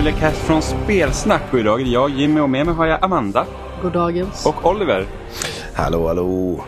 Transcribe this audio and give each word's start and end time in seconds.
spoilercast 0.00 0.42
från 0.42 0.62
Spelsnack 0.62 1.42
och 1.52 1.58
idag 1.58 1.80
är 1.80 1.84
det 1.84 1.90
jag, 1.90 2.10
Jimmy 2.10 2.40
och 2.40 2.50
med 2.50 2.66
mig 2.66 2.74
har 2.74 2.86
jag 2.86 3.04
Amanda. 3.04 3.46
Goddagens. 3.82 4.46
Och 4.46 4.66
Oliver. 4.66 5.06
Hallå, 5.74 6.08
hallå. 6.08 6.64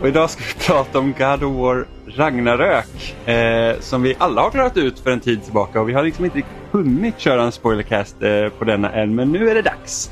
Och 0.00 0.08
idag 0.08 0.30
ska 0.30 0.42
vi 0.44 0.66
prata 0.66 0.98
om 0.98 1.14
God 1.18 1.42
of 1.42 1.56
War 1.56 1.86
Ragnarök. 2.06 3.28
Eh, 3.28 3.80
som 3.80 4.02
vi 4.02 4.14
alla 4.18 4.42
har 4.42 4.50
klarat 4.50 4.76
ut 4.76 4.98
för 4.98 5.10
en 5.10 5.20
tid 5.20 5.44
tillbaka 5.44 5.80
och 5.80 5.88
vi 5.88 5.92
har 5.92 6.02
liksom 6.02 6.24
inte 6.24 6.42
hunnit 6.70 7.18
köra 7.18 7.42
en 7.42 7.52
spoilercast 7.52 8.22
eh, 8.22 8.48
på 8.48 8.64
denna 8.64 8.92
än, 8.92 9.14
men 9.14 9.32
nu 9.32 9.50
är 9.50 9.54
det 9.54 9.62
dags. 9.62 10.10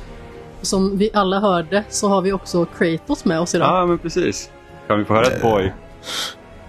Som 0.62 0.98
vi 0.98 1.10
alla 1.14 1.40
hörde 1.40 1.84
så 1.88 2.08
har 2.08 2.22
vi 2.22 2.32
också 2.32 2.64
Kratos 2.78 3.24
med 3.24 3.40
oss 3.40 3.54
idag. 3.54 3.68
Ja, 3.68 3.86
men 3.86 3.98
precis. 3.98 4.50
Kan 4.86 4.98
vi 4.98 5.04
få 5.04 5.14
höra 5.14 5.26
ett 5.26 5.42
boy? 5.42 5.72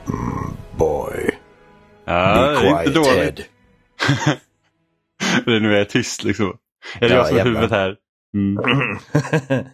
Mm, 0.07 0.53
boy. 0.77 1.38
Ja, 2.05 2.33
Be 2.35 2.41
det 2.41 2.67
är 2.67 2.81
inte 2.81 2.83
quiet, 2.83 2.95
dåligt. 2.95 3.49
Det 5.45 5.59
nu 5.59 5.77
är 5.77 5.85
tyst 5.85 6.23
liksom. 6.23 6.58
Det 6.99 7.08
Ja, 7.08 7.16
jag 7.16 7.27
som 7.27 7.38
är 7.38 7.44
huvudet 7.44 7.72
här? 7.72 7.95
Mm. 8.35 8.63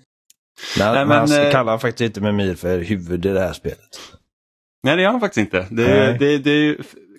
Nej, 0.78 0.94
Nej, 0.94 1.06
men, 1.06 1.08
men, 1.08 1.18
han 1.18 1.46
eh, 1.46 1.52
kallar 1.52 1.78
faktiskt 1.78 2.08
inte 2.08 2.22
Mimir 2.22 2.56
för 2.56 2.80
huvud 2.80 3.26
i 3.26 3.30
det 3.30 3.40
här 3.40 3.54
spelet. 3.54 4.00
Nej, 4.84 4.96
det 4.96 5.02
gör 5.02 5.12
han 5.12 5.20
faktiskt 5.20 5.54
inte. 5.54 5.68
Det, 5.72 6.18
det, 6.20 6.38
det, 6.38 6.52
ju- 6.52 6.78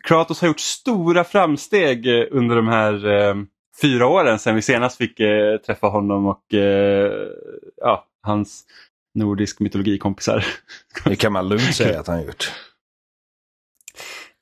Kratos 0.08 0.40
har 0.40 0.48
gjort 0.48 0.60
stora 0.60 1.24
framsteg 1.24 2.06
eh, 2.06 2.26
under 2.30 2.56
de 2.56 2.68
här 2.68 3.06
eh, 3.06 3.34
fyra 3.82 4.06
åren 4.06 4.38
sedan 4.38 4.54
vi 4.54 4.62
senast 4.62 4.98
fick 4.98 5.20
eh, 5.20 5.56
träffa 5.56 5.86
honom 5.86 6.26
och 6.26 6.54
eh, 6.54 7.12
ja, 7.76 8.06
hans 8.22 8.64
nordisk 9.14 9.60
mytologikompisar. 9.60 10.46
Det 11.04 11.16
kan 11.16 11.32
man 11.32 11.48
lugnt 11.48 11.74
säga 11.74 12.00
att 12.00 12.06
han 12.06 12.26
gjort. 12.26 12.52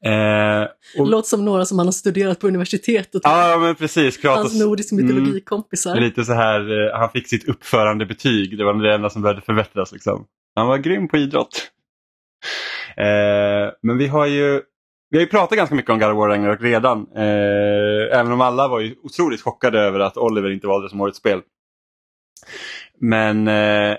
Eh, 0.04 0.66
och, 0.98 1.06
Låter 1.06 1.28
som 1.28 1.44
några 1.44 1.64
som 1.64 1.78
han 1.78 1.86
har 1.86 1.92
studerat 1.92 2.40
på 2.40 2.48
universitetet. 2.48 3.20
ja, 3.24 3.58
men 3.60 3.74
precis. 3.74 4.16
Kratos, 4.16 4.42
Hans 4.42 4.60
nordisk 4.60 4.92
Mm. 4.92 5.06
mytologikompisar. 5.06 5.96
lite 6.00 6.24
så 6.24 6.32
här, 6.32 6.60
eh, 6.90 6.98
han 6.98 7.10
fick 7.10 7.28
sitt 7.28 7.48
uppförandebetyg. 7.48 8.58
Det 8.58 8.64
var 8.64 8.74
det 8.74 8.94
enda 8.94 9.10
som 9.10 9.22
behövde 9.22 9.42
förbättras. 9.42 9.92
Liksom. 9.92 10.26
Han 10.54 10.66
var 10.66 10.78
grym 10.78 11.08
på 11.08 11.16
idrott. 11.16 11.70
Eh, 12.96 13.72
men 13.82 13.98
vi 13.98 14.06
har 14.06 14.26
ju 14.26 14.62
vi 15.10 15.18
har 15.18 15.22
ju 15.24 15.30
pratat 15.30 15.56
ganska 15.58 15.74
mycket 15.74 15.90
om 15.90 15.98
God 15.98 16.10
of 16.10 16.16
War 16.16 16.28
Ragnarök 16.28 16.62
redan. 16.62 17.06
Eh, 17.16 18.18
även 18.18 18.32
om 18.32 18.40
alla 18.40 18.68
var 18.68 18.80
ju 18.80 18.94
otroligt 19.02 19.42
chockade 19.42 19.80
över 19.80 20.00
att 20.00 20.16
Oliver 20.16 20.50
inte 20.50 20.66
valde 20.66 20.88
som 20.88 21.00
årets 21.00 21.18
spel. 21.18 21.40
Men 23.00 23.48
eh, 23.48 23.96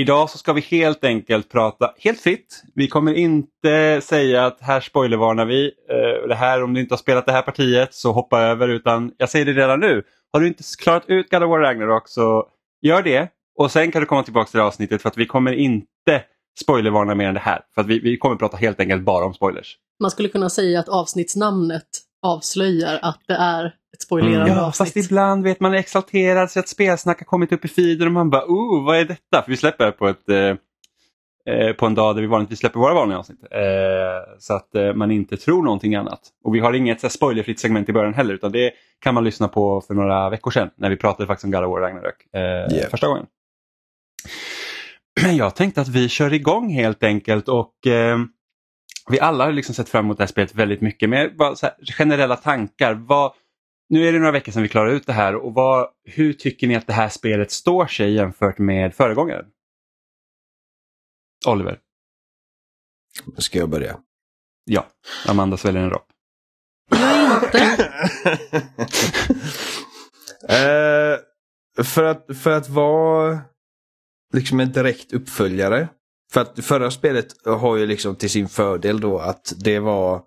idag 0.00 0.30
så 0.30 0.38
ska 0.38 0.52
vi 0.52 0.60
helt 0.60 1.04
enkelt 1.04 1.48
prata 1.48 1.94
helt 1.98 2.20
fritt. 2.20 2.62
Vi 2.74 2.88
kommer 2.88 3.14
inte 3.14 4.00
säga 4.00 4.46
att 4.46 4.60
här 4.60 4.80
spoilervarnar 4.80 5.44
vi. 5.46 5.66
Eh, 5.66 6.28
det 6.28 6.34
här, 6.34 6.62
om 6.62 6.74
du 6.74 6.80
inte 6.80 6.92
har 6.92 6.98
spelat 6.98 7.26
det 7.26 7.32
här 7.32 7.42
partiet 7.42 7.94
så 7.94 8.12
hoppa 8.12 8.40
över. 8.40 8.68
Utan 8.68 9.12
jag 9.16 9.28
säger 9.28 9.46
det 9.46 9.52
redan 9.52 9.80
nu. 9.80 10.02
Har 10.32 10.40
du 10.40 10.46
inte 10.46 10.62
klarat 10.78 11.04
ut 11.06 11.30
God 11.30 11.42
of 11.42 11.50
War 11.50 11.58
Ragnarok 11.58 12.08
så 12.08 12.46
gör 12.82 13.02
det. 13.02 13.28
Och 13.58 13.70
sen 13.70 13.92
kan 13.92 14.02
du 14.02 14.06
komma 14.06 14.22
tillbaka 14.22 14.50
till 14.50 14.58
det 14.58 14.64
avsnittet 14.64 15.02
för 15.02 15.08
att 15.08 15.16
vi 15.16 15.26
kommer 15.26 15.52
inte 15.52 16.22
spoilervarna 16.60 17.14
mer 17.14 17.28
än 17.28 17.34
det 17.34 17.40
här. 17.40 17.60
För 17.74 17.80
att 17.80 17.86
vi, 17.86 17.98
vi 17.98 18.16
kommer 18.16 18.36
prata 18.36 18.56
helt 18.56 18.80
enkelt 18.80 19.02
bara 19.02 19.24
om 19.24 19.34
spoilers. 19.34 19.76
Man 20.00 20.10
skulle 20.10 20.28
kunna 20.28 20.50
säga 20.50 20.80
att 20.80 20.88
avsnittsnamnet 20.88 21.88
avslöjar 22.22 22.98
att 23.02 23.20
det 23.26 23.34
är 23.34 23.64
ett 23.66 24.02
spoilerande 24.02 24.52
Ja, 24.52 24.60
avsnitt. 24.66 24.88
fast 24.94 24.96
ibland 24.96 25.44
vet 25.44 25.60
man 25.60 25.74
är 25.74 25.78
exalterad 25.78 26.50
så 26.50 26.60
att 26.60 26.68
spelsnack 26.68 27.18
har 27.18 27.24
kommit 27.24 27.52
upp 27.52 27.64
i 27.64 27.68
feeden 27.68 28.06
och 28.06 28.12
man 28.12 28.30
bara 28.30 28.44
oh, 28.44 28.84
vad 28.84 28.96
är 28.98 29.04
detta? 29.04 29.42
För 29.42 29.50
vi 29.50 29.56
släpper 29.56 29.90
på 29.90 30.08
ett 30.08 30.28
eh, 30.28 30.36
eh, 31.54 31.72
på 31.72 31.86
en 31.86 31.94
dag 31.94 32.14
där 32.16 32.20
vi 32.20 32.26
vanligtvis 32.28 32.58
släpper 32.58 32.80
våra 32.80 32.94
vanliga 32.94 33.18
avsnitt. 33.18 33.38
Eh, 33.50 33.60
så 34.38 34.54
att 34.54 34.74
eh, 34.74 34.94
man 34.94 35.10
inte 35.10 35.36
tror 35.36 35.62
någonting 35.62 35.94
annat. 35.94 36.20
Och 36.44 36.54
vi 36.54 36.58
har 36.60 36.72
inget 36.72 37.00
så 37.00 37.06
här, 37.06 37.12
spoilerfritt 37.12 37.60
segment 37.60 37.88
i 37.88 37.92
början 37.92 38.14
heller 38.14 38.34
utan 38.34 38.52
det 38.52 38.72
kan 39.00 39.14
man 39.14 39.24
lyssna 39.24 39.48
på 39.48 39.80
för 39.80 39.94
några 39.94 40.30
veckor 40.30 40.50
sedan 40.50 40.70
när 40.76 40.90
vi 40.90 40.96
pratade 40.96 41.26
faktiskt 41.26 41.44
om 41.44 41.50
God 41.50 41.64
of 41.64 41.70
War 41.70 41.80
Ragnarök 41.80 42.16
eh, 42.34 42.40
Yeah. 42.76 42.90
första 42.90 43.06
gången. 43.08 43.26
Men 45.22 45.36
jag 45.36 45.54
tänkte 45.54 45.80
att 45.80 45.88
vi 45.88 46.08
kör 46.08 46.32
igång 46.32 46.70
helt 46.70 47.02
enkelt 47.04 47.48
och 47.48 47.86
eh, 47.86 48.18
vi 49.10 49.20
alla 49.20 49.44
har 49.44 49.52
liksom 49.52 49.74
sett 49.74 49.88
fram 49.88 50.04
emot 50.04 50.16
det 50.18 50.22
här 50.22 50.28
spelet 50.28 50.54
väldigt 50.54 50.80
mycket. 50.80 51.08
Men 51.08 51.36
bara 51.36 51.56
så 51.56 51.66
här, 51.66 51.74
generella 51.98 52.36
tankar. 52.36 52.94
Vad, 52.94 53.32
nu 53.88 54.08
är 54.08 54.12
det 54.12 54.18
några 54.18 54.32
veckor 54.32 54.52
sedan 54.52 54.62
vi 54.62 54.68
klarade 54.68 54.92
ut 54.92 55.06
det 55.06 55.12
här 55.12 55.34
och 55.34 55.54
vad, 55.54 55.88
hur 56.04 56.32
tycker 56.32 56.66
ni 56.66 56.76
att 56.76 56.86
det 56.86 56.92
här 56.92 57.08
spelet 57.08 57.50
står 57.50 57.86
sig 57.86 58.12
jämfört 58.12 58.58
med 58.58 58.94
föregångaren? 58.94 59.46
Oliver? 61.46 61.78
Ska 63.38 63.58
jag 63.58 63.70
börja? 63.70 63.98
Ja, 64.64 64.86
Amanda 65.28 65.56
sväljer 65.56 65.82
en 65.82 65.90
rap. 65.90 66.06
Jag 66.90 67.44
inte. 67.44 67.92
Eh, 70.48 71.18
för, 71.84 72.04
att, 72.04 72.26
för 72.42 72.50
att 72.50 72.68
vara 72.68 73.40
liksom 74.34 74.60
en 74.60 74.72
direkt 74.72 75.12
uppföljare. 75.12 75.88
För 76.32 76.40
att 76.40 76.64
förra 76.64 76.90
spelet 76.90 77.26
har 77.46 77.76
ju 77.76 77.86
liksom 77.86 78.16
till 78.16 78.30
sin 78.30 78.48
fördel 78.48 79.00
då 79.00 79.18
att 79.18 79.52
det 79.56 79.78
var 79.78 80.22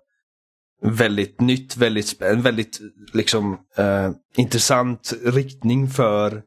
väldigt 0.82 1.40
nytt, 1.40 1.76
väldigt, 1.76 2.22
en 2.22 2.42
väldigt 2.42 2.80
liksom 3.12 3.58
eh, 3.76 4.10
intressant 4.36 5.12
riktning 5.24 5.88
för, 5.88 6.42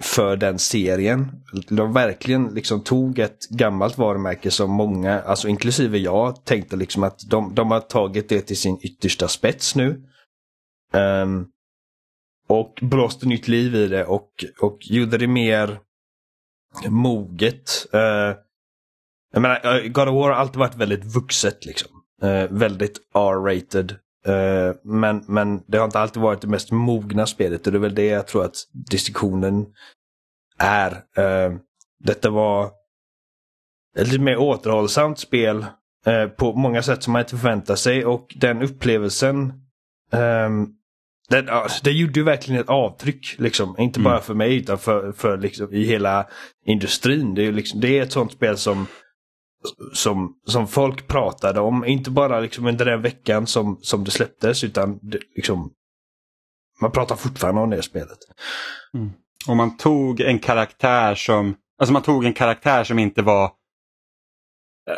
för 0.00 0.36
den 0.36 0.58
serien. 0.58 1.30
De 1.68 1.92
verkligen 1.92 2.54
liksom 2.54 2.84
tog 2.84 3.18
ett 3.18 3.48
gammalt 3.48 3.98
varumärke 3.98 4.50
som 4.50 4.70
många, 4.70 5.20
alltså 5.20 5.48
inklusive 5.48 5.98
jag, 5.98 6.44
tänkte 6.44 6.76
liksom 6.76 7.02
att 7.02 7.20
de, 7.30 7.54
de 7.54 7.70
har 7.70 7.80
tagit 7.80 8.28
det 8.28 8.40
till 8.40 8.56
sin 8.56 8.78
yttersta 8.82 9.28
spets 9.28 9.74
nu. 9.74 10.02
Um, 10.92 11.48
och 12.48 12.78
blåste 12.82 13.26
nytt 13.26 13.48
liv 13.48 13.74
i 13.74 13.86
det 13.86 14.04
och, 14.04 14.44
och 14.60 14.78
gjorde 14.80 15.18
det 15.18 15.26
mer 15.26 15.80
moget. 16.88 17.86
Uh, 17.94 18.36
jag 19.32 19.42
menar, 19.42 19.60
eh, 19.64 19.88
God 19.88 20.08
of 20.08 20.14
War 20.14 20.30
har 20.30 20.40
alltid 20.40 20.58
varit 20.58 20.76
väldigt 20.76 21.04
vuxet 21.04 21.64
liksom. 21.64 21.90
Eh, 22.22 22.46
väldigt 22.50 22.98
R-rated. 23.14 23.90
Eh, 24.26 24.74
men, 24.84 25.24
men 25.28 25.62
det 25.66 25.78
har 25.78 25.84
inte 25.84 25.98
alltid 25.98 26.22
varit 26.22 26.40
det 26.40 26.46
mest 26.48 26.70
mogna 26.70 27.26
spelet 27.26 27.66
och 27.66 27.72
det 27.72 27.78
är 27.78 27.80
väl 27.80 27.94
det 27.94 28.06
jag 28.06 28.26
tror 28.26 28.44
att 28.44 28.56
distinktionen 28.90 29.66
är. 30.58 30.92
Eh, 30.92 31.52
detta 32.04 32.30
var 32.30 32.70
ett 33.98 34.08
lite 34.08 34.22
mer 34.22 34.36
återhållsamt 34.36 35.18
spel 35.18 35.66
eh, 36.06 36.26
på 36.26 36.52
många 36.52 36.82
sätt 36.82 37.02
som 37.02 37.12
man 37.12 37.20
inte 37.22 37.36
förväntar 37.36 37.74
sig 37.76 38.04
och 38.04 38.34
den 38.36 38.62
upplevelsen 38.62 39.52
ehm, 40.12 40.66
det, 41.28 41.46
det 41.84 41.90
gjorde 41.90 42.20
ju 42.20 42.24
verkligen 42.24 42.60
ett 42.60 42.68
avtryck. 42.68 43.34
Liksom. 43.38 43.76
Inte 43.78 44.00
Mm. 44.00 44.10
bara 44.12 44.20
för 44.20 44.34
mig 44.34 44.56
utan 44.56 44.78
för, 44.78 45.12
för 45.12 45.38
liksom, 45.38 45.74
i 45.74 45.84
hela 45.84 46.26
industrin. 46.66 47.34
Det 47.34 47.42
är, 47.46 47.52
liksom, 47.52 47.80
det 47.80 47.98
är 47.98 48.02
ett 48.02 48.12
sånt 48.12 48.32
spel 48.32 48.56
som, 48.56 48.86
som, 49.92 50.34
som 50.46 50.68
folk 50.68 51.08
pratade 51.08 51.60
om. 51.60 51.84
Inte 51.84 52.10
bara 52.10 52.40
liksom 52.40 52.66
under 52.66 52.84
den 52.84 53.02
veckan 53.02 53.46
som, 53.46 53.78
som 53.82 54.04
det 54.04 54.10
släpptes 54.10 54.64
utan 54.64 54.98
det, 55.02 55.18
liksom, 55.36 55.72
man 56.80 56.90
pratar 56.90 57.16
fortfarande 57.16 57.60
om 57.60 57.70
det 57.70 57.82
spelet. 57.82 58.18
Mm. 58.94 59.10
Och 59.48 59.56
man 59.56 59.76
tog 59.76 60.20
en 60.20 60.38
karaktär 60.38 61.14
som, 61.14 61.54
alltså 61.78 61.92
man 61.92 62.02
tog 62.02 62.24
en 62.24 62.34
karaktär 62.34 62.84
som 62.84 62.98
inte 62.98 63.22
var 63.22 63.50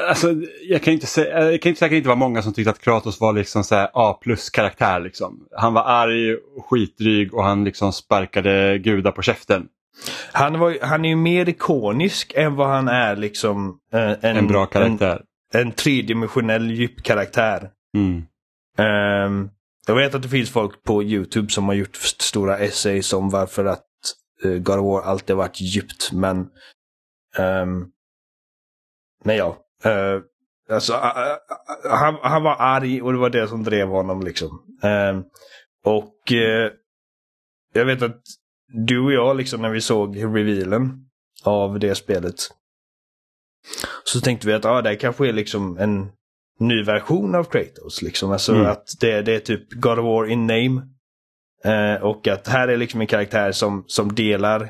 Alltså, 0.08 0.34
jag 0.62 0.82
kan 0.82 0.94
inte 0.94 1.06
säga, 1.06 1.50
jag 1.50 1.62
kan 1.62 1.70
inte 1.70 1.78
säkert 1.78 1.96
inte 1.96 2.08
vara 2.08 2.18
många 2.18 2.42
som 2.42 2.52
tyckte 2.52 2.70
att 2.70 2.80
Kratos 2.80 3.20
var 3.20 3.32
liksom 3.32 3.64
så 3.64 3.74
här 3.74 3.90
A 3.92 4.18
plus 4.22 4.50
karaktär. 4.50 5.00
Liksom. 5.00 5.46
Han 5.56 5.74
var 5.74 5.82
arg 5.82 6.34
och 6.34 6.66
skitdryg 6.70 7.34
och 7.34 7.44
han 7.44 7.64
liksom 7.64 7.92
sparkade 7.92 8.78
gudar 8.78 9.12
på 9.12 9.22
käften. 9.22 9.68
Han, 10.32 10.58
var, 10.58 10.78
han 10.82 11.04
är 11.04 11.08
ju 11.08 11.16
mer 11.16 11.48
ikonisk 11.48 12.32
än 12.36 12.54
vad 12.56 12.68
han 12.68 12.88
är 12.88 13.16
liksom 13.16 13.78
eh, 13.92 14.10
en, 14.20 14.36
En 14.36 14.46
bra 14.46 14.66
karaktär. 14.66 15.22
En, 15.54 15.60
en 15.60 15.72
tredimensionell 15.72 16.70
djup 16.70 17.02
karaktär. 17.02 17.70
Mm. 17.96 18.22
Ehm, 18.78 19.50
jag 19.86 19.94
vet 19.94 20.14
att 20.14 20.22
det 20.22 20.28
finns 20.28 20.50
folk 20.50 20.82
på 20.82 21.02
Youtube 21.02 21.48
som 21.52 21.64
har 21.64 21.74
gjort 21.74 21.96
st- 21.96 22.22
stora 22.22 22.58
essays 22.58 23.12
om 23.12 23.30
varför 23.30 23.64
att 23.64 23.84
uh, 24.44 24.58
God 24.58 24.78
of 24.78 24.84
War 24.84 25.02
alltid 25.02 25.36
har 25.36 25.42
varit 25.42 25.60
djupt. 25.60 26.12
Men, 26.12 26.38
um, 27.38 27.90
men 29.24 29.36
ja. 29.36 29.56
Uh, 29.86 30.22
alltså, 30.70 30.92
uh, 30.92 31.00
han, 31.90 32.16
han 32.22 32.42
var 32.42 32.56
arg 32.58 33.02
och 33.02 33.12
det 33.12 33.18
var 33.18 33.30
det 33.30 33.48
som 33.48 33.64
drev 33.64 33.88
honom. 33.88 34.22
liksom. 34.22 34.78
Ehm, 34.82 35.22
och 35.84 36.14
jag 37.72 37.84
vet 37.84 38.02
att 38.02 38.20
du 38.86 39.00
och 39.00 39.12
jag, 39.12 39.36
liksom, 39.36 39.62
när 39.62 39.70
vi 39.70 39.80
såg 39.80 40.16
revealen 40.24 40.92
av 41.44 41.78
det 41.78 41.94
spelet. 41.94 42.34
Så 44.04 44.20
tänkte 44.20 44.46
vi 44.46 44.52
att 44.52 44.64
ah, 44.64 44.82
det 44.82 44.96
kanske 44.96 45.28
är 45.28 45.32
liksom 45.32 45.78
en 45.78 46.08
ny 46.60 46.82
version 46.82 47.34
av 47.34 47.44
Kratos. 47.44 48.02
Liksom. 48.02 48.30
Alltså 48.32 48.52
Mm. 48.54 48.66
att 48.66 48.84
det, 49.00 49.22
det 49.22 49.34
är 49.34 49.40
typ 49.40 49.72
God 49.72 49.98
of 49.98 50.04
War 50.04 50.26
in 50.26 50.46
name. 50.46 50.82
Eh, 51.64 52.02
och 52.02 52.28
att 52.28 52.48
här 52.48 52.68
är 52.68 52.76
liksom 52.76 53.00
en 53.00 53.06
karaktär 53.06 53.52
som, 53.52 53.84
som 53.86 54.14
delar 54.14 54.62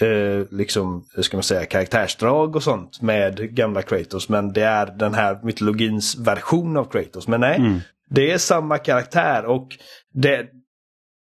eh, 0.00 0.44
liksom, 0.50 1.04
hur 1.14 1.22
ska 1.22 1.36
man 1.36 1.42
säga, 1.44 1.64
karaktärsdrag 1.66 2.56
och 2.56 2.62
sånt 2.62 3.02
med 3.02 3.54
gamla 3.54 3.82
Kratos. 3.82 4.28
Men 4.28 4.52
det 4.52 4.62
är 4.62 4.86
den 4.86 5.14
här 5.14 5.38
mytologins 5.42 6.16
version 6.16 6.76
av 6.76 6.84
Kratos. 6.84 7.28
Men 7.28 7.40
nej, 7.40 7.56
Mm. 7.58 7.78
det 8.10 8.30
är 8.32 8.38
samma 8.38 8.78
karaktär 8.78 9.44
och 9.46 9.68
det, 10.12 10.46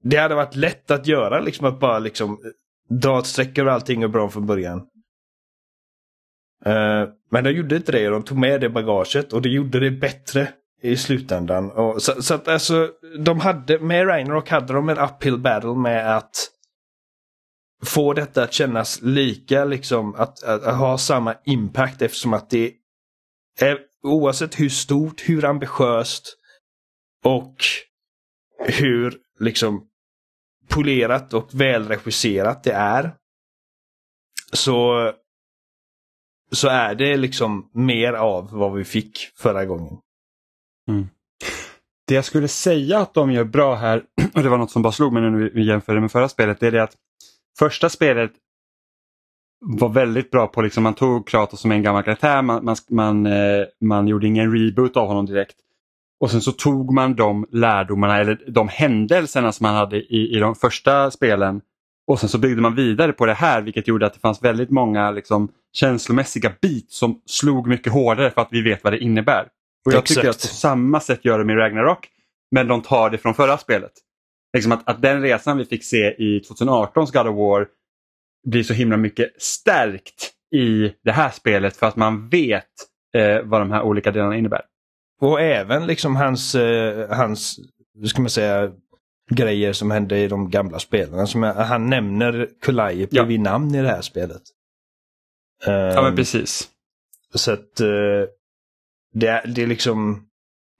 det 0.09 0.17
hade 0.17 0.35
varit 0.35 0.55
lätt 0.55 0.91
att 0.91 1.07
göra, 1.07 1.39
liksom 1.39 1.65
att 1.65 1.79
bara 1.79 1.99
liksom 1.99 2.39
dra 2.89 3.19
ett 3.19 3.25
streck 3.25 3.57
över 3.57 3.71
allting 3.71 4.03
och 4.03 4.09
bra 4.09 4.29
från 4.29 4.45
början. 4.45 4.79
Uh, 6.67 7.09
men 7.31 7.43
de 7.43 7.51
gjorde 7.51 7.75
inte 7.75 7.91
det, 7.91 8.09
de 8.09 8.23
tog 8.23 8.37
med 8.37 8.61
det 8.61 8.69
bagaget 8.69 9.33
och 9.33 9.41
det 9.41 9.49
gjorde 9.49 9.79
det 9.79 9.91
bättre 9.91 10.47
i 10.81 10.97
slutändan. 10.97 11.71
Och, 11.71 12.01
så, 12.01 12.21
så 12.21 12.33
att 12.33 12.47
alltså, 12.47 12.91
de 13.19 13.39
hade, 13.39 13.79
med 13.79 14.07
Ragnarok 14.07 14.49
hade 14.49 14.73
de 14.73 14.89
en 14.89 14.97
uphill 14.97 15.37
battle 15.37 15.75
med 15.75 16.17
att 16.17 16.51
få 17.85 18.13
detta 18.13 18.43
att 18.43 18.53
kännas 18.53 19.01
lika, 19.01 19.65
liksom 19.65 20.15
att, 20.15 20.43
att, 20.43 20.63
att 20.63 20.77
ha 20.77 20.97
samma 20.97 21.35
impact 21.45 22.01
eftersom 22.01 22.33
att 22.33 22.49
det 22.49 22.73
är 23.59 23.79
oavsett 24.03 24.59
hur 24.59 24.69
stort, 24.69 25.29
hur 25.29 25.45
ambitiöst 25.45 26.37
och 27.23 27.55
hur 28.59 29.17
liksom 29.39 29.87
polerat 30.67 31.33
och 31.33 31.49
välregisserat 31.53 32.63
det 32.63 32.73
är. 32.73 33.11
Så, 34.53 35.11
så 36.51 36.67
är 36.67 36.95
det 36.95 37.17
liksom 37.17 37.69
mer 37.73 38.13
av 38.13 38.51
vad 38.51 38.73
vi 38.73 38.83
fick 38.83 39.17
förra 39.35 39.65
gången. 39.65 39.97
Mm. 40.89 41.07
Det 42.07 42.15
jag 42.15 42.25
skulle 42.25 42.47
säga 42.47 42.99
att 42.99 43.13
de 43.13 43.31
gör 43.31 43.43
bra 43.43 43.75
här, 43.75 44.03
och 44.33 44.43
det 44.43 44.49
var 44.49 44.57
något 44.57 44.71
som 44.71 44.81
bara 44.81 44.93
slog 44.93 45.13
mig 45.13 45.21
när 45.21 45.49
vi 45.53 45.67
jämförde 45.67 46.01
med 46.01 46.11
förra 46.11 46.29
spelet, 46.29 46.59
det 46.59 46.67
är 46.67 46.71
det 46.71 46.83
att 46.83 46.95
första 47.59 47.89
spelet 47.89 48.31
var 49.65 49.89
väldigt 49.89 50.31
bra 50.31 50.47
på, 50.47 50.61
liksom, 50.61 50.83
man 50.83 50.93
tog 50.93 51.27
Kratos 51.27 51.61
som 51.61 51.71
en 51.71 51.83
gammal 51.83 52.03
karaktär, 52.03 52.41
man, 52.41 52.65
man, 52.65 52.75
man, 52.89 53.25
eh, 53.25 53.65
man 53.81 54.07
gjorde 54.07 54.27
ingen 54.27 54.57
reboot 54.57 54.97
av 54.97 55.07
honom 55.07 55.25
direkt. 55.25 55.55
Och 56.25 56.31
sen 56.31 56.41
så 56.41 56.51
tog 56.51 56.93
man 56.93 57.15
de 57.15 57.47
lärdomarna 57.51 58.19
eller 58.19 58.43
de 58.47 58.67
händelserna 58.67 59.51
som 59.51 59.63
man 59.63 59.75
hade 59.75 59.97
i, 59.97 60.35
i 60.35 60.39
de 60.39 60.55
första 60.55 61.11
spelen 61.11 61.61
och 62.07 62.19
sen 62.19 62.29
så 62.29 62.37
byggde 62.37 62.61
man 62.61 62.75
vidare 62.75 63.13
på 63.13 63.25
det 63.25 63.33
här 63.33 63.61
vilket 63.61 63.87
gjorde 63.87 64.05
att 64.05 64.13
det 64.13 64.19
fanns 64.19 64.43
väldigt 64.43 64.69
många 64.69 65.11
liksom, 65.11 65.51
känslomässiga 65.73 66.51
bit 66.61 66.91
som 66.91 67.21
slog 67.25 67.67
mycket 67.67 67.93
hårdare 67.93 68.31
för 68.31 68.41
att 68.41 68.47
vi 68.51 68.61
vet 68.61 68.83
vad 68.83 68.93
det 68.93 68.99
innebär. 68.99 69.47
Och 69.85 69.93
jag 69.93 69.99
Exakt. 69.99 70.07
tycker 70.07 70.29
att 70.29 70.41
på 70.41 70.47
samma 70.47 70.99
sätt 70.99 71.25
gör 71.25 71.39
de 71.39 71.49
i 71.49 71.53
Ragnarok 71.53 72.07
men 72.51 72.67
de 72.67 72.81
tar 72.81 73.09
det 73.09 73.17
från 73.17 73.33
förra 73.33 73.57
spelet. 73.57 73.93
Liksom 74.53 74.71
att, 74.71 74.89
att 74.89 75.01
den 75.01 75.21
resan 75.21 75.57
vi 75.57 75.65
fick 75.65 75.83
se 75.83 76.07
i 76.07 76.41
2018s 76.49 77.13
God 77.13 77.27
of 77.27 77.37
War 77.37 77.67
blir 78.47 78.63
så 78.63 78.73
himla 78.73 78.97
mycket 78.97 79.41
stärkt 79.41 80.31
i 80.55 80.93
det 81.03 81.11
här 81.11 81.29
spelet 81.29 81.77
för 81.77 81.87
att 81.87 81.95
man 81.95 82.29
vet 82.29 82.65
eh, 83.17 83.41
vad 83.43 83.61
de 83.61 83.71
här 83.71 83.81
olika 83.81 84.11
delarna 84.11 84.35
innebär. 84.37 84.61
Och 85.21 85.41
även 85.41 85.87
liksom 85.87 86.15
hans, 86.15 86.55
eh, 86.55 87.09
hans 87.09 87.59
hur 87.99 88.07
ska 88.07 88.21
man 88.21 88.29
säga, 88.29 88.71
grejer 89.31 89.73
som 89.73 89.91
hände 89.91 90.19
i 90.19 90.27
de 90.27 90.49
gamla 90.49 90.79
spelen. 90.79 91.27
Som 91.27 91.43
han 91.43 91.89
nämner 91.89 92.49
Kulaipi 92.61 93.15
ja. 93.15 93.23
vid 93.23 93.39
namn 93.39 93.75
i 93.75 93.81
det 93.81 93.87
här 93.87 94.01
spelet. 94.01 94.41
ja 95.65 96.01
men 96.01 96.05
ehm, 96.05 96.15
precis. 96.15 96.69
Så 97.33 97.51
att 97.51 97.81
uh, 97.81 98.25
det, 99.13 99.27
är, 99.27 99.47
det 99.47 99.63
är 99.63 99.67
liksom 99.67 100.27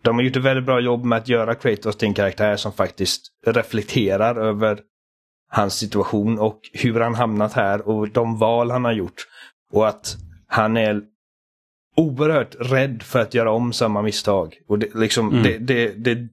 de 0.06 0.16
har 0.16 0.24
gjort 0.24 0.36
ett 0.36 0.44
väldigt 0.44 0.66
bra 0.66 0.80
jobb 0.80 1.06
med 1.06 1.18
att 1.18 1.28
göra 1.28 1.56
Kratos 1.56 1.96
till 1.96 2.08
en 2.08 2.14
karaktär 2.14 2.56
som 2.56 2.74
faktiskt 2.74 3.28
reflekterar 3.46 4.36
över 4.36 4.80
hans 5.50 5.74
situation 5.74 6.40
och 6.40 6.60
hur 6.74 7.00
han 7.00 7.16
hamnat 7.16 7.54
här 7.54 7.88
och 7.88 8.10
de 8.10 8.38
val 8.38 8.72
han 8.72 8.86
har 8.86 8.92
gjort. 8.92 9.28
Och 9.72 9.88
att 9.88 10.18
han 10.48 10.78
är 10.78 11.02
oerhört 11.96 12.56
rädd 12.60 13.04
för 13.04 13.20
att 13.20 13.34
göra 13.34 13.52
om 13.52 13.74
samma 13.74 14.02
misstag. 14.02 14.56
Och 14.68 14.80
det, 14.80 14.96
liksom, 14.96 15.30
mm. 15.30 15.44
det, 15.44 15.58
det, 15.58 15.92
det, 15.92 16.28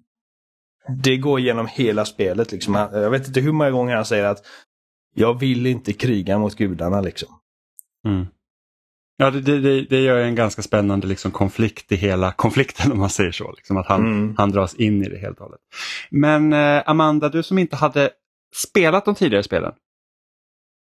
det, 1.02 1.16
går 1.16 1.40
genom 1.40 1.66
hela 1.66 2.04
spelet. 2.04 2.52
Liksom. 2.52 2.74
Jag 2.74 3.10
vet 3.10 3.26
inte 3.26 3.40
hur 3.40 3.52
många 3.52 3.70
gånger 3.70 3.96
han 3.96 4.04
säger 4.04 4.24
att 4.24 4.46
jag 5.14 5.40
vill 5.40 5.66
inte 5.66 5.92
kriga 5.92 6.38
mot 6.38 6.54
gudarna. 6.54 7.00
Liksom. 7.00 7.28
Mm. 8.06 8.26
Ja, 9.16 9.30
det, 9.30 9.60
det, 9.60 9.82
det 9.82 10.00
gör 10.00 10.18
en 10.18 10.34
ganska 10.34 10.62
spännande 10.62 11.06
liksom, 11.06 11.30
konflikt 11.30 11.92
i 11.92 11.96
hela 11.96 12.32
konflikten 12.36 12.92
om 12.92 12.98
man 12.98 13.10
säger 13.10 13.32
så. 13.32 13.52
Liksom, 13.52 13.76
att 13.76 13.86
han, 13.86 14.00
mm. 14.00 14.34
han 14.38 14.50
dras 14.50 14.74
in 14.74 15.02
i 15.02 15.08
det 15.08 15.18
helt 15.18 15.38
och 15.38 15.44
hållet. 15.44 15.60
Men 16.10 16.52
eh, 16.52 16.82
Amanda, 16.86 17.28
du 17.28 17.42
som 17.42 17.58
inte 17.58 17.76
hade 17.76 18.10
spelat 18.54 19.04
de 19.04 19.14
tidigare 19.14 19.42
spelen. 19.42 19.72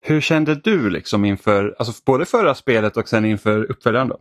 Hur 0.03 0.21
kände 0.21 0.56
du 0.56 0.89
liksom 0.89 1.25
inför, 1.25 1.75
alltså 1.79 2.03
både 2.06 2.25
förra 2.25 2.56
spelet 2.56 2.97
och 2.97 3.09
sen 3.09 3.25
inför 3.25 3.63
uppföljaren? 3.63 4.07
Då? 4.07 4.17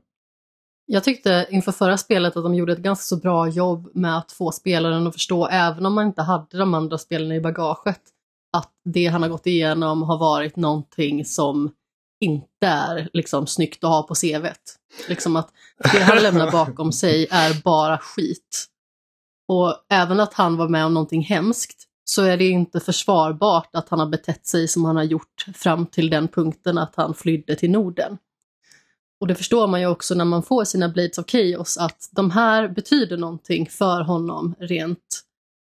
Jag 0.92 1.04
tyckte 1.04 1.46
inför 1.50 1.72
förra 1.72 1.98
spelet 1.98 2.36
att 2.36 2.42
de 2.42 2.54
gjorde 2.54 2.72
ett 2.72 2.78
ganska 2.78 3.02
så 3.02 3.16
bra 3.16 3.48
jobb 3.48 3.90
med 3.94 4.18
att 4.18 4.32
få 4.32 4.52
spelaren 4.52 5.06
att 5.06 5.12
förstå, 5.12 5.46
även 5.46 5.86
om 5.86 5.94
man 5.94 6.06
inte 6.06 6.22
hade 6.22 6.58
de 6.58 6.74
andra 6.74 6.98
spelen 6.98 7.32
i 7.32 7.40
bagaget, 7.40 8.00
att 8.52 8.72
det 8.84 9.06
han 9.06 9.22
har 9.22 9.28
gått 9.28 9.46
igenom 9.46 10.02
har 10.02 10.18
varit 10.18 10.56
någonting 10.56 11.24
som 11.24 11.70
inte 12.20 12.66
är 12.66 13.08
liksom 13.12 13.46
snyggt 13.46 13.84
att 13.84 13.90
ha 13.90 14.02
på 14.02 14.14
CVt. 14.14 14.76
Liksom 15.08 15.36
att 15.36 15.52
det 15.92 16.02
han 16.02 16.22
lämnar 16.22 16.50
bakom 16.52 16.92
sig 16.92 17.26
är 17.30 17.62
bara 17.62 17.98
skit. 17.98 18.66
Och 19.48 19.74
även 19.90 20.20
att 20.20 20.34
han 20.34 20.56
var 20.56 20.68
med 20.68 20.86
om 20.86 20.94
någonting 20.94 21.22
hemskt 21.22 21.84
så 22.04 22.22
är 22.22 22.36
det 22.36 22.48
inte 22.48 22.80
försvarbart 22.80 23.70
att 23.72 23.88
han 23.88 23.98
har 23.98 24.06
betett 24.06 24.46
sig 24.46 24.68
som 24.68 24.84
han 24.84 24.96
har 24.96 25.04
gjort 25.04 25.46
fram 25.54 25.86
till 25.86 26.10
den 26.10 26.28
punkten 26.28 26.78
att 26.78 26.96
han 26.96 27.14
flydde 27.14 27.56
till 27.56 27.70
Norden. 27.70 28.18
Och 29.20 29.26
det 29.26 29.34
förstår 29.34 29.66
man 29.66 29.80
ju 29.80 29.86
också 29.86 30.14
när 30.14 30.24
man 30.24 30.42
får 30.42 30.64
sina 30.64 30.88
Blades 30.88 31.18
of 31.18 31.26
Chaos 31.30 31.78
att 31.78 32.08
de 32.10 32.30
här 32.30 32.68
betyder 32.68 33.16
någonting 33.16 33.66
för 33.66 34.00
honom 34.00 34.54
rent 34.58 35.24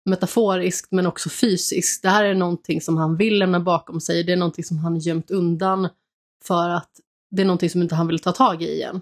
metaforiskt 0.06 0.92
men 0.92 1.08
också 1.08 1.30
fysiskt. 1.30 2.04
Det 2.04 2.10
här 2.10 2.24
är 2.24 2.36
någonting 2.36 2.82
som 2.82 2.98
han 2.98 3.18
vill 3.18 3.39
lämna 3.39 3.60
bakom 3.60 4.01
sig, 4.01 4.24
det 4.24 4.32
är 4.32 4.38
någonting 4.38 4.63
som 4.63 4.77
han 4.77 5.00
gömt 5.00 5.32
undan 5.32 5.89
för 6.44 6.70
att 6.70 6.92
det 7.32 7.42
är 7.42 7.46
någonting 7.46 7.70
som 7.70 7.82
inte 7.82 7.96
han 7.96 8.08
vill 8.08 8.20
ta 8.20 8.32
tag 8.32 8.62
i 8.62 8.74
igen. 8.74 9.01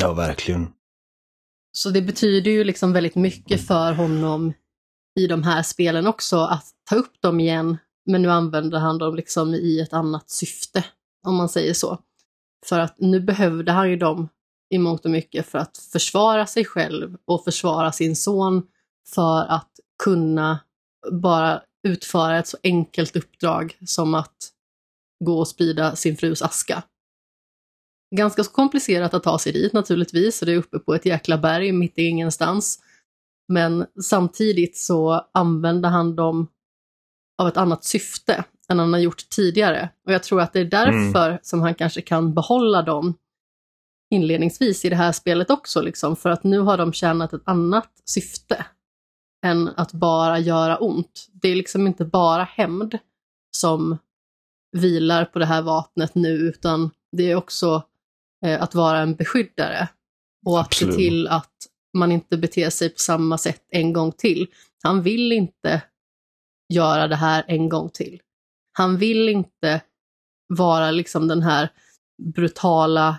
Ja, 0.00 0.12
verkligen. 0.12 0.68
Så 1.72 1.90
det 1.90 2.02
betyder 2.02 2.50
ju 2.50 2.64
liksom 2.64 2.92
väldigt 2.92 3.14
mycket 3.14 3.66
för 3.66 3.92
honom 3.92 4.52
i 5.20 5.26
de 5.26 5.42
här 5.42 5.62
spelen 5.62 6.06
också 6.06 6.36
att 6.36 6.66
ta 6.90 6.96
upp 6.96 7.22
dem 7.22 7.40
igen, 7.40 7.78
men 8.06 8.22
nu 8.22 8.30
använder 8.30 8.78
han 8.78 8.98
dem 8.98 9.14
liksom 9.14 9.54
i 9.54 9.80
ett 9.80 9.92
annat 9.92 10.30
syfte, 10.30 10.84
om 11.26 11.36
man 11.36 11.48
säger 11.48 11.74
så. 11.74 11.98
För 12.66 12.78
att 12.78 12.94
nu 12.98 13.20
behövde 13.20 13.72
han 13.72 13.90
ju 13.90 13.96
dem 13.96 14.28
i 14.74 14.78
mångt 14.78 15.04
och 15.04 15.10
mycket 15.10 15.46
för 15.46 15.58
att 15.58 15.78
försvara 15.78 16.46
sig 16.46 16.64
själv 16.64 17.16
och 17.24 17.44
försvara 17.44 17.92
sin 17.92 18.16
son 18.16 18.62
för 19.14 19.40
att 19.40 19.70
kunna 20.02 20.58
bara 21.12 21.62
utföra 21.88 22.38
ett 22.38 22.46
så 22.46 22.56
enkelt 22.62 23.16
uppdrag 23.16 23.78
som 23.86 24.14
att 24.14 24.52
gå 25.24 25.38
och 25.38 25.48
sprida 25.48 25.96
sin 25.96 26.16
frus 26.16 26.42
aska. 26.42 26.82
Ganska 28.16 28.44
så 28.44 28.50
komplicerat 28.50 29.14
att 29.14 29.22
ta 29.22 29.38
sig 29.38 29.52
dit 29.52 29.72
naturligtvis, 29.72 30.42
och 30.42 30.46
det 30.46 30.52
är 30.52 30.56
uppe 30.56 30.78
på 30.78 30.94
ett 30.94 31.06
jäkla 31.06 31.38
berg 31.38 31.72
mitt 31.72 31.98
i 31.98 32.02
ingenstans. 32.02 32.78
Men 33.48 33.86
samtidigt 34.02 34.76
så 34.76 35.26
använder 35.32 35.88
han 35.88 36.16
dem 36.16 36.48
av 37.38 37.48
ett 37.48 37.56
annat 37.56 37.84
syfte 37.84 38.44
än 38.70 38.78
han 38.78 38.92
har 38.92 39.00
gjort 39.00 39.28
tidigare. 39.28 39.88
Och 40.06 40.12
jag 40.12 40.22
tror 40.22 40.40
att 40.40 40.52
det 40.52 40.60
är 40.60 40.64
därför 40.64 41.28
mm. 41.28 41.38
som 41.42 41.60
han 41.60 41.74
kanske 41.74 42.00
kan 42.00 42.34
behålla 42.34 42.82
dem 42.82 43.14
inledningsvis 44.10 44.84
i 44.84 44.88
det 44.88 44.96
här 44.96 45.12
spelet 45.12 45.50
också, 45.50 45.80
liksom, 45.82 46.16
för 46.16 46.30
att 46.30 46.44
nu 46.44 46.58
har 46.58 46.78
de 46.78 46.92
tjänat 46.92 47.32
ett 47.32 47.42
annat 47.44 47.90
syfte 48.04 48.66
än 49.46 49.68
att 49.68 49.92
bara 49.92 50.38
göra 50.38 50.76
ont. 50.76 51.28
Det 51.32 51.48
är 51.48 51.56
liksom 51.56 51.86
inte 51.86 52.04
bara 52.04 52.44
hämnd 52.44 52.98
som 53.56 53.98
vilar 54.72 55.24
på 55.24 55.38
det 55.38 55.46
här 55.46 55.62
vapnet 55.62 56.14
nu, 56.14 56.28
utan 56.28 56.90
det 57.16 57.30
är 57.30 57.36
också 57.36 57.82
eh, 58.46 58.62
att 58.62 58.74
vara 58.74 58.98
en 58.98 59.14
beskyddare 59.14 59.88
och 60.46 60.60
att 60.60 60.74
se 60.74 60.92
till 60.92 61.28
att 61.28 61.52
man 61.94 62.12
inte 62.12 62.36
beter 62.36 62.70
sig 62.70 62.88
på 62.88 62.98
samma 62.98 63.38
sätt 63.38 63.62
en 63.68 63.92
gång 63.92 64.12
till. 64.12 64.46
Han 64.82 65.02
vill 65.02 65.32
inte 65.32 65.82
göra 66.72 67.08
det 67.08 67.16
här 67.16 67.44
en 67.48 67.68
gång 67.68 67.88
till. 67.88 68.20
Han 68.80 68.96
vill 68.96 69.28
inte 69.28 69.80
vara 70.48 70.90
liksom 70.90 71.28
den 71.28 71.42
här 71.42 71.68
brutala 72.34 73.16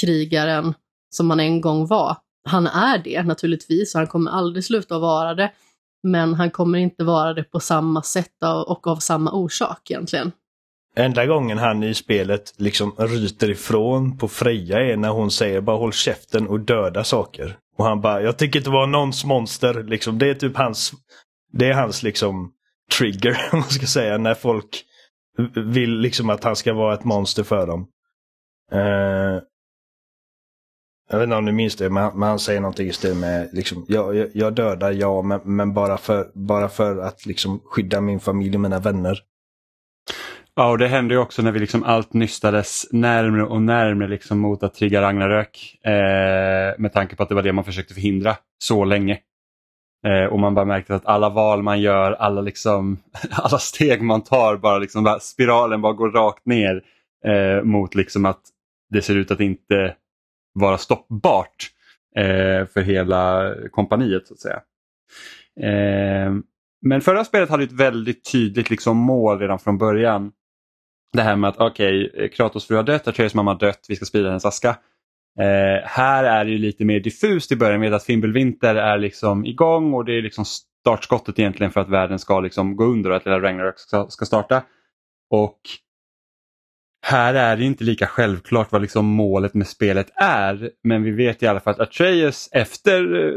krigaren 0.00 0.74
som 1.10 1.30
han 1.30 1.40
en 1.40 1.60
gång 1.60 1.86
var. 1.86 2.16
Han 2.48 2.66
är 2.66 2.98
det 2.98 3.22
naturligtvis 3.22 3.94
och 3.94 3.98
han 3.98 4.06
kommer 4.06 4.30
aldrig 4.30 4.64
sluta 4.64 4.98
vara 4.98 5.34
det. 5.34 5.52
Men 6.02 6.34
han 6.34 6.50
kommer 6.50 6.78
inte 6.78 7.04
vara 7.04 7.34
det 7.34 7.44
på 7.44 7.60
samma 7.60 8.02
sätt 8.02 8.42
och 8.66 8.86
av 8.86 8.96
samma 8.96 9.32
orsak 9.32 9.90
egentligen. 9.90 10.32
Enda 10.96 11.26
gången 11.26 11.58
han 11.58 11.82
i 11.82 11.94
spelet 11.94 12.54
liksom 12.56 12.92
ryter 12.98 13.50
ifrån 13.50 14.18
på 14.18 14.28
Freja 14.28 14.92
är 14.92 14.96
när 14.96 15.10
hon 15.10 15.30
säger 15.30 15.60
bara 15.60 15.76
håll 15.76 15.92
käften 15.92 16.48
och 16.48 16.60
döda 16.60 17.04
saker. 17.04 17.56
Och 17.78 17.84
han 17.84 18.00
bara, 18.00 18.22
jag 18.22 18.38
tycker 18.38 18.58
inte 18.58 18.70
vara 18.70 18.86
någons 18.86 19.24
monster. 19.24 19.84
Liksom, 19.84 20.18
det 20.18 20.30
är 20.30 20.34
typ 20.34 20.56
hans, 20.56 20.92
det 21.52 21.66
är 21.66 21.74
hans 21.74 22.02
liksom 22.02 22.52
trigger, 22.98 23.48
om 23.52 23.58
man 23.58 23.68
ska 23.68 23.86
säga, 23.86 24.18
när 24.18 24.34
folk 24.34 24.82
vill 25.54 25.98
liksom 25.98 26.30
att 26.30 26.44
han 26.44 26.56
ska 26.56 26.72
vara 26.74 26.94
ett 26.94 27.04
monster 27.04 27.42
för 27.42 27.66
dem. 27.66 27.88
Uh, 28.72 29.40
Jag 31.10 31.18
vet 31.18 31.24
inte 31.24 31.36
om 31.36 31.44
ni 31.44 31.52
minns 31.52 31.76
det, 31.76 31.90
men, 31.90 32.18
men 32.18 32.28
han 32.28 32.38
säger 32.38 32.60
någonting 32.60 32.88
i 32.88 32.92
stil 32.92 33.14
med 33.14 33.48
liksom, 33.52 33.84
jag, 33.88 34.16
jag, 34.16 34.28
jag 34.34 34.54
dödar 34.54 34.92
ja, 34.92 35.22
men, 35.22 35.40
men 35.44 35.74
bara, 35.74 35.96
för, 35.98 36.30
bara 36.34 36.68
för 36.68 36.98
att 36.98 37.26
liksom 37.26 37.60
skydda 37.64 38.00
min 38.00 38.20
familj 38.20 38.54
och 38.54 38.60
mina 38.60 38.78
vänner. 38.78 39.18
Ja, 40.54 40.70
och 40.70 40.78
det 40.78 40.88
hände 40.88 41.14
ju 41.14 41.20
också 41.20 41.42
när 41.42 41.52
vi 41.52 41.58
liksom 41.58 41.84
allt 41.84 42.12
nystades 42.12 42.86
närmre 42.92 43.44
och 43.44 43.62
närmre 43.62 44.08
liksom 44.08 44.38
mot 44.38 44.62
att 44.62 44.74
trigga 44.74 45.02
Ragnarök. 45.02 45.78
Eh, 45.82 46.74
med 46.78 46.92
tanke 46.92 47.16
på 47.16 47.22
att 47.22 47.28
det 47.28 47.34
var 47.34 47.42
det 47.42 47.52
man 47.52 47.64
försökte 47.64 47.94
förhindra 47.94 48.36
så 48.58 48.84
länge. 48.84 49.18
Eh, 50.06 50.24
och 50.24 50.38
man 50.38 50.54
bara 50.54 50.64
märkte 50.64 50.94
att 50.94 51.06
alla 51.06 51.28
val 51.28 51.62
man 51.62 51.80
gör, 51.80 52.12
alla, 52.12 52.40
liksom, 52.40 52.98
alla 53.30 53.58
steg 53.58 54.02
man 54.02 54.22
tar, 54.24 54.56
bara 54.56 54.78
liksom, 54.78 55.04
bara, 55.04 55.20
spiralen 55.20 55.82
bara 55.82 55.92
går 55.92 56.10
rakt 56.10 56.46
ner 56.46 56.82
eh, 57.24 57.62
mot 57.62 57.94
liksom 57.94 58.26
att 58.26 58.40
det 58.90 59.02
ser 59.02 59.16
ut 59.16 59.30
att 59.30 59.40
inte 59.40 59.94
vara 60.54 60.78
stoppbart 60.78 61.70
eh, 62.16 62.66
för 62.66 62.80
hela 62.80 63.54
kompaniet 63.70 64.26
så 64.26 64.34
att 64.34 64.40
säga. 64.40 64.60
Eh, 65.60 66.32
men 66.82 67.00
förra 67.00 67.24
spelet 67.24 67.50
hade 67.50 67.64
ett 67.64 67.72
väldigt 67.72 68.32
tydligt 68.32 68.70
liksom, 68.70 68.96
mål 68.96 69.38
redan 69.38 69.58
från 69.58 69.78
början. 69.78 70.32
Det 71.12 71.22
här 71.22 71.36
med 71.36 71.48
att 71.48 71.60
okej, 71.60 72.10
okay, 72.10 72.28
Kratos 72.28 72.66
fru 72.66 72.76
har 72.76 72.82
dött, 72.82 73.08
Atreus 73.08 73.34
mamma 73.34 73.50
har 73.50 73.58
dött, 73.58 73.86
vi 73.88 73.96
ska 73.96 74.04
sprida 74.04 74.28
hennes 74.28 74.44
aska. 74.44 74.76
Eh, 75.38 75.84
här 75.84 76.24
är 76.24 76.44
det 76.44 76.58
lite 76.58 76.84
mer 76.84 77.00
diffust 77.00 77.52
i 77.52 77.56
början 77.56 77.80
med 77.80 77.94
att 77.94 78.04
Fimbulvinter 78.04 78.74
är 78.74 78.98
liksom 78.98 79.46
igång 79.46 79.94
och 79.94 80.04
det 80.04 80.18
är 80.18 80.22
liksom 80.22 80.44
startskottet 80.80 81.38
egentligen 81.38 81.72
för 81.72 81.80
att 81.80 81.88
världen 81.88 82.18
ska 82.18 82.40
liksom 82.40 82.76
gå 82.76 82.84
under 82.84 83.10
och 83.10 83.16
att 83.16 83.24
lilla 83.24 83.40
Ragnarök 83.40 83.78
ska, 83.78 84.06
ska 84.08 84.24
starta. 84.24 84.62
Och 85.30 85.60
här 87.06 87.34
är 87.34 87.56
det 87.56 87.64
inte 87.64 87.84
lika 87.84 88.06
självklart 88.06 88.72
vad 88.72 88.82
liksom 88.82 89.06
målet 89.06 89.54
med 89.54 89.66
spelet 89.66 90.10
är. 90.14 90.70
Men 90.84 91.02
vi 91.02 91.10
vet 91.10 91.42
i 91.42 91.46
alla 91.46 91.60
fall 91.60 91.74
att 91.74 91.80
Atreus 91.80 92.48
efter 92.52 93.26
eh, 93.26 93.34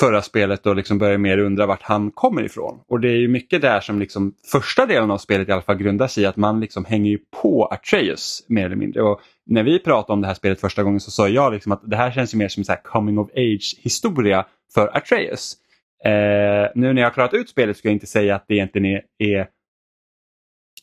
förra 0.00 0.22
spelet 0.22 0.66
och 0.66 0.76
liksom 0.76 0.98
börjar 0.98 1.18
mer 1.18 1.38
undra 1.38 1.66
vart 1.66 1.82
han 1.82 2.10
kommer 2.10 2.42
ifrån. 2.42 2.80
Och 2.88 3.00
det 3.00 3.08
är 3.08 3.16
ju 3.16 3.28
mycket 3.28 3.62
där 3.62 3.80
som 3.80 3.98
liksom 4.00 4.34
första 4.52 4.86
delen 4.86 5.10
av 5.10 5.18
spelet 5.18 5.48
i 5.48 5.52
alla 5.52 5.62
fall 5.62 5.76
grundar 5.76 6.08
sig 6.08 6.22
i 6.22 6.26
att 6.26 6.36
man 6.36 6.60
liksom 6.60 6.84
hänger 6.84 7.18
på 7.42 7.64
Atreus 7.66 8.44
mer 8.48 8.66
eller 8.66 8.76
mindre. 8.76 9.02
Och 9.02 9.20
när 9.46 9.62
vi 9.62 9.78
pratade 9.78 10.12
om 10.12 10.20
det 10.20 10.26
här 10.26 10.34
spelet 10.34 10.60
första 10.60 10.82
gången 10.82 11.00
så 11.00 11.10
sa 11.10 11.28
jag 11.28 11.52
liksom 11.52 11.72
att 11.72 11.82
det 11.90 11.96
här 11.96 12.10
känns 12.10 12.34
mer 12.34 12.48
som 12.48 12.64
en 12.68 12.76
coming 12.84 13.18
of 13.18 13.30
age 13.30 13.76
historia 13.78 14.46
för 14.74 14.96
Atreus. 14.96 15.56
Eh, 16.04 16.70
nu 16.74 16.92
när 16.92 17.02
jag 17.02 17.08
har 17.08 17.14
klarat 17.14 17.34
ut 17.34 17.48
spelet 17.48 17.76
ska 17.76 17.88
jag 17.88 17.94
inte 17.94 18.06
säga 18.06 18.36
att 18.36 18.44
det 18.48 18.54
egentligen 18.54 18.86
är, 18.86 19.02
är 19.18 19.48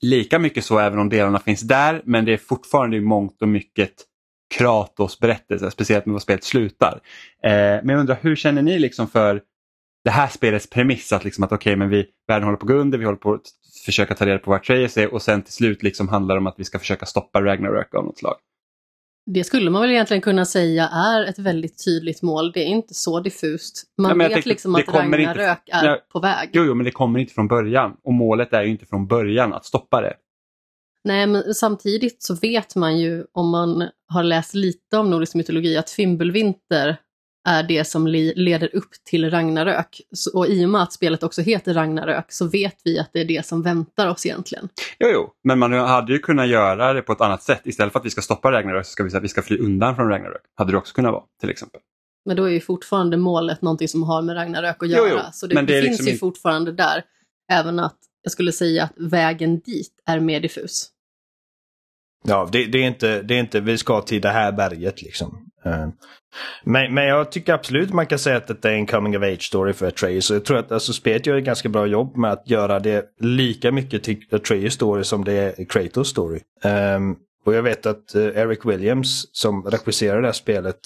lika 0.02 0.40
mycket 0.40 0.66
så 0.66 0.80
även 0.80 1.00
om 1.00 1.10
delarna 1.10 1.40
finns 1.40 1.62
där 1.62 2.02
men 2.06 2.26
det 2.26 2.34
är 2.34 2.38
fortfarande 2.38 2.98
i 2.98 3.02
mångt 3.02 3.42
och 3.42 3.48
mycket 3.48 3.94
Kratos 4.58 5.20
berättelse, 5.20 5.72
speciellt 5.72 6.06
med 6.06 6.14
vad 6.14 6.22
spelet 6.22 6.44
slutar. 6.44 7.02
Eh, 7.44 7.52
men 7.52 7.90
jag 7.90 8.00
undrar, 8.00 8.18
hur 8.22 8.36
känner 8.36 8.62
ni 8.62 8.80
liksom 8.80 9.08
för 9.08 9.42
det 10.04 10.12
här 10.12 10.28
spelets 10.28 10.70
premiss 10.70 11.14
att, 11.14 11.24
liksom 11.24 11.44
att 11.44 11.52
okej, 11.52 11.72
okay, 11.72 11.76
men 11.76 11.90
vi, 11.90 12.06
världen 12.28 12.44
håller 12.44 12.58
på 12.58 12.66
att 12.66 12.72
gå 12.72 12.78
under, 12.78 12.98
vi 12.98 13.06
håller 13.06 13.18
på 13.18 13.34
att 13.34 13.42
försöka 13.86 14.16
ta 14.16 14.26
reda 14.26 14.40
på 14.40 14.52
vart 14.52 14.62
Atreus 14.70 14.98
är 14.98 15.14
och 15.14 15.22
sen 15.22 15.42
till 15.42 15.54
slut 15.54 15.84
liksom 15.84 16.08
handlar 16.08 16.36
det 16.36 16.40
om 16.40 16.48
att 16.48 16.56
vi 16.58 16.64
ska 16.64 16.80
försöka 16.80 17.06
stoppa 17.06 17.42
Ragnarök 17.42 17.96
av 17.96 18.06
något 18.06 18.18
slag. 18.18 18.36
Det 19.26 19.44
skulle 19.44 19.70
man 19.70 19.82
väl 19.82 19.92
egentligen 19.92 20.22
kunna 20.22 20.46
säga 20.46 20.88
är 20.88 21.26
ett 21.26 21.40
väldigt 21.40 21.86
tydligt 21.86 22.22
mål. 22.22 22.52
Det 22.52 22.60
är 22.60 22.68
inte 22.68 22.94
så 22.94 23.20
diffust. 23.20 23.84
Man 23.98 24.12
ja, 24.12 24.18
vet 24.18 24.32
tänkte, 24.32 24.50
liksom 24.50 24.76
att 24.76 24.88
Ragnarök 24.88 25.60
inte, 25.68 25.78
är 25.78 25.86
ja, 25.86 25.98
på 26.12 26.20
väg. 26.20 26.50
Jo, 26.54 26.64
jo, 26.64 26.74
men 26.76 26.86
det 26.86 26.92
kommer 26.92 27.20
inte 27.20 27.34
från 27.34 27.48
början. 27.48 27.96
Och 28.04 28.14
målet 28.14 28.54
är 28.54 28.64
ju 28.64 28.70
inte 28.70 28.86
från 28.86 29.08
början 29.08 29.54
att 29.54 29.66
stoppa 29.66 30.02
det. 30.02 30.14
Nej, 31.04 31.28
men 31.28 31.54
samtidigt 31.54 32.24
så 32.24 32.36
vet 32.36 32.76
man 32.76 33.00
ju 33.00 33.26
om 33.32 33.50
man 33.50 33.90
har 34.08 34.24
läst 34.24 34.54
lite 34.54 34.98
om 34.98 35.10
nordisk 35.10 35.36
mytologi 35.36 35.78
att 35.78 35.90
Fimbulvinter 35.90 36.98
är 37.48 37.64
det 37.64 37.88
som 37.88 38.08
leder 38.08 38.76
upp 38.76 38.90
till 39.10 39.32
Ragnarök. 39.32 40.02
Och 40.34 40.48
i 40.48 40.66
och 40.66 40.70
med 40.70 40.82
att 40.82 40.94
spelet 40.94 41.24
också 41.24 41.42
heter 41.42 41.74
Ragnarök 41.74 42.32
så 42.32 42.48
vet 42.48 42.76
vi 42.84 43.00
att 43.00 43.10
det 43.14 43.22
är 43.22 43.26
det 43.26 43.46
som 43.46 43.62
väntar 43.62 44.08
oss 44.08 44.26
egentligen. 44.26 44.70
Jo, 45.00 45.10
jo, 45.14 45.30
men 45.44 45.60
man 45.60 45.74
hade 45.74 46.14
ju 46.14 46.20
kunnat 46.20 46.48
göra 46.48 46.94
det 46.94 47.02
på 47.02 47.14
ett 47.14 47.22
annat 47.22 47.44
sätt. 47.44 47.62
Istället 47.64 47.94
för 47.94 48.00
att 48.00 48.06
vi 48.06 48.10
ska 48.10 48.22
stoppa 48.22 48.52
Ragnarök 48.52 48.86
så 48.86 48.92
ska 48.92 49.04
vi 49.04 49.10
säga 49.10 49.18
att 49.18 49.24
vi 49.24 49.28
ska 49.28 49.42
fly 49.42 49.58
undan 49.58 49.96
från 49.96 50.10
Ragnarök. 50.10 50.42
Hade 50.56 50.72
det 50.72 50.78
också 50.78 50.94
kunnat 50.94 51.12
vara, 51.12 51.24
till 51.42 51.50
exempel. 51.50 51.82
Men 52.26 52.38
då 52.38 52.44
är 52.44 52.50
ju 52.50 52.60
fortfarande 52.60 53.18
målet 53.18 53.62
någonting 53.62 53.88
som 53.88 54.04
har 54.04 54.22
med 54.22 54.36
Ragnarök 54.36 54.84
att 54.84 54.90
göra. 54.90 55.10
Jo, 55.10 55.16
jo, 55.16 55.30
så 55.34 55.48
det, 55.48 55.56
det, 55.56 55.62
det 55.62 55.82
finns 55.82 56.00
liksom 56.00 56.14
ju 56.14 56.18
fortfarande 56.18 56.72
där. 56.72 57.04
Även 57.52 57.80
att 57.80 57.98
jag 58.22 58.32
skulle 58.32 58.52
säga 58.52 58.84
att 58.84 58.94
vägen 58.98 59.60
dit 59.60 59.94
är 60.06 60.20
mer 60.20 60.40
diffus. 60.40 60.90
Ja, 62.24 62.50
det, 62.52 62.66
det, 62.66 62.78
är 62.78 62.88
inte, 62.88 63.22
det 63.22 63.36
är 63.36 63.40
inte 63.40 63.60
vi 63.60 63.78
ska 63.78 64.02
till 64.02 64.22
det 64.22 64.30
här 64.30 64.52
berget 64.52 65.02
liksom. 65.02 65.46
Eh, 65.66 65.88
men, 66.64 66.94
men 66.94 67.06
jag 67.06 67.32
tycker 67.32 67.54
absolut 67.54 67.94
man 67.94 68.06
kan 68.06 68.20
säga 68.20 68.38
att 68.38 68.62
det 68.62 68.70
är 68.70 68.74
en 68.74 68.88
coming 68.88 69.18
of 69.18 69.24
age 69.24 69.42
story 69.42 69.74
för 69.74 69.88
Atreus. 69.88 70.32
Jag 70.32 70.46
tror 70.46 70.58
att 70.58 70.72
alltså, 70.72 70.94
spelet 70.94 71.26
gör 71.26 71.38
ett 71.38 71.44
ganska 71.44 71.70
bra 71.70 71.86
jobb 71.86 72.18
med 72.18 72.32
att 72.32 72.50
göra 72.50 72.80
det 72.80 73.06
lika 73.20 73.72
mycket 73.72 74.04
till 74.04 74.26
Atreus 74.32 74.74
story 74.74 75.04
som 75.04 75.24
det 75.24 75.34
är 75.34 75.66
Kratos 75.66 76.10
story. 76.10 76.40
Um, 76.96 77.16
och 77.46 77.54
jag 77.54 77.64
vet 77.64 77.86
att 77.86 78.16
uh, 78.16 78.38
Eric 78.38 78.66
Williams 78.66 79.36
som 79.36 79.64
regisserar 79.64 80.22
det 80.22 80.28
här 80.28 80.34
spelet 80.34 80.80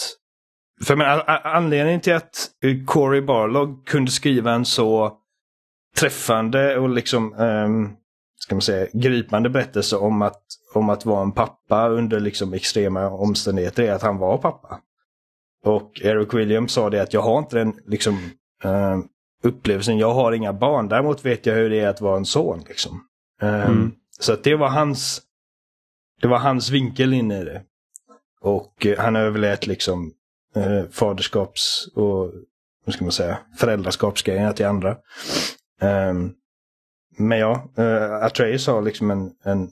för 0.86 0.96
men, 0.96 1.22
anledningen 1.44 2.02
till 2.02 2.14
att 2.14 2.50
eh, 2.64 2.86
Corey 2.86 3.22
Barlog 3.22 3.88
kunde 3.88 4.12
skriva 4.12 4.52
en 4.52 4.66
så 4.66 5.18
träffande 5.98 6.78
och 6.78 6.90
liksom 6.90 7.34
um, 7.34 7.96
ska 8.40 8.56
man 8.56 8.62
säga, 8.62 8.88
gripande 8.94 9.50
berättelse 9.50 9.96
om 9.96 10.22
att, 10.22 10.42
om 10.74 10.90
att 10.90 11.06
vara 11.06 11.22
en 11.22 11.32
pappa 11.32 11.90
under 11.90 12.20
liksom 12.20 12.54
extrema 12.54 13.10
omständigheter 13.10 13.84
är 13.84 13.92
att 13.92 14.02
han 14.02 14.18
var 14.18 14.38
pappa. 14.38 14.82
Och 15.66 16.02
Eric 16.02 16.34
Williams 16.34 16.72
sa 16.72 16.90
det 16.90 17.02
att 17.02 17.14
jag 17.14 17.22
har 17.22 17.40
inte 17.40 17.56
den 17.56 17.80
liksom, 17.86 18.14
uh, 18.66 19.00
upplevelsen, 19.44 19.98
jag 19.98 20.14
har 20.14 20.32
inga 20.32 20.54
barn. 20.54 20.88
Däremot 20.88 21.26
vet 21.26 21.46
jag 21.46 21.56
hur 21.56 21.70
det 21.70 21.80
är 21.80 21.88
att 21.88 22.02
vara 22.02 22.18
en 22.18 22.26
son. 22.26 22.64
Liksom. 22.68 23.04
Uh, 23.44 23.66
mm. 23.66 23.92
Så 24.20 24.36
det 24.36 24.56
var 24.56 24.70
hans 24.70 25.22
det 26.22 26.28
var 26.28 26.38
hans 26.38 26.70
vinkel 26.70 27.14
in 27.14 27.32
i 27.32 27.46
det. 27.46 27.62
Och 28.42 28.86
uh, 28.86 28.98
han 28.98 29.16
överlät 29.16 29.68
liksom 29.68 30.14
faderskaps 30.92 31.88
och 31.96 32.32
vad 32.86 32.94
ska 32.94 33.06
man 33.06 33.12
säga, 33.12 33.38
föräldraskapsgrejerna 33.58 34.54
till 34.54 34.66
andra. 34.66 34.98
Um, 35.82 36.34
men 37.18 37.40
ja, 37.40 37.70
uh, 37.80 38.24
Atreus 38.26 38.68
har 38.68 38.82
liksom 38.82 39.12
en, 39.12 39.32
en 39.44 39.70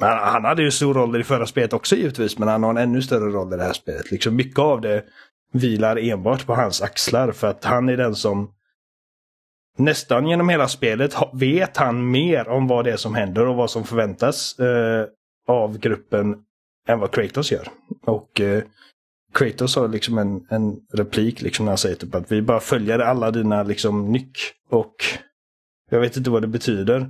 han, 0.00 0.18
han 0.18 0.44
hade 0.44 0.62
ju 0.62 0.70
stor 0.70 0.94
roll 0.94 1.14
i 1.14 1.18
det 1.18 1.24
förra 1.24 1.46
spelet 1.46 1.72
också 1.72 1.96
givetvis, 1.96 2.38
men 2.38 2.48
han 2.48 2.62
har 2.62 2.70
en 2.70 2.76
ännu 2.76 3.02
större 3.02 3.30
roll 3.30 3.52
i 3.52 3.56
det 3.56 3.64
här 3.64 3.72
spelet. 3.72 4.10
Liksom 4.10 4.36
mycket 4.36 4.58
av 4.58 4.80
det 4.80 5.04
vilar 5.52 5.96
enbart 5.96 6.46
på 6.46 6.54
hans 6.54 6.82
axlar 6.82 7.32
för 7.32 7.46
att 7.46 7.64
han 7.64 7.88
är 7.88 7.96
den 7.96 8.14
som 8.14 8.50
nästan 9.78 10.26
genom 10.26 10.48
hela 10.48 10.68
spelet 10.68 11.14
vet 11.32 11.76
han 11.76 12.10
mer 12.10 12.48
om 12.48 12.66
vad 12.66 12.84
det 12.84 12.92
är 12.92 12.96
som 12.96 13.14
händer 13.14 13.46
och 13.46 13.56
vad 13.56 13.70
som 13.70 13.84
förväntas 13.84 14.58
eh, 14.58 15.06
av 15.48 15.78
gruppen 15.78 16.36
än 16.88 17.00
vad 17.00 17.10
Kratos 17.10 17.52
gör. 17.52 17.68
Och 18.04 18.40
eh, 18.40 18.62
Kratos 19.34 19.76
har 19.76 19.88
liksom 19.88 20.18
en, 20.18 20.46
en 20.50 20.76
replik 20.92 21.42
liksom 21.42 21.64
när 21.64 21.70
han 21.70 21.78
säger 21.78 21.96
typ 21.96 22.14
att 22.14 22.32
vi 22.32 22.42
bara 22.42 22.60
följer 22.60 22.98
alla 22.98 23.30
dina 23.30 23.62
liksom 23.62 24.12
nyck 24.12 24.38
och 24.70 24.94
jag 25.94 26.00
vet 26.00 26.16
inte 26.16 26.30
vad 26.30 26.42
det 26.42 26.48
betyder. 26.48 27.00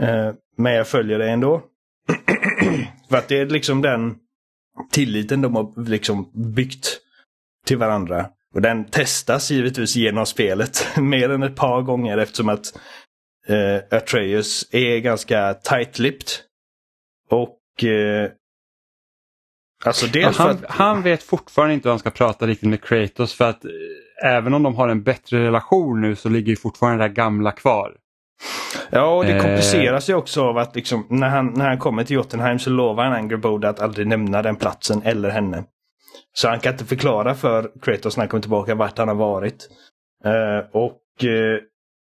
Eh, 0.00 0.34
men 0.56 0.72
jag 0.72 0.88
följer 0.88 1.18
det 1.18 1.30
ändå. 1.30 1.62
För 3.08 3.16
att 3.16 3.28
det 3.28 3.38
är 3.38 3.46
liksom 3.46 3.82
den 3.82 4.16
tilliten 4.90 5.42
de 5.42 5.56
har 5.56 5.88
liksom 5.88 6.30
byggt 6.54 6.98
till 7.66 7.78
varandra. 7.78 8.26
Och 8.54 8.62
den 8.62 8.84
testas 8.84 9.50
givetvis 9.50 9.96
genom 9.96 10.26
spelet 10.26 10.86
mer 10.96 11.28
än 11.28 11.42
ett 11.42 11.56
par 11.56 11.82
gånger 11.82 12.18
eftersom 12.18 12.48
att 12.48 12.78
eh, 13.46 13.98
Atreus 13.98 14.68
är 14.72 14.98
ganska 14.98 15.52
tight-lipped. 15.52 16.30
Och 17.30 17.84
eh, 17.84 18.30
Alltså 19.84 20.06
han, 20.42 20.50
att... 20.50 20.64
han 20.68 21.02
vet 21.02 21.22
fortfarande 21.22 21.74
inte 21.74 21.88
hur 21.88 21.92
han 21.92 21.98
ska 21.98 22.10
prata 22.10 22.46
riktigt 22.46 22.68
med 22.68 22.82
Kratos 22.82 23.34
för 23.34 23.50
att 23.50 23.64
eh, 23.64 23.70
även 24.24 24.54
om 24.54 24.62
de 24.62 24.74
har 24.74 24.88
en 24.88 25.02
bättre 25.02 25.44
relation 25.44 26.00
nu 26.00 26.16
så 26.16 26.28
ligger 26.28 26.56
fortfarande 26.56 27.04
det 27.04 27.08
där 27.08 27.14
gamla 27.14 27.52
kvar. 27.52 27.92
Ja, 28.90 29.16
och 29.16 29.24
det 29.24 29.32
eh. 29.32 29.42
kompliceras 29.42 30.10
ju 30.10 30.14
också 30.14 30.42
av 30.42 30.58
att 30.58 30.76
liksom, 30.76 31.06
när, 31.10 31.28
han, 31.28 31.46
när 31.46 31.68
han 31.68 31.78
kommer 31.78 32.04
till 32.04 32.16
Jotunheim 32.16 32.58
så 32.58 32.70
lovar 32.70 33.04
han 33.04 33.12
Angerbode 33.12 33.68
att 33.68 33.80
aldrig 33.80 34.06
nämna 34.06 34.42
den 34.42 34.56
platsen 34.56 35.02
eller 35.04 35.30
henne. 35.30 35.64
Så 36.32 36.48
han 36.48 36.60
kan 36.60 36.72
inte 36.72 36.84
förklara 36.84 37.34
för 37.34 37.70
Kratos 37.82 38.16
när 38.16 38.22
han 38.22 38.28
kommer 38.28 38.42
tillbaka 38.42 38.74
vart 38.74 38.98
han 38.98 39.08
har 39.08 39.14
varit. 39.14 39.68
Uh, 40.26 40.68
och 40.72 41.00
uh... 41.24 41.58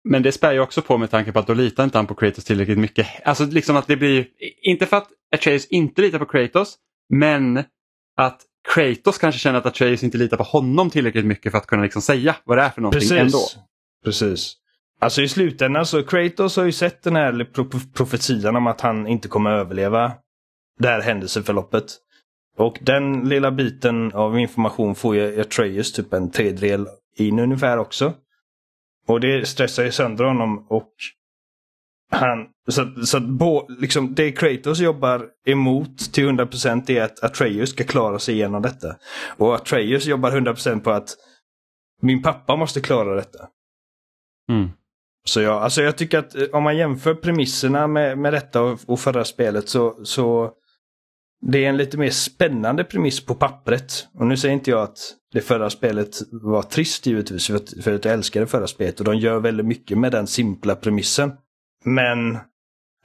Men 0.10 0.24
det 0.24 0.32
spär 0.32 0.53
ju 0.53 0.60
också 0.60 0.82
på 0.82 0.98
med 0.98 1.12
tanke 1.12 1.32
på 1.32 1.39
att 1.39 1.48
då 1.48 1.53
litar 1.53 1.84
inte 1.84 1.98
han 1.98 2.08
på 2.08 2.15
Kratos 2.15 2.46
tillräckligt 2.46 2.77
mycket. 2.77 3.08
Alltså 3.24 3.46
liksom 3.46 3.75
att 3.75 3.88
det 3.88 3.96
blir, 3.96 4.25
inte 4.62 4.86
för 4.86 4.98
att 4.98 5.08
Atreus 5.36 5.67
inte 5.67 6.01
litar 6.01 6.20
på 6.20 6.25
Kratos, 6.25 6.77
men 7.10 7.63
att 8.17 8.41
Kratos 8.74 9.17
kanske 9.17 9.39
känner 9.39 9.60
att 9.60 9.65
Atreus 9.65 10.03
inte 10.03 10.17
litar 10.17 10.38
på 10.38 10.43
honom 10.43 10.89
tillräckligt 10.89 11.25
mycket 11.25 11.51
för 11.51 11.57
att 11.57 11.67
kunna 11.67 11.83
liksom 11.83 12.01
säga 12.01 12.36
vad 12.43 12.57
det 12.57 12.62
är 12.62 12.69
för 12.69 12.81
någonting 12.81 13.00
Precis. 13.00 13.19
ändå. 13.19 13.39
Precis. 14.05 14.55
Alltså 15.00 15.22
i 15.22 15.27
slutändan 15.27 15.86
så 15.86 16.03
Kratos 16.03 16.57
har 16.57 16.65
ju 16.65 16.72
sett 16.72 17.03
den 17.03 17.15
här 17.15 17.48
profetian 17.93 18.55
om 18.55 18.67
att 18.67 18.81
han 18.81 19.07
inte 19.07 19.27
kommer 19.27 19.51
överleva 19.51 20.12
det 20.79 20.88
här 20.88 21.01
händelseförloppet. 21.01 21.83
Och 22.57 22.77
den 22.81 23.29
lilla 23.29 23.51
biten 23.51 24.12
av 24.13 24.39
information 24.39 24.95
får 24.95 25.15
ju 25.15 25.41
Atreus 25.41 25.93
typ 25.93 26.13
en 26.13 26.31
tredjedel 26.31 26.88
in 27.17 27.39
ungefär 27.39 27.77
också. 27.77 28.13
Och 29.07 29.19
det 29.19 29.48
stressar 29.48 29.83
ju 29.83 29.91
sönder 29.91 30.24
honom 30.24 30.65
och 30.69 30.93
han, 32.13 32.48
så, 32.67 33.05
så 33.05 33.17
att 33.17 33.29
bo, 33.29 33.67
liksom, 33.70 34.15
det 34.15 34.32
Kratos 34.32 34.79
jobbar 34.79 35.25
emot 35.46 36.13
till 36.13 36.29
100% 36.29 36.91
är 36.91 37.01
att 37.01 37.24
Atreus 37.24 37.70
ska 37.70 37.84
klara 37.84 38.20
sig 38.20 38.36
igenom 38.36 38.62
detta. 38.62 38.96
Och 39.38 39.55
Atreus 39.55 40.05
jobbar 40.05 40.32
100% 40.32 40.79
på 40.79 40.91
att 40.91 41.10
min 42.01 42.22
pappa 42.22 42.55
måste 42.55 42.82
klara 42.82 43.15
detta. 43.15 43.48
Mm. 44.50 44.70
Så 45.25 45.41
jag, 45.41 45.63
alltså 45.63 45.82
jag 45.82 45.98
tycker 45.98 46.20
att 46.20 46.36
eh, 46.36 46.43
om 46.53 46.63
man 46.63 46.77
jämför 46.77 47.15
premisserna 47.15 47.88
med, 47.88 48.17
med 48.17 48.34
detta 48.34 48.62
och, 48.62 48.79
och 48.86 49.00
förra 49.00 49.25
spelet 49.25 49.70
så, 49.70 50.05
så 50.05 50.51
det 51.41 51.65
är 51.65 51.70
en 51.70 51.77
lite 51.77 51.98
mer 51.98 52.10
spännande 52.10 52.84
premiss 52.84 53.25
på 53.25 53.36
pappret. 53.36 54.08
Och 54.13 54.27
nu 54.27 54.38
säger 54.38 54.53
inte 54.53 54.72
jag 54.72 54.82
att 54.82 54.98
det 55.34 55.41
förra 55.41 55.70
spelet 55.70 56.17
var 56.32 56.62
trist 56.62 57.05
givetvis, 57.05 57.48
för 57.48 57.55
att, 57.55 57.74
för 57.84 57.93
att 57.96 58.05
jag 58.05 58.13
älskar 58.13 58.41
det 58.41 58.48
förra 58.48 58.67
spelet. 58.67 59.00
Och 59.00 59.05
de 59.05 59.17
gör 59.17 59.39
väldigt 59.39 59.65
mycket 59.65 59.98
med 59.98 60.12
den 60.12 60.27
simpla 60.27 60.75
premissen. 60.75 61.32
Men, 61.83 62.37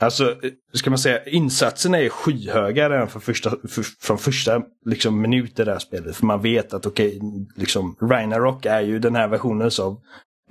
alltså, 0.00 0.36
ska 0.72 0.90
man 0.90 0.98
säga, 0.98 1.24
insatserna 1.24 1.98
är 1.98 2.08
skyhöga 2.08 2.90
redan 2.90 3.08
från 3.08 3.22
första, 3.22 3.50
för, 3.50 3.82
från 3.82 4.18
första 4.18 4.62
liksom, 4.84 5.20
minut 5.20 5.60
i 5.60 5.64
det 5.64 5.72
här 5.72 5.78
spelet. 5.78 6.16
För 6.16 6.26
man 6.26 6.42
vet 6.42 6.74
att 6.74 6.86
okej, 6.86 7.16
okay, 7.16 7.46
liksom, 7.56 7.96
Ragnarok 8.00 8.66
är 8.66 8.80
ju 8.80 8.98
den 8.98 9.16
här 9.16 9.28
versionen 9.28 9.70
av, 9.80 10.00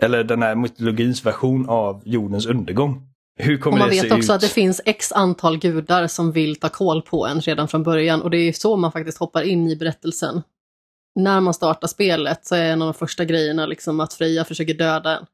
eller 0.02 0.24
den 0.24 0.42
här 0.42 0.56
mytologins 0.56 1.26
version 1.26 1.70
av 1.70 2.02
jordens 2.06 2.46
undergång. 2.46 3.08
Hur 3.40 3.58
kommer 3.58 3.78
och 3.78 3.80
man 3.80 3.90
det 3.90 3.96
vet 3.96 4.02
se 4.02 4.12
också 4.12 4.32
ut? 4.32 4.36
att 4.36 4.42
det 4.42 4.48
finns 4.48 4.82
x 4.86 5.12
antal 5.12 5.58
gudar 5.58 6.08
som 6.08 6.32
vill 6.32 6.56
ta 6.56 6.70
koll 6.70 7.02
på 7.02 7.28
en 7.28 7.42
redan 7.42 7.68
från 7.68 7.84
början 7.84 8.22
och 8.22 8.30
det 8.30 8.38
är 8.38 8.54
så 8.54 8.76
man 8.76 8.92
faktiskt 8.92 9.18
hoppar 9.18 9.42
in 9.42 9.68
i 9.68 9.76
berättelsen. 9.76 10.42
När 11.16 11.40
man 11.40 11.54
startar 11.54 11.88
spelet 11.88 12.46
så 12.46 12.56
är 12.56 12.72
en 12.72 12.82
av 12.82 12.88
de 12.88 12.94
första 12.94 13.26
grejerna 13.26 13.66
liksom 13.66 14.00
att 14.00 14.14
Freja 14.14 14.46
försöker 14.46 14.74
döda 14.74 15.18
en. 15.18 15.26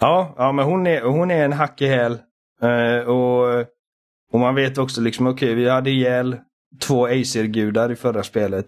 Ja, 0.00 0.34
ja 0.36 0.52
men 0.52 0.64
hon 0.64 0.86
är, 0.86 1.02
hon 1.02 1.30
är 1.30 1.44
en 1.44 1.52
hack 1.52 1.82
i 1.82 1.86
häl. 1.86 2.18
Eh, 2.62 3.08
och, 3.08 3.66
och 4.32 4.40
man 4.40 4.54
vet 4.54 4.78
också 4.78 5.00
liksom, 5.00 5.26
okej, 5.26 5.46
okay, 5.46 5.54
vi 5.54 5.68
hade 5.68 5.90
ihjäl 5.90 6.36
två 6.80 7.06
Aesir-gudar 7.06 7.92
i 7.92 7.96
förra 7.96 8.22
spelet. 8.22 8.66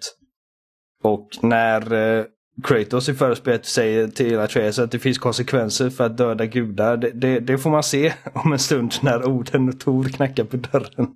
Och 1.03 1.29
när 1.41 1.93
eh, 1.93 2.25
Kratos 2.63 3.09
i 3.09 3.15
förra 3.15 3.35
spelet 3.35 3.67
säger 3.67 4.09
till 4.09 4.39
Atreus 4.39 4.79
att 4.79 4.91
det 4.91 4.99
finns 4.99 5.19
konsekvenser 5.19 5.91
för 5.91 6.07
att 6.07 6.17
döda 6.17 6.47
gudar. 6.47 6.97
Det, 6.97 7.11
det, 7.11 7.41
det, 7.41 7.59
får 7.59 7.71
man 7.71 7.83
se 7.83 8.13
om 8.33 8.53
en 8.53 8.59
stund 8.59 8.95
när 9.03 9.29
Oden 9.29 9.69
och 9.69 9.81
Tor 9.81 10.05
knackar 10.05 10.45
på 10.45 10.57
dörren. 10.57 11.09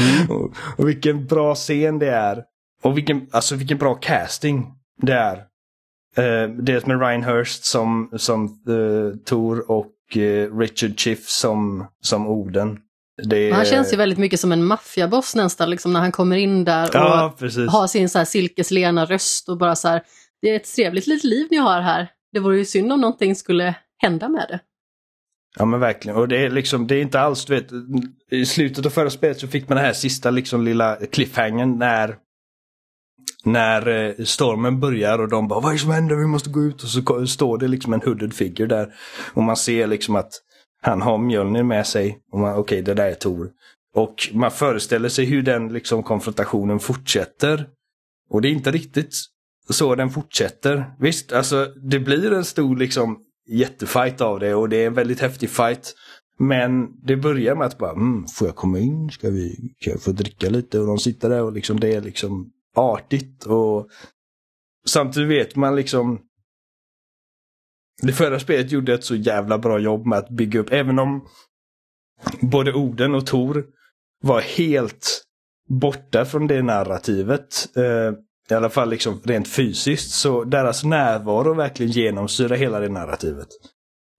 Mm. 0.00 0.30
och, 0.30 0.54
och, 0.78 0.88
vilken 0.88 1.26
bra 1.26 1.54
scen 1.54 1.98
det 1.98 2.10
är. 2.10 2.42
Och 2.82 2.96
vilken, 2.96 3.26
alltså 3.30 3.54
vilken 3.54 3.78
bra 3.78 3.94
casting 3.94 4.66
det 5.02 5.12
är. 5.12 5.36
Uh, 6.18 6.56
dels 6.56 6.86
med 6.86 7.00
Ryan 7.00 7.22
Hurst 7.22 7.64
som, 7.64 8.10
som 8.16 8.62
uh, 8.68 9.16
Tor 9.16 9.70
och 9.70 9.86
Richard 10.58 10.98
Chiff 10.98 11.28
som, 11.28 11.86
som 12.00 12.26
Oden. 12.26 12.78
Det... 13.22 13.50
Han 13.50 13.64
känns 13.64 13.92
ju 13.92 13.96
väldigt 13.96 14.18
mycket 14.18 14.40
som 14.40 14.52
en 14.52 14.64
maffiaboss 14.64 15.34
nästan, 15.34 15.70
liksom 15.70 15.92
när 15.92 16.00
han 16.00 16.12
kommer 16.12 16.36
in 16.36 16.64
där 16.64 16.88
och 16.88 16.94
ja, 16.94 17.34
har 17.68 17.86
sin 17.86 18.08
så 18.08 18.18
här 18.18 18.24
silkeslena 18.24 19.04
röst 19.04 19.48
och 19.48 19.58
bara 19.58 19.76
så 19.76 19.88
här 19.88 20.02
det 20.42 20.50
är 20.50 20.56
ett 20.56 20.74
trevligt 20.74 21.06
litet 21.06 21.24
liv 21.24 21.46
ni 21.50 21.56
har 21.56 21.80
här. 21.80 22.08
Det 22.32 22.40
vore 22.40 22.58
ju 22.58 22.64
synd 22.64 22.92
om 22.92 23.00
någonting 23.00 23.34
skulle 23.34 23.74
hända 23.98 24.28
med 24.28 24.46
det. 24.48 24.60
Ja 25.56 25.64
men 25.64 25.80
verkligen. 25.80 26.18
Och 26.18 26.28
det 26.28 26.44
är 26.44 26.50
liksom, 26.50 26.86
det 26.86 26.96
är 26.96 27.02
inte 27.02 27.20
alls, 27.20 27.44
du 27.44 27.54
vet, 27.54 27.68
i 28.30 28.46
slutet 28.46 28.86
av 28.86 28.90
förra 28.90 29.10
spelet 29.10 29.40
så 29.40 29.48
fick 29.48 29.68
man 29.68 29.76
den 29.76 29.84
här 29.84 29.92
sista 29.92 30.30
liksom 30.30 30.64
lilla 30.64 30.96
cliffhangern 30.96 31.78
när 31.78 32.16
när 33.46 33.88
eh, 33.88 34.24
stormen 34.24 34.80
börjar 34.80 35.18
och 35.18 35.28
de 35.28 35.48
bara 35.48 35.60
vad 35.60 35.70
är 35.70 35.74
det 35.74 35.80
som 35.80 35.90
händer, 35.90 36.16
vi 36.16 36.26
måste 36.26 36.50
gå 36.50 36.62
ut 36.62 36.82
och 36.82 36.88
så 36.88 37.26
står 37.26 37.58
det 37.58 37.68
liksom 37.68 37.92
en 37.92 38.02
hooded 38.02 38.34
figure 38.34 38.68
där. 38.68 38.94
Och 39.34 39.42
man 39.42 39.56
ser 39.56 39.86
liksom 39.86 40.16
att 40.16 40.32
han 40.82 41.02
har 41.02 41.18
Mjölnir 41.18 41.62
med 41.62 41.86
sig. 41.86 42.18
Och 42.32 42.38
man, 42.38 42.50
okej, 42.50 42.60
okay, 42.60 42.82
det 42.82 42.94
där 42.94 43.10
är 43.10 43.14
Tor. 43.14 43.50
Och 43.94 44.14
man 44.32 44.50
föreställer 44.50 45.08
sig 45.08 45.24
hur 45.24 45.42
den 45.42 45.72
liksom 45.72 46.02
konfrontationen 46.02 46.80
fortsätter. 46.80 47.66
Och 48.30 48.42
det 48.42 48.48
är 48.48 48.52
inte 48.52 48.70
riktigt 48.70 49.14
så 49.70 49.94
den 49.94 50.10
fortsätter. 50.10 50.94
Visst, 50.98 51.32
alltså 51.32 51.68
det 51.90 51.98
blir 51.98 52.32
en 52.32 52.44
stor 52.44 52.76
liksom 52.76 53.18
jättefight 53.48 54.20
av 54.20 54.40
det 54.40 54.54
och 54.54 54.68
det 54.68 54.76
är 54.76 54.86
en 54.86 54.94
väldigt 54.94 55.20
häftig 55.20 55.50
fight. 55.50 55.94
Men 56.38 57.00
det 57.06 57.16
börjar 57.16 57.54
med 57.54 57.66
att 57.66 57.78
bara, 57.78 57.92
mm, 57.92 58.26
får 58.26 58.48
jag 58.48 58.56
komma 58.56 58.78
in? 58.78 59.10
Ska 59.10 59.30
vi, 59.30 59.74
kan 59.80 59.92
jag 59.92 60.02
få 60.02 60.12
dricka 60.12 60.50
lite? 60.50 60.80
Och 60.80 60.86
de 60.86 60.98
sitter 60.98 61.28
där 61.28 61.42
och 61.42 61.52
liksom 61.52 61.80
det 61.80 61.94
är 61.94 62.00
liksom 62.00 62.50
artigt 62.74 63.44
och 63.44 63.88
samtidigt 64.86 65.28
vet 65.28 65.56
man 65.56 65.76
liksom 65.76 66.20
det 68.02 68.12
förra 68.12 68.40
spelet 68.40 68.72
gjorde 68.72 68.94
ett 68.94 69.04
så 69.04 69.14
jävla 69.14 69.58
bra 69.58 69.78
jobb 69.78 70.06
med 70.06 70.18
att 70.18 70.30
bygga 70.30 70.60
upp, 70.60 70.72
även 70.72 70.98
om 70.98 71.28
både 72.40 72.72
Oden 72.72 73.14
och 73.14 73.26
Tor 73.26 73.66
var 74.22 74.40
helt 74.40 75.24
borta 75.68 76.24
från 76.24 76.46
det 76.46 76.62
narrativet. 76.62 77.76
Eh, 77.76 78.12
i 78.50 78.54
alla 78.54 78.70
fall 78.70 78.90
liksom 78.90 79.20
rent 79.24 79.48
fysiskt, 79.48 80.10
så 80.10 80.44
deras 80.44 80.84
närvaro 80.84 81.54
verkligen 81.54 81.92
genomsyrar 81.92 82.56
hela 82.56 82.80
det 82.80 82.88
narrativet. 82.88 83.48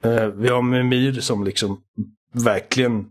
Eh, 0.03 0.27
vi 0.27 0.47
har 0.47 0.61
Mimir 0.61 1.13
som 1.13 1.43
liksom 1.43 1.81
verkligen 2.33 3.05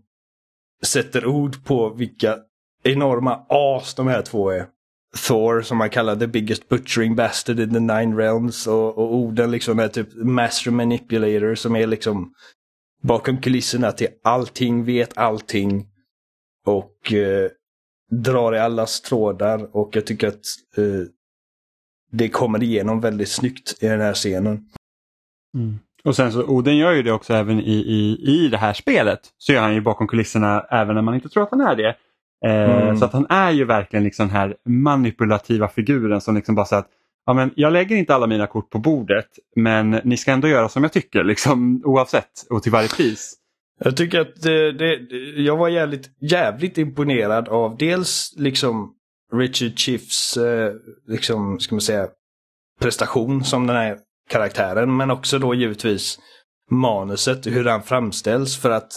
sätter 0.84 1.26
ord 1.26 1.64
på 1.64 1.94
vilka 1.94 2.38
enorma 2.82 3.46
as 3.48 3.94
de 3.94 4.06
här 4.06 4.22
två 4.22 4.50
är. 4.50 4.66
Thor 5.14 5.62
som 5.62 5.78
man 5.78 5.90
kallar 5.90 6.16
the 6.16 6.26
biggest 6.26 6.68
butchering 6.68 7.16
bastard 7.16 7.60
in 7.60 7.72
the 7.72 7.80
nine 7.80 8.16
realms 8.16 8.66
och, 8.66 8.98
och 8.98 9.14
Oden 9.14 9.50
liksom 9.50 9.78
är 9.78 9.88
typ 9.88 10.14
master 10.14 10.70
manipulator 10.70 11.54
som 11.54 11.76
är 11.76 11.86
liksom 11.86 12.34
bakom 13.02 13.40
kulisserna 13.40 13.92
till 13.92 14.08
allting, 14.24 14.84
vet 14.84 15.18
allting. 15.18 15.86
Och 16.66 17.12
eh, 17.12 17.50
drar 18.10 18.54
i 18.54 18.58
allas 18.58 19.00
trådar 19.00 19.76
och 19.76 19.96
jag 19.96 20.06
tycker 20.06 20.28
att 20.28 20.44
eh, 20.76 21.06
det 22.10 22.28
kommer 22.28 22.62
igenom 22.62 23.00
väldigt 23.00 23.28
snyggt 23.28 23.82
i 23.82 23.86
den 23.86 24.00
här 24.00 24.14
scenen. 24.14 24.68
Mm. 25.54 25.78
Och 26.04 26.16
sen 26.16 26.32
så 26.32 26.44
Oden 26.44 26.76
gör 26.76 26.92
ju 26.92 27.02
det 27.02 27.12
också 27.12 27.34
även 27.34 27.60
i, 27.60 27.74
i, 27.74 28.18
i 28.26 28.48
det 28.48 28.58
här 28.58 28.72
spelet. 28.72 29.20
Så 29.38 29.52
gör 29.52 29.60
han 29.60 29.74
ju 29.74 29.80
bakom 29.80 30.08
kulisserna 30.08 30.66
även 30.70 30.94
när 30.94 31.02
man 31.02 31.14
inte 31.14 31.28
tror 31.28 31.42
att 31.42 31.50
han 31.50 31.60
är 31.60 31.76
det. 31.76 31.96
Eh, 32.46 32.82
mm. 32.82 32.96
Så 32.96 33.04
att 33.04 33.12
han 33.12 33.26
är 33.28 33.50
ju 33.50 33.64
verkligen 33.64 34.04
liksom 34.04 34.26
den 34.26 34.36
här 34.36 34.56
manipulativa 34.68 35.68
figuren 35.68 36.20
som 36.20 36.34
liksom 36.34 36.54
bara 36.54 36.66
säger 36.66 36.80
att 36.82 36.90
ja, 37.26 37.32
men 37.32 37.50
jag 37.56 37.72
lägger 37.72 37.96
inte 37.96 38.14
alla 38.14 38.26
mina 38.26 38.46
kort 38.46 38.70
på 38.70 38.78
bordet 38.78 39.26
men 39.56 39.90
ni 39.90 40.16
ska 40.16 40.32
ändå 40.32 40.48
göra 40.48 40.68
som 40.68 40.82
jag 40.82 40.92
tycker 40.92 41.24
liksom, 41.24 41.82
oavsett 41.84 42.46
och 42.50 42.62
till 42.62 42.72
varje 42.72 42.88
pris. 42.88 43.34
Jag 43.84 43.96
tycker 43.96 44.20
att 44.20 44.42
det, 44.42 44.72
det, 44.72 44.96
jag 45.36 45.56
var 45.56 45.68
jävligt, 45.68 46.10
jävligt 46.20 46.78
imponerad 46.78 47.48
av 47.48 47.76
dels 47.76 48.34
liksom 48.36 48.94
Richard 49.32 49.78
Chiefs, 49.78 50.36
eh, 50.36 50.72
liksom, 51.08 51.60
ska 51.60 51.74
man 51.74 51.80
säga, 51.80 52.08
prestation 52.80 53.44
som 53.44 53.66
den 53.66 53.76
här 53.76 53.98
karaktären. 54.30 54.96
Men 54.96 55.10
också 55.10 55.38
då 55.38 55.54
givetvis 55.54 56.18
manuset, 56.70 57.46
hur 57.46 57.64
han 57.64 57.82
framställs. 57.82 58.56
För 58.56 58.70
att 58.70 58.92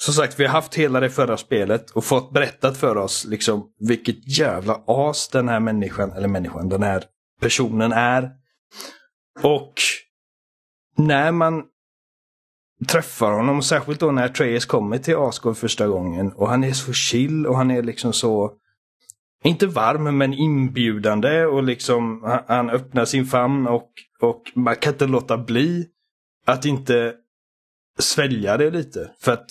som 0.00 0.14
sagt, 0.14 0.40
vi 0.40 0.44
har 0.44 0.52
haft 0.52 0.74
hela 0.74 1.00
det 1.00 1.10
förra 1.10 1.36
spelet 1.36 1.90
och 1.90 2.04
fått 2.04 2.32
berättat 2.32 2.76
för 2.76 2.96
oss 2.96 3.24
liksom 3.24 3.70
vilket 3.78 4.38
jävla 4.38 4.82
as 4.86 5.28
den 5.28 5.48
här 5.48 5.60
människan, 5.60 6.12
eller 6.12 6.28
människan, 6.28 6.68
den 6.68 6.82
här 6.82 7.04
personen 7.40 7.92
är. 7.92 8.30
Och 9.42 9.74
när 10.96 11.32
man 11.32 11.62
träffar 12.88 13.32
honom, 13.32 13.62
särskilt 13.62 14.00
då 14.00 14.10
när 14.10 14.24
Atreus 14.24 14.64
kommer 14.64 14.98
till 14.98 15.16
Asgård 15.16 15.56
första 15.56 15.86
gången 15.86 16.32
och 16.32 16.48
han 16.48 16.64
är 16.64 16.72
så 16.72 16.92
chill 16.92 17.46
och 17.46 17.56
han 17.56 17.70
är 17.70 17.82
liksom 17.82 18.12
så 18.12 18.52
inte 19.44 19.66
varm 19.66 20.18
men 20.18 20.34
inbjudande 20.34 21.44
och 21.44 21.62
liksom 21.62 22.22
han 22.48 22.70
öppnar 22.70 23.04
sin 23.04 23.26
famn 23.26 23.66
och, 23.66 23.90
och 24.20 24.42
man 24.54 24.76
kan 24.76 24.92
inte 24.92 25.06
låta 25.06 25.38
bli 25.38 25.86
att 26.46 26.64
inte 26.64 27.14
svälja 27.98 28.56
det 28.56 28.70
lite. 28.70 29.10
För 29.20 29.32
att 29.32 29.50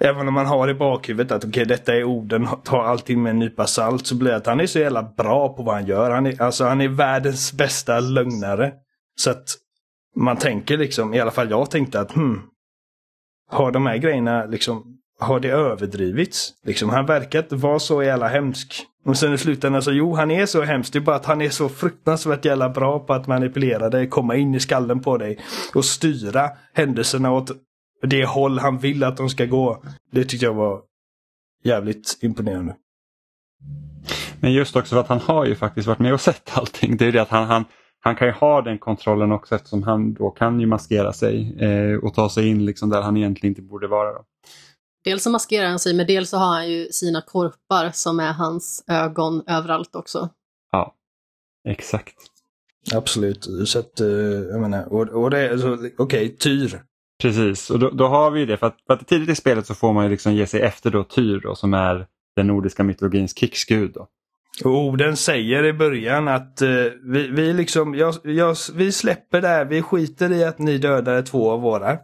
även 0.00 0.28
om 0.28 0.34
man 0.34 0.46
har 0.46 0.68
i 0.68 0.74
bakhuvudet 0.74 1.32
att 1.32 1.44
okej 1.44 1.50
okay, 1.50 1.64
detta 1.64 1.94
är 1.94 2.04
orden, 2.04 2.48
ta 2.64 2.82
allting 2.82 3.22
med 3.22 3.30
en 3.30 3.38
nypa 3.38 3.66
salt 3.66 4.06
så 4.06 4.14
blir 4.14 4.30
det 4.30 4.36
att 4.36 4.46
han 4.46 4.60
är 4.60 4.66
så 4.66 4.78
jävla 4.78 5.02
bra 5.02 5.48
på 5.48 5.62
vad 5.62 5.74
han 5.74 5.86
gör. 5.86 6.10
Han 6.10 6.26
är, 6.26 6.42
alltså 6.42 6.64
han 6.64 6.80
är 6.80 6.88
världens 6.88 7.52
bästa 7.52 8.00
lögnare. 8.00 8.72
Så 9.16 9.30
att 9.30 9.48
man 10.16 10.36
tänker 10.36 10.78
liksom, 10.78 11.14
i 11.14 11.20
alla 11.20 11.30
fall 11.30 11.50
jag 11.50 11.70
tänkte 11.70 12.00
att 12.00 12.12
hmm, 12.12 12.42
har 13.50 13.72
de 13.72 13.86
här 13.86 13.96
grejerna 13.96 14.44
liksom, 14.44 14.98
har 15.20 15.40
det 15.40 15.48
överdrivits? 15.48 16.52
Liksom, 16.64 16.90
han 16.90 17.06
verkar 17.06 17.38
inte 17.38 17.56
vara 17.56 17.78
så 17.78 18.02
jävla 18.02 18.28
hemsk. 18.28 18.86
Och 19.04 19.16
sen 19.16 19.34
i 19.34 19.38
slutändan 19.38 19.82
så, 19.82 19.92
jo 19.92 20.14
han 20.14 20.30
är 20.30 20.46
så 20.46 20.62
hemsk, 20.62 20.92
det 20.92 20.98
är 20.98 21.00
bara 21.00 21.16
att 21.16 21.26
han 21.26 21.42
är 21.42 21.50
så 21.50 21.68
fruktansvärt 21.68 22.44
jävla 22.44 22.68
bra 22.68 22.98
på 22.98 23.12
att 23.12 23.26
manipulera 23.26 23.90
dig, 23.90 24.08
komma 24.08 24.36
in 24.36 24.54
i 24.54 24.60
skallen 24.60 25.00
på 25.00 25.18
dig 25.18 25.38
och 25.74 25.84
styra 25.84 26.50
händelserna 26.72 27.32
åt 27.32 27.50
det 28.06 28.24
håll 28.24 28.58
han 28.58 28.78
vill 28.78 29.04
att 29.04 29.16
de 29.16 29.30
ska 29.30 29.46
gå. 29.46 29.82
Det 30.10 30.24
tyckte 30.24 30.46
jag 30.46 30.54
var 30.54 30.82
jävligt 31.64 32.18
imponerande. 32.20 32.76
Men 34.40 34.52
just 34.52 34.76
också 34.76 34.94
för 34.94 35.00
att 35.00 35.08
han 35.08 35.20
har 35.20 35.44
ju 35.44 35.56
faktiskt 35.56 35.88
varit 35.88 35.98
med 35.98 36.14
och 36.14 36.20
sett 36.20 36.50
allting. 36.58 36.96
Det 36.96 37.06
är 37.06 37.12
det 37.12 37.22
att 37.22 37.28
han, 37.28 37.46
han, 37.46 37.64
han 38.00 38.16
kan 38.16 38.26
ju 38.26 38.32
ha 38.32 38.62
den 38.62 38.78
kontrollen 38.78 39.32
också 39.32 39.54
eftersom 39.54 39.82
han 39.82 40.14
då 40.14 40.30
kan 40.30 40.60
ju 40.60 40.66
maskera 40.66 41.12
sig 41.12 41.56
eh, 41.60 41.98
och 41.98 42.14
ta 42.14 42.30
sig 42.30 42.48
in 42.48 42.64
liksom 42.64 42.90
där 42.90 43.02
han 43.02 43.16
egentligen 43.16 43.50
inte 43.50 43.62
borde 43.62 43.86
vara. 43.86 44.12
Då. 44.12 44.24
Dels 45.04 45.22
så 45.22 45.30
maskerar 45.30 45.68
han 45.68 45.78
sig, 45.78 45.94
men 45.94 46.06
dels 46.06 46.30
så 46.30 46.36
har 46.36 46.54
han 46.54 46.70
ju 46.70 46.88
sina 46.92 47.20
korpar 47.20 47.90
som 47.90 48.20
är 48.20 48.32
hans 48.32 48.84
ögon 48.88 49.42
överallt 49.46 49.94
också. 49.94 50.28
Ja, 50.72 50.94
exakt. 51.68 52.14
Absolut. 52.94 53.48
Så 53.66 53.78
att, 53.78 54.00
eh, 54.00 54.08
jag 54.50 54.60
menar, 54.60 54.92
och, 54.92 55.08
och 55.08 55.30
det 55.30 55.52
alltså, 55.52 55.74
okej, 55.74 55.94
okay, 55.98 56.28
Tyr. 56.28 56.82
Precis, 57.24 57.70
och 57.70 57.78
då, 57.78 57.90
då, 57.90 58.06
har 58.06 58.30
vi 58.30 58.46
det 58.46 58.56
för 58.56 58.66
att, 58.66 58.76
för 58.86 58.94
att 58.94 59.08
tidigt 59.08 59.28
i 59.28 59.34
spelet 59.34 59.66
så 59.66 59.74
får 59.74 59.92
man 59.92 60.04
ju 60.04 60.10
liksom 60.10 60.34
ge 60.34 60.46
sig 60.46 60.60
efter 60.60 60.90
då 60.90 61.04
Tyr 61.04 61.40
då, 61.40 61.54
som 61.54 61.74
är 61.74 62.06
den 62.36 62.46
nordiska 62.46 62.84
mytologins 62.84 63.32
krigsgud. 63.32 63.92
Då. 63.94 64.08
Och 64.64 65.18
säger 65.18 65.64
i 65.64 65.72
början 65.72 66.28
att 66.28 66.62
uh, 66.62 66.92
vi, 67.02 67.28
vi, 67.28 67.52
liksom, 67.52 67.94
jag, 67.94 68.14
jag, 68.24 68.56
vi 68.74 68.92
släpper 68.92 69.40
det 69.40 69.48
här, 69.48 69.64
vi 69.64 69.82
skiter 69.82 70.32
i 70.32 70.44
att 70.44 70.58
ni 70.58 70.78
dödade 70.78 71.22
två 71.22 71.50
av 71.50 71.60
våra. 71.60 71.98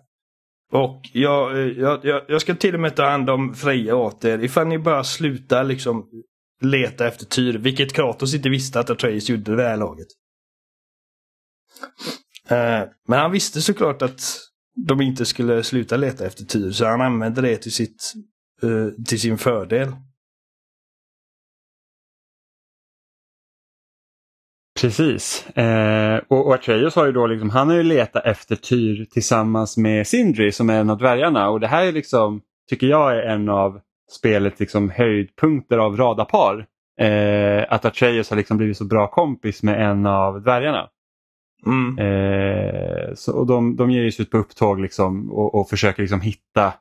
Och 0.72 1.00
jag, 1.12 1.52
eh, 1.52 1.66
jag, 1.66 2.04
jag, 2.04 2.22
jag 2.28 2.40
ska 2.40 2.54
till 2.54 2.74
och 2.74 2.80
med 2.80 2.96
ta 2.96 3.04
hand 3.04 3.30
om 3.30 3.54
Freja 3.54 3.96
åt 3.96 4.24
er 4.24 4.38
ifall 4.38 4.66
ni 4.66 4.78
bara 4.78 5.04
slutar 5.04 5.64
liksom 5.64 6.06
leta 6.62 7.06
efter 7.06 7.24
Tyr, 7.24 7.58
vilket 7.58 7.92
Kratos 7.92 8.34
inte 8.34 8.48
visste 8.48 8.80
att 8.80 8.90
Atreus 8.90 9.28
gjorde 9.28 9.56
det 9.56 9.68
här 9.68 9.76
laget. 9.76 10.08
Uh, 12.50 12.90
men 13.08 13.18
han 13.18 13.32
visste 13.32 13.62
såklart 13.62 14.02
att 14.02 14.49
de 14.86 15.00
inte 15.00 15.24
skulle 15.24 15.62
sluta 15.62 15.96
leta 15.96 16.26
efter 16.26 16.44
Tyr, 16.44 16.70
så 16.70 16.86
han 16.86 17.00
använde 17.00 17.40
det 17.40 17.56
till, 17.56 17.72
sitt, 17.72 18.12
uh, 18.64 18.90
till 19.06 19.20
sin 19.20 19.38
fördel. 19.38 19.88
Precis. 24.80 25.48
Eh, 25.56 26.20
och, 26.28 26.46
och 26.46 26.54
Atreus 26.54 26.94
har 26.94 27.06
ju 27.06 27.12
då 27.12 27.26
liksom, 27.26 27.50
han 27.50 27.68
har 27.68 27.76
ju 27.76 27.82
letat 27.82 28.26
efter 28.26 28.56
Tyr 28.56 29.04
tillsammans 29.04 29.76
med 29.76 30.06
Sindri 30.06 30.52
som 30.52 30.70
är 30.70 30.80
en 30.80 30.90
av 30.90 30.98
dvärgarna 30.98 31.50
och 31.50 31.60
det 31.60 31.66
här 31.66 31.86
är 31.86 31.92
liksom, 31.92 32.40
tycker 32.68 32.86
jag 32.86 33.16
är 33.16 33.22
en 33.22 33.48
av 33.48 33.80
spelets 34.10 34.60
liksom 34.60 34.90
höjdpunkter 34.90 35.78
av 35.78 35.96
radarpar. 35.96 36.66
Eh, 37.00 37.72
att 37.72 37.84
Atreus 37.84 38.30
har 38.30 38.36
liksom 38.36 38.56
blivit 38.56 38.76
så 38.76 38.84
bra 38.84 39.06
kompis 39.06 39.62
med 39.62 39.90
en 39.90 40.06
av 40.06 40.42
dvärgarna. 40.42 40.88
Mm. 41.66 41.98
Eh, 41.98 43.14
så, 43.14 43.32
och 43.32 43.46
de, 43.46 43.76
de 43.76 43.90
ger 43.90 44.10
sig 44.10 44.22
ut 44.22 44.30
på 44.30 44.38
upptåg 44.38 44.80
liksom 44.80 45.32
och, 45.32 45.54
och 45.54 45.68
försöker 45.68 46.02
liksom 46.02 46.20
hitta 46.20 46.72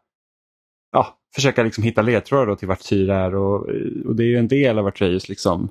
ja, 0.91 1.17
försöka 1.35 1.63
liksom 1.63 1.83
hitta 1.83 2.01
ledtrådar 2.01 2.55
till 2.55 2.67
vart 2.67 2.83
Tyr 2.83 3.09
är 3.09 3.35
och, 3.35 3.69
och 4.05 4.15
det 4.15 4.23
är 4.23 4.27
ju 4.27 4.37
en 4.37 4.47
del 4.47 4.79
av 4.79 4.87
Atreus 4.87 5.29
liksom 5.29 5.69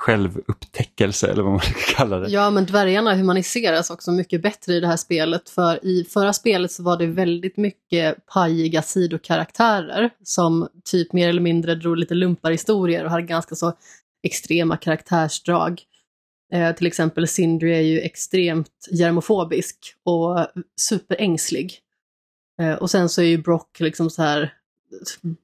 självupptäckelse 0.00 1.30
eller 1.30 1.42
vad 1.42 1.52
man 1.52 1.60
ska 1.60 1.96
kalla 1.96 2.18
det. 2.18 2.28
Ja, 2.28 2.50
men 2.50 2.66
dvärgarna 2.66 3.14
humaniseras 3.14 3.90
också 3.90 4.12
mycket 4.12 4.42
bättre 4.42 4.74
i 4.74 4.80
det 4.80 4.86
här 4.86 4.96
spelet. 4.96 5.50
För 5.50 5.84
i 5.84 6.04
förra 6.04 6.32
spelet 6.32 6.72
så 6.72 6.82
var 6.82 6.96
det 6.96 7.06
väldigt 7.06 7.56
mycket 7.56 8.26
pajiga 8.26 8.82
sidokaraktärer 8.82 10.10
som 10.22 10.68
typ 10.84 11.12
mer 11.12 11.28
eller 11.28 11.40
mindre 11.40 11.74
drog 11.74 11.96
lite 11.96 12.14
lumparhistorier 12.14 13.04
och 13.04 13.10
hade 13.10 13.22
ganska 13.22 13.54
så 13.54 13.72
extrema 14.22 14.76
karaktärsdrag. 14.76 15.82
Eh, 16.52 16.74
till 16.74 16.86
exempel 16.86 17.28
Sindri 17.28 17.76
är 17.76 17.80
ju 17.80 18.00
extremt 18.00 18.88
germofobisk 18.90 19.94
och 20.04 20.46
superängslig. 20.80 21.78
Eh, 22.62 22.74
och 22.74 22.90
sen 22.90 23.08
så 23.08 23.22
är 23.22 23.26
ju 23.26 23.38
Brock 23.38 23.80
liksom 23.80 24.10
så 24.10 24.22
här 24.22 24.54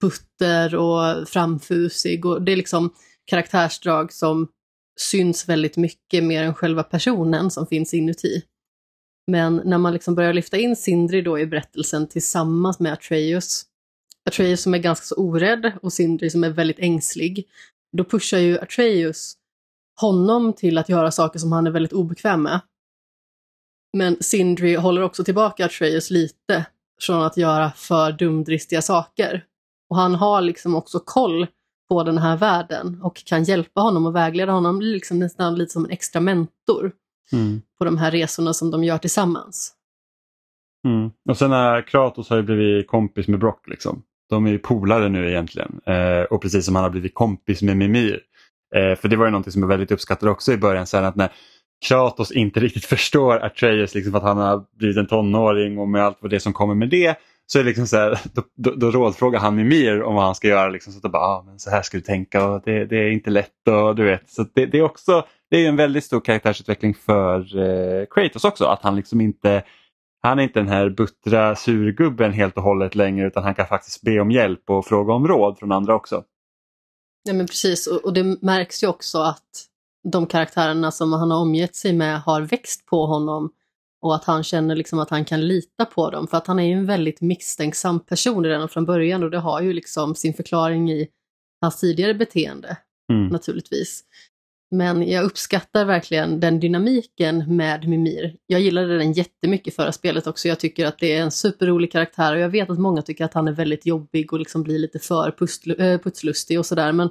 butter 0.01 0.75
och 0.75 1.29
framfusig 1.29 2.27
och 2.27 2.42
det 2.42 2.53
är 2.53 2.57
liksom 2.57 2.95
karaktärsdrag 3.25 4.12
som 4.12 4.49
syns 5.01 5.49
väldigt 5.49 5.77
mycket 5.77 6.25
mer 6.25 6.42
än 6.42 6.55
själva 6.55 6.83
personen 6.83 7.51
som 7.51 7.66
finns 7.66 7.95
inuti. 7.95 8.42
Men 9.27 9.62
när 9.64 9.79
man 9.79 9.92
liksom 9.92 10.14
börjar 10.14 10.33
lyfta 10.33 10.57
in 10.57 10.77
Sindri 10.77 11.23
då 11.23 11.38
i 11.38 11.47
berättelsen 11.47 12.09
tillsammans 12.09 12.81
med 12.81 12.92
Atreus, 12.92 13.66
Atreus 14.25 14.62
som 14.62 14.75
är 14.75 14.79
ganska 14.79 15.05
så 15.05 15.14
orädd 15.14 15.73
och 15.83 15.92
Sindri 15.92 16.31
som 16.31 16.45
är 16.45 16.51
väldigt 16.51 16.79
ängslig, 16.79 17.47
då 17.97 18.05
pushar 18.05 18.38
ju 18.38 18.59
Atreus 18.59 19.37
honom 20.00 20.52
till 20.52 20.78
att 20.78 20.88
göra 20.88 21.11
saker 21.11 21.38
som 21.38 21.52
han 21.52 21.66
är 21.66 21.70
väldigt 21.70 21.92
obekväm 21.92 22.42
med. 22.42 22.61
Men 23.96 24.16
Sindri 24.20 24.74
håller 24.74 25.02
också 25.02 25.24
tillbaka 25.24 25.64
Atreus 25.64 26.11
lite 26.11 26.66
från 27.00 27.22
att 27.22 27.37
göra 27.37 27.70
för 27.70 28.12
dumdristiga 28.12 28.82
saker. 28.82 29.44
Och 29.90 29.96
han 29.96 30.14
har 30.14 30.40
liksom 30.40 30.74
också 30.74 31.00
koll 31.04 31.46
på 31.88 32.02
den 32.02 32.18
här 32.18 32.37
världen 32.37 33.00
och 33.02 33.24
kan 33.24 33.44
hjälpa 33.44 33.80
honom 33.80 34.06
och 34.06 34.16
vägleda 34.16 34.52
honom, 34.52 34.80
liksom 34.80 35.18
nästan 35.18 35.54
lite 35.54 35.72
som 35.72 35.85
en 35.85 35.90
extra 35.90 36.20
mentor 36.20 36.92
mm. 37.32 37.62
på 37.78 37.85
de 37.85 37.98
här 37.98 38.11
resorna 38.11 38.54
som 38.54 38.70
de 38.70 38.85
gör 38.85 38.98
tillsammans. 38.98 39.72
Mm. 40.85 41.11
Och 41.28 41.37
sen 41.37 41.52
är 41.52 41.82
Kratos 41.82 42.30
har 42.30 42.37
ju 42.37 42.42
blivit 42.42 42.88
kompis 42.88 43.28
med 43.28 43.40
Brock. 43.40 43.68
Liksom. 43.68 44.02
De 44.28 44.46
är 44.46 44.50
ju 44.50 44.59
polare 44.59 45.09
nu 45.09 45.28
egentligen. 45.28 45.80
Eh, 45.87 46.22
och 46.22 46.42
precis 46.42 46.64
som 46.64 46.74
han 46.74 46.85
har 46.85 46.90
blivit 46.90 47.14
kompis 47.14 47.62
med 47.62 47.76
Mimir. 47.76 48.20
Eh, 48.74 48.96
för 48.96 49.09
det 49.09 49.16
var 49.16 49.24
ju 49.24 49.31
någonting 49.31 49.52
som 49.52 49.62
jag 49.62 49.68
väldigt 49.68 49.90
uppskattade 49.90 50.33
också 50.33 50.52
i 50.52 50.57
början. 50.57 50.87
Sen 50.87 51.05
att 51.05 51.16
när 51.16 51.33
Kratos 51.88 52.33
inte 52.33 52.61
riktigt 52.61 52.85
förstår 52.94 53.44
Atreus 53.44 53.94
liksom 53.94 54.14
att 54.14 54.22
han 54.22 54.38
har 54.38 54.64
blivit 54.79 54.96
en 54.96 55.07
tonåring 55.07 55.79
och 55.79 55.88
med 55.88 56.05
allt 56.05 56.18
vad 56.20 56.31
det 56.31 56.40
som 56.40 56.52
kommer 56.52 56.74
med 56.74 56.88
det 56.88 57.18
så 57.46 57.59
är 57.59 57.62
det 57.62 57.68
liksom 57.68 57.87
så 57.87 57.96
här, 57.96 58.18
då, 58.33 58.42
då, 58.57 58.70
då 58.70 58.90
rådfrågar 58.90 59.40
han 59.40 59.57
Mimir 59.57 60.02
om 60.02 60.14
vad 60.14 60.24
han 60.24 60.35
ska 60.35 60.48
göra. 60.48 60.68
Liksom, 60.68 60.92
så, 60.92 61.07
att 61.07 61.12
bara, 61.12 61.22
ah, 61.22 61.42
men 61.46 61.59
så 61.59 61.70
här 61.70 61.83
ska 61.83 61.96
du 61.96 62.02
tänka 62.02 62.48
och 62.48 62.62
det, 62.64 62.85
det 62.85 62.96
är 62.96 63.11
inte 63.11 63.31
lätt. 63.31 63.68
och 63.68 63.96
du 63.96 64.05
vet. 64.05 64.31
Så 64.31 64.46
det, 64.55 64.66
det, 64.66 64.79
är 64.79 64.83
också 64.83 65.26
det 65.50 65.57
är 65.57 65.68
en 65.68 65.76
väldigt 65.76 66.05
stor 66.05 66.20
karaktärsutveckling 66.20 66.94
för 66.94 67.59
eh, 67.59 68.07
Kratos 68.14 68.44
också. 68.44 68.64
Att 68.64 68.83
han 68.83 68.96
liksom 68.96 69.20
inte 69.20 69.62
han 70.22 70.38
är 70.38 70.42
inte 70.42 70.61
den 70.61 70.68
här 70.68 70.88
buttra 70.88 71.57
surgubben 71.57 72.33
helt 72.33 72.57
och 72.57 72.62
hållet 72.62 72.94
längre 72.94 73.26
utan 73.26 73.42
han 73.42 73.55
kan 73.55 73.66
faktiskt 73.66 74.02
be 74.02 74.20
om 74.20 74.31
hjälp 74.31 74.70
och 74.70 74.87
fråga 74.87 75.12
om 75.12 75.29
råd 75.29 75.59
från 75.59 75.72
andra 75.72 75.94
också. 75.94 76.22
Ja 77.26 77.32
men 77.32 77.46
precis 77.46 77.86
och, 77.86 78.04
och 78.04 78.12
det 78.12 78.42
märks 78.42 78.82
ju 78.82 78.86
också 78.86 79.18
att 79.18 79.66
de 80.12 80.26
karaktärerna 80.26 80.90
som 80.90 81.12
han 81.12 81.30
har 81.30 81.38
omgett 81.38 81.76
sig 81.76 81.92
med 81.92 82.20
har 82.20 82.42
växt 82.42 82.86
på 82.86 83.06
honom 83.06 83.50
och 84.02 84.14
att 84.14 84.24
han 84.24 84.42
känner 84.42 84.76
liksom 84.76 84.98
att 84.98 85.10
han 85.10 85.24
kan 85.24 85.48
lita 85.48 85.84
på 85.84 86.10
dem. 86.10 86.26
För 86.28 86.36
att 86.36 86.46
han 86.46 86.58
är 86.58 86.64
ju 86.64 86.72
en 86.72 86.86
väldigt 86.86 87.20
misstänksam 87.20 88.00
person 88.00 88.44
redan 88.44 88.68
från 88.68 88.84
början 88.84 89.22
och 89.22 89.30
det 89.30 89.38
har 89.38 89.62
ju 89.62 89.72
liksom 89.72 90.14
sin 90.14 90.34
förklaring 90.34 90.90
i 90.90 91.08
hans 91.60 91.80
tidigare 91.80 92.14
beteende 92.14 92.76
mm. 93.12 93.28
naturligtvis. 93.28 94.04
Men 94.70 95.09
jag 95.09 95.24
uppskattar 95.24 95.85
verkligen 95.85 96.40
den 96.40 96.61
dynamiken 96.61 97.57
med 97.57 97.88
Mimir. 97.88 98.37
Jag 98.46 98.61
gillade 98.61 98.98
den 98.98 99.12
jättemycket 99.12 99.76
förra 99.76 99.92
spelet 99.92 100.26
också. 100.26 100.48
Jag 100.48 100.61
tycker 100.61 100.87
att 100.87 100.98
det 100.98 101.12
är 101.12 101.22
en 101.22 101.31
superrolig 101.31 101.92
karaktär 101.92 102.35
och 102.35 102.40
jag 102.40 102.48
vet 102.48 102.70
att 102.70 102.79
många 102.79 103.02
tycker 103.02 103.24
att 103.24 103.35
han 103.35 103.48
är 103.48 103.52
väldigt 103.52 103.87
jobbig 103.87 104.33
och 104.33 104.38
liksom 104.38 104.62
blir 104.62 104.79
lite 104.79 104.98
för 104.98 105.35
äh, 105.79 105.98
putslustig 105.98 106.59
och 106.59 106.66
sådär. 106.66 106.92
Men 106.92 107.11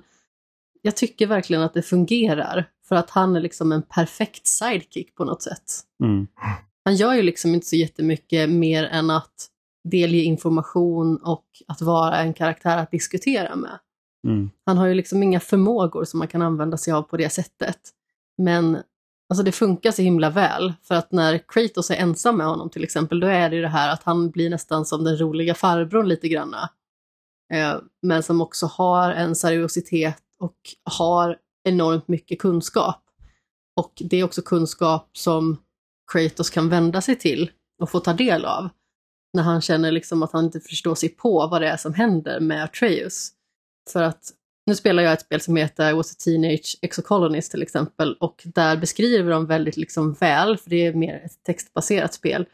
jag 0.82 0.96
tycker 0.96 1.28
verkligen 1.28 1.64
att 1.64 1.74
det 1.74 1.82
fungerar 1.82 2.70
för 2.88 2.96
att 2.96 3.10
han 3.10 3.36
är 3.36 3.42
liksom 3.42 3.72
en 3.72 3.82
perfekt 3.82 4.48
sidekick 4.48 5.16
på 5.16 5.26
något 5.26 5.42
sätt. 5.42 5.82
Mm. 6.04 6.28
Han 6.86 6.96
gör 6.96 7.14
ju 7.14 7.22
liksom 7.22 7.54
inte 7.54 7.68
så 7.68 7.76
jättemycket 7.76 8.50
mer 8.50 8.84
än 8.84 9.10
att 9.10 9.50
delge 9.90 10.24
information 10.24 11.18
och 11.18 11.46
att 11.68 11.82
vara 11.82 12.18
en 12.18 12.34
karaktär 12.34 12.78
att 12.78 12.92
diskutera 12.92 13.56
med. 13.56 13.80
Mm. 14.26 14.50
Han 14.66 14.78
har 14.78 14.88
ju 14.88 14.94
liksom 14.94 15.24
inga 15.24 15.40
förmågor 15.40 16.04
som 16.06 16.20
man 16.20 16.28
kan 16.28 16.42
använda 16.42 16.78
sig 16.78 16.94
av 16.94 17.02
på 17.02 17.18
det 17.18 17.30
sättet. 17.30 17.80
Men 18.38 18.78
alltså 19.30 19.44
det 19.44 19.52
funkar 19.52 19.92
så 19.92 20.02
himla 20.02 20.30
väl, 20.30 20.74
för 20.84 20.96
att 20.96 21.12
när 21.12 21.38
Kratos 21.48 21.92
är 21.92 21.96
ensam 21.96 22.38
med 22.38 22.48
honom 22.48 22.70
till 22.70 22.84
exempel, 22.84 23.20
då 23.20 23.28
är 23.28 23.50
det 23.50 23.56
ju 23.56 23.62
det 23.62 23.68
här 23.68 23.94
att 23.94 24.04
han 24.04 24.30
blir 24.30 24.50
nästan 24.50 24.86
som 24.86 25.04
den 25.04 25.18
roliga 25.18 25.56
farbrorn 25.56 26.08
lite 26.08 26.28
granna. 26.28 26.70
Eh, 27.54 27.76
men 28.02 28.24
som 28.24 28.42
också 28.42 28.66
har 28.66 29.12
en 29.12 29.36
seriositet 29.36 30.24
och 30.40 30.58
har 30.84 31.38
enormt 31.64 32.08
mycket 32.08 32.40
kunskap. 32.40 33.02
Och 33.76 33.94
det 33.96 34.18
är 34.18 34.24
också 34.24 34.42
kunskap 34.42 35.10
som 35.14 35.58
Kratos 36.12 36.50
kan 36.50 36.70
vända 36.70 37.02
sig 37.02 37.16
till 37.16 37.52
och 37.82 37.90
få 37.90 38.00
ta 38.00 38.14
del 38.14 38.46
av. 38.46 38.70
När 39.34 39.44
han 39.44 39.62
känner 39.62 39.92
liksom 39.92 40.24
att 40.24 40.32
han 40.32 40.46
inte 40.46 40.60
förstår 40.60 40.96
sig 40.96 41.10
på 41.10 41.48
vad 41.48 41.62
det 41.62 41.68
är 41.68 41.78
som 41.78 41.94
händer 41.94 42.40
med 42.40 42.64
Atreus. 42.64 43.32
För 43.92 44.04
att 44.04 44.32
nu 44.66 44.76
spelar 44.76 45.04
jag 45.04 45.14
ett 45.14 45.22
spel 45.22 45.42
som 45.42 45.56
heter 45.56 45.94
Was 45.94 46.12
a 46.12 46.16
Teenage 46.24 46.78
Exocolonist 46.82 47.52
till 47.52 47.62
exempel 47.62 48.14
och 48.20 48.44
där 48.46 48.78
beskriver 48.78 49.32
de 49.32 49.46
väldigt 49.46 49.78
liksom 49.78 50.14
väl, 50.14 50.58
för 50.58 50.70
det 50.70 50.86
är 50.86 50.94
mer 50.94 51.22
ett 51.26 51.44
textbaserat 51.44 52.14
spel, 52.14 52.46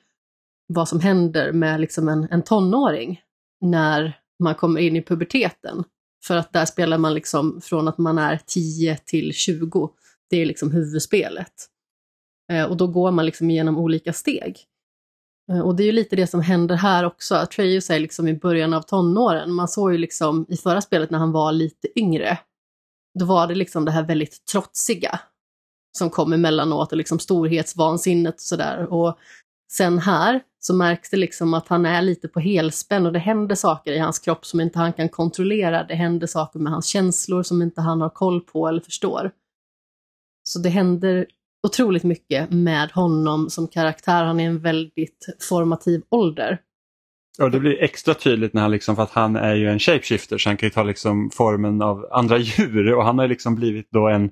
vad 0.67 0.89
som 0.89 0.99
händer 0.99 1.51
med 1.51 1.81
liksom 1.81 2.09
en, 2.09 2.27
en 2.31 2.41
tonåring 2.41 3.21
när 3.61 4.19
man 4.43 4.55
kommer 4.55 4.81
in 4.81 4.95
i 4.95 5.01
puberteten. 5.01 5.83
För 6.23 6.35
att 6.35 6.53
där 6.53 6.65
spelar 6.65 6.97
man 6.97 7.13
liksom 7.13 7.61
från 7.61 7.87
att 7.87 7.97
man 7.97 8.17
är 8.17 8.39
10 8.45 8.97
till 8.97 9.33
20. 9.33 9.89
Det 10.29 10.37
är 10.41 10.45
liksom 10.45 10.71
huvudspelet. 10.71 11.53
Eh, 12.51 12.65
och 12.65 12.77
då 12.77 12.87
går 12.87 13.11
man 13.11 13.25
liksom 13.25 13.49
igenom 13.49 13.77
olika 13.77 14.13
steg. 14.13 14.59
Eh, 15.51 15.59
och 15.59 15.75
det 15.75 15.83
är 15.83 15.85
ju 15.85 15.91
lite 15.91 16.15
det 16.15 16.27
som 16.27 16.41
händer 16.41 16.75
här 16.75 17.05
också. 17.05 17.35
Atreus 17.35 17.89
är 17.89 17.99
liksom 17.99 18.27
i 18.27 18.33
början 18.33 18.73
av 18.73 18.81
tonåren. 18.81 19.53
Man 19.53 19.67
såg 19.67 19.91
ju 19.91 19.97
liksom 19.97 20.45
i 20.49 20.57
förra 20.57 20.81
spelet 20.81 21.09
när 21.09 21.19
han 21.19 21.31
var 21.31 21.51
lite 21.51 21.99
yngre. 21.99 22.39
då 23.19 23.25
var 23.25 23.47
det 23.47 23.55
liksom 23.55 23.85
det 23.85 23.91
här 23.91 24.03
väldigt 24.03 24.45
trotsiga 24.45 25.19
som 25.97 26.09
kom 26.09 26.33
emellanåt 26.33 26.91
och 26.91 26.97
liksom 26.97 27.19
storhetsvansinnet 27.19 28.35
och 28.35 28.41
sådär. 28.41 28.93
Och 28.93 29.17
sen 29.71 29.99
här 29.99 30.41
så 30.59 30.73
märks 30.73 31.09
det 31.09 31.17
liksom 31.17 31.53
att 31.53 31.67
han 31.67 31.85
är 31.85 32.01
lite 32.01 32.27
på 32.27 32.39
helspänn 32.39 33.05
och 33.05 33.13
det 33.13 33.19
händer 33.19 33.55
saker 33.55 33.91
i 33.91 33.97
hans 33.97 34.19
kropp 34.19 34.45
som 34.45 34.61
inte 34.61 34.79
han 34.79 34.93
kan 34.93 35.09
kontrollera. 35.09 35.83
Det 35.83 35.95
händer 35.95 36.27
saker 36.27 36.59
med 36.59 36.71
hans 36.71 36.85
känslor 36.85 37.43
som 37.43 37.61
inte 37.61 37.81
han 37.81 38.01
har 38.01 38.09
koll 38.09 38.41
på 38.41 38.67
eller 38.67 38.81
förstår. 38.81 39.31
Så 40.43 40.59
det 40.59 40.69
händer 40.69 41.27
otroligt 41.67 42.03
mycket 42.03 42.51
med 42.51 42.91
honom 42.91 43.49
som 43.49 43.67
karaktär. 43.67 44.23
Han 44.23 44.39
är 44.39 44.47
en 44.47 44.61
väldigt 44.61 45.25
formativ 45.49 46.01
ålder. 46.09 46.59
Och 47.39 47.51
det 47.51 47.59
blir 47.59 47.83
extra 47.83 48.13
tydligt 48.13 48.53
när 48.53 48.61
han 48.61 48.71
liksom, 48.71 48.95
för 48.95 49.03
att 49.03 49.11
han 49.11 49.35
är 49.35 49.55
ju 49.55 49.69
en 49.69 49.79
shapeshifter 49.79 50.37
så 50.37 50.49
han 50.49 50.57
kan 50.57 50.67
ju 50.67 50.73
ta 50.73 50.83
liksom 50.83 51.29
formen 51.33 51.81
av 51.81 52.07
andra 52.11 52.37
djur 52.37 52.93
och 52.93 53.05
han 53.05 53.19
har 53.19 53.27
liksom 53.27 53.55
blivit 53.55 53.91
då 53.91 54.07
en 54.07 54.31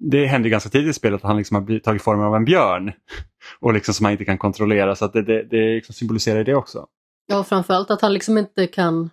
det 0.00 0.26
händer 0.26 0.50
ganska 0.50 0.70
tidigt 0.70 0.90
i 0.90 0.92
spelet 0.92 1.16
att 1.16 1.28
han 1.28 1.36
liksom 1.36 1.54
har 1.54 1.78
tagit 1.78 2.02
formen 2.02 2.26
av 2.26 2.34
en 2.34 2.44
björn 2.44 2.92
och 3.60 3.72
liksom 3.72 3.94
som 3.94 4.04
han 4.04 4.12
inte 4.12 4.24
kan 4.24 4.38
kontrollera 4.38 4.96
så 4.96 5.04
att 5.04 5.12
det, 5.12 5.22
det, 5.22 5.42
det 5.42 5.74
liksom 5.74 5.94
symboliserar 5.94 6.44
det 6.44 6.54
också. 6.54 6.86
Ja, 7.26 7.44
framförallt 7.44 7.90
att 7.90 8.00
han 8.00 8.12
liksom 8.12 8.38
inte 8.38 8.66
kan 8.66 9.10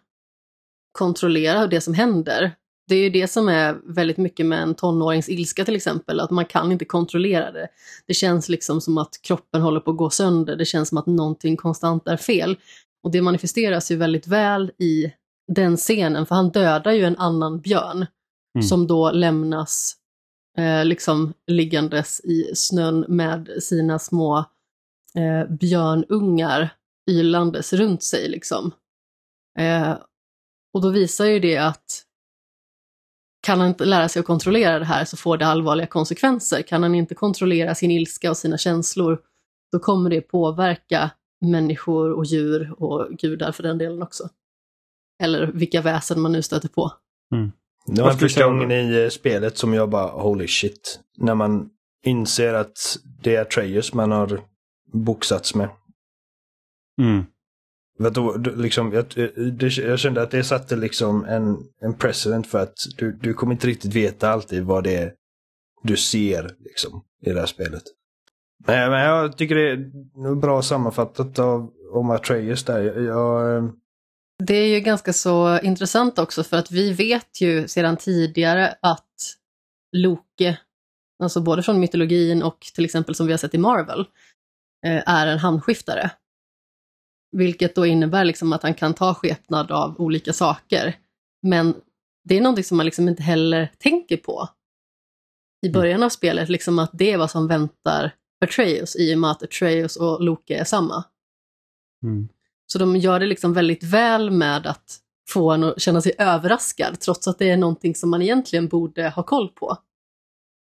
kontrollera 0.91 1.67
det 1.67 1.81
som 1.81 1.93
händer. 1.93 2.55
Det 2.87 2.95
är 2.95 3.03
ju 3.03 3.09
det 3.09 3.27
som 3.27 3.49
är 3.49 3.77
väldigt 3.83 4.17
mycket 4.17 4.45
med 4.45 4.61
en 4.61 4.75
tonårings 4.75 5.29
ilska 5.29 5.65
till 5.65 5.75
exempel, 5.75 6.19
att 6.19 6.31
man 6.31 6.45
kan 6.45 6.71
inte 6.71 6.85
kontrollera 6.85 7.51
det. 7.51 7.67
Det 8.07 8.13
känns 8.13 8.49
liksom 8.49 8.81
som 8.81 8.97
att 8.97 9.21
kroppen 9.21 9.61
håller 9.61 9.79
på 9.79 9.91
att 9.91 9.97
gå 9.97 10.09
sönder, 10.09 10.55
det 10.55 10.65
känns 10.65 10.89
som 10.89 10.97
att 10.97 11.05
någonting 11.05 11.57
konstant 11.57 12.07
är 12.07 12.17
fel. 12.17 12.57
Och 13.03 13.11
det 13.11 13.21
manifesteras 13.21 13.91
ju 13.91 13.95
väldigt 13.95 14.27
väl 14.27 14.71
i 14.77 15.13
den 15.47 15.77
scenen, 15.77 16.25
för 16.25 16.35
han 16.35 16.49
dödar 16.49 16.91
ju 16.91 17.03
en 17.03 17.17
annan 17.17 17.59
björn 17.59 18.05
mm. 18.55 18.67
som 18.67 18.87
då 18.87 19.11
lämnas 19.11 19.95
eh, 20.57 20.85
liksom 20.85 21.33
liggandes 21.47 22.19
i 22.19 22.51
snön 22.55 23.05
med 23.07 23.49
sina 23.59 23.99
små 23.99 24.37
eh, 25.15 25.49
björnungar 25.49 26.69
ylandes 27.09 27.73
runt 27.73 28.03
sig. 28.03 28.29
Liksom. 28.29 28.71
Eh, 29.59 29.97
och 30.73 30.81
då 30.81 30.89
visar 30.89 31.25
ju 31.25 31.39
det 31.39 31.57
att 31.57 32.03
kan 33.47 33.59
han 33.59 33.69
inte 33.69 33.85
lära 33.85 34.09
sig 34.09 34.19
att 34.19 34.25
kontrollera 34.25 34.79
det 34.79 34.85
här 34.85 35.05
så 35.05 35.17
får 35.17 35.37
det 35.37 35.45
allvarliga 35.45 35.87
konsekvenser. 35.87 36.61
Kan 36.61 36.83
han 36.83 36.95
inte 36.95 37.15
kontrollera 37.15 37.75
sin 37.75 37.91
ilska 37.91 38.29
och 38.29 38.37
sina 38.37 38.57
känslor, 38.57 39.19
då 39.71 39.79
kommer 39.79 40.09
det 40.09 40.21
påverka 40.21 41.11
människor 41.45 42.11
och 42.11 42.25
djur 42.25 42.73
och 42.77 43.09
gudar 43.09 43.51
för 43.51 43.63
den 43.63 43.77
delen 43.77 44.01
också. 44.01 44.29
Eller 45.23 45.47
vilka 45.47 45.81
väsen 45.81 46.21
man 46.21 46.31
nu 46.31 46.41
stöter 46.41 46.69
på. 46.69 46.91
Mm. 47.35 47.51
Det 47.85 48.01
var 48.01 48.13
första 48.13 48.45
gången 48.45 48.71
i 48.71 49.03
eh, 49.03 49.09
spelet 49.09 49.57
som 49.57 49.73
jag 49.73 49.89
bara 49.89 50.07
holy 50.07 50.47
shit. 50.47 50.99
När 51.17 51.35
man 51.35 51.69
inser 52.05 52.53
att 52.53 52.97
det 53.23 53.35
är 53.35 53.41
Atreus 53.41 53.93
man 53.93 54.11
har 54.11 54.41
boxats 54.93 55.55
med. 55.55 55.69
Mm. 57.01 57.25
Då, 57.97 58.37
liksom, 58.37 58.93
jag, 58.93 59.05
det, 59.53 59.77
jag 59.77 59.99
kände 59.99 60.21
att 60.21 60.31
det 60.31 60.43
satte 60.43 60.75
liksom 60.75 61.25
en, 61.25 61.57
en 61.81 61.93
precedent 61.93 62.47
för 62.47 62.59
att 62.59 62.77
du, 62.97 63.11
du 63.11 63.33
kommer 63.33 63.53
inte 63.53 63.67
riktigt 63.67 63.93
veta 63.93 64.29
alltid 64.29 64.63
vad 64.63 64.83
det 64.83 64.95
är 64.95 65.13
du 65.83 65.97
ser 65.97 66.55
liksom, 66.59 67.03
i 67.21 67.29
det 67.29 67.39
här 67.39 67.47
spelet. 67.47 67.83
Nej, 68.67 68.89
men 68.89 68.99
jag 68.99 69.37
tycker 69.37 69.55
det 69.55 69.71
är 69.71 70.35
bra 70.35 70.61
sammanfattat 70.61 71.39
av 71.39 71.71
om 71.91 72.09
Atreus 72.09 72.63
där. 72.63 72.81
Jag, 72.81 73.03
jag, 73.03 73.57
eh, 73.57 73.69
det 74.43 74.55
är 74.55 74.67
ju 74.67 74.79
ganska 74.79 75.13
så 75.13 75.59
intressant 75.59 76.19
också 76.19 76.43
för 76.43 76.57
att 76.57 76.71
vi 76.71 76.93
vet 76.93 77.41
ju 77.41 77.67
sedan 77.67 77.97
tidigare 77.97 78.75
att 78.81 79.03
Loke, 79.91 80.59
alltså 81.23 81.41
både 81.41 81.63
från 81.63 81.79
mytologin 81.79 82.43
och 82.43 82.59
till 82.75 82.85
exempel 82.85 83.15
som 83.15 83.25
vi 83.25 83.33
har 83.33 83.37
sett 83.37 83.55
i 83.55 83.57
Marvel, 83.57 83.99
eh, 84.85 85.09
är 85.09 85.27
en 85.27 85.39
handskiftare. 85.39 86.11
Vilket 87.37 87.75
då 87.75 87.85
innebär 87.85 88.25
liksom 88.25 88.53
att 88.53 88.63
han 88.63 88.73
kan 88.73 88.93
ta 88.93 89.13
skepnad 89.13 89.71
av 89.71 90.01
olika 90.01 90.33
saker. 90.33 90.95
Men 91.41 91.75
det 92.23 92.37
är 92.37 92.41
någonting 92.41 92.63
som 92.63 92.77
man 92.77 92.85
liksom 92.85 93.07
inte 93.07 93.23
heller 93.23 93.71
tänker 93.77 94.17
på 94.17 94.49
i 95.65 95.69
början 95.69 96.03
av 96.03 96.09
spelet, 96.09 96.49
liksom 96.49 96.79
att 96.79 96.91
det 96.93 97.11
är 97.11 97.17
vad 97.17 97.31
som 97.31 97.47
väntar 97.47 98.15
Atreus 98.45 98.95
i 98.95 99.15
och 99.15 99.19
med 99.19 99.31
att 99.31 99.43
Atreus 99.43 99.95
och 99.95 100.23
Loke 100.23 100.55
är 100.55 100.63
samma. 100.63 101.03
Mm. 102.03 102.29
Så 102.65 102.79
de 102.79 102.97
gör 102.97 103.19
det 103.19 103.25
liksom 103.25 103.53
väldigt 103.53 103.83
väl 103.83 104.31
med 104.31 104.67
att 104.67 104.99
få 105.29 105.51
en 105.51 105.63
att 105.63 105.81
känna 105.81 106.01
sig 106.01 106.13
överraskad 106.17 106.99
trots 106.99 107.27
att 107.27 107.39
det 107.39 107.49
är 107.49 107.57
någonting 107.57 107.95
som 107.95 108.09
man 108.09 108.21
egentligen 108.21 108.67
borde 108.67 109.09
ha 109.09 109.23
koll 109.23 109.49
på. 109.49 109.77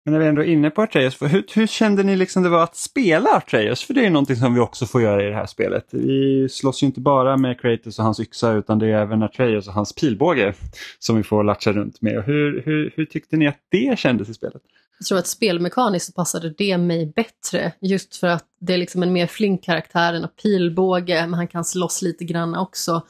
Men 0.09 0.13
när 0.13 0.19
vi 0.19 0.29
ändå 0.29 0.41
är 0.41 0.45
inne 0.45 0.69
på 0.69 0.81
Atreus, 0.81 1.21
hur, 1.21 1.45
hur 1.53 1.67
kände 1.67 2.03
ni 2.03 2.15
liksom 2.15 2.43
det 2.43 2.49
var 2.49 2.63
att 2.63 2.75
spela 2.75 3.29
Atreus? 3.29 3.83
För 3.83 3.93
det 3.93 3.99
är 3.99 4.03
ju 4.03 4.09
någonting 4.09 4.35
som 4.35 4.53
vi 4.53 4.59
också 4.59 4.85
får 4.85 5.01
göra 5.01 5.23
i 5.23 5.29
det 5.29 5.35
här 5.35 5.45
spelet. 5.45 5.87
Vi 5.91 6.47
slåss 6.49 6.83
ju 6.83 6.87
inte 6.87 6.99
bara 6.99 7.37
med 7.37 7.61
Kratos 7.61 7.99
och 7.99 8.05
hans 8.05 8.19
yxa 8.19 8.51
utan 8.51 8.79
det 8.79 8.87
är 8.87 9.01
även 9.01 9.23
Atreus 9.23 9.67
och 9.67 9.73
hans 9.73 9.95
pilbåge 9.95 10.53
som 10.99 11.17
vi 11.17 11.23
får 11.23 11.43
latcha 11.43 11.71
runt 11.71 12.01
med. 12.01 12.23
Hur, 12.23 12.63
hur, 12.65 12.93
hur 12.95 13.05
tyckte 13.05 13.37
ni 13.37 13.47
att 13.47 13.57
det 13.69 13.99
kändes 13.99 14.29
i 14.29 14.33
spelet? 14.33 14.61
Jag 14.99 15.07
tror 15.07 15.17
att 15.17 15.27
spelmekaniskt 15.27 16.15
passade 16.15 16.53
det 16.57 16.77
mig 16.77 17.13
bättre 17.15 17.71
just 17.81 18.15
för 18.15 18.27
att 18.27 18.45
det 18.61 18.73
är 18.73 18.77
liksom 18.77 19.03
en 19.03 19.13
mer 19.13 19.27
flink 19.27 19.63
karaktär, 19.63 20.13
en 20.13 20.27
pilbåge, 20.43 21.21
men 21.21 21.33
han 21.33 21.47
kan 21.47 21.65
slåss 21.65 22.01
lite 22.01 22.25
grann 22.25 22.55
också. 22.55 23.01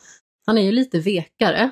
Han 0.45 0.57
är 0.57 0.62
ju 0.62 0.71
lite 0.71 0.99
vekare 0.99 1.71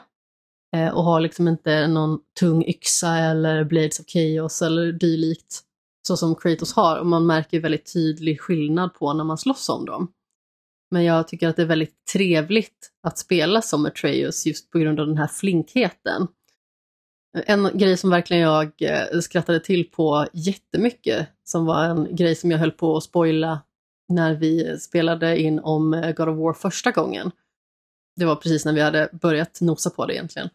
Eh, 0.77 0.93
och 0.93 1.03
har 1.03 1.19
liksom 1.19 1.47
inte 1.47 1.87
någon 1.87 2.19
tung 2.39 2.63
yxa 2.65 3.17
eller 3.17 3.63
Blades 3.63 3.99
of 3.99 4.05
Chaos 4.05 4.61
eller 4.61 4.91
dylikt 4.91 5.63
så 6.07 6.17
som 6.17 6.35
Kratos 6.35 6.73
har 6.73 6.99
och 6.99 7.05
man 7.05 7.25
märker 7.25 7.59
väldigt 7.59 7.93
tydlig 7.93 8.41
skillnad 8.41 8.93
på 8.93 9.13
när 9.13 9.23
man 9.23 9.37
slåss 9.37 9.69
om 9.69 9.85
dem. 9.85 10.11
Men 10.91 11.03
jag 11.03 11.27
tycker 11.27 11.47
att 11.47 11.55
det 11.55 11.61
är 11.61 11.65
väldigt 11.67 12.05
trevligt 12.13 12.91
att 13.03 13.17
spela 13.17 13.61
som 13.61 13.85
Atreus 13.85 14.45
just 14.45 14.71
på 14.71 14.79
grund 14.79 14.99
av 14.99 15.07
den 15.07 15.17
här 15.17 15.27
flinkheten. 15.27 16.27
En 17.45 17.69
grej 17.73 17.97
som 17.97 18.09
verkligen 18.09 18.43
jag 18.43 18.71
eh, 18.81 19.19
skrattade 19.19 19.59
till 19.59 19.91
på 19.91 20.27
jättemycket, 20.33 21.27
som 21.43 21.65
var 21.65 21.83
en 21.83 22.15
grej 22.15 22.35
som 22.35 22.51
jag 22.51 22.57
höll 22.57 22.71
på 22.71 22.97
att 22.97 23.03
spoila 23.03 23.61
när 24.09 24.35
vi 24.35 24.79
spelade 24.79 25.39
in 25.39 25.59
om 25.59 25.93
eh, 25.93 26.11
God 26.11 26.29
of 26.29 26.37
War 26.37 26.53
första 26.53 26.91
gången. 26.91 27.31
Det 28.15 28.25
var 28.25 28.35
precis 28.35 28.65
när 28.65 28.73
vi 28.73 28.81
hade 28.81 29.09
börjat 29.11 29.61
nosa 29.61 29.89
på 29.89 30.05
det 30.05 30.13
egentligen. 30.13 30.49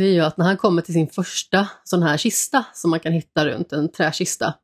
Det 0.00 0.06
är 0.06 0.12
ju 0.12 0.20
att 0.20 0.36
när 0.36 0.44
han 0.44 0.56
kommer 0.56 0.82
till 0.82 0.94
sin 0.94 1.08
första 1.08 1.68
sån 1.84 2.02
här 2.02 2.16
kista 2.16 2.64
som 2.74 2.90
man 2.90 3.00
kan 3.00 3.12
hitta 3.12 3.46
runt, 3.46 3.72
en 3.72 3.92
träkista, 3.92 4.54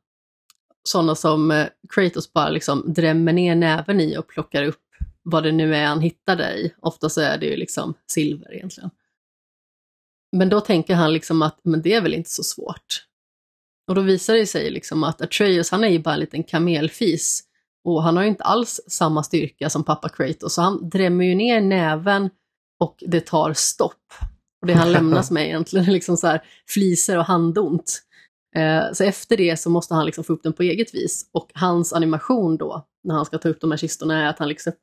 sådana 0.83 1.15
som 1.15 1.51
eh, 1.51 1.67
Kratos 1.89 2.33
bara 2.33 2.49
liksom 2.49 2.93
drämmer 2.93 3.33
ner 3.33 3.55
näven 3.55 3.99
i 3.99 4.17
och 4.17 4.27
plockar 4.27 4.63
upp 4.63 4.83
vad 5.23 5.43
det 5.43 5.51
nu 5.51 5.75
är 5.75 5.85
han 5.85 6.01
hittar 6.01 6.35
där 6.35 6.55
i. 6.55 6.73
Ofta 6.81 7.09
så 7.09 7.21
är 7.21 7.37
det 7.37 7.45
ju 7.45 7.55
liksom 7.55 7.93
silver 8.11 8.53
egentligen. 8.53 8.89
Men 10.37 10.49
då 10.49 10.61
tänker 10.61 10.95
han 10.95 11.13
liksom 11.13 11.41
att 11.41 11.59
men 11.63 11.81
det 11.81 11.93
är 11.93 12.01
väl 12.01 12.13
inte 12.13 12.29
så 12.29 12.43
svårt. 12.43 13.05
Och 13.87 13.95
då 13.95 14.01
visar 14.01 14.33
det 14.33 14.47
sig 14.47 14.69
liksom 14.69 15.03
att 15.03 15.21
Atreus, 15.21 15.71
han 15.71 15.83
är 15.83 15.89
ju 15.89 15.99
bara 15.99 16.13
en 16.13 16.19
liten 16.19 16.43
kamelfis 16.43 17.43
och 17.83 18.03
han 18.03 18.15
har 18.15 18.23
ju 18.23 18.29
inte 18.29 18.43
alls 18.43 18.81
samma 18.87 19.23
styrka 19.23 19.69
som 19.69 19.83
pappa 19.83 20.09
Kratos, 20.09 20.53
så 20.53 20.61
han 20.61 20.89
drämmer 20.89 21.25
ju 21.25 21.35
ner 21.35 21.61
näven 21.61 22.29
och 22.79 23.03
det 23.07 23.21
tar 23.21 23.53
stopp. 23.53 24.13
Och 24.61 24.67
det 24.67 24.73
han 24.73 24.91
lämnas 24.91 25.31
med 25.31 25.45
egentligen 25.45 25.87
är 25.87 25.91
liksom 25.91 26.17
så 26.17 26.27
här 26.27 26.43
fliser 26.67 27.17
och 27.17 27.25
handont. 27.25 28.01
Eh, 28.55 28.91
så 28.93 29.03
efter 29.03 29.37
det 29.37 29.57
så 29.57 29.69
måste 29.69 29.93
han 29.93 30.05
liksom 30.05 30.23
få 30.23 30.33
upp 30.33 30.43
den 30.43 30.53
på 30.53 30.63
eget 30.63 30.93
vis. 30.93 31.29
Och 31.33 31.51
hans 31.53 31.93
animation 31.93 32.57
då, 32.57 32.87
när 33.03 33.15
han 33.15 33.25
ska 33.25 33.37
ta 33.37 33.49
upp 33.49 33.61
de 33.61 33.71
här 33.71 33.77
kistorna, 33.77 34.23
är 34.23 34.29
att 34.29 34.39
han 34.39 34.49
liksom 34.49 34.73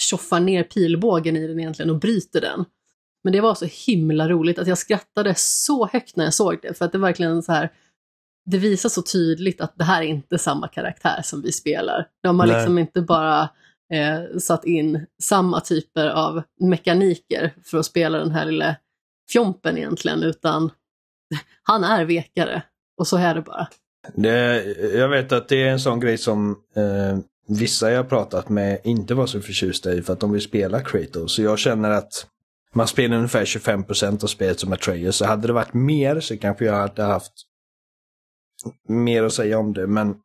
tjoffar 0.00 0.40
ner 0.40 0.62
pilbågen 0.62 1.36
i 1.36 1.46
den 1.46 1.60
egentligen 1.60 1.90
och 1.90 2.00
bryter 2.00 2.40
den. 2.40 2.64
Men 3.24 3.32
det 3.32 3.40
var 3.40 3.54
så 3.54 3.66
himla 3.86 4.28
roligt 4.28 4.58
att 4.58 4.66
jag 4.66 4.78
skrattade 4.78 5.34
så 5.36 5.86
högt 5.86 6.16
när 6.16 6.24
jag 6.24 6.34
såg 6.34 6.58
det, 6.62 6.74
för 6.74 6.84
att 6.84 6.92
det 6.92 6.98
verkligen 6.98 7.42
så 7.42 7.52
här, 7.52 7.72
det 8.50 8.58
visar 8.58 8.88
så 8.88 9.02
tydligt 9.02 9.60
att 9.60 9.78
det 9.78 9.84
här 9.84 10.02
är 10.02 10.06
inte 10.06 10.38
samma 10.38 10.68
karaktär 10.68 11.20
som 11.24 11.42
vi 11.42 11.52
spelar. 11.52 12.08
De 12.22 12.40
har 12.40 12.46
Nej. 12.46 12.56
liksom 12.56 12.78
inte 12.78 13.02
bara 13.02 13.48
eh, 13.92 14.38
satt 14.38 14.64
in 14.64 15.06
samma 15.22 15.60
typer 15.60 16.06
av 16.06 16.42
mekaniker 16.60 17.54
för 17.64 17.78
att 17.78 17.86
spela 17.86 18.18
den 18.18 18.30
här 18.30 18.44
lilla 18.44 18.76
fjompen 19.32 19.78
egentligen, 19.78 20.22
utan 20.22 20.70
han 21.62 21.84
är 21.84 22.04
vekare 22.04 22.62
och 22.98 23.06
så 23.06 23.16
är 23.16 23.34
det 23.34 23.42
bara. 23.42 23.68
Det, 24.14 24.64
jag 24.94 25.08
vet 25.08 25.32
att 25.32 25.48
det 25.48 25.62
är 25.62 25.72
en 25.72 25.80
sån 25.80 26.00
grej 26.00 26.18
som 26.18 26.50
eh, 26.76 27.18
vissa 27.48 27.90
jag 27.90 28.08
pratat 28.08 28.48
med 28.48 28.80
inte 28.84 29.14
var 29.14 29.26
så 29.26 29.40
förtjusta 29.40 29.92
i 29.92 30.02
för 30.02 30.12
att 30.12 30.20
de 30.20 30.32
vill 30.32 30.42
spela 30.42 30.80
Kratos. 30.80 31.34
Så 31.34 31.42
jag 31.42 31.58
känner 31.58 31.90
att 31.90 32.26
man 32.74 32.88
spelar 32.88 33.16
ungefär 33.16 33.44
25% 33.44 34.24
av 34.24 34.26
spelet 34.26 34.60
som 34.60 34.72
Atreus. 34.72 35.16
Så 35.16 35.24
hade 35.24 35.46
det 35.46 35.52
varit 35.52 35.74
mer 35.74 36.20
så 36.20 36.36
kanske 36.38 36.64
jag 36.64 36.74
hade 36.74 37.02
haft 37.02 37.32
mer 38.88 39.22
att 39.22 39.32
säga 39.32 39.58
om 39.58 39.72
det. 39.72 39.86
Men 39.86 40.16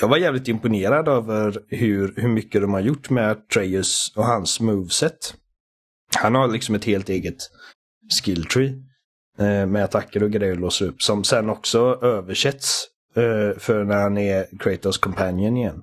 jag 0.00 0.08
var 0.08 0.16
jävligt 0.16 0.48
imponerad 0.48 1.08
över 1.08 1.62
hur, 1.68 2.14
hur 2.16 2.28
mycket 2.28 2.60
de 2.60 2.72
har 2.72 2.80
gjort 2.80 3.10
med 3.10 3.30
Atreus 3.30 4.12
och 4.16 4.24
hans 4.24 4.60
moveset. 4.60 5.34
Han 6.16 6.34
har 6.34 6.48
liksom 6.48 6.74
ett 6.74 6.84
helt 6.84 7.08
eget 7.08 7.36
skilltree. 8.10 8.74
eh, 9.38 9.66
med 9.66 9.84
attacker 9.84 10.22
och 10.22 10.30
grejer 10.30 10.54
låser 10.54 10.86
upp. 10.86 11.02
Som 11.02 11.24
sen 11.24 11.50
också 11.50 11.98
översätts 12.02 12.86
eh, 13.14 13.58
för 13.58 13.84
när 13.84 14.02
han 14.02 14.18
är 14.18 14.46
Kratos 14.58 14.98
companion 14.98 15.56
igen. 15.56 15.82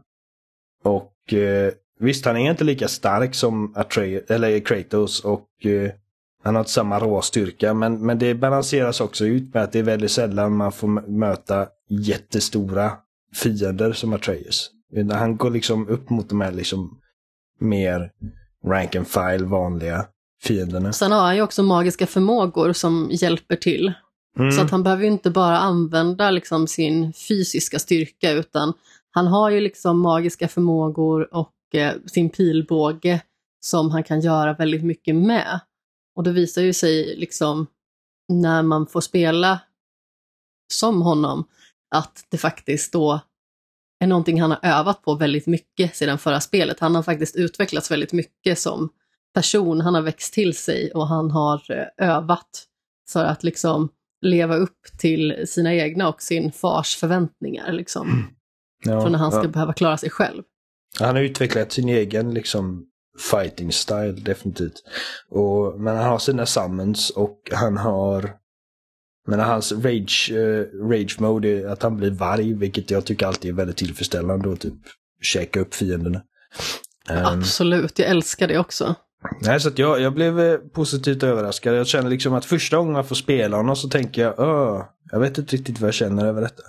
Och 0.84 1.34
eh, 1.34 1.74
visst, 2.00 2.26
han 2.26 2.38
är 2.38 2.52
inte 2.52 2.64
lika 2.64 2.88
stark 2.88 3.36
som 3.36 3.74
Atre 3.76 4.22
eller 4.28 4.60
Kratos 4.60 5.26
och 5.26 5.66
eh, 5.66 5.92
han 6.44 6.56
har 6.56 6.62
inte 6.62 6.72
samma 6.72 7.00
råstyrka. 7.00 7.74
Men, 7.74 8.06
men 8.06 8.20
det 8.20 8.36
balanseras 8.36 9.02
också 9.02 9.26
ut 9.26 9.54
med 9.54 9.64
att 9.64 9.72
det 9.72 9.80
är 9.80 9.84
väldigt 9.84 10.12
sällan 10.12 10.56
man 10.56 10.72
får 10.72 10.88
möta 11.10 11.68
jättestora 11.90 12.92
fiender 13.36 13.94
som 13.94 14.14
Atreus. 14.14 14.72
Han 15.12 15.38
går 15.38 15.50
liksom 15.50 15.88
upp 15.88 16.10
mot 16.10 16.30
de 16.30 16.42
här 16.42 16.52
liksom 16.52 17.00
mer 17.60 18.12
rank 18.66 18.96
and 18.96 19.08
file 19.08 19.46
vanliga 19.46 20.06
fienderna. 20.44 20.94
Sen 20.94 21.12
har 21.12 21.20
han 21.20 21.36
ju 21.36 21.42
också 21.42 21.64
magiska 21.64 22.08
förmågor 22.08 22.74
som 22.74 23.10
hjälper 23.12 23.56
till. 23.56 23.94
Mm. 24.40 24.52
Så 24.52 24.62
att 24.62 24.72
han 24.72 24.84
behöver 24.84 25.04
ju 25.04 25.10
inte 25.10 25.30
bara 25.30 25.60
använda 25.60 26.32
liksom 26.32 26.68
sin 26.68 27.14
fysiska 27.14 27.80
styrka 27.80 28.32
utan 28.32 28.74
han 29.12 29.28
har 29.28 29.50
ju 29.50 29.60
liksom 29.60 30.00
magiska 30.00 30.48
förmågor 30.48 31.34
och 31.34 31.76
eh, 31.76 31.94
sin 32.06 32.30
pilbåge 32.30 33.22
som 33.60 33.92
han 33.92 34.04
kan 34.04 34.22
göra 34.22 34.54
väldigt 34.54 34.84
mycket 34.84 35.16
med. 35.16 35.60
Och 36.16 36.24
det 36.24 36.32
visar 36.32 36.62
ju 36.62 36.74
sig 36.74 37.16
liksom 37.16 37.68
när 38.34 38.64
man 38.64 38.88
får 38.88 39.02
spela 39.02 39.60
som 40.74 41.02
honom 41.02 41.44
att 41.96 42.26
det 42.30 42.38
faktiskt 42.38 42.94
då 42.94 43.20
är 44.00 44.08
någonting 44.08 44.42
han 44.42 44.52
har 44.52 44.60
övat 44.64 45.02
på 45.02 45.16
väldigt 45.16 45.48
mycket 45.48 45.96
sedan 45.96 46.18
förra 46.18 46.40
spelet. 46.40 46.80
Han 46.80 46.96
har 46.96 47.04
faktiskt 47.04 47.36
utvecklats 47.36 47.92
väldigt 47.92 48.14
mycket 48.14 48.60
som 48.60 48.90
person, 49.38 49.82
han 49.82 49.96
har 49.96 50.02
växt 50.02 50.34
till 50.34 50.58
sig 50.58 50.92
och 50.92 51.08
han 51.08 51.32
har 51.32 51.62
eh, 51.72 52.10
övat 52.10 52.66
för 53.10 53.26
att 53.26 53.44
liksom 53.44 53.90
leva 54.22 54.56
upp 54.56 54.80
till 54.98 55.44
sina 55.48 55.74
egna 55.74 56.10
och 56.10 56.22
sin 56.22 56.52
fars 56.52 56.96
förväntningar 56.96 57.72
liksom. 57.72 58.28
Ja, 58.84 59.02
Från 59.02 59.12
när 59.12 59.20
han 59.20 59.32
ska 59.32 59.44
ja. 59.44 59.48
behöva 59.48 59.74
klara 59.74 59.98
sig 59.98 60.10
själv. 60.10 60.44
Han 61.00 61.16
har 61.16 61.24
utvecklat 61.24 61.72
sin 61.72 61.90
egen 61.90 62.34
liksom 62.34 62.86
fighting 63.32 63.72
style 63.72 64.12
definitivt. 64.12 64.84
Och, 65.30 65.80
men 65.80 65.98
han 65.98 66.06
har 66.06 66.20
sina 66.20 66.46
summons 66.46 67.10
och 67.10 67.40
han 67.52 67.78
har 67.78 68.32
men 69.28 69.40
hans 69.40 69.72
rage, 69.72 70.32
eh, 70.32 70.88
rage 70.90 71.20
mode 71.20 71.50
är 71.50 71.68
att 71.68 71.84
han 71.84 71.98
blir 71.98 72.12
varg, 72.12 72.54
vilket 72.54 72.92
jag 72.92 73.06
tycker 73.06 73.26
alltid 73.26 73.52
är 73.52 73.56
väldigt 73.56 73.78
tillfredsställande 73.78 74.50
och 74.50 74.60
typ 74.60 74.74
käka 75.22 75.60
upp 75.60 75.76
fienderna. 75.76 76.22
Ehm, 77.10 77.26
Absolut, 77.26 78.00
jag 78.00 78.10
älskar 78.10 78.48
det 78.48 78.60
också. 78.60 78.96
Nej, 79.42 79.60
så 79.60 79.72
jag, 79.76 80.02
jag 80.02 80.14
blev 80.14 80.40
eh, 80.40 80.58
positivt 80.58 81.24
överraskad. 81.24 81.76
Jag 81.76 81.88
känner 81.88 82.10
liksom 82.10 82.34
att 82.34 82.46
första 82.46 82.78
gången 82.78 82.96
jag 82.96 83.08
får 83.08 83.16
spela 83.16 83.58
honom 83.58 83.76
så 83.76 83.90
tänker 83.90 84.22
jag, 84.22 84.40
Åh, 84.40 84.84
jag 85.12 85.20
vet 85.20 85.38
inte 85.38 85.56
riktigt 85.56 85.80
vad 85.80 85.88
jag 85.88 85.96
känner 85.96 86.26
över 86.26 86.42
detta. 86.42 86.64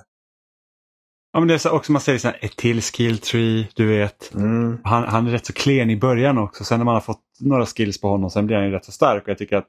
Ja, 1.32 1.40
men 1.40 1.48
det 1.48 1.54
är 1.54 1.58
så 1.58 1.70
också 1.70 1.92
man 1.92 2.00
säger 2.00 2.18
så 2.18 2.28
här, 2.28 2.38
ett 2.40 2.56
till 2.56 2.82
skill 2.82 3.18
tree, 3.18 3.68
du 3.74 3.86
vet. 3.86 4.34
Mm. 4.34 4.78
Han, 4.84 5.04
han 5.04 5.26
är 5.26 5.30
rätt 5.30 5.46
så 5.46 5.52
klen 5.52 5.90
i 5.90 5.96
början 5.96 6.38
också. 6.38 6.64
Sen 6.64 6.78
när 6.78 6.84
man 6.84 6.94
har 6.94 7.00
fått 7.00 7.22
några 7.40 7.66
skills 7.66 8.00
på 8.00 8.08
honom 8.08 8.30
sen 8.30 8.46
blir 8.46 8.56
han 8.56 8.66
ju 8.66 8.72
rätt 8.72 8.84
så 8.84 8.92
stark. 8.92 9.22
Och 9.22 9.28
jag 9.28 9.38
tycker 9.38 9.56
att 9.56 9.68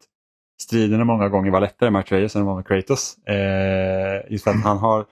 striderna 0.62 1.04
många 1.04 1.30
gånger 1.30 1.52
var 1.52 1.62
lättare 1.62 1.89
med 1.89 2.00
Atreus 2.00 2.36
än 2.36 2.46
vad 2.46 2.56
med 2.56 2.68
Kratos. 2.68 3.18
Eh, 3.28 4.32
just 4.32 4.44
för 4.44 4.52
att 4.52 4.63
han 4.63 4.78
har 4.88 5.06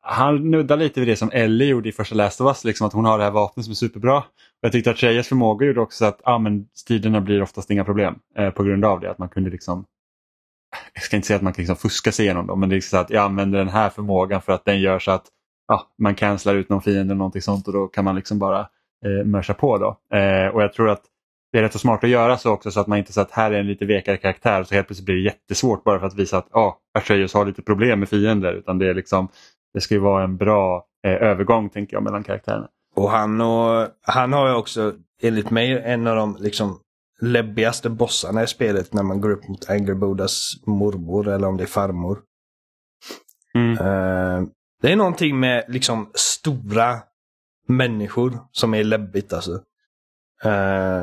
han 0.00 0.50
nuddar 0.50 0.76
lite 0.76 1.00
vid 1.00 1.08
det 1.08 1.16
som 1.16 1.30
Ellie 1.32 1.68
gjorde 1.68 1.88
i 1.88 1.92
första 1.92 2.14
Last 2.14 2.40
of 2.40 2.46
Us, 2.46 2.64
liksom 2.64 2.86
att 2.86 2.92
hon 2.92 3.04
har 3.04 3.18
det 3.18 3.24
här 3.24 3.30
vapnet 3.30 3.64
som 3.64 3.70
är 3.70 3.74
superbra. 3.74 4.24
Jag 4.60 4.72
tyckte 4.72 4.90
att 4.90 4.98
tjejers 4.98 5.28
förmåga 5.28 5.66
gjorde 5.66 5.80
också 5.80 6.04
att 6.04 6.20
ah, 6.24 6.38
men 6.38 6.68
striderna 6.74 7.20
blir 7.20 7.42
oftast 7.42 7.70
inga 7.70 7.84
problem 7.84 8.18
eh, 8.38 8.50
på 8.50 8.62
grund 8.62 8.84
av 8.84 9.00
det. 9.00 9.10
Att 9.10 9.18
man 9.18 9.28
kunde 9.28 9.50
liksom 9.50 9.84
jag 10.94 11.02
ska 11.02 11.16
inte 11.16 11.26
säga 11.26 11.36
att 11.36 11.42
man 11.42 11.52
kan 11.52 11.62
liksom 11.62 11.76
fuska 11.76 12.12
sig 12.12 12.24
igenom 12.24 12.46
dem, 12.46 12.60
men 12.60 12.68
det 12.68 12.76
är 12.76 12.80
så 12.80 12.96
att 12.96 13.10
jag 13.10 13.24
använder 13.24 13.58
den 13.58 13.68
här 13.68 13.90
förmågan 13.90 14.42
för 14.42 14.52
att 14.52 14.64
den 14.64 14.80
gör 14.80 14.98
så 14.98 15.10
att 15.10 15.26
ah, 15.72 15.80
man 15.98 16.14
cancelar 16.14 16.54
ut 16.54 16.68
någon 16.68 16.82
fiende 16.82 17.00
eller 17.00 17.14
någonting 17.14 17.42
sånt 17.42 17.66
och 17.66 17.72
då 17.72 17.86
kan 17.86 18.04
man 18.04 18.16
liksom 18.16 18.38
bara 18.38 18.60
eh, 19.04 19.24
mörsa 19.24 19.54
på. 19.54 19.78
Då. 19.78 20.16
Eh, 20.16 20.46
och 20.46 20.62
jag 20.62 20.72
tror 20.72 20.88
att 20.88 21.02
det 21.52 21.58
är 21.58 21.62
rätt 21.62 21.72
så 21.72 21.78
smart 21.78 22.04
att 22.04 22.10
göra 22.10 22.36
så 22.36 22.52
också 22.52 22.70
så 22.70 22.80
att 22.80 22.86
man 22.86 22.98
inte 22.98 23.12
så 23.12 23.20
att 23.20 23.30
här 23.30 23.50
är 23.50 23.60
en 23.60 23.66
lite 23.66 23.84
vekare 23.84 24.16
karaktär 24.16 24.64
så 24.64 24.74
helt 24.74 24.86
plötsligt 24.86 25.06
blir 25.06 25.14
det 25.14 25.22
jättesvårt 25.22 25.84
bara 25.84 26.00
för 26.00 26.06
att 26.06 26.18
visa 26.18 26.38
att 26.38 26.48
ja, 26.52 26.78
Atreus 26.98 27.34
har 27.34 27.46
lite 27.46 27.62
problem 27.62 27.98
med 27.98 28.08
fiender. 28.08 28.52
Utan 28.52 28.78
det, 28.78 28.90
är 28.90 28.94
liksom, 28.94 29.28
det 29.74 29.80
ska 29.80 29.94
ju 29.94 30.00
vara 30.00 30.24
en 30.24 30.36
bra 30.36 30.86
eh, 31.06 31.12
övergång 31.12 31.70
tänker 31.70 31.96
jag 31.96 32.02
mellan 32.02 32.24
karaktärerna. 32.24 32.68
Och 32.98 33.10
han, 33.10 33.40
och 33.40 33.88
han 34.02 34.32
har 34.32 34.48
ju 34.48 34.54
också, 34.54 34.94
enligt 35.22 35.50
mig, 35.50 35.82
en 35.84 36.06
av 36.06 36.16
de 36.16 36.36
liksom 36.40 36.80
läbbigaste 37.20 37.90
bossarna 37.90 38.42
i 38.42 38.46
spelet 38.46 38.92
när 38.92 39.02
man 39.02 39.20
går 39.20 39.30
upp 39.30 39.48
mot 39.48 39.70
Angerbodas 39.70 40.54
mormor 40.66 41.28
eller 41.28 41.48
om 41.48 41.56
det 41.56 41.64
är 41.64 41.66
farmor. 41.66 42.20
Mm. 43.54 43.72
Eh, 43.72 44.48
det 44.82 44.92
är 44.92 44.96
någonting 44.96 45.40
med 45.40 45.64
liksom 45.68 46.10
stora 46.14 46.98
människor 47.68 48.38
som 48.52 48.74
är 48.74 48.84
läbbigt 48.84 49.32
alltså. 49.32 49.52
Eh, 50.44 51.02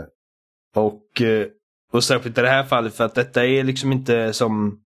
och, 0.75 1.21
eh, 1.21 1.47
och 1.91 2.03
särskilt 2.03 2.37
i 2.37 2.41
det 2.41 2.49
här 2.49 2.63
fallet 2.63 2.95
för 2.95 3.03
att 3.03 3.15
detta 3.15 3.45
är 3.45 3.63
liksom 3.63 3.91
inte 3.91 4.33
som 4.33 4.81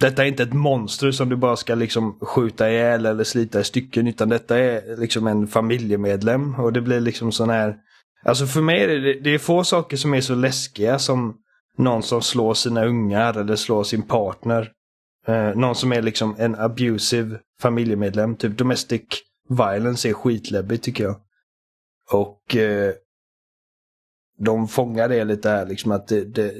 detta 0.00 0.24
är 0.24 0.28
inte 0.28 0.42
ett 0.42 0.52
monster 0.52 1.10
som 1.10 1.28
du 1.28 1.36
bara 1.36 1.56
ska 1.56 1.74
liksom 1.74 2.18
skjuta 2.20 2.70
ihjäl 2.70 3.06
eller 3.06 3.24
slita 3.24 3.60
i 3.60 3.64
stycken 3.64 4.06
utan 4.06 4.28
detta 4.28 4.58
är 4.58 4.96
liksom 4.96 5.26
en 5.26 5.46
familjemedlem 5.46 6.54
och 6.54 6.72
det 6.72 6.80
blir 6.80 7.00
liksom 7.00 7.32
sån 7.32 7.50
här 7.50 7.76
Alltså 8.22 8.46
för 8.46 8.60
mig 8.60 8.82
är 8.82 8.88
det, 8.88 9.20
det 9.20 9.30
är 9.30 9.38
få 9.38 9.64
saker 9.64 9.96
som 9.96 10.14
är 10.14 10.20
så 10.20 10.34
läskiga 10.34 10.98
som 10.98 11.36
någon 11.76 12.02
som 12.02 12.22
slår 12.22 12.54
sina 12.54 12.84
ungar 12.84 13.38
eller 13.38 13.56
slår 13.56 13.84
sin 13.84 14.02
partner. 14.02 14.72
Eh, 15.26 15.56
någon 15.56 15.74
som 15.74 15.92
är 15.92 16.02
liksom 16.02 16.34
en 16.38 16.54
abusive 16.54 17.38
familjemedlem. 17.60 18.36
Typ 18.36 18.58
domestic 18.58 19.02
violence 19.48 20.08
är 20.08 20.12
skitläbbigt 20.12 20.84
tycker 20.84 21.04
jag. 21.04 21.16
Och 22.12 22.56
eh, 22.56 22.92
de 24.38 24.68
fångar 24.68 25.08
det 25.08 25.24
lite 25.24 25.50
här 25.50 25.66
liksom 25.66 25.92
att 25.92 26.08
det, 26.08 26.24
det, 26.24 26.54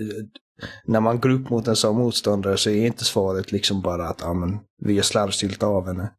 när 0.84 1.00
man 1.00 1.20
går 1.20 1.30
upp 1.30 1.50
mot 1.50 1.68
en 1.68 1.76
sån 1.76 1.96
motståndare 1.96 2.56
så 2.56 2.70
är 2.70 2.86
inte 2.86 3.04
svaret 3.04 3.52
liksom 3.52 3.82
bara 3.82 4.08
att 4.08 4.24
ah, 4.24 4.34
men, 4.34 4.58
vi 4.82 4.98
är 4.98 5.02
slarvsylta 5.02 5.66
av 5.66 5.86
henne. 5.86 6.10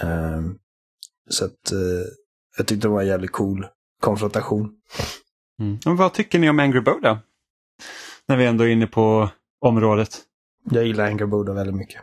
Ehm, 0.00 0.58
så 1.28 1.44
att 1.44 1.72
eh, 1.72 2.06
jag 2.56 2.66
tyckte 2.66 2.88
det 2.88 2.92
var 2.92 3.00
en 3.00 3.06
jävligt 3.06 3.32
cool 3.32 3.66
konfrontation. 4.00 4.72
Mm. 5.60 5.78
Men 5.84 5.96
vad 5.96 6.12
tycker 6.12 6.38
ni 6.38 6.50
om 6.50 6.58
Angry 6.58 6.80
då? 6.80 7.18
När 8.26 8.36
vi 8.36 8.46
ändå 8.46 8.64
är 8.64 8.68
inne 8.68 8.86
på 8.86 9.30
området. 9.60 10.20
Jag 10.70 10.86
gillar 10.86 11.06
Angry 11.06 11.26
Buddha 11.26 11.52
väldigt 11.52 11.76
mycket. 11.76 12.02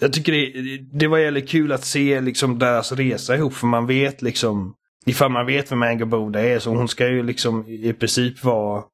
Jag 0.00 0.12
tycker 0.12 0.32
det, 0.32 0.78
det 0.98 1.06
var 1.06 1.18
jävligt 1.18 1.48
kul 1.48 1.72
att 1.72 1.84
se 1.84 2.20
liksom 2.20 2.58
deras 2.58 2.92
resa 2.92 3.36
ihop 3.36 3.54
för 3.54 3.66
man 3.66 3.86
vet 3.86 4.22
liksom 4.22 4.74
Ifall 5.06 5.30
man 5.30 5.46
vet 5.46 5.72
vem 5.72 5.82
Angry 5.82 6.04
Buddha 6.04 6.40
är 6.40 6.58
så 6.58 6.70
hon 6.70 6.88
ska 6.88 7.08
ju 7.08 7.22
liksom 7.22 7.68
i 7.68 7.92
princip 7.92 8.44
vara 8.44 8.84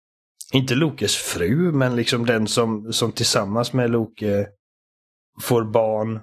Inte 0.55 0.74
Lokes 0.74 1.16
fru 1.16 1.72
men 1.72 1.96
liksom 1.96 2.26
den 2.26 2.46
som, 2.46 2.92
som 2.92 3.12
tillsammans 3.12 3.72
med 3.72 3.90
Loke 3.90 4.46
Får 5.40 5.64
barn 5.64 6.20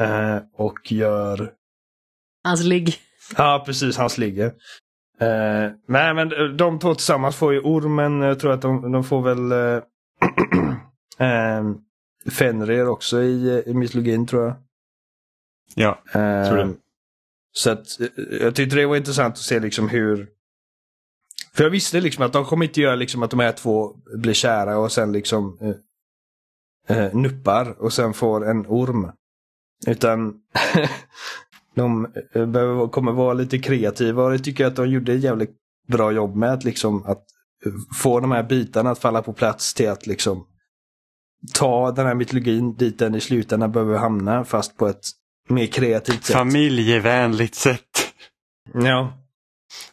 eh, 0.00 0.38
och 0.54 0.92
gör 0.92 1.52
Hans 2.44 2.64
ligg. 2.64 2.94
Ja, 3.36 3.62
precis. 3.66 3.96
Hans 3.96 4.18
ligger. 4.18 4.46
Eh, 5.20 5.70
nej, 5.88 6.14
men 6.14 6.56
de 6.56 6.78
två 6.78 6.94
tillsammans 6.94 7.36
får 7.36 7.52
ju 7.52 7.60
ormen. 7.60 8.20
Jag 8.20 8.40
tror 8.40 8.52
att 8.52 8.62
de, 8.62 8.92
de 8.92 9.04
får 9.04 9.22
väl 9.22 9.52
eh, 9.52 9.82
eh, 11.28 11.64
Fenrir 12.30 12.88
också 12.88 13.22
i, 13.22 13.62
i 13.66 13.74
mytologin 13.74 14.26
tror 14.26 14.44
jag. 14.44 14.54
Ja, 15.74 16.02
Eh, 16.06 16.48
tror 16.48 16.56
det. 16.56 16.74
Så 17.52 17.70
att, 17.70 18.00
eh, 18.00 18.06
jag 18.40 18.54
tyckte 18.54 18.76
det 18.76 18.86
var 18.86 18.96
intressant 18.96 19.32
att 19.32 19.38
se 19.38 19.60
liksom 19.60 19.88
hur 19.88 20.28
För 21.58 21.64
jag 21.64 21.70
visste 21.70 22.00
liksom 22.00 22.24
att 22.24 22.32
de 22.32 22.44
kommer 22.44 22.66
inte 22.66 22.80
göra 22.80 22.94
liksom 22.94 23.22
att 23.22 23.30
de 23.30 23.40
här 23.40 23.52
två 23.52 23.96
blir 24.16 24.34
kära 24.34 24.78
och 24.78 24.92
sen 24.92 25.12
liksom 25.12 25.58
eh, 25.60 26.98
eh, 26.98 27.14
nuppar 27.14 27.82
och 27.82 27.92
sen 27.92 28.14
får 28.14 28.50
en 28.50 28.66
orm. 28.66 29.10
Utan 29.86 30.34
de 31.74 32.04
eh, 32.32 32.46
behöver, 32.46 32.88
kommer 32.88 33.12
vara 33.12 33.34
lite 33.34 33.58
kreativa 33.58 34.22
och 34.22 34.30
det 34.30 34.38
tycker 34.38 34.64
jag 34.64 34.70
att 34.70 34.76
de 34.76 34.90
gjorde 34.90 35.12
ett 35.12 35.22
jävligt 35.22 35.56
bra 35.88 36.12
jobb 36.12 36.36
med 36.36 36.52
att 36.52 36.64
liksom 36.64 37.06
att 37.06 37.24
få 38.02 38.20
de 38.20 38.30
här 38.30 38.42
bitarna 38.42 38.90
att 38.90 38.98
falla 38.98 39.22
på 39.22 39.32
plats 39.32 39.74
till 39.74 39.88
att 39.88 40.06
liksom 40.06 40.46
ta 41.54 41.92
den 41.92 42.06
här 42.06 42.14
mytologin 42.14 42.74
dit 42.74 42.98
den 42.98 43.14
i 43.14 43.20
slutändan 43.20 43.72
behöver 43.72 43.98
hamna 43.98 44.44
fast 44.44 44.76
på 44.76 44.86
ett 44.86 45.06
mer 45.48 45.66
kreativt 45.66 46.24
sätt. 46.24 46.36
familjevänligt 46.36 47.54
sätt. 47.54 48.12
Ja. 48.74 49.12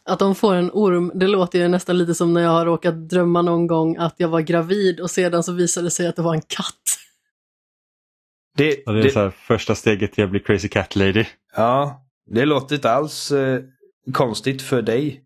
Att 0.03 0.19
de 0.19 0.35
får 0.35 0.53
en 0.53 0.69
orm, 0.73 1.11
det 1.15 1.27
låter 1.27 1.59
ju 1.59 1.67
nästan 1.67 1.97
lite 1.97 2.15
som 2.15 2.33
när 2.33 2.41
jag 2.41 2.49
har 2.49 2.65
råkat 2.65 3.09
drömma 3.09 3.41
någon 3.41 3.67
gång 3.67 3.97
att 3.97 4.15
jag 4.17 4.27
var 4.27 4.41
gravid 4.41 4.99
och 4.99 5.11
sedan 5.11 5.43
så 5.43 5.51
visade 5.51 5.87
det 5.87 5.91
sig 5.91 6.07
att 6.07 6.15
det 6.15 6.21
var 6.21 6.33
en 6.33 6.41
katt. 6.41 6.81
Det, 8.57 8.83
Och 8.85 8.93
det 8.93 8.99
är 8.99 9.03
det, 9.03 9.11
så 9.11 9.19
här, 9.19 9.29
första 9.29 9.75
steget 9.75 10.13
till 10.13 10.23
att 10.23 10.29
bli 10.29 10.39
crazy 10.39 10.67
cat 10.67 10.95
lady. 10.95 11.25
ja, 11.55 12.05
det 12.25 12.45
låter 12.45 12.75
inte 12.75 12.91
alls 12.91 13.31
eh, 13.31 13.61
konstigt 14.13 14.61
för 14.61 14.81
dig. 14.81 15.21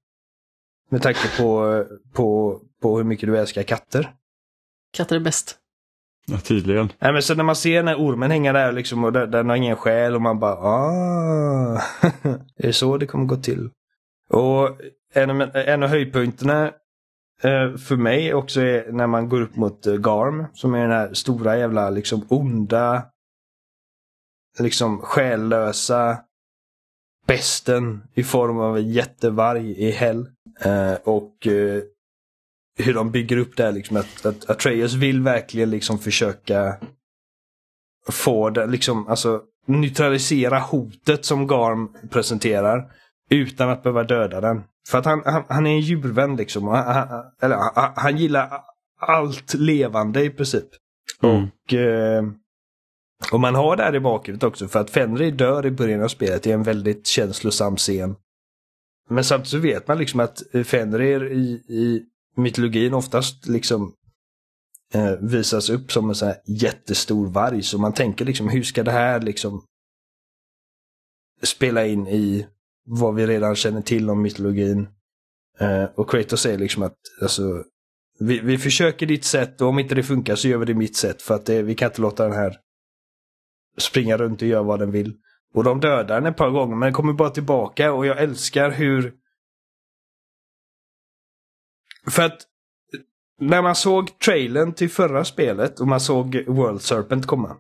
Med 0.91 1.01
tanke 1.01 1.37
på, 1.37 1.85
på, 2.13 2.59
på 2.81 2.97
hur 2.97 3.03
mycket 3.03 3.29
du 3.29 3.37
älskar 3.37 3.63
katter. 3.63 4.13
Katter 4.93 5.15
är 5.15 5.19
bäst. 5.19 5.57
Ja, 6.25 6.39
tydligen. 6.39 6.91
Nej, 6.99 7.13
men 7.13 7.23
så 7.23 7.35
när 7.35 7.43
man 7.43 7.55
ser 7.55 7.83
när 7.83 7.95
ormen 7.95 8.31
hänger 8.31 8.53
där 8.53 8.71
liksom 8.71 9.03
och 9.03 9.13
den, 9.13 9.31
den 9.31 9.49
har 9.49 9.55
ingen 9.55 9.75
själ 9.75 10.15
och 10.15 10.21
man 10.21 10.39
bara 10.39 10.53
ah, 10.53 11.81
det 12.57 12.67
är 12.67 12.71
så 12.71 12.97
det 12.97 13.05
kommer 13.07 13.25
gå 13.25 13.35
till. 13.35 13.69
Och 14.29 14.77
en 15.13 15.29
av, 15.29 15.41
en 15.55 15.83
av 15.83 15.89
höjdpunkterna 15.89 16.65
eh, 17.43 17.77
för 17.77 17.95
mig 17.95 18.33
också 18.33 18.61
är 18.61 18.91
när 18.91 19.07
man 19.07 19.29
går 19.29 19.41
upp 19.41 19.55
mot 19.55 19.87
eh, 19.87 19.93
Garm 19.93 20.45
som 20.53 20.73
är 20.73 20.81
den 20.81 20.91
här 20.91 21.13
stora 21.13 21.57
jävla 21.57 21.89
liksom 21.89 22.25
onda 22.29 23.03
liksom 24.59 25.01
själlösa 25.01 26.17
besten 27.27 28.03
i 28.13 28.23
form 28.23 28.59
av 28.59 28.77
en 28.77 28.91
jättevarg 28.91 29.71
i 29.71 29.91
Hell. 29.91 30.29
Eh, 30.61 30.93
och 31.03 31.47
eh, 31.47 31.81
hur 32.77 32.93
de 32.93 33.11
bygger 33.11 33.37
upp 33.37 33.57
det 33.57 33.63
här 33.63 33.71
liksom 33.71 33.97
att, 33.97 34.25
att 34.25 34.49
Atreus 34.49 34.93
vill 34.93 35.21
verkligen 35.21 35.69
liksom 35.69 35.99
försöka 35.99 36.77
få 38.07 38.49
det, 38.49 38.65
liksom 38.65 39.07
alltså 39.07 39.41
neutralisera 39.65 40.59
hotet 40.59 41.25
som 41.25 41.47
Garm 41.47 41.95
presenterar 42.09 42.91
utan 43.29 43.69
att 43.69 43.83
behöva 43.83 44.03
döda 44.03 44.41
den. 44.41 44.63
För 44.89 44.97
att 44.97 45.05
han, 45.05 45.21
han, 45.25 45.43
han 45.49 45.67
är 45.67 45.71
en 45.71 45.81
djurvän 45.81 46.35
liksom. 46.35 46.67
Han, 46.67 47.23
eller, 47.41 47.55
han, 47.75 47.93
han 47.95 48.17
gillar 48.17 48.63
allt 48.99 49.53
levande 49.53 50.23
i 50.23 50.29
princip. 50.29 50.67
Mm. 51.23 51.43
Och, 51.43 51.73
eh, 51.73 52.23
och 53.31 53.39
man 53.39 53.55
har 53.55 53.75
det 53.75 53.83
här 53.83 53.95
i 53.95 53.99
bakhuvudet 53.99 54.43
också 54.43 54.67
för 54.67 54.79
att 54.79 54.89
Fenrir 54.89 55.31
dör 55.31 55.65
i 55.65 55.71
början 55.71 56.03
av 56.03 56.07
spelet 56.07 56.47
i 56.47 56.51
en 56.51 56.63
väldigt 56.63 57.07
känslosam 57.07 57.77
scen. 57.77 58.15
Men 59.09 59.23
samtidigt 59.23 59.49
så 59.49 59.57
vet 59.57 59.87
man 59.87 59.97
liksom 59.97 60.19
att 60.19 60.41
Fenrir 60.65 61.31
i, 61.31 61.51
i 61.69 62.05
mytologin 62.35 62.93
oftast 62.93 63.47
liksom 63.47 63.93
eh, 64.93 65.11
visas 65.21 65.69
upp 65.69 65.91
som 65.91 66.09
en 66.09 66.15
sån 66.15 66.27
här 66.27 66.37
jättestor 66.45 67.27
varg. 67.27 67.63
Så 67.63 67.77
man 67.77 67.93
tänker 67.93 68.25
liksom 68.25 68.49
hur 68.49 68.63
ska 68.63 68.83
det 68.83 68.91
här 68.91 69.19
liksom 69.21 69.63
spela 71.43 71.85
in 71.85 72.07
i 72.07 72.47
vad 72.89 73.15
vi 73.15 73.27
redan 73.27 73.55
känner 73.55 73.81
till 73.81 74.09
om 74.09 74.21
mytologin. 74.21 74.87
Eh, 75.59 75.83
och 75.83 76.09
Kratos 76.09 76.41
säger 76.41 76.57
liksom 76.57 76.83
att 76.83 76.97
alltså, 77.21 77.63
vi, 78.19 78.39
vi 78.39 78.57
försöker 78.57 79.05
ditt 79.05 79.25
sätt 79.25 79.61
och 79.61 79.67
om 79.67 79.79
inte 79.79 79.95
det 79.95 80.03
funkar 80.03 80.35
så 80.35 80.47
gör 80.47 80.57
vi 80.57 80.65
det 80.65 80.73
mitt 80.73 80.95
sätt 80.95 81.21
för 81.21 81.35
att 81.35 81.45
det, 81.45 81.61
vi 81.61 81.75
kan 81.75 81.87
inte 81.89 82.01
låta 82.01 82.23
den 82.23 82.33
här 82.33 82.57
springa 83.77 84.17
runt 84.17 84.41
och 84.41 84.47
göra 84.47 84.63
vad 84.63 84.79
den 84.79 84.91
vill. 84.91 85.17
Och 85.53 85.63
de 85.63 85.79
dödar 85.79 86.21
den 86.21 86.25
ett 86.25 86.37
par 86.37 86.49
gånger 86.49 86.75
men 86.75 86.85
den 86.85 86.93
kommer 86.93 87.13
bara 87.13 87.29
tillbaka 87.29 87.93
och 87.93 88.05
jag 88.05 88.21
älskar 88.21 88.71
hur 88.71 89.13
för 92.09 92.23
att 92.23 92.41
när 93.39 93.61
man 93.61 93.75
såg 93.75 94.19
trailern 94.19 94.73
till 94.73 94.89
förra 94.89 95.25
spelet 95.25 95.79
och 95.79 95.87
man 95.87 95.99
såg 95.99 96.43
World 96.47 96.81
Serpent 96.81 97.25
komma. 97.25 97.57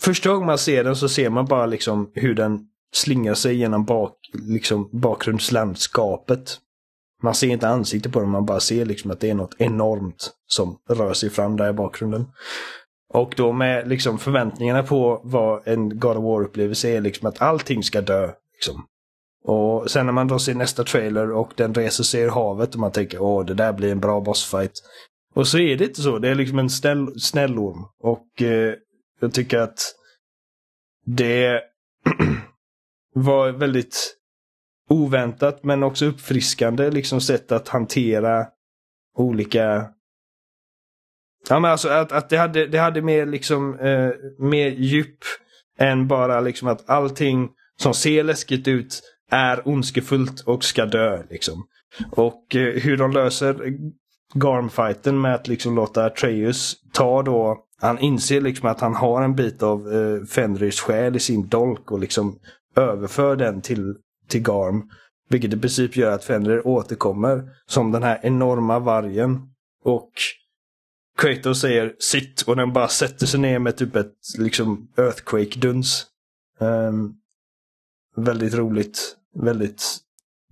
Första 0.00 0.30
gången 0.30 0.46
man 0.46 0.58
ser 0.58 0.84
den 0.84 0.96
så 0.96 1.08
ser 1.08 1.30
man 1.30 1.44
bara 1.44 1.66
liksom 1.66 2.12
hur 2.14 2.34
den 2.34 2.68
slingar 2.94 3.34
sig 3.34 3.54
genom 3.54 3.84
bak, 3.84 4.14
liksom 4.32 4.88
bakgrundslandskapet. 4.92 6.58
Man 7.22 7.34
ser 7.34 7.48
inte 7.48 7.68
ansiktet 7.68 8.12
på 8.12 8.20
den, 8.20 8.30
man 8.30 8.46
bara 8.46 8.60
ser 8.60 8.84
liksom 8.84 9.10
att 9.10 9.20
det 9.20 9.30
är 9.30 9.34
något 9.34 9.54
enormt 9.58 10.30
som 10.46 10.78
rör 10.88 11.12
sig 11.12 11.30
fram 11.30 11.56
där 11.56 11.70
i 11.70 11.72
bakgrunden. 11.72 12.26
Och 13.14 13.34
då 13.36 13.52
med 13.52 13.88
liksom 13.88 14.18
förväntningarna 14.18 14.82
på 14.82 15.20
vad 15.24 15.68
en 15.68 15.98
God 15.98 16.16
of 16.16 16.24
War-upplevelse 16.24 16.88
är, 16.88 17.00
liksom 17.00 17.28
att 17.28 17.42
allting 17.42 17.82
ska 17.82 18.00
dö. 18.00 18.30
Liksom. 18.52 18.84
Och 19.44 19.90
sen 19.90 20.06
när 20.06 20.12
man 20.12 20.28
då 20.28 20.38
ser 20.38 20.54
nästa 20.54 20.84
trailer 20.84 21.32
och 21.32 21.52
den 21.56 21.74
reser 21.74 22.04
sig 22.04 22.22
i 22.22 22.28
havet 22.28 22.74
och 22.74 22.80
man 22.80 22.92
tänker 22.92 23.22
åh 23.22 23.44
det 23.44 23.54
där 23.54 23.72
blir 23.72 23.92
en 23.92 24.00
bra 24.00 24.20
bossfight. 24.20 24.72
Och 25.34 25.48
så 25.48 25.58
är 25.58 25.76
det 25.76 25.84
inte 25.84 26.02
så, 26.02 26.18
det 26.18 26.28
är 26.28 26.34
liksom 26.34 26.58
en 26.58 26.70
snäll, 26.70 27.58
orm. 27.58 27.84
Och 28.00 28.42
eh, 28.42 28.74
jag 29.20 29.34
tycker 29.34 29.58
att 29.58 29.94
det 31.04 31.60
var 33.22 33.50
väldigt 33.50 34.14
oväntat 34.90 35.64
men 35.64 35.82
också 35.82 36.06
uppfriskande 36.06 36.90
liksom 36.90 37.20
sätt 37.20 37.52
att 37.52 37.68
hantera 37.68 38.46
olika 39.16 39.88
Ja 41.48 41.60
men 41.60 41.70
alltså 41.70 41.88
att, 41.88 42.12
att 42.12 42.30
det, 42.30 42.36
hade, 42.36 42.66
det 42.66 42.78
hade 42.78 43.02
mer 43.02 43.26
liksom 43.26 43.78
eh, 43.78 44.10
mer 44.38 44.68
djup 44.70 45.18
än 45.78 46.08
bara 46.08 46.40
liksom 46.40 46.68
att 46.68 46.90
allting 46.90 47.48
som 47.80 47.94
ser 47.94 48.24
läskigt 48.24 48.68
ut 48.68 49.02
är 49.30 49.68
ondskefullt 49.68 50.40
och 50.40 50.64
ska 50.64 50.86
dö. 50.86 51.22
Liksom. 51.30 51.66
Och 52.10 52.56
eh, 52.56 52.82
hur 52.82 52.96
de 52.96 53.12
löser 53.12 53.56
Garm-fighten 54.34 55.20
med 55.20 55.34
att 55.34 55.48
liksom 55.48 55.74
låta 55.74 56.04
Atreus 56.04 56.76
ta 56.92 57.22
då 57.22 57.64
han 57.80 57.98
inser 57.98 58.40
liksom 58.40 58.68
att 58.68 58.80
han 58.80 58.94
har 58.94 59.22
en 59.22 59.34
bit 59.34 59.62
av 59.62 59.92
eh, 59.92 60.24
Fenris 60.24 60.80
själ 60.80 61.16
i 61.16 61.20
sin 61.20 61.48
dolk 61.48 61.90
och 61.90 61.98
liksom 61.98 62.38
överför 62.78 63.36
den 63.36 63.60
till, 63.62 63.94
till 64.28 64.42
Garm. 64.42 64.90
Vilket 65.28 65.54
i 65.54 65.56
princip 65.56 65.96
gör 65.96 66.12
att 66.12 66.24
Fenrir 66.24 66.66
återkommer 66.66 67.48
som 67.66 67.92
den 67.92 68.02
här 68.02 68.20
enorma 68.22 68.78
vargen. 68.78 69.40
Och 69.84 70.10
Kratos 71.18 71.60
säger 71.60 71.94
sitt 71.98 72.42
och 72.42 72.56
den 72.56 72.72
bara 72.72 72.88
sätter 72.88 73.26
sig 73.26 73.40
ner 73.40 73.58
med 73.58 73.76
typ 73.76 73.96
ett 73.96 74.14
liksom 74.38 74.88
earthquake-duns. 74.96 76.06
Um, 76.58 77.14
väldigt 78.16 78.54
roligt. 78.54 79.16
Väldigt 79.34 79.82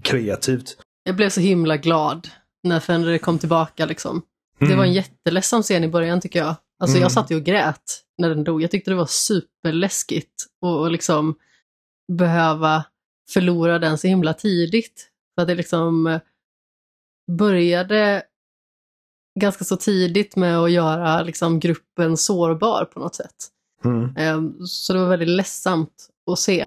kreativt. 0.03 0.77
Jag 1.05 1.17
blev 1.17 1.31
så 1.31 1.41
himla 1.41 1.77
glad 1.77 2.29
när 2.63 2.81
Fenrir 2.81 3.19
kom 3.19 3.39
tillbaka 3.39 3.87
liksom. 3.87 4.23
Det 4.59 4.75
var 4.75 4.85
en 4.85 4.93
jätteledsam 4.93 5.63
scen 5.63 5.85
i 5.85 5.89
början 5.89 6.21
tycker 6.21 6.39
jag. 6.39 6.55
Alltså 6.81 6.97
Mm. 6.97 7.03
jag 7.03 7.13
satt 7.13 7.31
ju 7.31 7.37
och 7.37 7.43
grät 7.45 8.03
när 8.19 8.29
den 8.29 8.45
dog. 8.45 8.63
Jag 8.63 8.71
tyckte 8.71 8.91
det 8.91 8.95
var 8.95 9.07
superläskigt 9.07 10.45
och, 10.63 10.81
och 10.81 10.91
liksom 10.91 11.35
behöva 12.13 12.85
förlora 13.31 13.79
den 13.79 13.99
så 13.99 14.07
himla 14.07 14.35
tidigt. 14.35 15.11
För 15.35 15.43
att 15.43 15.49
det 15.49 15.55
liksom 15.55 16.07
eh, 16.07 16.21
började 17.39 18.23
ganska 19.41 19.65
så 19.65 19.77
tidigt 19.77 20.37
med 20.37 20.59
att 20.59 20.71
göra 20.71 21.23
liksom 21.23 21.61
gruppen 21.61 22.17
sårbar 22.17 22.85
på 22.85 23.01
något 23.01 23.15
sätt. 23.15 23.35
Mm. 23.85 24.17
Ehm, 24.17 24.67
Så 24.67 24.93
det 24.93 24.99
var 24.99 25.09
väldigt 25.09 25.29
ledsamt 25.29 26.09
att 26.31 26.39
se. 26.39 26.67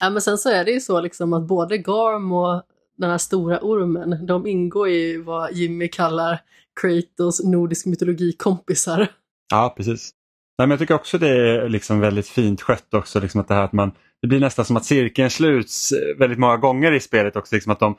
Ja, 0.00 0.10
men 0.10 0.22
sen 0.22 0.38
så 0.38 0.50
är 0.50 0.64
det 0.64 0.70
ju 0.70 0.80
så 0.80 1.00
liksom 1.00 1.32
att 1.32 1.42
både 1.42 1.78
Garm 1.78 2.32
och 2.32 2.62
den 2.96 3.10
här 3.10 3.18
stora 3.18 3.58
ormen, 3.62 4.26
de 4.26 4.46
ingår 4.46 4.88
i 4.88 5.16
vad 5.16 5.52
Jimmy 5.52 5.88
kallar 5.88 6.40
Kratos 6.80 7.44
nordisk 7.44 7.86
mytologi-kompisar. 7.86 9.08
Ja, 9.50 9.74
precis. 9.76 10.10
Nej, 10.58 10.68
men 10.68 10.70
jag 10.70 10.78
tycker 10.78 10.94
också 10.94 11.18
det 11.18 11.28
är 11.28 11.68
liksom 11.68 12.00
väldigt 12.00 12.28
fint 12.28 12.62
skött 12.62 12.94
också. 12.94 13.20
Liksom 13.20 13.40
att 13.40 13.48
det, 13.48 13.54
här 13.54 13.62
att 13.62 13.72
man, 13.72 13.92
det 14.22 14.28
blir 14.28 14.40
nästan 14.40 14.64
som 14.64 14.76
att 14.76 14.84
cirkeln 14.84 15.30
sluts 15.30 15.92
eh, 15.92 16.18
väldigt 16.18 16.38
många 16.38 16.56
gånger 16.56 16.92
i 16.92 17.00
spelet 17.00 17.36
också. 17.36 17.54
Liksom 17.54 17.72
att 17.72 17.80
de, 17.80 17.96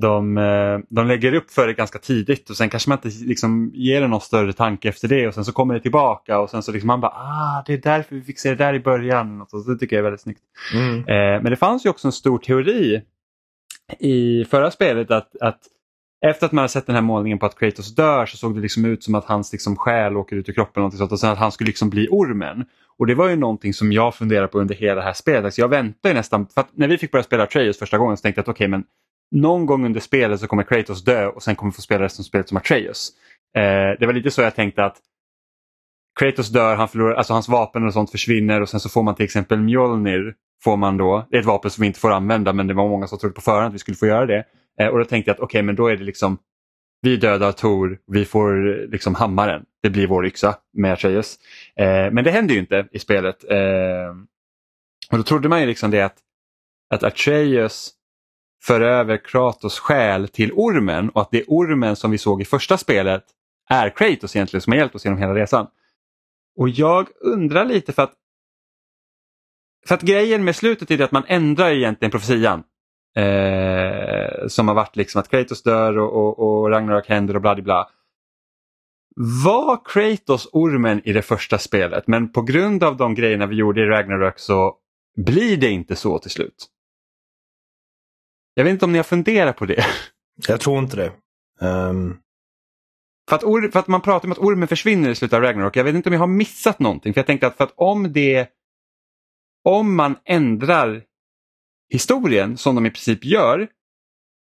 de, 0.00 0.38
eh, 0.38 0.78
de 0.88 1.06
lägger 1.06 1.32
upp 1.32 1.50
för 1.50 1.66
det 1.66 1.72
ganska 1.72 1.98
tidigt 1.98 2.50
och 2.50 2.56
sen 2.56 2.68
kanske 2.68 2.88
man 2.88 2.98
inte 3.04 3.24
liksom 3.24 3.70
ger 3.74 4.00
det 4.00 4.08
någon 4.08 4.20
större 4.20 4.52
tanke 4.52 4.88
efter 4.88 5.08
det 5.08 5.28
och 5.28 5.34
sen 5.34 5.44
så 5.44 5.52
kommer 5.52 5.74
det 5.74 5.80
tillbaka 5.80 6.38
och 6.38 6.50
sen 6.50 6.62
så 6.62 6.72
liksom 6.72 6.86
man 6.86 7.00
bara 7.00 7.12
ah 7.12 7.62
det 7.66 7.72
är 7.72 7.78
därför 7.78 8.14
vi 8.14 8.22
fick 8.22 8.38
se 8.38 8.48
det 8.48 8.56
där 8.64 8.74
i 8.74 8.80
början. 8.80 9.40
Och 9.40 9.50
så, 9.50 9.60
så 9.60 9.70
det 9.70 9.78
tycker 9.78 9.96
jag 9.96 10.00
är 10.00 10.04
väldigt 10.04 10.20
snyggt. 10.20 10.42
Mm. 10.74 10.98
Eh, 10.98 11.42
men 11.42 11.44
det 11.44 11.56
fanns 11.56 11.86
ju 11.86 11.90
också 11.90 12.08
en 12.08 12.12
stor 12.12 12.38
teori 12.38 13.02
i 13.98 14.44
förra 14.44 14.70
spelet 14.70 15.10
att, 15.10 15.36
att 15.40 15.60
efter 16.26 16.46
att 16.46 16.52
man 16.52 16.62
hade 16.62 16.68
sett 16.68 16.86
den 16.86 16.94
här 16.94 17.02
målningen 17.02 17.38
på 17.38 17.46
att 17.46 17.58
Kratos 17.58 17.94
dör 17.94 18.26
så 18.26 18.36
såg 18.36 18.54
det 18.54 18.60
liksom 18.60 18.84
ut 18.84 19.04
som 19.04 19.14
att 19.14 19.24
hans 19.24 19.52
liksom 19.52 19.76
själ 19.76 20.16
åker 20.16 20.36
ut 20.36 20.48
ur 20.48 20.52
kroppen 20.52 20.82
och, 20.82 20.92
sånt, 20.92 21.12
och 21.12 21.20
sen 21.20 21.30
att 21.30 21.38
han 21.38 21.52
skulle 21.52 21.68
liksom 21.68 21.90
bli 21.90 22.08
ormen. 22.10 22.64
Och 22.98 23.06
det 23.06 23.14
var 23.14 23.28
ju 23.28 23.36
någonting 23.36 23.74
som 23.74 23.92
jag 23.92 24.14
funderade 24.14 24.48
på 24.48 24.60
under 24.60 24.74
hela 24.74 24.94
det 24.94 25.02
här 25.02 25.12
spelet. 25.12 25.54
Så 25.54 25.60
jag 25.60 25.68
väntade 25.68 26.08
ju 26.08 26.14
nästan, 26.14 26.46
för 26.46 26.60
att 26.60 26.68
när 26.72 26.88
vi 26.88 26.98
fick 26.98 27.10
börja 27.10 27.22
spela 27.22 27.42
Atreus 27.42 27.78
första 27.78 27.98
gången 27.98 28.16
så 28.16 28.22
tänkte 28.22 28.38
jag 28.38 28.42
att 28.42 28.48
okej 28.48 28.68
men 28.68 28.84
någon 29.30 29.66
gång 29.66 29.86
under 29.86 30.00
spelet 30.00 30.40
så 30.40 30.46
kommer 30.46 30.62
Kratos 30.62 31.04
dö 31.04 31.26
och 31.26 31.42
sen 31.42 31.56
kommer 31.56 31.72
vi 31.72 31.74
få 31.74 31.82
spela 31.82 32.04
resten 32.04 32.22
av 32.22 32.24
spelet 32.24 32.48
som 32.48 32.56
Atreus. 32.56 33.12
Eh, 33.56 33.98
det 34.00 34.06
var 34.06 34.12
lite 34.12 34.30
så 34.30 34.42
jag 34.42 34.54
tänkte 34.54 34.84
att 34.84 34.96
Kratos 36.20 36.48
dör, 36.48 36.76
han 36.76 36.88
förlorar, 36.88 37.14
alltså 37.14 37.32
hans 37.32 37.48
vapen 37.48 37.86
och 37.86 37.92
sånt 37.92 38.10
försvinner 38.10 38.60
och 38.60 38.68
sen 38.68 38.80
så 38.80 38.88
får 38.88 39.02
man 39.02 39.14
till 39.14 39.24
exempel 39.24 39.60
Mjolnir. 39.60 40.34
Får 40.64 40.76
man 40.76 40.96
då. 40.96 41.26
Det 41.30 41.36
är 41.36 41.40
ett 41.40 41.46
vapen 41.46 41.70
som 41.70 41.82
vi 41.82 41.86
inte 41.86 42.00
får 42.00 42.12
använda 42.12 42.52
men 42.52 42.66
det 42.66 42.74
var 42.74 42.88
många 42.88 43.06
som 43.06 43.18
trodde 43.18 43.34
på 43.34 43.40
förhand 43.40 43.66
att 43.66 43.74
vi 43.74 43.78
skulle 43.78 43.96
få 43.96 44.06
göra 44.06 44.26
det. 44.26 44.44
Eh, 44.80 44.88
och 44.88 44.98
då 44.98 45.04
tänkte 45.04 45.28
jag 45.28 45.34
att 45.34 45.40
okej 45.40 45.62
men 45.62 45.76
då 45.76 45.88
är 45.88 45.96
det 45.96 46.04
liksom 46.04 46.38
vi 47.02 47.16
dödar 47.16 47.52
Tor, 47.52 47.98
vi 48.06 48.24
får 48.24 48.86
liksom 48.90 49.14
hammaren. 49.14 49.64
Det 49.82 49.90
blir 49.90 50.06
vår 50.06 50.26
yxa 50.26 50.58
med 50.72 50.92
Atreus. 50.92 51.38
Eh, 51.76 52.10
men 52.12 52.24
det 52.24 52.30
händer 52.30 52.54
ju 52.54 52.60
inte 52.60 52.88
i 52.92 52.98
spelet. 52.98 53.44
Eh, 53.50 54.08
och 55.10 55.16
då 55.16 55.22
trodde 55.22 55.48
man 55.48 55.60
ju 55.60 55.66
liksom 55.66 55.90
det 55.90 56.02
att, 56.02 56.18
att 56.90 57.02
Atreus 57.02 57.92
för 58.64 58.80
över 58.80 59.24
Kratos 59.24 59.78
själ 59.78 60.28
till 60.28 60.52
ormen 60.52 61.10
och 61.10 61.20
att 61.20 61.30
det 61.30 61.40
är 61.40 61.44
ormen 61.48 61.96
som 61.96 62.10
vi 62.10 62.18
såg 62.18 62.42
i 62.42 62.44
första 62.44 62.78
spelet 62.78 63.24
är 63.68 63.90
Kratos 63.96 64.36
egentligen 64.36 64.60
som 64.60 64.72
har 64.72 64.78
hjälpt 64.78 64.94
oss 64.94 65.04
genom 65.04 65.18
hela 65.18 65.34
resan. 65.34 65.66
Och 66.56 66.68
jag 66.68 67.08
undrar 67.20 67.64
lite 67.64 67.92
för 67.92 68.02
att 68.02 68.12
för 69.86 69.94
att 69.94 70.02
grejen 70.02 70.44
med 70.44 70.56
slutet 70.56 70.90
är 70.90 71.02
att 71.02 71.12
man 71.12 71.24
ändrar 71.26 71.70
egentligen 71.70 72.10
profetian. 72.10 72.62
Eh, 73.16 74.25
som 74.48 74.68
har 74.68 74.74
varit 74.74 74.96
liksom 74.96 75.20
att 75.20 75.28
Kratos 75.28 75.62
dör 75.62 75.98
och, 75.98 76.16
och, 76.16 76.38
och 76.38 76.70
Ragnarök 76.70 77.08
händer 77.08 77.34
och 77.34 77.42
bla 77.42 77.54
bla 77.54 77.64
bla. 77.64 77.88
Var 79.44 79.80
Kratos 79.84 80.48
ormen 80.52 81.00
i 81.04 81.12
det 81.12 81.22
första 81.22 81.58
spelet 81.58 82.06
men 82.06 82.32
på 82.32 82.42
grund 82.42 82.84
av 82.84 82.96
de 82.96 83.14
grejerna 83.14 83.46
vi 83.46 83.56
gjorde 83.56 83.80
i 83.80 83.86
Ragnarök 83.86 84.38
så 84.38 84.76
blir 85.16 85.56
det 85.56 85.70
inte 85.70 85.96
så 85.96 86.18
till 86.18 86.30
slut? 86.30 86.66
Jag 88.54 88.64
vet 88.64 88.70
inte 88.70 88.84
om 88.84 88.92
ni 88.92 88.98
har 88.98 89.04
funderat 89.04 89.56
på 89.56 89.66
det. 89.66 89.86
Jag 90.48 90.60
tror 90.60 90.78
inte 90.78 90.96
det. 90.96 91.12
Um... 91.66 92.20
För, 93.28 93.36
att 93.36 93.72
för 93.72 93.78
att 93.78 93.88
man 93.88 94.00
pratar 94.00 94.28
om 94.28 94.32
att 94.32 94.38
ormen 94.38 94.68
försvinner 94.68 95.10
i 95.10 95.14
slutet 95.14 95.36
av 95.36 95.42
Ragnarok. 95.42 95.76
Jag 95.76 95.84
vet 95.84 95.94
inte 95.94 96.08
om 96.08 96.12
jag 96.12 96.20
har 96.20 96.26
missat 96.26 96.78
någonting. 96.78 97.14
För 97.14 97.18
jag 97.18 97.26
tänkte 97.26 97.46
att, 97.46 97.56
för 97.56 97.64
att 97.64 97.74
om 97.76 98.12
det 98.12 98.48
om 99.64 99.96
man 99.96 100.16
ändrar 100.24 101.02
historien 101.88 102.56
som 102.56 102.74
de 102.74 102.86
i 102.86 102.90
princip 102.90 103.24
gör 103.24 103.68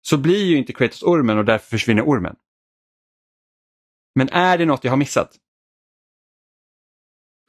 så 0.06 0.18
blir 0.18 0.44
ju 0.44 0.56
inte 0.56 0.72
Kratos 0.72 1.02
ormen 1.02 1.38
och 1.38 1.44
därför 1.44 1.66
försvinner 1.66 2.02
ormen. 2.02 2.36
Men 4.14 4.28
är 4.28 4.58
det 4.58 4.66
något 4.66 4.84
jag 4.84 4.92
har 4.92 4.96
missat? 4.96 5.36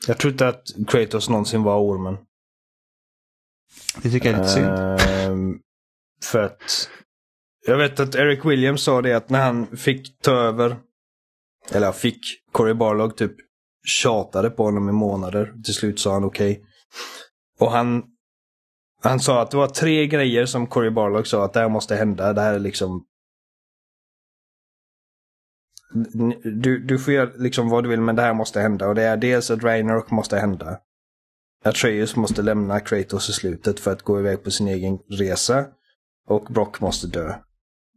Jag 0.08 0.18
tror 0.18 0.32
inte 0.32 0.47
att 0.47 0.64
Kratos 0.88 1.30
någonsin 1.30 1.64
var 1.64 1.80
ormen. 1.80 2.18
Det 4.01 4.10
tycker 4.12 4.32
jag 4.32 4.39
är 4.39 4.41
lite 4.41 4.53
synd. 4.53 4.68
Uh, 4.68 5.56
för 6.24 6.43
att 6.43 6.89
jag 7.66 7.78
vet 7.78 7.99
att 7.99 8.16
Eric 8.16 8.45
Williams 8.45 8.84
sa 8.84 9.01
det 9.01 9.14
att 9.14 9.30
när 9.30 9.41
han 9.41 9.78
fick 9.78 10.20
ta 10.20 10.32
över, 10.32 10.78
eller 11.72 11.91
fick, 11.91 12.20
Corey 12.51 12.74
Barlog 12.74 13.18
typ 13.18 13.36
tjatade 13.86 14.49
på 14.49 14.64
honom 14.64 14.89
i 14.89 14.91
månader. 14.91 15.53
Till 15.64 15.74
slut 15.74 15.99
sa 15.99 16.14
han 16.14 16.24
okej. 16.24 16.51
Okay. 16.51 16.64
Och 17.60 17.72
han, 17.72 18.03
han 19.06 19.20
sa 19.20 19.41
att 19.41 19.51
det 19.51 19.58
var 19.58 19.68
tre 19.68 20.08
grejer 20.08 20.45
som 20.45 20.68
Corey 20.68 20.89
Barlock 20.89 21.28
sa 21.28 21.45
att 21.45 21.53
det 21.53 21.60
här 21.60 21.70
måste 21.70 21.95
hända. 21.95 22.34
Det 22.34 22.41
här 22.41 22.53
är 22.53 22.60
liksom 22.60 23.06
du, 26.43 26.80
du 26.80 26.99
får 26.99 27.14
göra 27.14 27.30
liksom 27.36 27.70
vad 27.70 27.84
du 27.84 27.89
vill 27.89 28.01
men 28.01 28.16
det 28.16 28.22
här 28.22 28.34
måste 28.34 28.62
hända. 28.62 28.88
Och 28.88 28.95
det 28.95 29.03
är 29.03 29.18
dels 29.18 29.51
att 29.51 29.64
Ragnarok 29.64 30.12
måste 30.12 30.38
hända. 30.38 30.80
Atreus 31.64 32.16
måste 32.16 32.41
lämna 32.41 32.80
Kratos 32.80 33.30
i 33.30 33.34
slutet 33.34 33.80
för 33.80 33.91
att 33.91 34.01
gå 34.01 34.20
iväg 34.20 34.43
på 34.43 34.51
sin 34.51 34.68
egen 34.68 34.97
resa. 34.97 35.66
Och 36.28 36.45
Brock 36.49 36.82
måste 36.82 37.08
dö. 37.08 37.36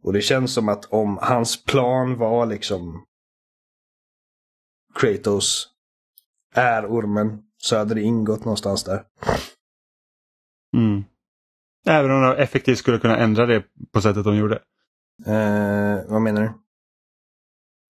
Och 0.03 0.13
det 0.13 0.21
känns 0.21 0.53
som 0.53 0.69
att 0.69 0.85
om 0.85 1.19
hans 1.21 1.63
plan 1.63 2.17
var 2.17 2.45
liksom 2.45 3.05
Kratos 4.99 5.67
är 6.53 6.85
ormen 6.85 7.43
så 7.57 7.77
hade 7.77 7.95
det 7.95 8.01
ingått 8.01 8.45
någonstans 8.45 8.83
där. 8.83 9.03
Mm. 10.77 11.03
Även 11.87 12.11
om 12.11 12.21
de 12.21 12.35
effektivt 12.35 12.77
skulle 12.77 12.99
kunna 12.99 13.17
ändra 13.17 13.45
det 13.45 13.63
på 13.93 14.01
sättet 14.01 14.23
de 14.23 14.35
gjorde. 14.35 14.55
Eh, 15.25 15.97
vad 16.07 16.21
menar 16.21 16.41
du? 16.41 16.53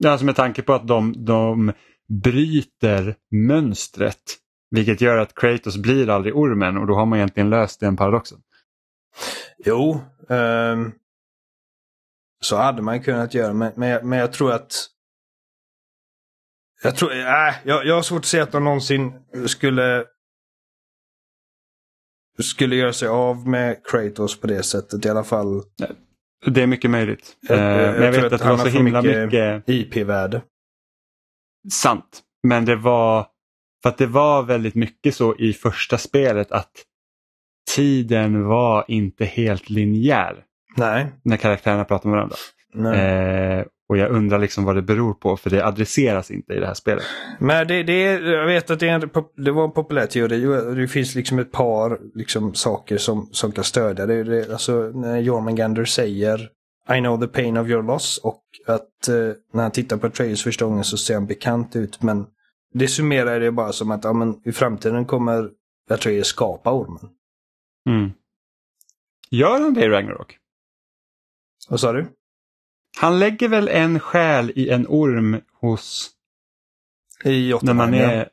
Alltså 0.09 0.25
med 0.25 0.35
tanke 0.35 0.61
på 0.61 0.73
att 0.73 0.87
de, 0.87 1.25
de 1.25 1.73
bryter 2.23 3.15
mönstret. 3.31 4.37
Vilket 4.71 5.01
gör 5.01 5.17
att 5.17 5.35
Kratos 5.35 5.77
blir 5.77 6.09
aldrig 6.09 6.35
ormen 6.35 6.77
och 6.77 6.87
då 6.87 6.95
har 6.95 7.05
man 7.05 7.17
egentligen 7.17 7.49
löst 7.49 7.79
den 7.79 7.97
paradoxen. 7.97 8.41
Jo, 9.65 10.01
um, 10.29 10.91
så 12.41 12.57
hade 12.57 12.81
man 12.81 13.03
kunnat 13.03 13.33
göra 13.33 13.53
men, 13.53 13.71
men, 13.75 13.89
jag, 13.89 14.05
men 14.05 14.19
jag 14.19 14.33
tror 14.33 14.51
att 14.51 14.71
jag, 16.83 16.95
tror, 16.95 17.11
äh, 17.11 17.53
jag, 17.63 17.85
jag 17.85 17.95
har 17.95 18.01
svårt 18.01 18.19
att 18.19 18.25
se 18.25 18.39
att 18.39 18.51
de 18.51 18.63
någonsin 18.63 19.13
skulle 19.47 20.05
skulle 22.43 22.75
göra 22.75 22.93
sig 22.93 23.07
av 23.07 23.47
med 23.47 23.85
Kratos 23.85 24.39
på 24.39 24.47
det 24.47 24.63
sättet 24.63 25.05
i 25.05 25.09
alla 25.09 25.23
fall. 25.23 25.61
Det 26.45 26.61
är 26.61 26.67
mycket 26.67 26.91
möjligt. 26.91 27.37
Jag, 27.41 27.59
jag, 27.59 27.81
jag, 27.81 28.03
jag 28.03 28.11
vet 28.11 28.25
att, 28.25 28.33
att 28.33 28.41
det 28.41 28.49
var 28.49 28.57
så 28.57 28.67
himla 28.67 29.01
mycket, 29.01 29.25
mycket 29.25 29.69
IP-värde. 29.69 30.41
Sant. 31.71 32.21
Men 32.47 32.65
det 32.65 32.75
var 32.75 33.27
för 33.83 33.89
att 33.89 33.97
det 33.97 34.05
var 34.05 34.43
väldigt 34.43 34.75
mycket 34.75 35.15
så 35.15 35.35
i 35.37 35.53
första 35.53 35.97
spelet 35.97 36.51
att 36.51 36.71
tiden 37.75 38.45
var 38.45 38.85
inte 38.87 39.25
helt 39.25 39.69
linjär. 39.69 40.43
Nej. 40.77 41.07
När 41.23 41.37
karaktärerna 41.37 41.85
pratar 41.85 42.09
med 42.09 42.15
varandra. 42.17 42.35
Eh, 42.95 43.65
och 43.89 43.97
jag 43.97 44.11
undrar 44.11 44.39
liksom 44.39 44.63
vad 44.63 44.75
det 44.75 44.81
beror 44.81 45.13
på 45.13 45.37
för 45.37 45.49
det 45.49 45.65
adresseras 45.65 46.31
inte 46.31 46.53
i 46.53 46.59
det 46.59 46.65
här 46.65 46.73
spelet. 46.73 47.03
Men 47.39 47.67
det, 47.67 47.83
det 47.83 48.01
jag 48.11 48.45
vet 48.45 48.69
att 48.69 48.79
det, 48.79 48.89
är 48.89 48.93
en, 48.93 49.09
det 49.35 49.51
var 49.51 49.63
en 49.63 49.71
populär 49.71 50.05
teori. 50.05 50.75
Det 50.75 50.87
finns 50.87 51.15
liksom 51.15 51.39
ett 51.39 51.51
par 51.51 51.99
liksom, 52.15 52.53
saker 52.53 52.97
som, 52.97 53.29
som 53.31 53.51
kan 53.51 53.63
stödja 53.63 54.05
det. 54.05 54.23
det 54.23 54.51
alltså 54.51 54.73
när 54.73 55.17
Jormungandr 55.17 55.85
säger 55.85 56.49
I 56.95 56.99
know 56.99 57.21
the 57.21 57.27
pain 57.27 57.57
of 57.57 57.67
your 57.67 57.83
loss 57.83 58.17
och 58.23 58.43
att 58.67 59.07
eh, 59.07 59.15
när 59.53 59.61
han 59.61 59.71
tittar 59.71 59.97
på 59.97 60.09
Trails 60.09 60.43
första 60.43 60.65
gången 60.65 60.83
så 60.83 60.97
ser 60.97 61.13
han 61.13 61.25
bekant 61.25 61.75
ut. 61.75 62.01
Men 62.01 62.25
det 62.73 62.87
summerar 62.87 63.39
det 63.39 63.51
bara 63.51 63.71
som 63.71 63.91
att 63.91 64.03
ja, 64.03 64.13
men, 64.13 64.41
i 64.45 64.51
framtiden 64.51 65.05
kommer 65.05 65.49
Atreus 65.89 66.27
skapa 66.27 66.71
ormen. 66.73 67.09
Mm. 67.89 68.11
Gör 69.31 69.61
han 69.61 69.73
det 69.73 69.85
i 69.85 69.89
Ragnarok? 69.89 70.37
Vad 71.69 71.79
sa 71.79 71.93
du? 71.93 72.07
Han 72.97 73.19
lägger 73.19 73.47
väl 73.49 73.67
en 73.67 73.99
själ 73.99 74.51
i 74.55 74.69
en 74.69 74.85
orm 74.87 75.41
hos... 75.53 76.11
I 77.23 77.53
När 77.61 77.73
man 77.73 77.93
är... 77.93 78.17
Ja. 78.17 78.25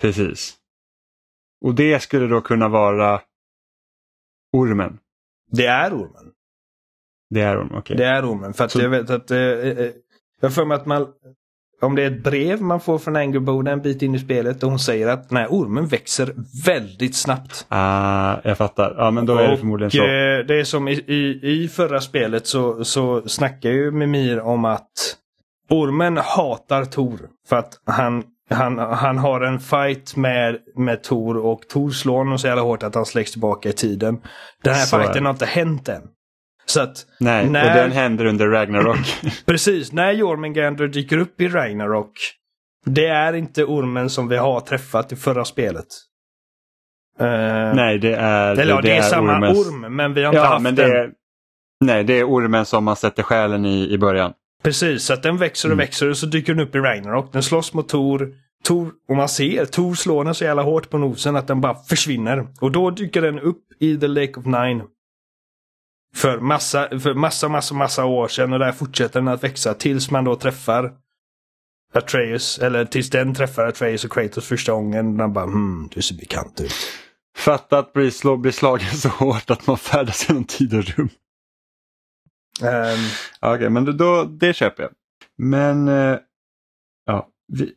Precis. 0.00 0.56
Och 1.60 1.74
det 1.74 2.02
skulle 2.02 2.26
då 2.26 2.40
kunna 2.40 2.68
vara 2.68 3.22
ormen? 4.52 4.98
Det 5.50 5.66
är 5.66 5.94
ormen. 5.94 6.32
Det 7.30 7.40
är 7.40 7.56
ormen, 7.56 7.66
okej. 7.66 7.78
Okay. 7.78 7.96
Det 7.96 8.04
är 8.04 8.30
ormen. 8.30 8.54
För 8.54 8.64
att 8.64 8.70
Så... 8.70 8.80
jag 8.80 8.88
vet 8.88 9.10
att... 9.10 9.30
Eh, 9.30 9.38
eh, 9.38 9.92
jag 10.40 10.54
för 10.54 10.64
mig 10.64 10.74
att 10.76 10.86
man... 10.86 11.12
Om 11.80 11.94
det 11.94 12.02
är 12.02 12.06
ett 12.06 12.22
brev 12.24 12.62
man 12.62 12.80
får 12.80 12.98
från 12.98 13.16
Angerboda 13.16 13.70
en 13.70 13.82
bit 13.82 14.02
in 14.02 14.14
i 14.14 14.18
spelet 14.18 14.62
och 14.62 14.70
hon 14.70 14.78
säger 14.78 15.06
att 15.06 15.28
den 15.28 15.38
här 15.38 15.46
ormen 15.46 15.86
växer 15.86 16.34
väldigt 16.64 17.16
snabbt. 17.16 17.66
Ah, 17.68 18.36
jag 18.44 18.58
fattar. 18.58 18.94
Ja, 18.98 19.10
men 19.10 19.26
då 19.26 19.34
och, 19.34 19.40
är 19.40 19.48
det 19.48 19.56
förmodligen 19.56 19.90
så. 19.90 20.02
Eh, 20.02 20.46
det 20.46 20.60
är 20.60 20.64
som 20.64 20.88
i, 20.88 20.92
i, 20.92 21.40
i 21.42 21.68
förra 21.68 22.00
spelet 22.00 22.46
så, 22.46 22.84
så 22.84 23.28
snackar 23.28 23.70
ju 23.70 23.90
Mimir 23.90 24.40
om 24.40 24.64
att 24.64 25.16
ormen 25.70 26.16
hatar 26.16 26.84
Tor. 26.84 27.20
För 27.48 27.56
att 27.56 27.72
han, 27.86 28.24
han, 28.50 28.78
han 28.78 29.18
har 29.18 29.40
en 29.40 29.60
fight 29.60 30.16
med, 30.16 30.58
med 30.76 31.02
Tor 31.02 31.36
och 31.36 31.68
Tor 31.68 31.90
slår 31.90 32.18
honom 32.18 32.38
så 32.38 32.46
jävla 32.46 32.62
hårt 32.62 32.82
att 32.82 32.94
han 32.94 33.06
släcks 33.06 33.32
tillbaka 33.32 33.68
i 33.68 33.72
tiden. 33.72 34.20
Den 34.62 34.74
här 34.74 34.84
så 34.84 34.98
fighten 34.98 35.24
har 35.24 35.32
inte 35.32 35.46
hänt 35.46 35.88
än. 35.88 36.02
Så 36.66 36.80
att 36.80 37.06
Nej, 37.20 37.50
när... 37.50 37.68
och 37.68 37.76
den 37.76 37.92
händer 37.92 38.24
under 38.24 38.48
Ragnarok. 38.48 39.22
Precis, 39.46 39.92
när 39.92 40.12
Jormungandr 40.12 40.86
dyker 40.86 41.18
upp 41.18 41.40
i 41.40 41.48
Ragnarok. 41.48 42.12
Det 42.84 43.06
är 43.06 43.32
inte 43.32 43.64
ormen 43.64 44.10
som 44.10 44.28
vi 44.28 44.36
har 44.36 44.60
träffat 44.60 45.12
i 45.12 45.16
förra 45.16 45.44
spelet. 45.44 45.86
Uh... 47.20 47.26
Nej, 47.74 47.98
det 47.98 48.14
är... 48.14 48.52
Eller 48.52 48.74
ja, 48.74 48.80
det, 48.80 48.88
det 48.88 48.94
är, 48.94 48.98
är 48.98 49.02
samma 49.02 49.36
ormens... 49.36 49.66
orm, 49.66 49.96
men 49.96 50.14
vi 50.14 50.22
har 50.22 50.28
inte 50.28 50.38
ja, 50.38 50.44
haft 50.44 50.62
men 50.62 50.74
det 50.74 51.00
den. 51.00 51.12
Nej, 51.84 52.04
det 52.04 52.18
är 52.18 52.24
ormen 52.24 52.64
som 52.64 52.84
man 52.84 52.96
sätter 52.96 53.22
själen 53.22 53.66
i 53.66 53.92
i 53.92 53.98
början. 53.98 54.32
Precis, 54.62 55.04
så 55.04 55.12
att 55.12 55.22
den 55.22 55.36
växer 55.36 55.68
och 55.68 55.72
mm. 55.72 55.84
växer 55.84 56.10
och 56.10 56.16
så 56.16 56.26
dyker 56.26 56.54
den 56.54 56.66
upp 56.66 56.74
i 56.74 56.78
Ragnarok. 56.78 57.32
Den 57.32 57.42
slåss 57.42 57.74
mot 57.74 57.88
Tor. 57.88 58.32
Tor, 58.64 58.92
och 59.08 59.16
man 59.16 59.28
ser 59.28 59.64
Tor 59.64 59.94
slår 59.94 60.24
den 60.24 60.34
så 60.34 60.44
jävla 60.44 60.62
hårt 60.62 60.90
på 60.90 60.98
nosen 60.98 61.36
att 61.36 61.46
den 61.46 61.60
bara 61.60 61.74
försvinner. 61.74 62.46
Och 62.60 62.72
då 62.72 62.90
dyker 62.90 63.22
den 63.22 63.40
upp 63.40 63.62
i 63.80 63.96
The 63.96 64.06
Lake 64.08 64.40
of 64.40 64.46
Nine. 64.46 64.82
För 66.16 66.40
massa, 66.40 67.00
för 67.00 67.14
massa, 67.14 67.48
massa, 67.48 67.74
massa 67.74 68.04
år 68.04 68.28
sedan 68.28 68.52
och 68.52 68.58
där 68.58 68.72
fortsätter 68.72 69.20
den 69.20 69.28
att 69.28 69.44
växa 69.44 69.74
tills 69.74 70.10
man 70.10 70.24
då 70.24 70.36
träffar 70.36 70.92
Atreus, 71.94 72.58
eller 72.58 72.84
tills 72.84 73.10
den 73.10 73.34
träffar 73.34 73.66
Atreus 73.66 74.04
och 74.04 74.12
Kratos 74.12 74.46
första 74.46 74.72
gången. 74.72 75.16
Man 75.16 75.32
bara 75.32 75.44
hmm, 75.44 75.88
du 75.92 76.02
ser 76.02 76.14
bekant 76.14 76.60
ut. 76.60 76.72
Fatta 77.36 77.78
att 77.78 77.92
bli, 77.92 78.10
slå, 78.10 78.36
bli 78.36 78.52
slagen 78.52 78.94
så 78.94 79.08
hårt 79.08 79.50
att 79.50 79.66
man 79.66 79.78
färdas 79.78 80.28
genom 80.28 80.44
tid 80.44 80.74
och 80.74 80.84
rum. 80.84 81.08
Um, 82.62 82.68
Okej, 83.40 83.54
okay, 83.54 83.68
men 83.68 83.96
då, 83.96 84.24
det 84.24 84.54
köper 84.54 84.82
jag. 84.82 84.92
Men 85.38 85.88
uh, 85.88 86.18
ja, 87.06 87.28
vi, 87.52 87.72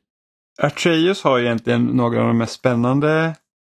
Atreus 0.61 1.23
har 1.23 1.39
egentligen 1.39 1.85
några 1.85 2.21
av 2.21 2.27
de 2.27 2.37
mest 2.37 2.53
spännande 2.53 3.15
Eh, 3.25 3.33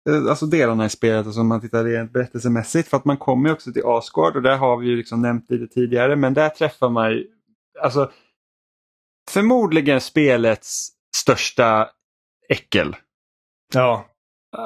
alltså 0.10 0.45
delarna 0.45 0.86
i 0.86 0.89
spelet, 0.89 1.26
alltså 1.26 1.41
om 1.41 1.47
man 1.47 1.62
tittar 1.62 1.84
rent 1.84 2.14
berättelsemässigt. 2.14 2.89
För 2.89 2.97
att 2.97 3.06
man 3.06 3.18
kommer 3.18 3.51
också 3.51 3.72
till 3.72 3.86
Asgard 3.86 4.36
och 4.36 4.41
där 4.41 4.58
har 4.58 4.78
vi 4.78 4.88
ju 4.88 4.95
liksom 4.95 5.22
nämnt 5.22 5.51
lite 5.51 5.74
tidigare 5.74 6.16
men 6.16 6.34
där 6.34 6.49
träffar 6.49 6.89
man 6.89 7.12
ju, 7.12 7.28
alltså 7.82 8.12
förmodligen 9.32 10.01
spelets 10.01 10.89
största 11.16 11.89
äckel. 12.49 12.95
Ja. 13.74 14.06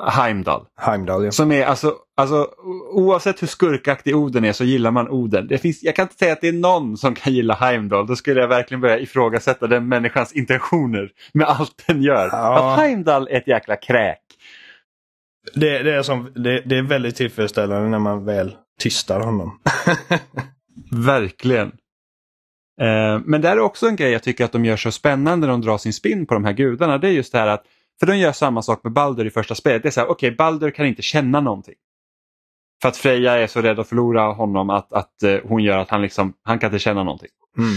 Heimdall. 0.07 0.65
Heimdall 0.75 1.25
ja. 1.25 1.31
Som 1.31 1.51
är 1.51 1.65
alltså, 1.65 1.95
alltså 2.17 2.49
oavsett 2.91 3.41
hur 3.41 3.47
skurkaktig 3.47 4.15
Oden 4.15 4.45
är 4.45 4.53
så 4.53 4.63
gillar 4.63 4.91
man 4.91 5.09
Oden. 5.09 5.47
Det 5.47 5.57
finns, 5.57 5.83
jag 5.83 5.95
kan 5.95 6.03
inte 6.03 6.15
säga 6.15 6.33
att 6.33 6.41
det 6.41 6.47
är 6.47 6.53
någon 6.53 6.97
som 6.97 7.15
kan 7.15 7.33
gilla 7.33 7.53
Heimdall. 7.53 8.07
Då 8.07 8.15
skulle 8.15 8.41
jag 8.41 8.47
verkligen 8.47 8.81
börja 8.81 8.99
ifrågasätta 8.99 9.67
den 9.67 9.87
människans 9.87 10.33
intentioner 10.33 11.11
med 11.33 11.47
allt 11.47 11.83
den 11.87 12.01
gör. 12.01 12.29
Ja. 12.31 12.73
Att 12.73 12.79
Heimdall 12.79 13.27
är 13.27 13.37
ett 13.37 13.47
jäkla 13.47 13.75
kräk. 13.75 14.19
Det, 15.53 15.83
det, 15.83 15.95
är 15.95 16.03
som, 16.03 16.31
det, 16.35 16.61
det 16.65 16.77
är 16.77 16.81
väldigt 16.81 17.15
tillfredsställande 17.15 17.89
när 17.89 17.99
man 17.99 18.25
väl 18.25 18.55
tystar 18.79 19.19
honom. 19.19 19.59
Verkligen. 20.91 21.67
Eh, 22.81 23.19
men 23.25 23.41
det 23.41 23.49
är 23.49 23.59
också 23.59 23.87
en 23.87 23.95
grej 23.95 24.11
jag 24.11 24.23
tycker 24.23 24.45
att 24.45 24.51
de 24.51 24.65
gör 24.65 24.77
så 24.77 24.91
spännande 24.91 25.47
när 25.47 25.51
de 25.51 25.61
drar 25.61 25.77
sin 25.77 25.93
spin 25.93 26.25
på 26.25 26.33
de 26.33 26.45
här 26.45 26.53
gudarna. 26.53 26.97
Det 26.97 27.07
är 27.07 27.11
just 27.11 27.31
det 27.31 27.39
här 27.39 27.47
att, 27.47 27.63
för 27.99 28.07
de 28.07 28.17
gör 28.17 28.31
samma 28.31 28.61
sak 28.61 28.83
med 28.83 28.93
Baldur 28.93 29.25
i 29.25 29.29
första 29.29 29.55
spelet. 29.55 29.83
Det 29.83 29.89
är 29.89 29.91
så 29.91 29.99
här, 29.99 30.07
okej, 30.07 30.27
okay, 30.27 30.35
Baldur 30.35 30.71
kan 30.71 30.85
inte 30.85 31.01
känna 31.01 31.41
någonting. 31.41 31.75
För 32.81 32.89
att 32.89 32.97
Freja 32.97 33.33
är 33.33 33.47
så 33.47 33.61
rädd 33.61 33.79
att 33.79 33.89
förlora 33.89 34.21
honom 34.21 34.69
att, 34.69 34.93
att 34.93 35.13
uh, 35.23 35.39
hon 35.43 35.63
gör 35.63 35.77
att 35.77 35.89
han 35.89 36.01
liksom, 36.01 36.33
han 36.43 36.59
kan 36.59 36.67
inte 36.67 36.79
känna 36.79 37.03
någonting. 37.03 37.29
Mm. 37.57 37.73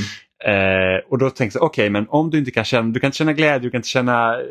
Eh, 0.46 1.10
och 1.10 1.18
då 1.18 1.30
tänker 1.30 1.58
jag, 1.58 1.64
okej 1.66 1.82
okay, 1.82 1.90
men 1.90 2.06
om 2.08 2.30
du 2.30 2.38
inte 2.38 2.50
kan 2.50 2.64
känna, 2.64 2.88
du 2.88 3.00
kan 3.00 3.08
inte 3.08 3.18
känna 3.18 3.32
glädje, 3.32 3.58
du 3.58 3.70
kan 3.70 3.78
inte 3.78 3.88
känna 3.88 4.34
eh, 4.34 4.46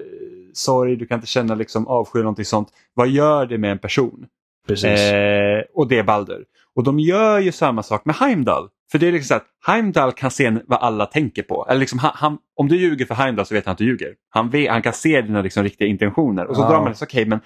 sorg, 0.53 0.95
du 0.95 1.05
kan 1.05 1.15
inte 1.15 1.27
känna 1.27 1.55
liksom 1.55 1.87
avsky 1.87 2.17
eller 2.17 2.23
någonting 2.23 2.45
sånt. 2.45 2.67
Vad 2.93 3.07
gör 3.07 3.45
det 3.45 3.57
med 3.57 3.71
en 3.71 3.79
person? 3.79 4.25
Precis. 4.67 4.99
Eh, 4.99 5.63
och 5.73 5.87
det 5.87 5.97
är 5.97 6.03
Baldur. 6.03 6.45
Och 6.75 6.83
de 6.83 6.99
gör 6.99 7.39
ju 7.39 7.51
samma 7.51 7.83
sak 7.83 8.05
med 8.05 8.15
Heimdall. 8.15 8.69
För 8.91 8.99
det 8.99 9.07
är 9.07 9.11
liksom 9.11 9.27
så 9.27 9.35
att 9.35 9.45
Heimdall 9.67 10.11
kan 10.11 10.31
se 10.31 10.57
vad 10.67 10.79
alla 10.79 11.05
tänker 11.05 11.43
på. 11.43 11.65
Eller 11.69 11.79
liksom, 11.79 11.99
han, 11.99 12.11
han, 12.15 12.37
om 12.55 12.67
du 12.67 12.77
ljuger 12.77 13.05
för 13.05 13.15
Heimdall 13.15 13.45
så 13.45 13.53
vet 13.53 13.65
han 13.65 13.71
att 13.71 13.77
du 13.77 13.85
ljuger. 13.85 14.13
Han, 14.29 14.49
vet, 14.49 14.69
han 14.71 14.81
kan 14.81 14.93
se 14.93 15.21
dina 15.21 15.41
liksom, 15.41 15.63
riktiga 15.63 15.87
intentioner. 15.87 16.45
Och 16.45 16.55
så 16.55 16.61
Ja. 16.61 16.69
drar 16.69 16.81
man 16.81 16.91
det, 16.91 17.01
okej 17.01 17.25
men 17.25 17.39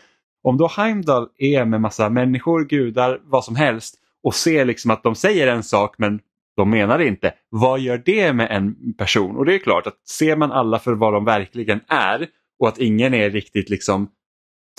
om 0.43 0.57
då 0.57 0.67
Heimdall 0.77 1.27
är 1.37 1.65
med 1.65 1.81
massa 1.81 2.09
människor, 2.09 2.65
gudar, 2.65 3.19
vad 3.23 3.43
som 3.43 3.55
helst 3.55 3.95
och 4.23 4.35
ser 4.35 4.65
liksom 4.65 4.91
att 4.91 5.03
de 5.03 5.15
säger 5.15 5.47
en 5.47 5.63
sak 5.63 5.95
men 5.97 6.19
de 6.55 6.69
menar 6.69 6.97
det 6.97 7.07
inte. 7.07 7.33
Vad 7.49 7.79
gör 7.79 8.01
det 8.05 8.33
med 8.33 8.51
en 8.51 8.93
person? 8.97 9.37
Och 9.37 9.45
det 9.45 9.55
är 9.55 9.59
klart 9.59 9.87
att 9.87 10.07
ser 10.07 10.35
man 10.35 10.51
alla 10.51 10.79
för 10.79 10.93
vad 10.93 11.13
de 11.13 11.25
verkligen 11.25 11.79
är 11.87 12.27
och 12.59 12.67
att 12.67 12.77
ingen 12.77 13.13
är 13.13 13.29
riktigt 13.29 13.69
liksom 13.69 14.09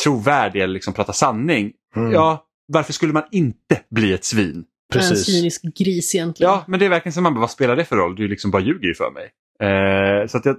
trovärdig 0.04 0.62
eller 0.62 0.74
liksom 0.74 0.94
pratar 0.94 1.12
sanning. 1.12 1.72
Mm. 1.96 2.12
Ja, 2.12 2.46
varför 2.66 2.92
skulle 2.92 3.12
man 3.12 3.24
inte 3.30 3.80
bli 3.90 4.12
ett 4.12 4.24
svin? 4.24 4.56
En 4.56 4.64
Precis. 4.92 5.26
cynisk 5.26 5.62
gris 5.78 6.14
egentligen. 6.14 6.52
Ja, 6.52 6.64
men 6.68 6.80
det 6.80 6.86
är 6.86 6.90
verkligen 6.90 7.12
som 7.12 7.22
man 7.22 7.34
bara, 7.34 7.40
vad 7.40 7.50
spelar 7.50 7.76
det 7.76 7.84
för 7.84 7.96
roll? 7.96 8.16
Du 8.16 8.28
liksom 8.28 8.50
bara 8.50 8.62
ljuger 8.62 8.88
ju 8.88 8.94
för 8.94 9.10
mig. 9.10 9.30
Eh, 9.60 10.26
så 10.26 10.38
att 10.38 10.44
jag, 10.44 10.56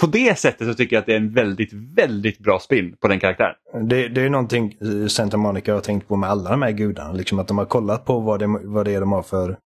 på 0.00 0.06
det 0.06 0.38
sättet 0.38 0.66
så 0.66 0.74
tycker 0.74 0.96
jag 0.96 1.00
att 1.00 1.06
det 1.06 1.12
är 1.12 1.16
en 1.16 1.32
väldigt, 1.32 1.72
väldigt 1.72 2.38
bra 2.38 2.58
spin 2.58 2.96
på 3.00 3.08
den 3.08 3.20
karaktären. 3.20 3.54
Det, 3.88 4.08
det 4.08 4.20
är 4.20 4.30
någonting 4.30 4.76
Santa 5.08 5.36
Monica 5.36 5.74
har 5.74 5.80
tänkt 5.80 6.08
på 6.08 6.16
med 6.16 6.30
alla 6.30 6.50
de 6.50 6.62
här 6.62 6.72
gudarna. 6.72 7.12
Liksom 7.12 7.38
att 7.38 7.48
de 7.48 7.58
har 7.58 7.64
kollat 7.64 8.04
på 8.04 8.20
vad 8.20 8.40
det, 8.40 8.46
vad 8.62 8.84
det 8.84 8.92
är 8.92 9.00
de 9.00 9.12
har 9.12 9.22
för, 9.22 9.56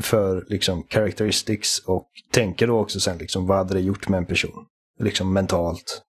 för 0.00 0.44
liksom, 0.48 0.86
characteristics 0.88 1.78
och 1.78 2.10
tänker 2.30 2.66
då 2.66 2.78
också 2.78 3.00
sen 3.00 3.18
liksom, 3.18 3.46
vad 3.46 3.56
hade 3.56 3.74
det 3.74 3.80
gjort 3.80 4.08
med 4.08 4.18
en 4.18 4.26
person? 4.26 4.66
Liksom 4.98 5.32
mentalt. 5.32 6.02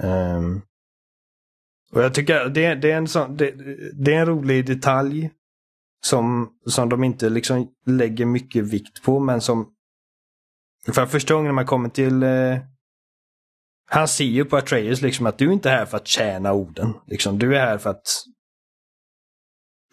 Um, 0.00 0.62
och 1.92 2.02
jag 2.02 2.14
tycker 2.14 2.48
det, 2.48 2.74
det, 2.74 2.90
är 2.90 2.96
en 2.96 3.08
sån, 3.08 3.36
det, 3.36 3.50
det 4.04 4.14
är 4.14 4.20
en 4.20 4.26
rolig 4.26 4.66
detalj 4.66 5.30
som, 6.04 6.52
som 6.66 6.88
de 6.88 7.04
inte 7.04 7.28
liksom 7.28 7.72
lägger 7.86 8.26
mycket 8.26 8.64
vikt 8.64 9.02
på 9.02 9.20
men 9.20 9.40
som 9.40 9.72
för 10.92 11.06
första 11.06 11.34
gången 11.34 11.54
man 11.54 11.66
kommer 11.66 11.88
till 11.88 12.22
eh, 12.22 12.58
han 13.86 14.08
ser 14.08 14.24
ju 14.24 14.44
på 14.44 14.56
Atreus 14.56 15.02
liksom 15.02 15.26
att 15.26 15.38
du 15.38 15.52
inte 15.52 15.70
är 15.70 15.76
här 15.76 15.86
för 15.86 15.96
att 15.96 16.06
tjäna 16.06 16.52
orden. 16.52 16.94
Liksom, 17.06 17.38
du 17.38 17.56
är 17.56 17.60
här 17.60 17.78
för 17.78 17.90
att 17.90 18.06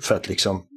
för 0.02 0.16
att 0.16 0.30
liksom 0.30 0.68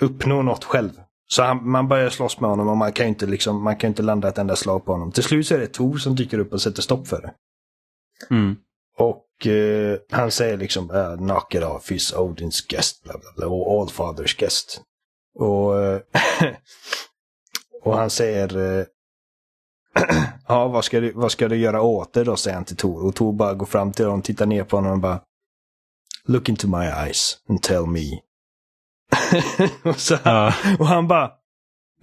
uppnå 0.00 0.42
något 0.42 0.64
själv. 0.64 0.90
Så 1.32 1.42
han, 1.42 1.70
man 1.70 1.88
börjar 1.88 2.10
slåss 2.10 2.40
med 2.40 2.50
honom 2.50 2.68
och 2.68 2.76
man 2.76 2.92
kan 2.92 3.06
ju 3.06 3.08
inte, 3.08 3.26
liksom, 3.26 3.62
man 3.62 3.76
kan 3.76 3.88
inte 3.88 4.02
landa 4.02 4.28
ett 4.28 4.38
enda 4.38 4.56
slag 4.56 4.84
på 4.84 4.92
honom. 4.92 5.12
Till 5.12 5.22
slut 5.22 5.46
så 5.46 5.54
är 5.54 5.58
det 5.58 5.66
Tor 5.66 5.98
som 5.98 6.14
dyker 6.14 6.38
upp 6.38 6.52
och 6.52 6.62
sätter 6.62 6.82
stopp 6.82 7.08
för 7.08 7.22
det. 7.22 7.34
Mm. 8.34 8.56
Och 8.96 9.46
eh, 9.46 9.98
han 10.10 10.30
säger 10.30 10.56
liksom 10.56 10.90
uh, 10.90 11.16
knock 11.16 11.54
it 11.54 11.62
off, 11.62 11.90
he's 11.90 12.16
Odins 12.16 12.66
guest, 12.66 13.02
bla 13.02 13.12
bla 13.12 13.30
bla, 13.36 13.46
och 13.46 13.80
Allfathers 13.82 14.36
guest. 14.36 14.82
Och, 15.34 15.82
eh, 15.82 16.00
och 17.82 17.96
han 17.96 18.10
säger 18.10 18.78
eh, 18.78 18.84
Ja, 20.48 20.68
vad 20.68 20.84
ska, 20.84 21.00
du, 21.00 21.12
vad 21.12 21.32
ska 21.32 21.48
du 21.48 21.56
göra 21.56 21.82
åt 21.82 22.12
det 22.12 22.24
då, 22.24 22.36
säger 22.36 22.54
han 22.54 22.64
till 22.64 22.76
Tor. 22.76 23.06
Och 23.06 23.14
Tor 23.14 23.32
bara 23.32 23.54
går 23.54 23.66
fram 23.66 23.92
till 23.92 24.04
honom, 24.04 24.22
tittar 24.22 24.46
ner 24.46 24.64
på 24.64 24.76
honom 24.76 24.92
och 24.92 24.98
bara 24.98 25.20
Look 26.24 26.48
into 26.48 26.68
my 26.68 26.84
eyes 26.84 27.38
and 27.48 27.62
tell 27.62 27.86
me. 27.86 28.20
och, 29.82 29.96
så, 29.96 30.16
Ja. 30.24 30.54
och 30.78 30.86
han 30.86 31.08
bara 31.08 31.30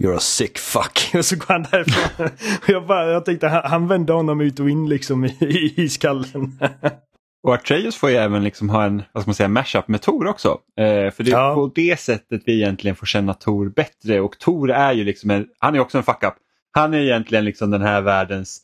You're 0.03 0.15
a 0.15 0.19
sick 0.19 0.57
fuck. 0.57 1.11
Och 1.17 1.25
så 1.25 1.35
går 1.35 1.45
han 1.47 1.65
därifrån. 1.71 2.25
och 2.63 2.69
jag, 2.69 2.87
bara, 2.87 3.11
jag 3.11 3.25
tänkte, 3.25 3.47
han, 3.47 3.61
han 3.71 3.87
vände 3.87 4.13
honom 4.13 4.41
ut 4.41 4.59
och 4.59 4.69
in 4.69 4.89
liksom 4.89 5.25
i, 5.25 5.37
i, 5.39 5.73
i 5.83 5.89
skallen. 5.89 6.59
Och 7.47 7.53
Atreus 7.53 7.95
får 7.95 8.09
ju 8.09 8.15
även 8.15 8.43
liksom 8.43 8.69
ha 8.69 8.83
en 8.85 9.03
vad 9.11 9.23
ska 9.23 9.29
man 9.29 9.35
säga, 9.35 9.49
mashup 9.49 9.87
med 9.87 10.01
Tor 10.01 10.27
också. 10.27 10.49
Eh, 10.79 11.11
för 11.11 11.23
det 11.23 11.31
är 11.31 11.35
Ja. 11.35 11.53
på 11.55 11.71
det 11.75 11.99
sättet 11.99 12.41
vi 12.45 12.53
egentligen 12.61 12.95
får 12.95 13.05
känna 13.05 13.33
Tor 13.33 13.69
bättre. 13.69 14.21
Och 14.21 14.39
Tor 14.39 14.71
är 14.71 14.93
ju 14.93 15.03
liksom 15.03 15.29
en, 15.31 15.47
han 15.59 15.75
är 15.75 15.79
också 15.79 15.97
en 15.97 16.03
fuck-up. 16.03 16.33
Han 16.71 16.93
är 16.93 16.97
egentligen 16.99 17.45
liksom 17.45 17.71
den 17.71 17.81
här 17.81 18.01
världens, 18.01 18.61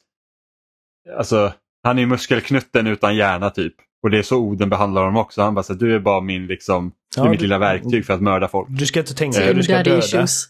alltså 1.18 1.54
han 1.84 2.00
är 2.00 2.06
muskelknutten 2.06 2.88
utan 2.88 3.16
hjärna 3.16 3.50
typ. 3.50 3.74
Och 4.04 4.10
det 4.10 4.18
är 4.18 4.24
så 4.24 4.38
Oden 4.38 4.70
behandlar 4.70 5.02
honom 5.02 5.18
också. 5.18 5.42
Han 5.42 5.54
bara 5.56 5.64
så 5.64 5.74
du 5.74 5.96
är 5.96 6.00
bara 6.00 6.22
min 6.22 6.48
liksom, 6.48 6.92
du 7.16 7.22
är 7.22 7.26
Ja, 7.26 7.32
mitt 7.32 7.40
du- 7.40 7.46
lilla 7.46 7.58
verktyg 7.60 8.06
för 8.06 8.14
att 8.14 8.22
mörda 8.22 8.48
folk. 8.48 8.68
Du 8.72 8.86
ska 8.86 9.00
inte 9.00 9.14
tänka, 9.16 9.50
Eh, 9.50 9.56
du 9.56 9.64
ska 9.64 9.74
döda. 9.84 9.98
issues. 9.98 10.46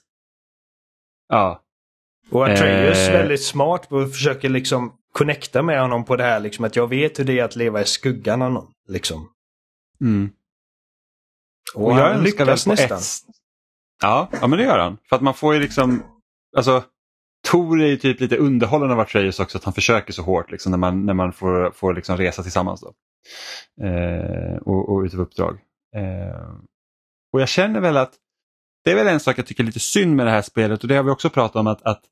Ja, 1.30 1.60
Och 2.32 2.46
Atreus 2.46 2.98
Eh. 3.08 3.14
väldigt 3.14 3.44
smart 3.44 3.92
och 3.92 4.12
försöker 4.12 4.50
liksom 4.50 4.94
connecta 5.12 5.62
med 5.64 5.82
honom 5.82 6.06
på 6.06 6.16
det 6.16 6.24
här 6.24 6.40
liksom 6.40 6.66
att 6.66 6.76
jag 6.76 6.88
vet 6.90 7.20
hur 7.20 7.24
det 7.24 7.40
är 7.40 7.44
att 7.44 7.56
leva 7.56 7.82
i 7.82 7.86
skuggan 7.86 8.42
av 8.42 8.52
någon. 8.52 8.72
Liksom. 8.88 9.30
mm. 10.02 10.30
Och, 11.76 11.86
Och 11.92 11.98
jag 12.00 12.24
lyckas 12.24 12.64
på 12.64 12.70
nästan. 12.70 12.98
ett... 12.98 13.04
Ja, 14.02 14.30
ja, 14.42 14.48
men 14.48 14.60
det 14.60 14.66
gör 14.66 14.80
han. 14.80 14.98
För 15.10 15.16
att 15.16 15.22
man 15.22 15.34
får 15.34 15.54
ju 15.54 15.60
liksom, 15.60 16.04
alltså 16.58 16.84
Tor 17.48 17.82
är 17.82 17.88
ju 17.88 17.98
typ 17.98 18.20
lite 18.20 18.38
underhållen 18.38 18.92
av 18.92 19.00
Atreus 19.00 19.40
också, 19.40 19.58
att 19.58 19.64
han 19.64 19.74
försöker 19.74 20.14
så 20.14 20.22
hårt 20.22 20.52
liksom, 20.52 20.72
när 20.72 20.78
man, 20.78 21.06
när 21.06 21.14
man 21.14 21.34
får, 21.34 21.72
får 21.72 21.94
liksom 21.94 22.18
resa 22.18 22.44
tillsammans. 22.44 22.82
Då. 22.82 22.94
Eh, 23.86 24.58
och, 24.58 24.90
och 24.94 25.02
utav 25.02 25.20
uppdrag. 25.20 25.60
Eh, 25.96 26.52
och 27.34 27.42
jag 27.42 27.50
känner 27.50 27.82
väl 27.82 27.98
att 27.98 28.14
det 28.84 28.92
är 28.92 28.96
väl 28.96 29.08
en 29.08 29.20
sak 29.20 29.38
jag 29.38 29.46
tycker 29.46 29.64
är 29.64 29.66
lite 29.66 29.80
synd 29.80 30.16
med 30.16 30.26
det 30.26 30.32
här 30.32 30.42
spelet 30.42 30.82
och 30.82 30.88
det 30.88 30.96
har 30.96 31.04
vi 31.04 31.12
också 31.12 31.30
pratat 31.30 31.56
om 31.56 31.68
att, 31.68 31.82
att 31.82 32.04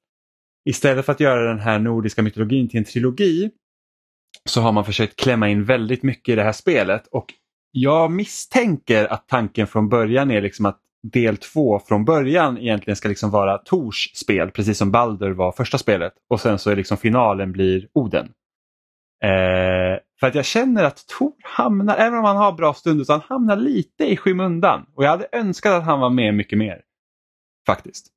istället 0.70 1.06
för 1.06 1.12
att 1.12 1.20
göra 1.20 1.48
den 1.48 1.60
här 1.60 1.80
nordiska 1.80 2.22
mytologin 2.22 2.70
till 2.70 2.78
en 2.78 2.86
trilogi 2.86 3.52
så 4.50 4.62
har 4.62 4.72
man 4.72 4.86
försökt 4.86 5.16
klämma 5.16 5.50
in 5.50 5.66
väldigt 5.66 6.04
mycket 6.04 6.34
i 6.34 6.36
det 6.36 6.44
här 6.44 6.52
spelet 6.52 7.08
och 7.08 7.34
jag 7.72 8.12
misstänker 8.12 9.14
att 9.14 9.28
tanken 9.28 9.68
från 9.68 9.90
början 9.90 10.32
är 10.32 10.42
liksom 10.42 10.66
att 10.66 10.80
del 11.04 11.38
två 11.38 11.80
från 11.80 12.06
början 12.06 12.58
egentligen 12.58 12.96
ska 12.96 13.10
liksom 13.10 13.32
vara 13.32 13.58
Tors 13.58 14.12
spel, 14.16 14.52
precis 14.52 14.78
som 14.78 14.92
Balder 14.92 15.32
var 15.32 15.52
första 15.52 15.78
spelet. 15.78 16.14
Och 16.30 16.42
sen 16.42 16.60
så 16.60 16.70
är 16.70 16.76
liksom 16.76 16.98
finalen 16.98 17.52
blir 17.52 17.88
Oden. 17.94 18.26
Eh, 19.24 20.00
för 20.22 20.28
att 20.28 20.36
jag 20.36 20.46
känner 20.46 20.84
att 20.84 21.08
Tor 21.08 21.34
hamnar, 21.44 21.98
även 21.98 22.20
om 22.20 22.26
han 22.26 22.38
har 22.38 22.52
bra 22.52 22.74
stunder, 22.74 23.06
så 23.06 23.14
han 23.14 23.22
hamnar 23.22 23.56
lite 23.56 24.04
i 24.06 24.18
skymundan. 24.18 24.86
Och 24.96 25.04
jag 25.04 25.10
hade 25.10 25.28
önskat 25.32 25.74
att 25.74 25.84
han 25.84 26.00
var 26.00 26.10
med 26.10 26.34
mycket 26.34 26.58
mer. 26.58 26.82
Faktiskt. 27.66 28.08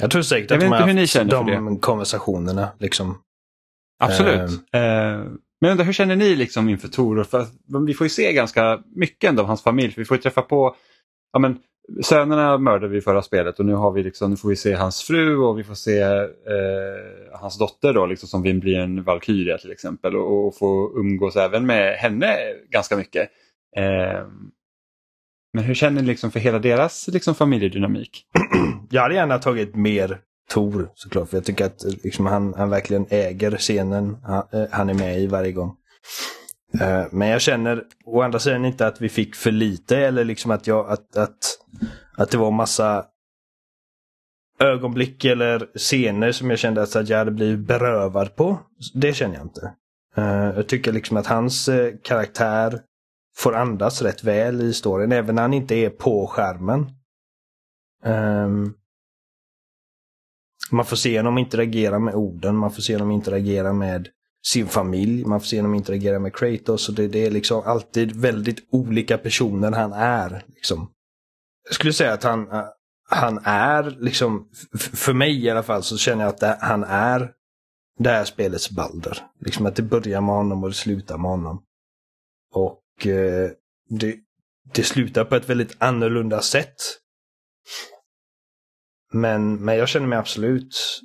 Jag 0.00 0.10
tror 0.10 0.22
säkert 0.22 0.50
Jag 0.50 0.56
att 0.56 0.60
de 0.60 0.66
har 0.66 1.00
haft 1.00 1.30
de 1.30 1.78
konversationerna. 1.80 2.68
Liksom. 2.78 3.22
Absolut. 3.98 4.50
Eh, 4.50 4.80
men 5.60 5.68
jag 5.68 5.70
undrar, 5.70 5.84
hur 5.84 5.92
känner 5.92 6.16
ni 6.16 6.36
liksom 6.36 6.68
inför 6.68 6.88
Tor? 6.88 7.24
För 7.24 7.46
vi 7.86 7.94
får 7.94 8.04
ju 8.04 8.10
se 8.10 8.32
ganska 8.32 8.82
mycket 8.94 9.30
ändå 9.30 9.42
av 9.42 9.48
hans 9.48 9.62
familj. 9.62 9.90
För 9.92 10.00
vi 10.00 10.04
får 10.04 10.16
ju 10.16 10.22
träffa 10.22 10.42
på, 10.42 10.76
ja 11.32 11.38
men 11.38 11.58
sönerna 12.02 12.58
mördade 12.58 12.88
vi 12.88 12.98
i 12.98 13.00
förra 13.00 13.22
spelet 13.22 13.58
och 13.58 13.66
nu, 13.66 13.74
har 13.74 13.92
vi 13.92 14.02
liksom, 14.02 14.30
nu 14.30 14.36
får 14.36 14.48
vi 14.48 14.56
se 14.56 14.72
hans 14.74 15.02
fru 15.02 15.36
och 15.36 15.58
vi 15.58 15.64
får 15.64 15.74
se 15.74 16.00
eh, 16.00 16.20
hans 17.32 17.58
dotter 17.58 17.92
då, 17.92 18.06
liksom, 18.06 18.28
som 18.28 18.42
vill 18.42 18.60
bli 18.60 18.74
en 18.74 19.04
valkyria 19.04 19.58
till 19.58 19.72
exempel 19.72 20.16
och, 20.16 20.46
och 20.46 20.58
få 20.58 20.92
umgås 20.96 21.36
även 21.36 21.66
med 21.66 21.96
henne 21.96 22.36
ganska 22.70 22.96
mycket. 22.96 23.30
Eh, 23.76 24.26
men 25.52 25.64
hur 25.64 25.74
känner 25.74 26.02
ni 26.02 26.08
liksom 26.08 26.30
för 26.30 26.40
hela 26.40 26.58
deras 26.58 27.08
liksom, 27.08 27.34
familjedynamik? 27.34 28.26
Jag 28.90 29.02
hade 29.02 29.14
gärna 29.14 29.38
tagit 29.38 29.74
mer 29.74 30.20
Tor 30.50 30.90
såklart. 30.94 31.28
För 31.28 31.36
jag 31.36 31.44
tycker 31.44 31.64
att 31.64 31.84
liksom, 32.04 32.26
han, 32.26 32.54
han 32.54 32.70
verkligen 32.70 33.06
äger 33.10 33.56
scenen 33.56 34.16
han, 34.22 34.42
eh, 34.52 34.66
han 34.70 34.90
är 34.90 34.94
med 34.94 35.20
i 35.20 35.26
varje 35.26 35.52
gång. 35.52 35.76
Eh, 36.80 37.06
men 37.12 37.28
jag 37.28 37.40
känner 37.40 37.84
å 38.04 38.22
andra 38.22 38.38
sidan 38.38 38.64
inte 38.64 38.86
att 38.86 39.00
vi 39.00 39.08
fick 39.08 39.34
för 39.34 39.50
lite 39.50 39.98
eller 39.98 40.24
liksom 40.24 40.50
att, 40.50 40.66
jag, 40.66 40.90
att, 40.90 41.16
att, 41.16 41.58
att 42.16 42.30
det 42.30 42.38
var 42.38 42.50
massa 42.50 43.06
ögonblick 44.58 45.24
eller 45.24 45.78
scener 45.78 46.32
som 46.32 46.50
jag 46.50 46.58
kände 46.58 46.82
att 46.82 47.08
jag 47.08 47.18
hade 47.18 47.30
blivit 47.30 47.66
berövad 47.66 48.36
på. 48.36 48.58
Det 48.94 49.12
känner 49.12 49.34
jag 49.34 49.44
inte. 49.44 49.74
Eh, 50.16 50.56
jag 50.56 50.68
tycker 50.68 50.92
liksom 50.92 51.16
att 51.16 51.26
hans 51.26 51.68
eh, 51.68 51.94
karaktär 52.04 52.80
får 53.36 53.54
andas 53.54 54.02
rätt 54.02 54.24
väl 54.24 54.60
i 54.60 54.72
storyn, 54.72 55.12
även 55.12 55.34
när 55.34 55.42
han 55.42 55.54
inte 55.54 55.74
är 55.74 55.90
på 55.90 56.26
skärmen. 56.26 56.90
Ehm, 58.04 58.74
man 60.70 60.84
får 60.84 60.96
se 60.96 61.18
honom 61.18 61.38
interagera 61.38 61.98
med 61.98 62.14
orden, 62.14 62.56
man 62.56 62.72
får 62.72 62.82
se 62.82 62.94
honom 62.94 63.10
interagera 63.10 63.72
med 63.72 64.08
sin 64.46 64.68
familj, 64.68 65.24
man 65.24 65.40
får 65.40 65.46
se 65.46 65.58
honom 65.58 65.74
interagera 65.74 66.18
med 66.18 66.34
Kratos. 66.34 66.88
Och 66.88 66.94
det, 66.94 67.08
det 67.08 67.26
är 67.26 67.30
liksom 67.30 67.62
alltid 67.66 68.16
väldigt 68.16 68.68
olika 68.70 69.18
personer 69.18 69.72
han 69.72 69.92
är. 69.92 70.44
Liksom. 70.46 70.90
Jag 71.64 71.74
skulle 71.74 71.92
säga 71.92 72.12
att 72.12 72.22
han, 72.22 72.50
eh, 72.50 72.64
han 73.08 73.38
är 73.44 73.96
liksom, 74.00 74.48
för 74.78 75.12
mig 75.12 75.44
i 75.44 75.50
alla 75.50 75.62
fall 75.62 75.82
så 75.82 75.98
känner 75.98 76.24
jag 76.24 76.28
att 76.28 76.40
det, 76.40 76.58
han 76.60 76.84
är 76.84 77.32
det 77.98 78.10
här 78.10 78.24
spelets 78.24 78.70
Balder. 78.70 79.18
Liksom 79.40 79.66
att 79.66 79.76
det 79.76 79.82
börjar 79.82 80.20
med 80.20 80.34
honom 80.34 80.62
och 80.62 80.70
det 80.70 80.76
slutar 80.76 81.18
med 81.18 81.30
honom. 81.30 81.62
Och 82.52 83.06
eh, 83.06 83.50
det, 83.88 84.16
det 84.74 84.82
slutar 84.82 85.24
på 85.24 85.36
ett 85.36 85.48
väldigt 85.48 85.76
annorlunda 85.78 86.40
sätt. 86.40 86.76
Men, 89.12 89.64
men 89.64 89.76
jag 89.76 89.88
känner 89.88 90.06
mig 90.06 90.18
absolut 90.18 91.00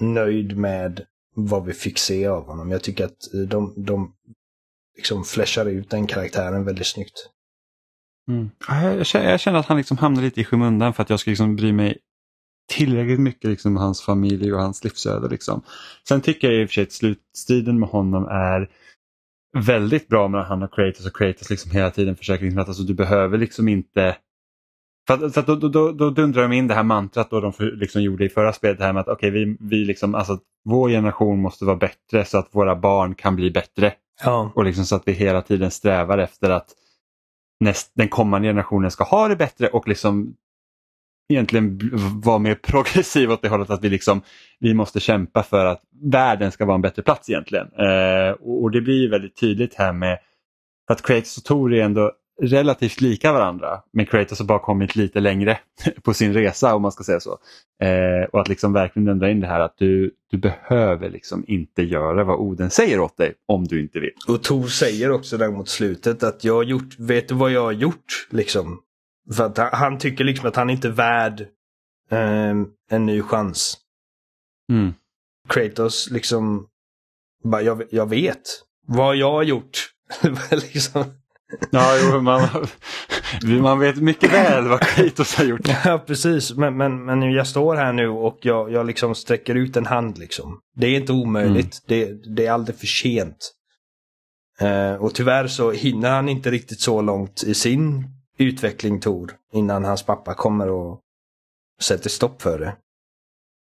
nöjd 0.00 0.56
med 0.56 1.06
vad 1.46 1.64
vi 1.64 1.72
fick 1.72 1.98
se 1.98 2.26
av 2.26 2.46
honom. 2.46 2.70
Jag 2.70 2.82
tycker 2.82 3.04
att 3.04 3.34
eh, 3.34 3.40
de, 3.40 3.74
de 3.76 4.14
liksom 4.96 5.24
flashar 5.24 5.66
ut 5.66 5.90
den 5.90 6.06
karaktären 6.06 6.64
väldigt 6.64 6.86
snyggt. 6.86 7.30
Mm. 8.28 8.50
Jag, 8.68 9.06
känner, 9.06 9.30
jag 9.30 9.40
känner 9.40 9.58
att 9.58 9.66
han 9.66 9.76
liksom 9.76 9.98
hamnar 9.98 10.22
lite 10.22 10.40
i 10.40 10.44
skymundan 10.44 10.94
för 10.94 11.02
att 11.02 11.10
jag 11.10 11.20
ska 11.20 11.30
liksom 11.30 11.56
bry 11.56 11.72
mig 11.72 11.98
tillräckligt 12.70 13.20
mycket 13.20 13.50
liksom 13.50 13.76
hans 13.76 14.02
familj 14.02 14.52
och 14.52 14.60
hans 14.60 14.84
livsöde. 14.84 15.28
Liksom. 15.28 15.62
Sen 16.08 16.20
tycker 16.20 16.50
jag 16.50 16.62
i 16.62 16.64
och 16.64 16.68
för 16.68 16.74
sig 16.74 16.82
att 16.82 16.92
slutstriden 16.92 17.80
med 17.80 17.88
honom 17.88 18.26
är 18.28 18.70
väldigt 19.58 20.08
bra 20.08 20.28
mellan 20.28 20.46
han 20.46 20.62
och 20.62 20.74
Kratos 20.74 21.06
och 21.06 21.16
Kratos 21.16 21.50
liksom 21.50 21.70
hela 21.70 21.90
tiden 21.90 22.16
försöker 22.16 22.44
liksom 22.44 22.60
att 22.60 22.68
alltså, 22.68 22.82
du 22.82 22.94
behöver 22.94 23.38
liksom 23.38 23.68
inte 23.68 24.16
för 25.18 25.38
att 25.38 25.46
då, 25.46 25.56
då, 25.56 25.92
då, 25.92 26.10
dundrar 26.10 26.42
de 26.42 26.52
in 26.52 26.66
det 26.66 26.74
här 26.74 26.82
mantrat 26.82 27.30
då 27.30 27.40
de 27.40 27.52
för, 27.52 27.64
liksom 27.64 28.02
gjorde 28.02 28.24
i 28.24 28.28
förra 28.28 28.52
spelet, 28.52 28.80
här 28.80 28.92
med 28.92 29.00
att 29.00 29.08
okay, 29.08 29.30
vi, 29.30 29.56
vi 29.60 29.84
liksom, 29.84 30.14
alltså, 30.14 30.38
vår 30.64 30.88
generation 30.88 31.40
måste 31.42 31.64
vara 31.64 31.76
bättre 31.76 32.24
så 32.24 32.38
att 32.38 32.48
våra 32.52 32.76
barn 32.76 33.14
kan 33.14 33.36
bli 33.36 33.50
bättre. 33.50 33.92
Ja. 34.24 34.52
Och 34.54 34.64
liksom 34.64 34.84
så 34.84 34.96
att 34.96 35.02
vi 35.08 35.12
hela 35.12 35.42
tiden 35.42 35.70
strävar 35.70 36.18
efter 36.18 36.50
att 36.50 36.66
näst, 37.60 37.92
den 37.94 38.08
kommande 38.08 38.48
generationen 38.48 38.90
ska 38.90 39.04
ha 39.04 39.28
det 39.28 39.36
bättre 39.36 39.68
och 39.68 39.88
liksom 39.88 40.34
egentligen 41.28 41.80
vara 42.24 42.38
mer 42.38 42.54
progressiv 42.62 43.32
åt 43.32 43.42
det 43.42 43.48
hållet 43.48 43.70
att 43.70 43.84
vi 43.84 43.88
liksom 43.88 44.22
vi 44.58 44.74
måste 44.74 45.00
kämpa 45.00 45.42
för 45.42 45.66
att 45.66 45.82
världen 46.02 46.52
ska 46.52 46.64
vara 46.64 46.74
en 46.74 46.82
bättre 46.82 47.02
plats 47.02 47.30
egentligen. 47.30 47.66
Eh, 47.78 48.30
och, 48.30 48.62
och 48.62 48.70
det 48.70 48.80
blir 48.80 49.10
väldigt 49.10 49.36
tydligt 49.36 49.74
här 49.74 49.92
med 49.92 50.18
att 50.90 51.02
Kratos 51.02 51.38
och 51.38 51.44
Tor 51.44 51.74
är 51.74 51.84
ändå 51.84 52.12
relativt 52.40 53.00
lika 53.00 53.32
varandra 53.32 53.82
men 53.92 54.06
Kratos 54.06 54.38
har 54.38 54.46
bara 54.46 54.58
kommit 54.58 54.96
lite 54.96 55.20
längre 55.20 55.58
på 56.02 56.14
sin 56.14 56.32
resa 56.32 56.74
om 56.74 56.82
man 56.82 56.92
ska 56.92 57.04
säga 57.04 57.20
så. 57.20 57.38
Eh, 57.82 58.28
och 58.32 58.40
att 58.40 58.48
liksom 58.48 58.72
verkligen 58.72 59.08
ändra 59.08 59.30
in 59.30 59.40
det 59.40 59.46
här 59.46 59.60
att 59.60 59.76
du, 59.78 60.14
du 60.30 60.38
behöver 60.38 61.10
liksom 61.10 61.44
inte 61.46 61.82
göra 61.82 62.24
vad 62.24 62.38
Oden 62.38 62.70
säger 62.70 63.00
åt 63.00 63.16
dig 63.16 63.34
om 63.46 63.64
du 63.64 63.80
inte 63.80 64.00
vill. 64.00 64.12
Och 64.28 64.42
Tor 64.42 64.66
säger 64.66 65.10
också 65.10 65.36
där 65.36 65.50
mot 65.50 65.68
slutet 65.68 66.22
att 66.22 66.44
jag 66.44 66.54
har 66.54 66.62
gjort, 66.62 66.98
vet 66.98 67.28
du 67.28 67.34
vad 67.34 67.50
jag 67.50 67.62
har 67.62 67.72
gjort? 67.72 68.28
Liksom. 68.30 68.82
För 69.36 69.46
att 69.46 69.58
han, 69.58 69.68
han 69.72 69.98
tycker 69.98 70.24
liksom 70.24 70.48
att 70.48 70.56
han 70.56 70.70
inte 70.70 70.88
är 70.88 70.92
värd 70.92 71.46
ehm, 72.10 72.66
en 72.90 73.06
ny 73.06 73.22
chans. 73.22 73.78
Mm. 74.72 74.94
Kratos 75.48 76.10
liksom, 76.10 76.66
bara, 77.44 77.62
jag, 77.62 77.82
jag 77.90 78.08
vet 78.08 78.42
vad 78.86 79.16
jag 79.16 79.32
har 79.32 79.42
gjort. 79.42 79.90
liksom. 80.50 81.04
Ja, 81.70 81.96
jo, 82.02 82.20
man, 82.20 82.48
man 83.60 83.78
vet 83.78 83.96
mycket 83.96 84.32
väl 84.32 84.68
vad 84.68 84.80
Kratos 84.80 85.34
har 85.34 85.44
gjort. 85.44 85.68
Ja, 85.84 86.04
precis. 86.06 86.54
Men, 86.54 86.76
men, 86.76 87.04
men 87.04 87.32
jag 87.32 87.46
står 87.46 87.76
här 87.76 87.92
nu 87.92 88.08
och 88.08 88.38
jag, 88.42 88.72
jag 88.72 88.86
liksom 88.86 89.14
sträcker 89.14 89.54
ut 89.54 89.76
en 89.76 89.86
hand. 89.86 90.18
liksom. 90.18 90.60
Det 90.76 90.86
är 90.86 90.96
inte 90.96 91.12
omöjligt. 91.12 91.82
Det, 91.86 92.34
det 92.36 92.46
är 92.46 92.52
aldrig 92.52 92.76
för 92.76 92.86
sent. 92.86 93.52
Eh, 94.60 94.94
och 94.94 95.14
tyvärr 95.14 95.46
så 95.46 95.70
hinner 95.70 96.10
han 96.10 96.28
inte 96.28 96.50
riktigt 96.50 96.80
så 96.80 97.02
långt 97.02 97.42
i 97.42 97.54
sin 97.54 98.04
utveckling, 98.38 99.00
Tor, 99.00 99.32
innan 99.52 99.84
hans 99.84 100.02
pappa 100.02 100.34
kommer 100.34 100.68
och 100.68 101.00
sätter 101.80 102.10
stopp 102.10 102.42
för 102.42 102.58
det. 102.58 102.76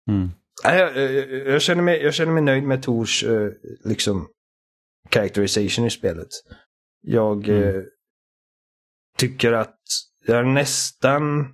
Mm. 0.09 0.31
Jag, 0.63 0.97
jag, 0.97 1.47
jag, 1.47 1.61
känner 1.61 1.83
mig, 1.83 2.03
jag 2.03 2.13
känner 2.13 2.31
mig 2.31 2.43
nöjd 2.43 2.63
med 2.63 2.83
Tors 2.83 3.23
eh, 3.23 3.49
liksom, 3.83 4.27
characterization 5.09 5.85
i 5.85 5.89
spelet. 5.89 6.27
Jag 7.03 7.49
Mm. 7.49 7.75
eh, 7.75 7.81
tycker 9.17 9.51
att 9.53 9.79
jag 10.25 10.47
nästan... 10.47 11.47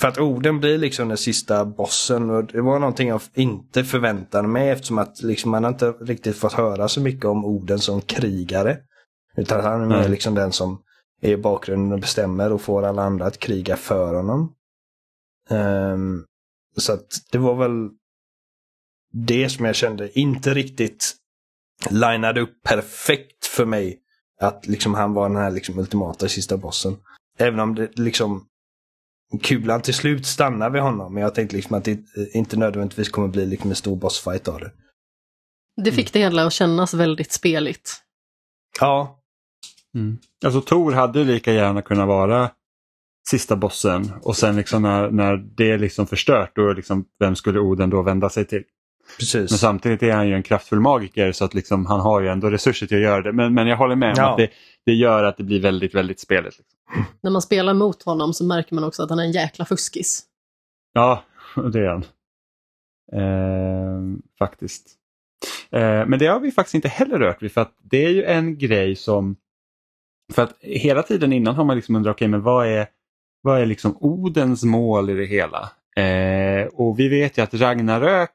För 0.00 0.08
att 0.08 0.18
orden 0.18 0.60
blir 0.60 0.78
liksom 0.78 1.08
den 1.08 1.16
sista 1.18 1.64
bossen 1.64 2.30
och 2.30 2.44
det 2.44 2.60
var 2.60 2.78
någonting 2.78 3.08
jag 3.08 3.20
inte 3.34 3.84
förväntade 3.84 4.48
mig 4.48 4.70
eftersom 4.70 4.98
att 4.98 5.22
liksom 5.22 5.50
man 5.50 5.64
inte 5.64 5.90
riktigt 5.90 6.36
fått 6.36 6.52
höra 6.52 6.88
så 6.88 7.00
mycket 7.00 7.24
om 7.24 7.44
orden 7.44 7.78
som 7.78 8.00
krigare. 8.00 8.78
Utan 9.36 9.64
han 9.64 9.82
är 9.82 9.86
mer 9.86 10.08
liksom 10.08 10.34
den 10.34 10.52
som 10.52 10.82
är 11.20 11.30
i 11.32 11.36
bakgrunden 11.36 11.92
och 11.92 12.00
bestämmer 12.00 12.52
och 12.52 12.60
får 12.60 12.82
alla 12.82 13.02
andra 13.02 13.26
att 13.26 13.38
kriga 13.38 13.76
för 13.76 14.14
honom. 14.14 14.54
Ehm, 15.50 16.24
så 16.76 16.92
att 16.92 17.06
det 17.32 17.38
var 17.38 17.54
väl 17.54 17.90
det 19.12 19.48
som 19.48 19.64
jag 19.64 19.74
kände 19.74 20.18
inte 20.18 20.54
riktigt 20.54 21.14
linade 21.90 22.40
upp 22.40 22.62
perfekt 22.62 23.46
för 23.46 23.64
mig. 23.64 23.99
Att 24.40 24.66
liksom 24.66 24.94
han 24.94 25.14
var 25.14 25.28
den 25.28 25.38
här 25.38 25.50
liksom 25.50 25.78
ultimata 25.78 26.28
sista 26.28 26.56
bossen. 26.56 26.96
Även 27.38 27.60
om 27.60 27.74
det 27.74 27.98
liksom 27.98 28.46
kulan 29.42 29.82
till 29.82 29.94
slut 29.94 30.26
stannar 30.26 30.70
vid 30.70 30.82
honom. 30.82 31.14
Men 31.14 31.22
jag 31.22 31.34
tänkte 31.34 31.56
liksom 31.56 31.76
att 31.76 31.84
det 31.84 31.98
inte 32.32 32.56
nödvändigtvis 32.56 33.08
kommer 33.08 33.28
bli 33.28 33.46
liksom 33.46 33.70
en 33.70 33.76
stor 33.76 33.96
bossfight 33.96 34.48
av 34.48 34.60
det. 34.60 34.72
Det 35.84 35.92
fick 35.92 36.12
det 36.12 36.18
hela 36.18 36.46
att 36.46 36.52
kännas 36.52 36.94
väldigt 36.94 37.32
speligt. 37.32 38.02
Ja, 38.80 39.20
Mm. 39.94 40.18
Alltså 40.44 40.60
Tor 40.60 40.92
hade 40.92 41.24
lika 41.24 41.52
gärna 41.52 41.82
kunnat 41.82 42.08
vara 42.08 42.50
sista 43.28 43.56
bossen 43.56 44.12
och 44.22 44.36
sen 44.36 44.56
liksom 44.56 44.82
när, 44.82 45.10
när 45.10 45.36
det 45.36 45.70
är 45.70 45.78
liksom 45.78 46.06
förstört, 46.06 46.56
då 46.56 46.72
liksom, 46.72 47.04
vem 47.18 47.36
skulle 47.36 47.60
Oden 47.60 47.90
då 47.90 48.02
vända 48.02 48.30
sig 48.30 48.44
till? 48.44 48.64
Precis. 49.18 49.50
Men 49.50 49.58
samtidigt 49.58 50.02
är 50.02 50.12
han 50.12 50.28
ju 50.28 50.34
en 50.34 50.42
kraftfull 50.42 50.80
magiker 50.80 51.32
så 51.32 51.44
att 51.44 51.54
liksom, 51.54 51.86
han 51.86 52.00
har 52.00 52.20
ju 52.20 52.28
ändå 52.28 52.50
resurser 52.50 52.86
till 52.86 52.96
att 52.96 53.02
göra 53.02 53.22
det. 53.22 53.32
Men, 53.32 53.54
men 53.54 53.66
jag 53.66 53.76
håller 53.76 53.96
med 53.96 54.08
om 54.08 54.14
Ja. 54.18 54.30
att 54.30 54.36
det, 54.36 54.50
det 54.86 54.92
gör 54.92 55.24
att 55.24 55.36
det 55.36 55.44
blir 55.44 55.60
väldigt, 55.60 55.94
väldigt 55.94 56.20
speligt. 56.20 56.58
Liksom. 56.58 57.06
När 57.20 57.30
man 57.30 57.42
spelar 57.42 57.74
mot 57.74 58.02
honom 58.02 58.32
så 58.34 58.44
märker 58.44 58.74
man 58.74 58.84
också 58.84 59.02
att 59.02 59.10
han 59.10 59.18
är 59.18 59.24
en 59.24 59.32
jäkla 59.32 59.64
fuskis. 59.64 60.22
Ja, 60.92 61.22
det 61.72 61.78
är 61.80 61.88
han. 61.88 62.04
Eh, 63.12 64.18
faktiskt. 64.38 64.96
Eh, 65.70 66.06
men 66.06 66.18
det 66.18 66.26
har 66.26 66.40
vi 66.40 66.50
faktiskt 66.52 66.74
inte 66.74 66.88
heller 66.88 67.18
rört 67.18 67.42
vid 67.42 67.52
för 67.52 67.60
att 67.60 67.74
det 67.82 68.04
är 68.04 68.10
ju 68.10 68.24
en 68.24 68.58
grej 68.58 68.96
som... 68.96 69.36
För 70.32 70.42
att 70.42 70.56
hela 70.60 71.02
tiden 71.02 71.32
innan 71.32 71.54
har 71.54 71.64
man 71.64 71.76
liksom 71.76 71.96
undrat, 71.96 72.14
okej 72.16 72.28
men 72.28 72.42
vad 72.42 72.66
är, 72.66 72.86
vad 73.42 73.60
är 73.60 73.66
liksom 73.66 73.96
Odens 74.00 74.64
mål 74.64 75.10
i 75.10 75.14
det 75.14 75.24
hela? 75.26 75.70
Eh, 75.96 76.66
och 76.66 76.98
vi 76.98 77.08
vet 77.08 77.38
ju 77.38 77.42
att 77.42 77.54
Ragnarök, 77.54 78.30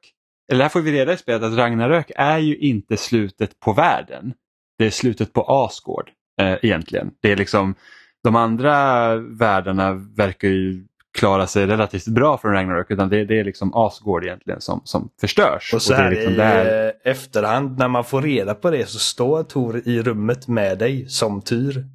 eller 0.51 0.61
här 0.63 0.69
får 0.69 0.81
vi 0.81 0.91
reda 0.91 1.13
i 1.13 1.17
spelet 1.17 1.43
att 1.43 1.57
Ragnarök 1.57 2.11
är 2.15 2.37
ju 2.37 2.57
inte 2.57 2.97
slutet 2.97 3.59
på 3.59 3.73
världen. 3.73 4.33
Det 4.77 4.85
är 4.85 4.89
slutet 4.89 5.33
på 5.33 5.41
Asgård 5.47 6.09
eh, 6.41 6.55
egentligen. 6.61 7.11
Det 7.21 7.31
är 7.31 7.35
liksom, 7.35 7.75
de 8.23 8.35
andra 8.35 9.15
världarna 9.15 9.93
verkar 9.93 10.47
ju 10.47 10.85
klara 11.17 11.47
sig 11.47 11.65
relativt 11.67 12.07
bra 12.07 12.37
från 12.37 12.51
Ragnarök 12.51 12.91
utan 12.91 13.09
det, 13.09 13.25
det 13.25 13.39
är 13.39 13.43
liksom 13.43 13.71
Asgård 13.75 14.23
egentligen 14.25 14.61
som, 14.61 14.81
som 14.83 15.09
förstörs. 15.21 15.73
Och 15.73 15.81
så 15.81 15.93
det 15.93 15.99
är 15.99 16.03
här 16.03 16.11
liksom 16.11 16.33
i 16.33 16.37
där- 16.37 16.85
eh, 16.87 17.11
efterhand 17.11 17.77
när 17.79 17.87
man 17.87 18.03
får 18.03 18.21
reda 18.21 18.55
på 18.55 18.71
det 18.71 18.89
så 18.89 18.99
står 18.99 19.43
Tor 19.43 19.77
i 19.85 20.01
rummet 20.01 20.47
med 20.47 20.77
dig 20.77 21.09
som 21.09 21.41
Tyr. 21.41 21.85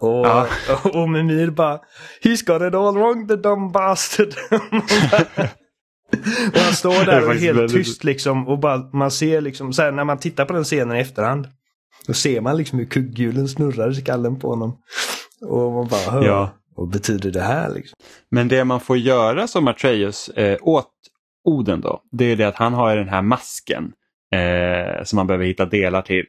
Och, 0.00 0.26
Ja. 0.26 0.46
och, 0.84 0.94
och 1.02 1.08
Mimir 1.08 1.50
bara 1.50 1.80
He's 2.22 2.46
got 2.46 2.62
it 2.68 2.74
all 2.74 2.94
wrong 2.94 3.28
the 3.28 3.36
dumb 3.36 3.72
bastard. 3.72 4.28
och 6.54 6.60
han 6.60 6.74
står 6.74 7.04
där 7.06 7.24
och 7.26 7.34
är 7.34 7.38
helt 7.38 7.58
väldigt- 7.58 7.76
tyst 7.76 8.04
liksom 8.04 8.48
och 8.48 8.58
bara 8.58 8.90
man 8.92 9.10
ser 9.10 9.40
liksom 9.40 9.72
så 9.72 9.82
här, 9.82 9.92
när 9.92 10.04
man 10.04 10.18
tittar 10.18 10.44
på 10.44 10.52
den 10.52 10.64
scenen 10.64 10.96
i 10.96 11.00
efterhand. 11.00 11.48
Då 12.06 12.12
ser 12.12 12.40
man 12.40 12.56
liksom 12.56 12.78
hur 12.78 12.86
kugghjulen 12.86 13.48
snurrar 13.48 13.90
i 13.90 13.94
skallen 13.94 14.38
på 14.38 14.48
honom. 14.48 14.78
Och 15.40 15.72
man 15.72 15.88
bara 15.88 16.10
hör. 16.10 16.24
Ja. 16.24 16.50
Vad 16.76 16.88
betyder 16.88 17.30
det 17.30 17.40
här 17.42 17.70
liksom? 17.74 17.96
Men 18.30 18.48
det 18.48 18.64
man 18.64 18.80
får 18.80 18.96
göra 18.96 19.46
som 19.46 19.68
Atreus 19.68 20.28
eh, 20.28 20.58
åt 20.62 20.90
Oden 21.44 21.80
då, 21.80 22.00
det 22.12 22.24
är 22.24 22.36
det 22.36 22.44
att 22.44 22.56
han 22.56 22.72
har 22.74 22.96
den 22.96 23.08
här 23.08 23.22
masken 23.22 23.92
eh, 24.34 25.04
som 25.04 25.16
man 25.16 25.26
behöver 25.26 25.44
hitta 25.44 25.64
delar 25.64 26.02
till. 26.02 26.24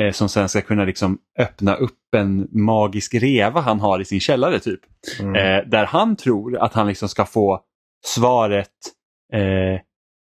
Eh, 0.00 0.12
som 0.12 0.28
sen 0.28 0.48
ska 0.48 0.60
kunna 0.60 0.84
liksom 0.84 1.18
öppna 1.38 1.74
upp 1.74 2.14
en 2.16 2.48
magisk 2.50 3.14
reva 3.14 3.60
han 3.60 3.80
har 3.80 4.00
i 4.00 4.04
sin 4.04 4.20
källare 4.20 4.58
typ. 4.58 4.80
Mm. 5.20 5.34
Eh, 5.34 5.68
där 5.70 5.84
han 5.84 6.16
tror 6.16 6.58
att 6.58 6.74
han 6.74 6.86
liksom 6.86 7.08
ska 7.08 7.24
få 7.24 7.60
svaret 8.04 8.68
eh, 9.32 9.80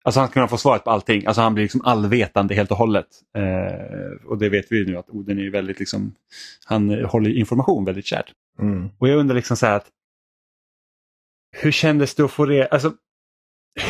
Alltså 0.05 0.19
han 0.19 0.27
ska 0.27 0.33
kunna 0.33 0.47
få 0.47 0.57
svaret 0.57 0.83
på 0.83 0.91
allting. 0.91 1.25
Alltså 1.25 1.41
han 1.41 1.53
blir 1.53 1.63
liksom 1.63 1.81
allvetande 1.85 2.55
helt 2.55 2.71
och 2.71 2.77
hållet. 2.77 3.07
Eh, 3.37 4.27
och 4.27 4.37
det 4.37 4.49
vet 4.49 4.71
vi 4.71 4.77
ju 4.77 4.85
nu 4.85 4.97
att 4.97 5.09
Oden 5.09 5.39
är 5.39 5.49
väldigt 5.49 5.79
liksom, 5.79 6.15
han 6.65 7.05
håller 7.05 7.29
information 7.29 7.85
väldigt 7.85 8.05
kärt. 8.05 8.31
Mm. 8.59 8.89
Och 8.97 9.09
jag 9.09 9.17
undrar 9.17 9.35
liksom 9.35 9.57
så 9.57 9.65
här 9.65 9.75
att 9.75 9.87
hur 11.51 11.71
kändes 11.71 12.15
det 12.15 12.23
att 12.23 12.31
få 12.31 12.45
reda, 12.45 12.67
alltså 12.67 12.93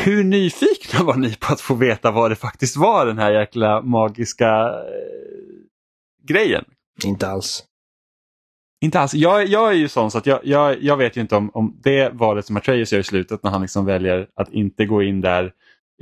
hur 0.04 0.24
nyfikna 0.24 1.04
var 1.04 1.16
ni 1.16 1.34
på 1.34 1.52
att 1.52 1.60
få 1.60 1.74
veta 1.74 2.10
vad 2.10 2.30
det 2.30 2.36
faktiskt 2.36 2.76
var 2.76 3.06
den 3.06 3.18
här 3.18 3.32
jäkla 3.32 3.82
magiska 3.82 4.48
eh, 4.68 5.66
grejen? 6.28 6.64
Inte 7.04 7.28
alls. 7.28 7.64
Inte 8.86 9.00
alls. 9.00 9.14
Jag, 9.14 9.46
jag 9.46 9.70
är 9.70 9.74
ju 9.74 9.88
sån 9.88 10.10
så 10.10 10.18
att 10.18 10.26
jag, 10.26 10.40
jag, 10.42 10.82
jag 10.82 10.96
vet 10.96 11.16
ju 11.16 11.20
inte 11.20 11.36
om, 11.36 11.50
om 11.54 11.76
det 11.82 12.10
valet 12.12 12.46
som 12.46 12.56
Atreus 12.56 12.92
gör 12.92 13.00
i 13.00 13.04
slutet 13.04 13.42
när 13.42 13.50
han 13.50 13.62
liksom 13.62 13.84
väljer 13.84 14.28
att 14.34 14.48
inte 14.48 14.86
gå 14.86 15.02
in 15.02 15.20
där 15.20 15.52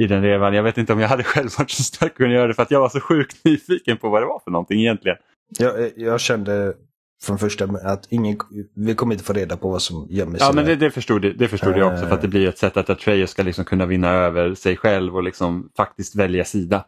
i 0.00 0.06
den 0.06 0.22
revan. 0.22 0.54
Jag 0.54 0.62
vet 0.62 0.78
inte 0.78 0.92
om 0.92 1.00
jag 1.00 1.08
hade 1.08 1.22
själv 1.32 1.48
varit 1.58 1.70
så 1.70 1.82
stark 1.82 2.20
att 2.20 2.30
göra 2.30 2.46
det 2.46 2.54
för 2.54 2.62
att 2.62 2.70
jag 2.70 2.80
var 2.80 2.88
så 2.88 3.00
sjukt 3.00 3.44
nyfiken 3.44 3.96
på 3.96 4.08
vad 4.08 4.22
det 4.22 4.26
var 4.26 4.40
för 4.44 4.50
någonting 4.50 4.80
egentligen. 4.80 5.16
Jag, 5.58 5.90
jag 5.96 6.20
kände 6.20 6.74
från 7.22 7.38
första 7.38 7.64
att 7.64 8.06
ingen, 8.10 8.38
vi 8.74 8.94
kommer 8.94 9.14
inte 9.14 9.24
få 9.24 9.32
reda 9.32 9.56
på 9.56 9.70
vad 9.70 9.82
som 9.82 10.06
gömmer 10.10 10.38
sig 10.38 10.46
Ja, 10.46 10.52
men 10.52 10.64
det, 10.64 10.76
det 10.76 10.90
förstod, 10.90 11.22
det 11.38 11.48
förstod 11.48 11.76
jag 11.76 11.92
också 11.92 12.06
för 12.06 12.14
att 12.14 12.22
det 12.22 12.28
blir 12.28 12.48
ett 12.48 12.58
sätt 12.58 12.76
att 12.76 12.90
Atreus 12.90 13.30
ska 13.30 13.42
liksom 13.42 13.64
kunna 13.64 13.86
vinna 13.86 14.10
över 14.10 14.54
sig 14.54 14.76
själv 14.76 15.16
och 15.16 15.22
liksom 15.22 15.70
faktiskt 15.76 16.16
välja 16.16 16.44
sida. 16.44 16.84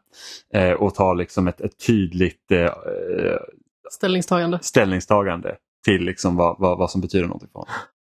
Eh, 0.55 0.73
och 0.73 0.95
ta 0.95 1.15
liksom 1.15 1.49
ett, 1.49 1.61
ett 1.61 1.87
tydligt 1.87 2.53
eh, 2.53 2.61
eh, 2.61 2.71
Ställningstagande. 3.91 4.59
ställningstagande 4.63 5.57
till 5.87 6.03
liksom 6.05 6.37
vad, 6.37 6.57
vad, 6.59 6.79
vad 6.79 6.91
som 6.91 7.01
betyder 7.01 7.27
någonting 7.27 7.49
för 7.53 7.59
honom. 7.59 7.75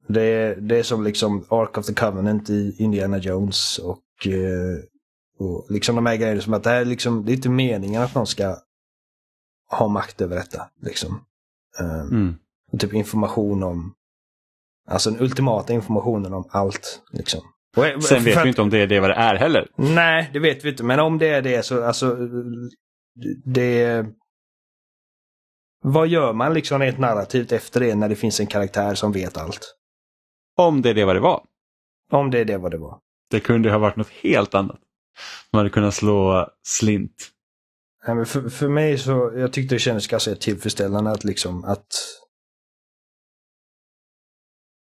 Det 0.08 0.22
är, 0.22 0.56
det 0.56 0.78
är 0.78 0.82
som 0.82 1.04
liksom 1.04 1.44
Ark 1.50 1.78
of 1.78 1.86
the 1.86 1.94
Covenant 1.94 2.50
i 2.50 2.74
Indiana 2.78 3.18
Jones 3.18 3.78
och, 3.78 4.26
eh, 4.26 4.78
och 5.38 5.66
liksom 5.70 5.96
de 5.96 6.06
här 6.06 6.16
grejerna 6.16 6.40
som 6.40 6.54
att 6.54 6.64
det 6.64 6.70
här 6.70 6.80
är 6.80 6.84
liksom, 6.84 7.24
det 7.24 7.32
är 7.32 7.34
inte 7.34 7.48
meningen 7.48 8.02
att 8.02 8.14
någon 8.14 8.26
ska 8.26 8.56
ha 9.70 9.88
makt 9.88 10.20
över 10.20 10.36
detta. 10.36 10.62
Liksom. 10.82 11.20
Eh, 11.80 12.00
Mm. 12.00 12.34
och 12.72 12.80
typ 12.80 12.94
information 12.94 13.62
om, 13.62 13.94
alltså 14.88 15.10
den 15.10 15.20
ultimata 15.22 15.72
informationen 15.72 16.32
om 16.34 16.44
allt. 16.50 17.02
Liksom. 17.12 17.40
Och, 17.76 17.86
eh, 17.86 17.98
Sen 18.00 18.24
vet 18.24 18.34
för 18.34 18.40
vi 18.40 18.42
att- 18.42 18.46
inte 18.48 18.62
om 18.62 18.70
det 18.70 18.78
är 18.78 18.86
det 18.86 19.00
vad 19.00 19.10
det 19.10 19.14
är 19.14 19.34
heller. 19.34 19.68
Nej, 19.76 20.30
det 20.32 20.38
vet 20.38 20.64
vi 20.64 20.68
inte. 20.70 20.84
Men 20.84 21.00
om 21.00 21.18
det 21.18 21.28
är 21.28 21.42
det 21.42 21.62
så, 21.64 21.84
alltså, 21.84 22.16
det... 23.44 24.06
Vad 25.81 26.09
gör 26.09 26.33
man 26.33 26.55
liksom 26.55 26.81
rent 26.81 26.99
narrativt 26.99 27.53
efter 27.53 27.81
det 27.81 27.95
när 27.95 28.09
det 28.09 28.16
finns 28.16 28.41
en 28.41 28.47
karaktär 28.47 28.95
som 28.95 29.12
vet 29.12 29.37
allt? 29.37 29.74
Om 30.57 30.83
det 30.83 30.91
är 30.91 30.95
det 30.95 31.05
vad 31.05 31.16
det 31.16 31.20
var. 31.20 31.45
Om 32.12 32.31
det 32.31 32.39
är 32.39 32.45
det 32.45 32.59
vad 32.59 32.70
det 32.70 32.79
var. 32.79 32.99
Det 33.31 33.41
kunde 33.41 33.70
ha 33.70 33.79
varit 33.79 33.97
något 33.97 34.11
helt 34.11 34.55
annat. 34.55 34.81
Man 35.53 35.59
hade 35.59 35.70
kunnat 35.70 35.95
slå 35.95 36.49
slint. 36.62 37.31
Nej, 38.07 38.16
men 38.16 38.26
för, 38.26 38.49
för 38.49 38.68
mig 38.68 38.99
så, 38.99 39.33
jag 39.37 39.53
tyckte 39.53 39.74
det 39.74 39.79
kändes 39.79 40.07
ganska 40.07 40.35
tillfredsställande 40.35 41.11
att 41.11 41.24
liksom 41.24 41.64
att 41.64 41.87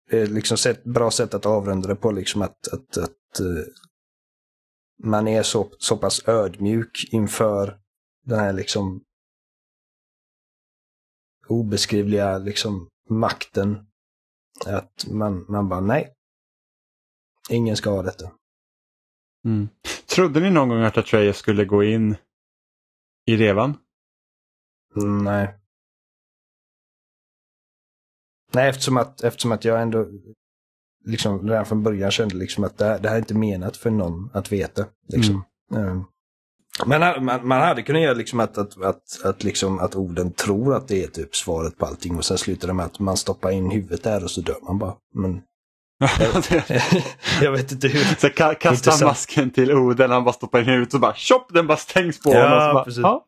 det 0.10 0.20
är 0.20 0.28
liksom 0.28 0.72
ett 0.72 0.84
bra 0.84 1.12
sätt 1.12 1.34
att 1.34 1.46
avrunda 1.46 1.88
det 1.88 1.96
på 1.96 2.12
liksom 2.12 2.42
att, 2.42 2.68
att, 2.68 2.98
att 2.98 3.40
eh, 3.40 3.64
man 5.04 5.28
är 5.28 5.44
så, 5.44 5.70
så 5.78 5.98
pass 5.98 6.28
ödmjuk 6.28 7.10
inför 7.12 7.78
den 8.26 8.40
här 8.40 8.54
liksom 8.54 9.04
obeskrivliga 11.60 12.38
liksom 12.38 12.90
makten 13.10 13.86
att 14.66 15.08
man, 15.08 15.46
man 15.50 15.70
bara 15.70 15.82
nej. 15.82 16.14
Ingen 17.50 17.78
ska 17.78 17.90
ha 17.90 18.02
detta. 18.02 18.32
Mm. 19.46 19.70
Trodde 20.06 20.40
ni 20.40 20.50
någon 20.50 20.70
gång 20.70 20.82
att 20.82 20.98
Atreus 20.98 21.38
skulle 21.38 21.66
gå 21.66 21.84
in 21.84 22.16
i 23.26 23.38
revan? 23.38 23.78
Mm, 24.96 25.24
Nej. 25.24 25.60
Nej, 28.54 28.70
eftersom 28.70 28.98
att, 28.98 29.24
eftersom 29.24 29.52
att 29.52 29.66
jag 29.66 29.82
ändå 29.82 30.08
liksom 31.06 31.50
redan 31.50 31.66
från 31.66 31.84
början 31.84 32.12
kände 32.12 32.36
liksom 32.36 32.64
att 32.64 32.78
det 32.78 32.86
här, 32.86 33.00
det 33.00 33.10
här 33.10 33.16
är 33.16 33.20
inte 33.20 33.34
menat 33.36 33.78
för 33.78 33.92
någon 33.92 34.30
att 34.34 34.52
veta. 34.52 34.86
Liksom. 35.08 35.44
Mm. 35.72 36.04
Men 36.86 37.26
man, 37.26 37.48
man 37.48 37.62
hade 37.62 37.82
kunnat 37.84 38.02
göra 38.02 38.14
liksom 38.14 38.40
att, 38.40 38.58
att, 38.58 38.82
att, 38.82 39.26
att, 39.26 39.44
liksom 39.44 39.80
att 39.80 39.96
orden 39.96 40.32
tror 40.34 40.76
att 40.76 40.88
det 40.88 41.04
är 41.04 41.08
typ 41.08 41.36
svaret 41.36 41.78
på 41.78 41.86
allting 41.86 42.18
och 42.18 42.26
sen 42.26 42.38
slutar 42.38 42.68
det 42.68 42.74
med 42.74 42.86
att 42.86 43.00
man 43.00 43.18
stoppar 43.18 43.52
in 43.52 43.72
huvudet 43.72 44.04
där 44.04 44.24
och 44.24 44.32
så 44.32 44.42
dör 44.42 44.56
man 44.68 44.78
bara. 44.78 44.96
Men 45.14 45.42
jag 47.42 47.52
vet 47.52 47.72
inte 47.72 47.88
hur. 47.88 48.20
Så 48.20 48.30
ka 48.30 48.54
kasta 48.54 48.70
Intressant. 48.70 49.10
masken 49.10 49.50
till 49.52 49.72
Oden, 49.72 50.12
han 50.12 50.24
bara 50.24 50.34
stoppar 50.34 50.60
in 50.60 50.66
huvudet 50.66 50.94
och 50.94 51.00
bara 51.00 51.14
tjopp, 51.16 51.54
den 51.54 51.68
bara 51.68 51.78
stängs 51.78 52.20
på 52.20 52.30
Ja, 52.34 52.44
honom. 52.44 52.74
bara, 52.74 52.86
ja, 52.88 53.26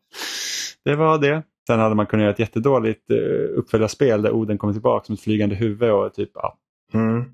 det 0.84 0.96
var 0.96 1.18
det. 1.18 1.42
Sen 1.66 1.80
hade 1.80 1.94
man 1.94 2.06
kunnat 2.06 2.22
göra 2.22 2.32
ett 2.32 2.38
jättedåligt 2.38 3.10
uh, 3.10 3.58
uppföljarspel 3.58 4.22
där 4.22 4.30
Oden 4.30 4.58
kommer 4.58 4.72
tillbaka 4.72 5.06
som 5.06 5.14
ett 5.14 5.20
flygande 5.20 5.54
huvud 5.54 5.90
och 5.90 6.14
typ, 6.14 6.30
ja. 6.34 6.58
Mm. 6.94 7.24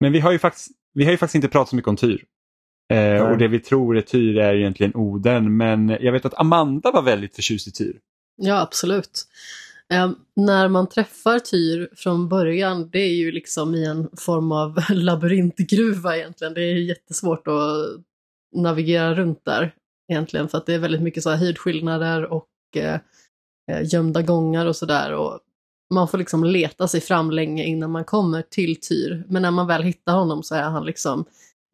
Men 0.00 0.12
vi 0.12 0.20
har 0.20 0.32
ju 0.32 0.38
faktiskt, 0.38 0.68
vi 0.94 1.04
har 1.04 1.10
ju 1.10 1.16
faktiskt 1.18 1.34
inte 1.34 1.48
pratat 1.48 1.68
så 1.68 1.76
mycket 1.76 1.88
om 1.88 1.96
Tyr. 1.96 2.24
Eh, 2.88 3.30
och 3.30 3.38
det 3.38 3.48
vi 3.48 3.60
tror 3.60 3.96
är 3.96 4.00
Tyr 4.00 4.38
är 4.38 4.54
egentligen 4.54 4.94
Oden, 4.94 5.56
men 5.56 5.88
jag 5.88 6.12
vet 6.12 6.24
att 6.24 6.40
Amanda 6.40 6.90
var 6.90 7.02
väldigt 7.02 7.34
förtjust 7.34 7.68
i 7.68 7.72
Tyr. 7.72 7.98
Ja, 8.36 8.60
absolut. 8.60 9.26
Eh, 9.92 10.10
när 10.36 10.68
man 10.68 10.88
träffar 10.88 11.38
Tyr 11.38 11.88
från 11.96 12.28
början, 12.28 12.90
det 12.90 12.98
är 12.98 13.14
ju 13.14 13.32
liksom 13.32 13.74
i 13.74 13.84
en 13.86 14.08
form 14.16 14.52
av 14.52 14.80
labyrintgruva 14.90 16.16
egentligen. 16.16 16.54
Det 16.54 16.62
är 16.62 16.74
jättesvårt 16.74 17.48
att 17.48 18.00
navigera 18.56 19.14
runt 19.14 19.44
där 19.44 19.74
egentligen 20.12 20.48
för 20.48 20.58
att 20.58 20.66
det 20.66 20.74
är 20.74 20.78
väldigt 20.78 21.02
mycket 21.02 21.22
så 21.22 21.30
här 21.30 21.36
höjdskillnader 21.36 22.32
och 22.32 22.48
eh, 22.76 23.00
eh, 23.70 23.92
gömda 23.92 24.22
gångar 24.22 24.66
och 24.66 24.76
sådär. 24.76 25.38
Man 25.94 26.08
får 26.08 26.18
liksom 26.18 26.44
leta 26.44 26.88
sig 26.88 27.00
fram 27.00 27.30
länge 27.30 27.64
innan 27.64 27.90
man 27.90 28.04
kommer 28.04 28.42
till 28.42 28.80
Tyr. 28.80 29.24
Men 29.28 29.42
när 29.42 29.50
man 29.50 29.66
väl 29.66 29.82
hittar 29.82 30.14
honom 30.14 30.42
så 30.42 30.54
är 30.54 30.62
han 30.62 30.86
liksom 30.86 31.24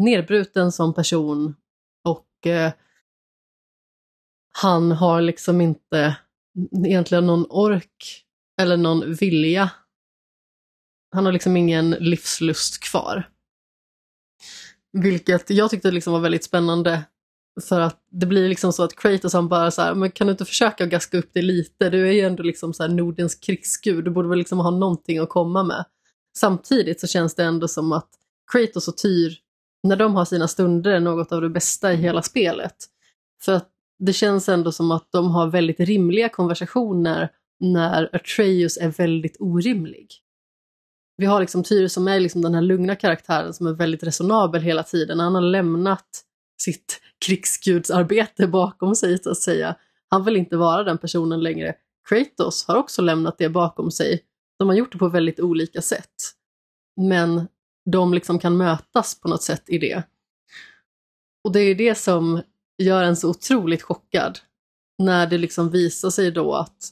nedbruten 0.05 0.73
som 0.73 0.95
person 0.95 1.55
och 2.05 2.47
eh, 2.47 2.73
han 4.53 4.93
har 4.93 5.21
liksom 5.21 5.61
inte 5.61 6.17
egentligen 6.87 7.27
någon 7.27 7.47
ork 7.49 8.25
eller 8.61 8.77
någon 8.77 9.15
vilja. 9.15 9.71
Han 11.15 11.25
har 11.25 11.33
liksom 11.33 11.57
ingen 11.57 11.91
livslust 11.91 12.81
kvar. 12.81 13.29
Vilket 14.93 15.51
jag 15.51 15.71
tyckte 15.71 15.91
liksom 15.91 16.13
var 16.13 16.21
väldigt 16.21 16.45
spännande. 16.45 17.05
För 17.69 17.81
att 17.81 18.01
det 18.11 18.27
blir 18.27 18.49
liksom 18.49 18.73
så 18.73 18.83
att 18.83 18.97
Kratos 18.97 19.33
han 19.33 19.49
bara 19.49 19.71
så 19.71 19.83
här, 19.83 19.95
men 19.95 20.11
kan 20.11 20.27
du 20.27 20.31
inte 20.31 20.45
försöka 20.45 20.87
gaska 20.87 21.19
upp 21.19 21.31
det 21.33 21.43
lite? 21.43 21.91
Du 21.91 22.09
är 22.09 22.13
ju 22.13 22.21
ändå 22.21 22.43
liksom 22.43 22.75
så 22.75 22.83
här 22.83 22.91
Nordens 22.91 23.35
krigsgud, 23.35 24.05
du 24.05 24.11
borde 24.11 24.29
väl 24.29 24.39
liksom 24.39 24.59
ha 24.59 24.71
någonting 24.71 25.19
att 25.19 25.29
komma 25.29 25.63
med. 25.63 25.85
Samtidigt 26.39 27.01
så 27.01 27.07
känns 27.07 27.35
det 27.35 27.45
ändå 27.45 27.69
som 27.69 27.93
att 27.93 28.09
Kratos 28.53 28.89
och 28.89 28.97
Tyr, 28.97 29.39
när 29.83 29.97
de 29.97 30.15
har 30.15 30.25
sina 30.25 30.49
stunder, 30.49 30.91
är 30.91 31.01
något 31.01 31.33
av 31.33 31.41
det 31.41 31.49
bästa 31.49 31.93
i 31.93 31.97
hela 31.97 32.23
spelet. 32.23 32.77
För 33.43 33.53
att 33.53 33.69
det 33.99 34.13
känns 34.13 34.49
ändå 34.49 34.73
som 34.73 34.91
att 34.91 35.09
de 35.13 35.31
har 35.31 35.47
väldigt 35.47 35.81
rimliga 35.81 36.29
konversationer 36.29 37.29
när 37.61 38.17
Atreus 38.17 38.77
är 38.77 38.89
väldigt 38.89 39.37
orimlig. 39.41 40.09
Vi 41.17 41.27
har 41.27 41.41
liksom 41.41 41.63
Tyr 41.65 41.89
som 41.89 42.09
är 42.09 42.21
liksom 42.21 42.43
den 42.43 42.55
här 42.55 42.63
lugna 42.63 42.97
karaktären 42.97 43.55
som 43.55 43.67
är 43.67 43.73
väldigt 43.73 44.03
resonabel 44.03 44.63
hela 44.63 44.83
tiden. 44.83 45.21
Han 45.21 45.35
har 45.35 45.43
lämnat 45.43 46.25
sitt 46.63 47.01
krigsgudsarbete 47.27 48.47
bakom 48.47 48.95
sig 48.95 49.19
så 49.23 49.31
att 49.31 49.39
säga. 49.39 49.77
Han 50.09 50.25
vill 50.25 50.37
inte 50.37 50.57
vara 50.57 50.85
den 50.85 50.99
personen 50.99 51.41
längre. 51.41 51.75
Kratos 52.09 52.67
har 52.67 52.77
också 52.77 53.03
lämnat 53.03 53.39
det 53.39 53.49
bakom 53.49 53.91
sig. 53.91 54.21
De 54.59 54.69
har 54.69 54.75
gjort 54.75 54.93
det 54.93 54.99
på 54.99 55.09
väldigt 55.09 55.41
olika 55.41 55.83
sätt. 55.83 56.15
Men 56.97 57.49
de 57.91 58.15
liksom 58.15 58.39
kan 58.39 58.57
mötas 58.57 59.21
på 59.21 59.29
något 59.29 59.43
sätt 59.43 59.63
i 59.67 59.79
det. 59.79 60.03
Och 61.45 61.53
det 61.53 61.61
är 61.61 61.75
det 61.75 61.95
som 61.95 62.43
gör 62.79 63.03
en 63.03 63.17
så 63.17 63.31
otroligt 63.31 63.83
chockad. 63.83 64.39
När 64.99 65.27
det 65.27 65.39
liksom 65.39 65.71
visar 65.71 66.11
sig 66.11 66.31
då 66.31 66.55
att 66.55 66.89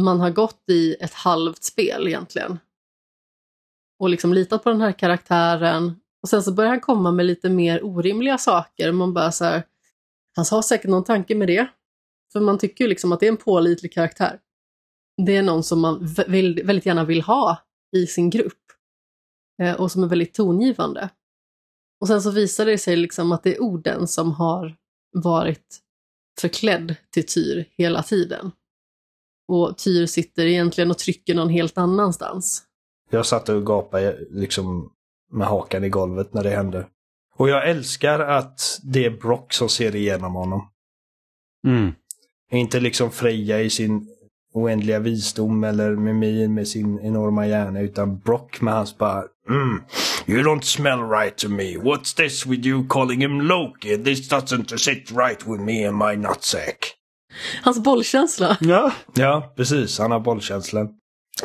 man 0.00 0.20
har 0.20 0.30
gått 0.30 0.64
i 0.70 0.94
ett 1.00 1.14
halvt 1.14 1.64
spel 1.64 2.06
egentligen. 2.08 2.58
Och 3.98 4.08
liksom 4.08 4.34
litat 4.34 4.64
på 4.64 4.70
den 4.70 4.80
här 4.80 4.92
karaktären. 4.92 6.00
Och 6.22 6.28
sen 6.28 6.42
så 6.42 6.52
börjar 6.52 6.70
han 6.70 6.80
komma 6.80 7.12
med 7.12 7.26
lite 7.26 7.50
mer 7.50 7.84
orimliga 7.84 8.38
saker. 8.38 8.92
Man 8.92 9.14
bara 9.14 9.32
så 9.32 9.44
här, 9.44 9.62
han 10.36 10.44
har 10.50 10.62
säkert 10.62 10.90
någon 10.90 11.04
tanke 11.04 11.34
med 11.34 11.48
det. 11.48 11.66
För 12.32 12.40
man 12.40 12.58
tycker 12.58 12.84
ju 12.84 12.88
liksom 12.88 13.12
att 13.12 13.20
det 13.20 13.26
är 13.26 13.30
en 13.30 13.36
pålitlig 13.36 13.92
karaktär. 13.92 14.38
Det 15.26 15.36
är 15.36 15.42
någon 15.42 15.62
som 15.62 15.80
man 15.80 16.06
väldigt 16.26 16.86
gärna 16.86 17.04
vill 17.04 17.22
ha 17.22 17.56
i 17.96 18.06
sin 18.06 18.30
grupp. 18.30 18.63
Eh, 19.62 19.74
och 19.74 19.92
som 19.92 20.02
är 20.02 20.06
väldigt 20.06 20.34
tongivande. 20.34 21.10
Och 22.00 22.08
sen 22.08 22.22
så 22.22 22.30
visar 22.30 22.66
det 22.66 22.78
sig 22.78 22.96
liksom 22.96 23.32
att 23.32 23.42
det 23.42 23.56
är 23.56 23.62
orden 23.62 24.06
som 24.06 24.32
har 24.32 24.76
varit 25.12 25.80
förklädd 26.40 26.96
till 27.10 27.26
Tyr 27.26 27.64
hela 27.70 28.02
tiden. 28.02 28.52
Och 29.48 29.78
Tyr 29.78 30.06
sitter 30.06 30.46
egentligen 30.46 30.90
och 30.90 30.98
trycker 30.98 31.34
någon 31.34 31.48
helt 31.48 31.78
annanstans. 31.78 32.62
Jag 33.10 33.26
satt 33.26 33.48
och 33.48 33.66
gapade 33.66 34.18
liksom 34.30 34.92
med 35.32 35.46
hakan 35.46 35.84
i 35.84 35.88
golvet 35.88 36.34
när 36.34 36.42
det 36.42 36.50
hände. 36.50 36.86
Och 37.36 37.48
jag 37.48 37.70
älskar 37.70 38.20
att 38.20 38.80
det 38.82 39.04
är 39.04 39.10
Brock 39.10 39.52
som 39.52 39.68
ser 39.68 39.96
igenom 39.96 40.34
honom. 40.34 40.68
Mm. 41.66 41.92
Inte 42.50 42.80
liksom 42.80 43.10
Freja 43.10 43.60
i 43.60 43.70
sin 43.70 44.08
oändliga 44.52 44.98
visdom 44.98 45.64
eller 45.64 45.96
Mimin 45.96 46.54
med 46.54 46.68
sin 46.68 47.00
enorma 47.00 47.46
hjärna 47.46 47.80
utan 47.80 48.18
Brock 48.18 48.60
med 48.60 48.74
hans 48.74 48.98
bara 48.98 49.24
mm, 49.48 49.80
You 50.26 50.42
don't 50.42 50.64
smell 50.64 51.02
right 51.02 51.36
to 51.36 51.48
me. 51.48 51.76
What's 51.78 52.14
this 52.16 52.46
with 52.46 52.66
you 52.66 52.84
calling 52.88 53.22
him 53.22 53.40
Loki? 53.40 53.96
This 53.96 54.28
doesn't 54.28 54.78
sit 54.78 55.10
right 55.10 55.46
with 55.46 55.60
me 55.62 55.88
and 55.88 55.96
my 55.96 56.16
nutsack. 56.16 56.76
Hans 57.62 57.78
bollkänsla. 57.78 58.56
Ja. 58.60 58.92
Ja, 59.14 59.52
precis. 59.56 59.98
Han 59.98 60.10
har 60.10 60.20
bollkänslan. 60.20 60.88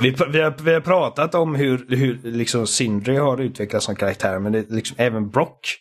Vi, 0.01 0.09
vi, 0.31 0.41
har, 0.41 0.63
vi 0.63 0.73
har 0.73 0.81
pratat 0.81 1.35
om 1.35 1.55
hur, 1.55 1.85
hur 1.89 2.19
liksom 2.23 2.67
Sindri 2.67 3.15
har 3.17 3.41
utvecklats 3.41 3.85
som 3.85 3.95
karaktär 3.95 4.39
men 4.39 4.51
det, 4.51 4.69
liksom, 4.69 4.95
även 4.99 5.29
Brock 5.29 5.75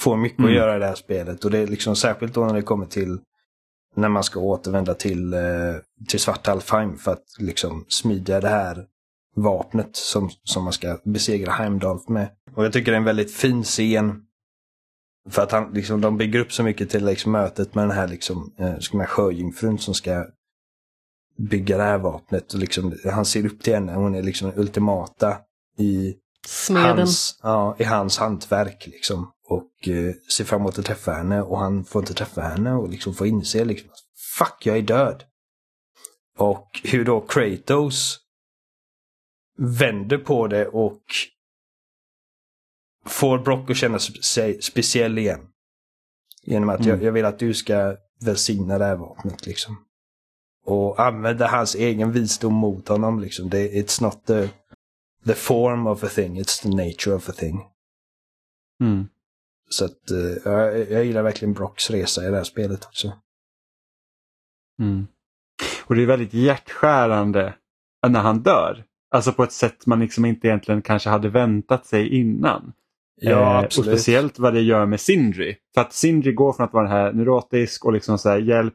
får 0.00 0.16
mycket 0.16 0.38
Mm. 0.38 0.50
att 0.50 0.56
göra 0.56 0.76
i 0.76 0.78
det 0.78 0.86
här 0.86 0.94
spelet. 0.94 1.44
Och 1.44 1.50
det 1.50 1.58
är 1.58 1.66
liksom 1.66 1.96
särskilt 1.96 2.34
då 2.34 2.46
när 2.46 2.54
det 2.54 2.62
kommer 2.62 2.86
till 2.86 3.18
när 3.96 4.08
man 4.08 4.24
ska 4.24 4.40
återvända 4.40 4.94
till, 4.94 5.32
eh, 5.34 5.40
till 6.08 6.20
Svartalfheim 6.20 6.98
för 6.98 7.12
att 7.12 7.24
liksom 7.38 7.84
smida 7.88 8.40
det 8.40 8.48
här 8.48 8.84
vapnet 9.34 9.96
som, 9.96 10.30
som 10.44 10.64
man 10.64 10.72
ska 10.72 10.98
besegra 11.04 11.52
Heimdall 11.52 12.00
med. 12.08 12.28
Och 12.54 12.64
jag 12.64 12.72
tycker 12.72 12.92
det 12.92 12.96
är 12.96 13.00
en 13.00 13.04
väldigt 13.04 13.34
fin 13.34 13.64
scen. 13.64 14.20
För 15.30 15.42
att 15.42 15.52
han, 15.52 15.72
liksom, 15.72 16.00
de 16.00 16.16
bygger 16.16 16.40
upp 16.40 16.52
så 16.52 16.62
mycket 16.62 16.90
till 16.90 17.04
liksom, 17.04 17.32
mötet 17.32 17.74
med 17.74 17.84
den 17.84 17.96
här, 17.96 18.08
liksom, 18.08 18.54
eh, 18.58 18.78
ska 18.78 18.96
man, 18.96 19.06
sjöjungfrun 19.06 19.78
som 19.78 19.94
ska 19.94 20.26
bygga 21.38 21.76
det 21.76 21.82
här 21.82 21.98
vapnet. 21.98 22.52
Och 22.52 22.60
liksom, 22.60 22.94
han 23.12 23.24
ser 23.24 23.46
upp 23.46 23.62
till 23.62 23.74
henne, 23.74 23.94
hon 23.94 24.14
är 24.14 24.22
liksom 24.22 24.50
den 24.50 24.58
ultimata 24.58 25.36
i 25.78 26.14
Smeden. 26.46 26.98
hans, 26.98 27.38
ja, 27.42 27.76
i 27.78 27.84
hans 27.84 28.18
hantverk. 28.18 28.86
Liksom. 28.86 29.30
Och 29.48 29.88
eh, 29.88 30.14
ser 30.32 30.44
fram 30.44 30.60
emot 30.60 30.78
att 30.78 30.84
träffa 30.84 31.12
henne 31.12 31.42
och 31.42 31.58
han 31.58 31.84
får 31.84 32.02
inte 32.02 32.14
träffa 32.14 32.40
henne 32.40 32.74
och 32.74 32.88
liksom 32.88 33.14
får 33.14 33.26
inse 33.26 33.64
liksom, 33.64 33.90
fuck 34.38 34.66
jag 34.66 34.78
är 34.78 34.82
död. 34.82 35.24
Och 36.38 36.80
hur 36.84 37.04
då 37.04 37.20
Kratos 37.20 38.23
vänder 39.58 40.18
på 40.18 40.46
det 40.46 40.66
och 40.66 41.02
får 43.06 43.38
Brock 43.38 43.70
att 43.70 43.76
känna 43.76 43.98
sig 43.98 44.62
speciell 44.62 45.18
igen. 45.18 45.48
Genom 46.42 46.68
att 46.68 46.84
jag, 46.84 46.94
Mm. 46.94 47.04
jag 47.06 47.12
vill 47.12 47.24
att 47.24 47.38
du 47.38 47.54
ska 47.54 47.96
välsigna 48.20 48.78
det 48.78 48.84
här 48.84 48.96
vapnet 48.96 49.46
liksom. 49.46 49.84
Och 50.64 51.00
använda 51.00 51.46
hans 51.46 51.74
egen 51.74 52.12
visdom 52.12 52.54
mot 52.54 52.88
honom 52.88 53.20
liksom. 53.20 53.50
Det, 53.50 53.68
it's 53.72 54.02
not 54.02 54.26
the, 54.26 54.48
the 55.24 55.34
form 55.34 55.86
of 55.86 56.04
a 56.04 56.08
thing, 56.08 56.40
it's 56.40 56.62
the 56.62 56.68
nature 56.68 57.14
of 57.14 57.28
a 57.28 57.32
thing. 57.32 57.60
Mm. 58.80 59.08
Så 59.68 59.84
att 59.84 60.10
eh, 60.10 60.52
jag, 60.52 60.90
jag 60.90 61.04
gillar 61.04 61.22
verkligen 61.22 61.54
Brocks 61.54 61.90
resa 61.90 62.26
i 62.26 62.30
det 62.30 62.36
här 62.36 62.44
spelet 62.44 62.84
också. 62.84 63.12
Mm. 64.78 65.06
Och 65.84 65.94
det 65.94 66.02
är 66.02 66.06
väldigt 66.06 66.34
hjärtskärande 66.34 67.54
när 68.08 68.20
han 68.20 68.42
dör. 68.42 68.84
Alltså 69.14 69.32
på 69.32 69.42
ett 69.42 69.52
sätt 69.52 69.86
man 69.86 70.00
liksom 70.00 70.24
inte 70.24 70.46
egentligen 70.48 70.82
kanske 70.82 71.08
hade 71.08 71.28
väntat 71.28 71.86
sig 71.86 72.08
innan. 72.20 72.72
Ja, 73.20 73.30
Eh, 73.30 73.58
absolut. 73.58 73.88
Och 73.88 73.92
speciellt 73.98 74.38
vad 74.38 74.54
det 74.54 74.60
gör 74.60 74.86
med 74.86 75.00
Sindri. 75.00 75.56
För 75.74 75.80
att 75.80 75.92
Sindri 75.92 76.32
går 76.32 76.52
från 76.52 76.66
att 76.66 76.72
vara 76.72 76.82
den 76.84 76.92
här 76.92 77.12
neurotisk 77.12 77.84
och 77.84 77.92
liksom 77.92 78.18
så 78.18 78.28
här 78.28 78.38
hjälp 78.38 78.74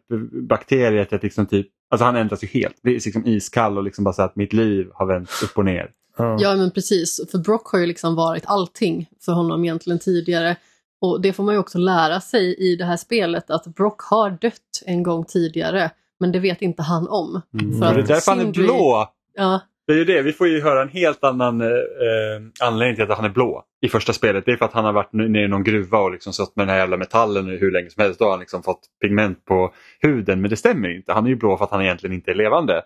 bakterier 0.50 1.06
till 1.06 1.16
att 1.16 1.24
liksom 1.24 1.46
typ, 1.46 1.68
alltså 1.92 2.06
han 2.06 2.16
ändras 2.16 2.44
ju 2.44 2.48
helt. 2.48 2.82
Blir 2.82 2.94
liksom 2.94 3.26
iskall 3.26 3.78
och 3.78 3.84
liksom 3.84 4.04
bara 4.04 4.14
så 4.14 4.22
att 4.22 4.36
mitt 4.36 4.54
liv 4.54 4.88
har 4.94 5.06
vänt 5.06 5.30
upp 5.44 5.58
och 5.58 5.66
ner. 5.66 5.92
Ja. 6.18 6.38
Ja, 6.40 6.56
men 6.56 6.72
precis. 6.72 7.22
För 7.32 7.38
Brock 7.38 7.68
har 7.72 7.80
ju 7.80 7.86
liksom 7.86 8.16
varit 8.16 8.44
allting 8.46 9.10
för 9.26 9.32
honom 9.32 9.64
egentligen 9.64 10.00
tidigare. 10.00 10.56
Och 11.02 11.22
det 11.22 11.34
får 11.34 11.44
man 11.44 11.54
ju 11.54 11.60
också 11.60 11.78
lära 11.78 12.22
sig 12.22 12.56
i 12.72 12.76
det 12.76 12.86
här 12.86 12.98
spelet, 12.98 13.50
att 13.50 13.66
Brock 13.68 14.02
har 14.02 14.30
dött 14.30 14.84
en 14.86 15.04
gång 15.04 15.26
tidigare, 15.26 15.92
men 16.20 16.32
det 16.32 16.40
vet 16.40 16.62
inte 16.62 16.82
han 16.84 17.08
om. 17.08 17.42
Mm. 17.62 17.80
För 17.80 17.88
Och 17.88 17.94
det 17.94 18.00
är 18.00 18.02
att 18.02 18.08
därför 18.08 18.32
han 18.32 18.40
är 18.40 18.44
Sindri- 18.44 18.64
blå. 18.64 19.08
Ja, 19.34 19.62
Det 19.90 19.94
är 19.94 19.98
ju 19.98 20.06
det, 20.06 20.22
vi 20.22 20.34
får 20.34 20.48
ju 20.48 20.62
höra 20.62 20.82
en 20.82 20.90
helt 20.90 21.24
annan 21.24 21.62
eh, 21.62 21.68
eh, 21.68 22.42
anledning 22.62 22.96
till 22.96 23.12
att 23.12 23.18
han 23.18 23.26
är 23.26 23.30
blå 23.30 23.64
i 23.82 23.90
första 23.90 24.14
spelet. 24.14 24.46
Det 24.46 24.52
är 24.52 24.58
för 24.58 24.66
att 24.66 24.74
han 24.74 24.86
har 24.86 24.94
varit 24.94 25.14
nere 25.14 25.44
i 25.44 25.48
någon 25.48 25.64
gruva 25.64 26.00
och 26.00 26.12
liksom 26.12 26.34
stått 26.34 26.56
med 26.56 26.68
den 26.68 26.74
här 26.74 26.80
jävla 26.80 26.98
metallen 26.98 27.46
hur 27.46 27.72
länge 27.72 27.90
som 27.90 28.04
helst. 28.04 28.20
Då 28.20 28.26
har 28.26 28.32
han 28.32 28.40
liksom 28.40 28.64
fått 28.64 28.80
pigment 29.02 29.46
på 29.46 29.74
huden, 30.00 30.42
men 30.42 30.50
det 30.50 30.58
stämmer 30.58 30.96
inte. 30.96 31.14
Han 31.14 31.26
är 31.26 31.30
ju 31.30 31.36
blå 31.36 31.58
för 31.58 31.66
att 31.66 31.72
han 31.72 31.82
egentligen 31.82 32.16
inte 32.16 32.32
är 32.32 32.36
levande. 32.36 32.82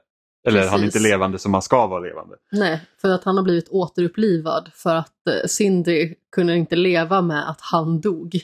Eller 0.47 0.67
han 0.67 0.79
är 0.79 0.83
inte 0.83 0.97
Precis. 0.97 1.11
levande 1.11 1.39
som 1.39 1.51
man 1.51 1.61
ska 1.61 1.87
vara 1.87 1.99
levande. 1.99 2.35
nej, 2.51 2.81
för 3.01 3.09
att 3.09 3.23
han 3.23 3.37
har 3.37 3.43
blivit 3.43 3.69
återupplivad 3.69 4.71
för 4.73 4.95
att 4.95 5.27
eh, 5.27 5.47
Sindri 5.47 6.15
kunde 6.35 6.55
inte 6.55 6.75
leva 6.75 7.21
med 7.21 7.49
att 7.49 7.61
han 7.61 8.01
dog. 8.01 8.39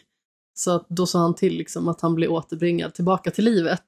Så 0.54 0.76
att 0.76 0.86
då 0.90 1.06
sa 1.06 1.20
han 1.20 1.36
till 1.36 1.58
liksom 1.58 1.88
att 1.88 2.02
han 2.02 2.16
blev 2.16 2.32
återbringad 2.32 2.94
tillbaka 2.94 3.32
till 3.32 3.46
livet. 3.46 3.84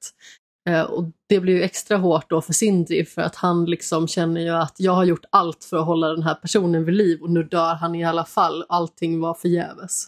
Eh, 0.70 0.82
och 0.82 1.04
det 1.28 1.40
blir 1.40 1.54
ju 1.54 1.62
extra 1.62 1.96
hårt 1.96 2.30
då 2.30 2.40
för 2.40 2.52
Sindri 2.52 3.04
för 3.04 3.22
att 3.22 3.36
han 3.36 3.64
liksom 3.64 4.08
känner 4.08 4.40
ju 4.40 4.48
att 4.50 4.74
jag 4.78 4.92
har 4.92 5.04
gjort 5.04 5.24
allt 5.30 5.64
för 5.64 5.76
att 5.76 5.86
hålla 5.86 6.08
den 6.08 6.22
här 6.22 6.34
personen 6.34 6.84
vid 6.84 6.94
liv 6.94 7.22
och 7.22 7.30
nu 7.30 7.42
dör 7.42 7.74
han 7.74 7.94
i 7.94 8.04
alla 8.04 8.24
fall. 8.24 8.64
Allting 8.68 9.20
var 9.20 9.34
förgäves. 9.34 10.06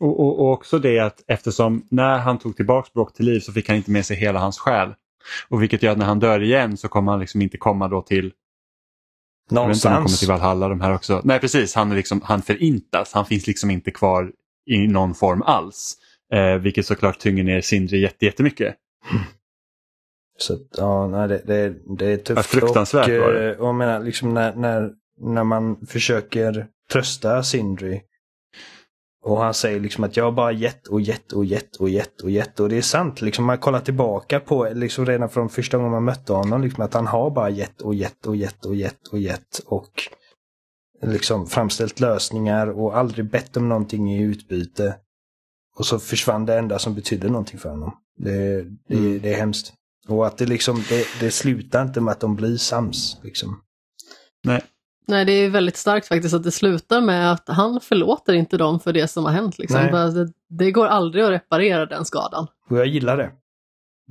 Och, 0.00 0.20
och, 0.20 0.40
och 0.40 0.52
också 0.52 0.78
det 0.78 0.98
att 0.98 1.24
eftersom 1.26 1.86
när 1.90 2.18
han 2.18 2.38
tog 2.38 2.56
tillbaks 2.56 2.92
Brock 2.92 3.12
till 3.14 3.26
liv 3.26 3.40
så 3.40 3.52
fick 3.52 3.68
han 3.68 3.76
inte 3.76 3.90
med 3.90 4.06
sig 4.06 4.16
hela 4.16 4.38
hans 4.40 4.58
själ. 4.58 4.88
Och 5.48 5.62
vilket 5.62 5.82
gör 5.82 5.92
att 5.92 5.98
när 5.98 6.06
han 6.06 6.18
dör 6.20 6.42
igen 6.42 6.76
så 6.76 6.88
kommer 6.88 7.12
han 7.12 7.20
liksom 7.20 7.42
inte 7.42 7.56
komma 7.56 7.88
då 7.88 8.02
till 8.02 8.24
om 8.24 8.30
han 8.30 9.56
kommer 9.56 9.60
Någonstans. 9.64 10.18
till 10.18 10.28
Valhalla 10.28 10.68
de 10.68 10.80
här 10.80 10.94
också. 10.94 11.20
Nej 11.24 11.38
precis, 11.40 11.74
han, 11.74 11.92
är 11.92 11.96
liksom, 11.96 12.20
han 12.24 12.42
förintas. 12.42 13.12
Han 13.12 13.26
finns 13.26 13.46
liksom 13.46 13.70
inte 13.70 13.90
kvar 13.90 14.32
i 14.70 14.86
någon 14.86 15.14
form 15.14 15.42
alls. 15.42 15.94
Eh, 16.32 16.54
vilket 16.54 16.86
såklart 16.86 17.18
tynger 17.18 17.44
ner 17.44 17.60
Sindri 17.60 18.00
jätte- 18.00 18.24
jättemycket. 18.24 18.74
Så 20.36 20.54
att, 20.54 20.60
ja, 20.76 21.06
nej, 21.08 21.28
det, 21.28 21.42
det, 21.46 21.74
det 21.98 22.06
är 22.06 22.16
tufft. 22.16 22.36
Ja, 22.36 22.42
fruktansvärt 22.60 23.08
och, 23.08 23.14
var 23.18 23.32
det. 23.32 23.50
eh, 23.52 23.58
Och 23.60 23.66
jag 23.68 23.74
menar, 23.74 24.00
liksom 24.00 24.34
när, 24.34 24.54
när, 24.54 24.90
när 25.20 25.44
man 25.44 25.86
försöker 25.86 26.66
trösta 26.92 27.42
Sindri 27.42 28.02
och 29.24 29.38
han 29.40 29.54
säger 29.54 29.80
liksom 29.80 30.04
att 30.04 30.16
jag 30.16 30.24
har 30.24 30.32
bara 30.32 30.52
gett 30.52 30.86
och 30.86 31.00
gett 31.00 31.32
och 31.32 31.44
gett 31.44 31.76
och 31.76 31.88
gett 31.90 32.20
och 32.20 32.30
gett 32.30 32.60
och 32.60 32.68
det 32.68 32.76
är 32.76 32.82
sant. 32.82 33.20
Liksom 33.20 33.44
man 33.44 33.58
kollar 33.58 33.80
tillbaka 33.80 34.40
på 34.40 34.68
liksom 34.74 35.06
redan 35.06 35.28
från 35.28 35.48
första 35.48 35.76
gången 35.76 35.92
man 35.92 36.04
mötte 36.04 36.32
honom 36.32 36.62
liksom 36.62 36.84
att 36.84 36.94
han 36.94 37.06
har 37.06 37.30
bara 37.30 37.50
gett 37.50 37.80
och 37.82 37.94
gett 37.94 38.26
och 38.26 38.36
gett 38.36 38.64
och 38.66 38.74
gett 38.76 39.06
och 39.12 39.18
gett 39.18 39.58
och 39.66 39.90
liksom 41.02 41.46
framställt 41.46 42.00
lösningar 42.00 42.66
och 42.66 42.96
aldrig 42.98 43.30
bett 43.30 43.56
om 43.56 43.68
någonting 43.68 44.12
i 44.12 44.22
utbyte. 44.22 44.96
Och 45.76 45.86
så 45.86 45.98
försvann 45.98 46.46
det 46.46 46.58
enda 46.58 46.78
som 46.78 46.94
betydde 46.94 47.28
någonting 47.28 47.58
för 47.58 47.68
honom. 47.70 47.92
Det, 48.16 48.62
det, 48.88 48.94
Mm. 48.96 49.20
det 49.22 49.32
är 49.34 49.36
hemskt. 49.38 49.72
Och 50.08 50.26
att 50.26 50.38
det 50.38 50.46
liksom, 50.46 50.82
det, 50.88 51.06
det 51.20 51.30
slutar 51.30 51.82
inte 51.82 52.00
med 52.00 52.12
att 52.12 52.20
de 52.20 52.36
blir 52.36 52.56
sams. 52.56 53.16
Liksom. 53.22 53.60
Nej. 54.44 54.64
Nej, 55.06 55.24
det 55.24 55.32
är 55.32 55.50
väldigt 55.50 55.76
starkt 55.76 56.08
faktiskt 56.08 56.34
att 56.34 56.42
det 56.42 56.50
slutar 56.50 57.00
med 57.00 57.32
att 57.32 57.48
han 57.48 57.80
förlåter 57.80 58.32
inte 58.32 58.56
dem 58.56 58.80
för 58.80 58.92
det 58.92 59.08
som 59.08 59.24
har 59.24 59.32
hänt. 59.32 59.58
Liksom. 59.58 59.80
Det, 59.86 60.32
det 60.64 60.70
går 60.72 60.86
aldrig 60.86 61.24
att 61.24 61.30
reparera 61.30 61.86
den 61.86 62.04
skadan. 62.04 62.46
Och 62.70 62.78
jag 62.78 62.86
gillar 62.86 63.16
det. 63.16 63.30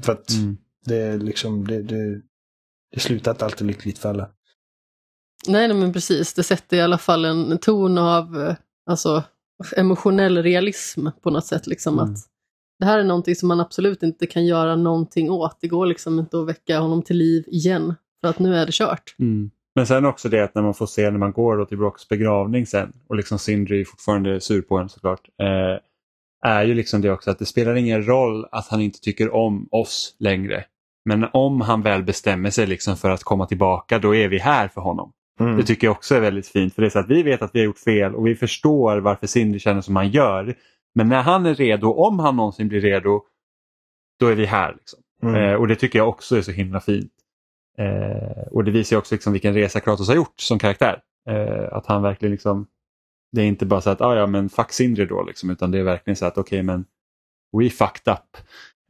För 0.04 0.12
att 0.14 0.30
Mm. 0.32 0.58
det 0.86 0.96
är 0.98 1.18
liksom, 1.18 1.68
det, 1.68 1.82
det, 1.82 2.22
det 2.92 3.00
slutar 3.00 3.32
inte 3.32 3.46
alltid 3.46 3.68
lyckligt 3.68 3.98
för 3.98 4.10
alla. 4.10 4.30
Nej, 5.48 5.68
nej, 5.68 5.78
men 5.78 5.94
precis. 5.94 6.34
Det 6.34 6.44
sätter 6.44 6.78
i 6.78 6.82
alla 6.82 6.98
fall 6.98 7.26
en 7.26 7.58
ton 7.58 7.98
av 7.98 8.42
eh, 8.42 8.56
alltså, 8.86 9.24
emotionell 9.78 10.44
realism 10.44 11.08
på 11.24 11.30
något 11.30 11.46
sätt. 11.46 11.68
Liksom, 11.68 12.00
Mm. 12.00 12.14
att 12.14 12.20
det 12.80 12.86
här 12.86 13.00
är 13.00 13.04
någonting 13.04 13.36
som 13.36 13.48
man 13.48 13.60
absolut 13.60 14.04
inte 14.04 14.26
kan 14.26 14.46
göra 14.46 14.76
någonting 14.76 15.32
åt. 15.32 15.58
Det 15.62 15.68
går 15.68 15.86
liksom 15.86 16.20
inte 16.20 16.40
att 16.40 16.48
väcka 16.48 16.80
honom 16.80 17.02
till 17.02 17.18
liv 17.18 17.44
igen. 17.48 17.94
För 18.22 18.30
att 18.30 18.40
nu 18.40 18.56
är 18.56 18.66
det 18.66 18.72
kört. 18.72 19.16
Mm. 19.20 19.52
Men 19.76 19.88
sen 19.88 20.06
också 20.06 20.30
det 20.30 20.44
att 20.44 20.56
när 20.56 20.62
man 20.62 20.74
får 20.74 20.86
se 20.86 21.12
när 21.12 21.20
man 21.20 21.32
går 21.32 21.58
då 21.58 21.66
till 21.66 21.78
Brocks 21.78 22.10
begravning 22.10 22.66
sen 22.66 22.94
och 23.08 23.16
liksom 23.16 23.40
Sindri 23.40 23.82
är 23.82 23.86
fortfarande 23.86 24.42
sur 24.42 24.62
på 24.62 24.78
en 24.78 24.90
såklart. 24.90 25.30
Eh, 25.42 25.80
är 26.46 26.64
ju 26.64 26.74
liksom 26.74 27.02
det 27.02 27.12
också 27.12 27.32
att 27.32 27.40
det 27.40 27.46
spelar 27.46 27.76
ingen 27.76 28.06
roll 28.06 28.46
att 28.52 28.68
han 28.68 28.82
inte 28.82 29.00
tycker 29.00 29.34
om 29.34 29.68
oss 29.72 30.16
längre. 30.20 30.66
Men 31.06 31.26
om 31.34 31.62
han 31.62 31.82
väl 31.82 32.04
bestämmer 32.04 32.50
sig 32.50 32.68
liksom 32.68 32.98
för 32.98 33.10
att 33.10 33.24
komma 33.24 33.46
tillbaka 33.46 34.00
då 34.00 34.16
är 34.16 34.28
vi 34.28 34.40
här 34.40 34.68
för 34.68 34.82
honom. 34.82 35.12
Mm. 35.40 35.58
Det 35.58 35.64
tycker 35.64 35.88
jag 35.88 35.92
också 35.92 36.16
är 36.16 36.20
väldigt 36.20 36.48
fint 36.48 36.76
för 36.76 36.82
det 36.82 36.88
är 36.88 36.90
så 36.90 37.00
att 37.00 37.10
vi 37.10 37.24
vet 37.24 37.42
att 37.42 37.52
vi 37.54 37.60
har 37.60 37.66
gjort 37.66 37.80
fel 37.80 38.16
och 38.16 38.28
vi 38.28 38.36
förstår 38.36 38.98
varför 38.98 39.28
Sindri 39.28 39.60
känner 39.60 39.82
som 39.82 39.96
han 39.96 40.10
gör. 40.10 40.56
Men 40.96 41.10
när 41.10 41.22
han 41.22 41.46
är 41.46 41.56
redo, 41.56 41.88
om 41.94 42.20
han 42.20 42.36
någonsin 42.36 42.68
blir 42.68 42.82
redo, 42.82 43.22
då 44.20 44.28
är 44.28 44.36
vi 44.36 44.46
här. 44.46 44.76
Liksom. 44.78 45.00
Mm. 45.24 45.36
Eh, 45.36 45.54
och 45.54 45.68
det 45.68 45.76
tycker 45.76 46.00
jag 46.00 46.10
också 46.10 46.36
är 46.38 46.42
så 46.42 46.52
himla 46.52 46.80
fint. 46.80 47.14
Eh, 47.78 48.48
och 48.52 48.64
det 48.64 48.72
visar 48.72 48.96
ju 48.96 49.00
också 49.00 49.16
liksom 49.16 49.34
vilken 49.34 49.54
resa 49.54 49.80
Kratos 49.80 50.08
har 50.08 50.16
gjort 50.16 50.40
som 50.40 50.60
karaktär. 50.60 51.02
Eh, 51.30 51.74
att 51.78 51.86
han 51.86 52.02
verkligen 52.02 52.32
liksom, 52.32 52.68
det 53.32 53.42
är 53.42 53.46
inte 53.46 53.66
bara 53.66 53.82
så 53.82 53.90
att 53.90 54.02
ah, 54.02 54.16
ja 54.16 54.28
men 54.28 54.50
fuck 54.50 54.72
Sindri 54.72 55.06
då 55.06 55.24
liksom, 55.24 55.50
utan 55.50 55.72
det 55.72 55.80
är 55.80 55.84
verkligen 55.84 56.16
så 56.16 56.26
att 56.26 56.38
okej 56.38 56.64
men 56.64 56.86
we 57.58 57.70
fucked 57.70 58.14
up. 58.14 58.38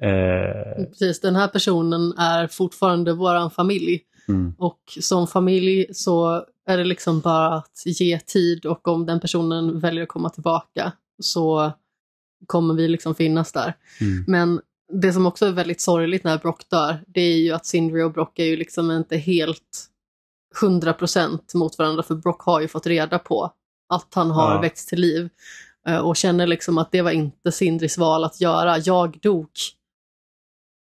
Eh, 0.01 0.85
Precis, 0.85 1.21
den 1.21 1.35
här 1.35 1.47
personen 1.47 2.13
är 2.17 2.47
fortfarande 2.47 3.13
våran 3.13 3.51
familj. 3.51 4.01
mm, 4.27 4.55
Och 4.57 4.79
som 4.99 5.27
familj 5.27 5.93
så 5.93 6.45
är 6.65 6.77
det 6.77 6.83
liksom 6.83 7.19
bara 7.19 7.53
att 7.55 7.85
ge 7.85 8.19
tid 8.19 8.65
och 8.65 8.87
om 8.87 9.05
den 9.05 9.19
personen 9.19 9.79
väljer 9.79 10.03
att 10.03 10.09
komma 10.09 10.29
tillbaka 10.29 10.91
så 11.21 11.71
kommer 12.47 12.73
vi 12.73 12.87
liksom 12.87 13.15
finnas 13.15 13.51
där. 13.51 13.73
mm, 14.01 14.23
Men 14.27 14.61
det 15.01 15.13
som 15.13 15.25
också 15.25 15.45
är 15.45 15.51
väldigt 15.51 15.81
sorgligt 15.81 16.23
när 16.23 16.37
Brock 16.37 16.69
dör, 16.69 17.03
det 17.07 17.21
är 17.21 17.37
ju 17.37 17.51
att 17.51 17.65
Sindri 17.65 18.03
och 18.03 18.11
Brock 18.13 18.39
är 18.39 18.45
ju 18.45 18.55
liksom 18.57 18.91
inte 18.91 19.17
helt 19.17 19.89
100% 20.61 21.39
mot 21.55 21.77
varandra, 21.77 22.03
för 22.03 22.15
Brock 22.15 22.41
har 22.41 22.61
ju 22.61 22.67
fått 22.67 22.87
reda 22.87 23.19
på 23.19 23.51
att 23.89 24.07
han 24.13 24.31
har 24.31 24.51
Ja. 24.55 24.61
väckts 24.61 24.85
till 24.85 24.99
liv 25.01 25.29
eh, 25.87 25.97
och 25.97 26.15
känner 26.15 26.47
liksom 26.47 26.77
att 26.77 26.91
det 26.91 27.01
var 27.01 27.11
inte 27.11 27.51
Sindris 27.51 27.97
val 27.97 28.23
att 28.23 28.41
göra. 28.41 28.77
Jag 28.77 29.19
dog 29.21 29.49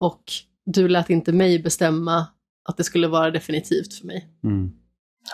och 0.01 0.23
du 0.65 0.89
lät 0.89 1.11
inte 1.11 1.33
mig 1.33 1.59
bestämma 1.63 2.27
att 2.69 2.77
det 2.77 2.85
skulle 2.85 3.09
vara 3.09 3.31
definitivt 3.31 3.95
för 3.95 4.07
mig. 4.07 4.29
mm. 4.45 4.73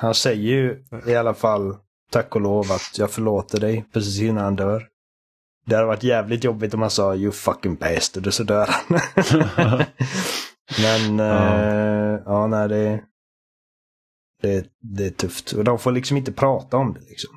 Han 0.00 0.14
säger 0.14 0.42
ju 0.42 0.84
i 1.06 1.14
alla 1.14 1.34
fall 1.34 1.76
tack 2.10 2.34
och 2.34 2.40
lov 2.40 2.72
att 2.72 2.98
jag 2.98 3.10
förlåter 3.10 3.60
dig 3.60 3.84
precis 3.92 4.20
innan 4.20 4.44
han 4.44 4.56
dör. 4.56 4.88
Det 5.68 5.74
hade 5.76 5.86
varit 5.86 6.02
jävligt 6.02 6.44
jobbigt 6.44 6.74
om 6.74 6.80
han 6.80 6.90
sa 6.90 7.14
you 7.14 7.32
fucking 7.32 7.74
bastard 7.74 8.26
och 8.26 8.34
så 8.34 8.42
dör 8.42 8.66
han. 8.68 9.00
Men 10.82 11.18
ja, 11.18 11.54
eh, 11.54 12.20
ja 12.24 12.46
nej, 12.46 12.68
det, 12.68 13.00
det, 14.42 14.66
det 14.80 15.06
är 15.06 15.10
tufft. 15.10 15.52
Och 15.52 15.64
de 15.64 15.78
får 15.78 15.92
liksom 15.92 16.16
inte 16.16 16.32
prata 16.32 16.76
om 16.76 16.94
det. 16.94 17.00
liksom. 17.00 17.30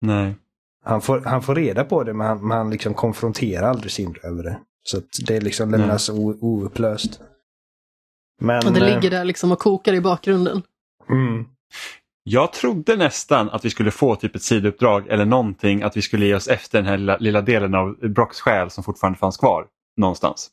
Nej. 0.00 0.36
Han 0.84 1.00
får, 1.00 1.20
han 1.20 1.42
får 1.42 1.54
reda 1.54 1.84
på 1.84 2.04
det 2.04 2.14
men 2.14 2.26
han, 2.26 2.48
men 2.48 2.58
han 2.58 2.70
liksom 2.70 2.94
konfronterar 2.94 3.68
aldrig 3.68 3.92
Sindre 3.92 4.28
över 4.28 4.42
det. 4.42 4.60
Så 4.82 4.98
att 4.98 5.04
det 5.26 5.40
liksom 5.40 5.70
lämnas 5.70 6.10
oupplöst. 6.10 7.20
Men, 8.40 8.66
och 8.66 8.72
det 8.72 8.80
ligger 8.80 9.04
eh, 9.04 9.10
där 9.10 9.24
liksom 9.24 9.52
och 9.52 9.58
kokar 9.58 9.92
i 9.92 10.00
bakgrunden. 10.00 10.62
Mm. 11.10 11.44
Jag 12.22 12.52
trodde 12.52 12.96
nästan 12.96 13.50
att 13.50 13.64
vi 13.64 13.70
skulle 13.70 13.90
få 13.90 14.16
typ 14.16 14.36
ett 14.36 14.42
sidouppdrag 14.42 15.08
eller 15.08 15.24
någonting, 15.24 15.82
att 15.82 15.96
vi 15.96 16.02
skulle 16.02 16.26
ge 16.26 16.34
oss 16.34 16.48
efter 16.48 16.78
den 16.78 16.86
här 16.86 16.96
lilla, 16.96 17.16
lilla 17.16 17.40
delen 17.40 17.74
av 17.74 17.96
Brocks 18.08 18.40
själ 18.40 18.70
som 18.70 18.84
fortfarande 18.84 19.18
fanns 19.18 19.36
kvar 19.36 19.66
någonstans. 19.96 20.50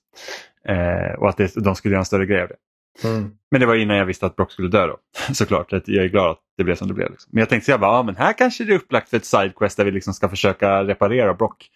Eh, 0.67 1.19
och 1.19 1.29
att 1.29 1.37
det, 1.37 1.55
de 1.55 1.75
skulle 1.75 1.91
göra 1.91 2.01
en 2.01 2.05
större 2.05 2.25
grej 2.25 2.41
av 2.41 2.47
det. 2.47 2.55
Mm. 3.03 3.31
Men 3.51 3.61
det 3.61 3.67
var 3.67 3.75
innan 3.75 3.97
jag 3.97 4.05
visste 4.05 4.25
att 4.25 4.35
Brock 4.35 4.51
skulle 4.51 4.69
dö 4.69 4.87
då. 4.87 4.97
Såklart, 5.33 5.71
jag 5.71 6.05
är 6.05 6.09
glad 6.09 6.31
att 6.31 6.39
det 6.57 6.63
blev 6.63 6.75
som 6.75 6.87
det 6.87 6.93
blev. 6.93 7.11
Liksom. 7.11 7.29
Men 7.33 7.39
jag 7.39 7.49
tänkte 7.49 7.65
så 7.65 7.71
jag 7.71 7.79
bara, 7.79 7.95
ja, 7.95 8.03
men 8.03 8.15
här 8.15 8.33
kanske 8.33 8.63
det 8.63 8.73
är 8.73 8.77
upplagt 8.77 9.09
för 9.09 9.17
ett 9.17 9.25
sidequest 9.25 9.77
där 9.77 9.85
vi 9.85 9.91
liksom 9.91 10.13
ska 10.13 10.29
försöka 10.29 10.83
reparera 10.83 11.33
Brock 11.33 11.69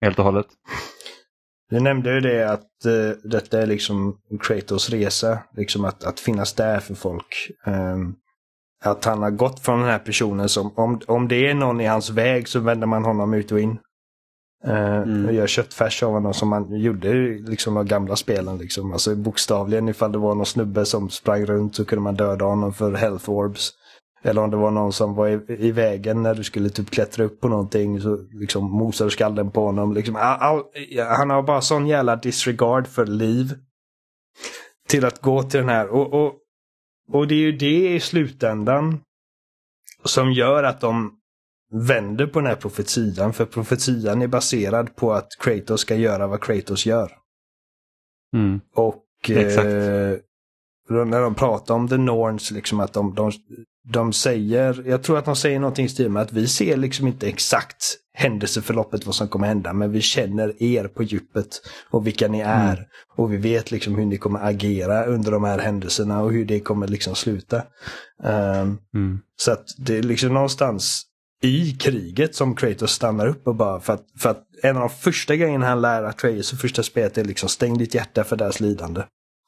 helt 0.00 0.18
och 0.18 0.24
hållet. 0.24 0.46
Du 1.70 1.80
nämnde 1.80 2.14
ju 2.14 2.20
det 2.20 2.50
att 2.50 2.86
uh, 2.86 3.10
detta 3.24 3.62
är 3.62 3.66
liksom 3.66 4.18
Kratos 4.40 4.90
resa, 4.90 5.38
liksom 5.56 5.84
att, 5.84 6.04
att 6.04 6.20
finnas 6.20 6.54
där 6.54 6.80
för 6.80 6.94
folk. 6.94 7.50
Um, 7.66 8.16
att 8.82 9.04
han 9.04 9.22
har 9.22 9.30
gått 9.30 9.60
från 9.60 9.80
den 9.80 9.88
här 9.88 9.98
personen 9.98 10.48
som, 10.48 10.72
om, 10.74 11.00
om 11.06 11.28
det 11.28 11.50
är 11.50 11.54
någon 11.54 11.80
i 11.80 11.86
hans 11.86 12.10
väg 12.10 12.48
så 12.48 12.60
vänder 12.60 12.86
man 12.86 13.04
honom 13.04 13.34
ut 13.34 13.52
och 13.52 13.60
in. 13.60 13.78
Uh, 14.66 14.96
mm. 14.96 15.26
Och 15.26 15.32
gör 15.32 15.46
köttfärs 15.46 16.02
av 16.02 16.12
honom 16.12 16.34
som 16.34 16.48
man 16.48 16.80
gjorde 16.80 17.08
i 17.08 17.38
liksom, 17.38 17.74
de 17.74 17.86
gamla 17.86 18.16
spelen. 18.16 18.58
Liksom. 18.58 18.92
Alltså 18.92 19.16
bokstavligen 19.16 19.88
ifall 19.88 20.12
det 20.12 20.18
var 20.18 20.34
någon 20.34 20.46
snubbe 20.46 20.84
som 20.84 21.10
sprang 21.10 21.46
runt 21.46 21.74
så 21.74 21.84
kunde 21.84 22.02
man 22.02 22.14
döda 22.14 22.44
honom 22.44 22.72
för 22.72 22.92
health 22.92 23.30
orbs. 23.30 23.72
Eller 24.24 24.42
om 24.42 24.50
det 24.50 24.56
var 24.56 24.70
någon 24.70 24.92
som 24.92 25.14
var 25.14 25.28
i, 25.28 25.40
i 25.48 25.72
vägen 25.72 26.22
när 26.22 26.34
du 26.34 26.44
skulle 26.44 26.70
typ 26.70 26.90
klättra 26.90 27.24
upp 27.24 27.40
på 27.40 27.48
någonting 27.48 28.00
så 28.00 28.16
liksom 28.16 28.70
mosade 28.70 29.10
skallen 29.10 29.50
på 29.50 29.64
honom. 29.66 29.94
Liksom, 29.94 30.16
all, 30.16 30.38
all, 30.40 30.62
han 31.08 31.30
har 31.30 31.42
bara 31.42 31.60
sån 31.60 31.86
jävla 31.86 32.16
disregard 32.16 32.86
för 32.86 33.06
liv. 33.06 33.54
Till 34.88 35.04
att 35.04 35.20
gå 35.20 35.42
till 35.42 35.60
den 35.60 35.68
här. 35.68 35.88
Och, 35.88 36.12
och, 36.12 36.34
och 37.12 37.28
det 37.28 37.34
är 37.34 37.38
ju 37.38 37.52
det 37.52 37.94
i 37.94 38.00
slutändan 38.00 39.00
som 40.04 40.32
gör 40.32 40.62
att 40.62 40.80
de 40.80 41.18
vänder 41.72 42.26
på 42.26 42.38
den 42.38 42.46
här 42.46 42.56
profetian. 42.56 43.32
För 43.32 43.44
profetian 43.44 44.22
är 44.22 44.26
baserad 44.26 44.96
på 44.96 45.12
att 45.12 45.28
Kratos 45.40 45.80
ska 45.80 45.94
göra 45.94 46.26
vad 46.26 46.42
Kratos 46.42 46.86
gör. 46.86 47.12
Mm. 48.36 48.60
Och 48.74 49.30
eh, 49.30 50.18
när 50.88 51.20
de 51.20 51.34
pratar 51.34 51.74
om 51.74 51.88
The 51.88 51.96
Norns, 51.96 52.50
liksom 52.50 52.80
att 52.80 52.92
de, 52.92 53.14
de, 53.14 53.32
de 53.88 54.12
säger, 54.12 54.82
jag 54.86 55.02
tror 55.02 55.18
att 55.18 55.24
de 55.24 55.36
säger 55.36 55.60
någonting 55.60 55.86
i 55.86 55.88
stil 55.88 56.08
med 56.08 56.22
att 56.22 56.32
vi 56.32 56.46
ser 56.46 56.76
liksom 56.76 57.06
inte 57.06 57.28
exakt 57.28 57.96
händelseförloppet 58.14 59.06
vad 59.06 59.14
som 59.14 59.28
kommer 59.28 59.46
hända, 59.46 59.72
men 59.72 59.92
vi 59.92 60.00
känner 60.00 60.62
er 60.62 60.88
på 60.88 61.02
djupet 61.02 61.60
och 61.90 62.06
vilka 62.06 62.28
ni 62.28 62.40
är. 62.40 62.76
Mm. 62.76 62.84
Och 63.16 63.32
vi 63.32 63.36
vet 63.36 63.70
liksom 63.70 63.94
hur 63.94 64.06
ni 64.06 64.16
kommer 64.16 64.46
agera 64.46 65.04
under 65.04 65.32
de 65.32 65.44
här 65.44 65.58
händelserna 65.58 66.22
och 66.22 66.32
hur 66.32 66.44
det 66.44 66.60
kommer 66.60 66.88
liksom 66.88 67.14
sluta. 67.14 67.62
Um, 68.22 68.78
mm. 68.94 69.20
Så 69.36 69.52
att 69.52 69.64
det 69.78 69.98
är 69.98 70.02
liksom 70.02 70.34
någonstans 70.34 71.02
i 71.42 71.72
kriget 71.72 72.34
som 72.34 72.54
Kratos 72.54 72.92
stannar 72.92 73.26
upp 73.26 73.46
och 73.46 73.54
bara 73.54 73.80
för 73.80 73.92
att, 73.92 74.04
för 74.18 74.30
att 74.30 74.42
en 74.62 74.76
av 74.76 74.80
de 74.80 74.90
första 74.90 75.36
grejerna 75.36 75.66
han 75.66 75.80
lär 75.80 76.02
Atreus 76.02 76.52
i 76.52 76.56
första 76.56 76.82
spelet 76.82 77.18
är 77.18 77.24
liksom 77.24 77.48
stäng 77.48 77.78
ditt 77.78 77.94
hjärta 77.94 78.24
för 78.24 78.36
deras 78.36 78.60
lidande. 78.60 79.02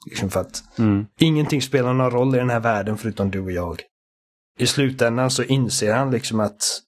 Liksom 0.07 0.31
för 0.31 0.41
att 0.41 0.79
mm. 0.79 1.07
ingenting 1.21 1.63
spelar 1.63 1.93
någon 1.93 2.11
roll 2.11 2.35
i 2.35 2.39
den 2.39 2.51
här 2.51 2.61
världen 2.61 2.99
förutom 2.99 3.31
du 3.31 3.41
och 3.41 3.53
jag. 3.53 3.83
I 4.59 4.67
slutändan 4.67 5.31
så 5.31 5.43
inser 5.43 5.95
han 5.95 6.11
liksom 6.11 6.41
att 6.41 6.81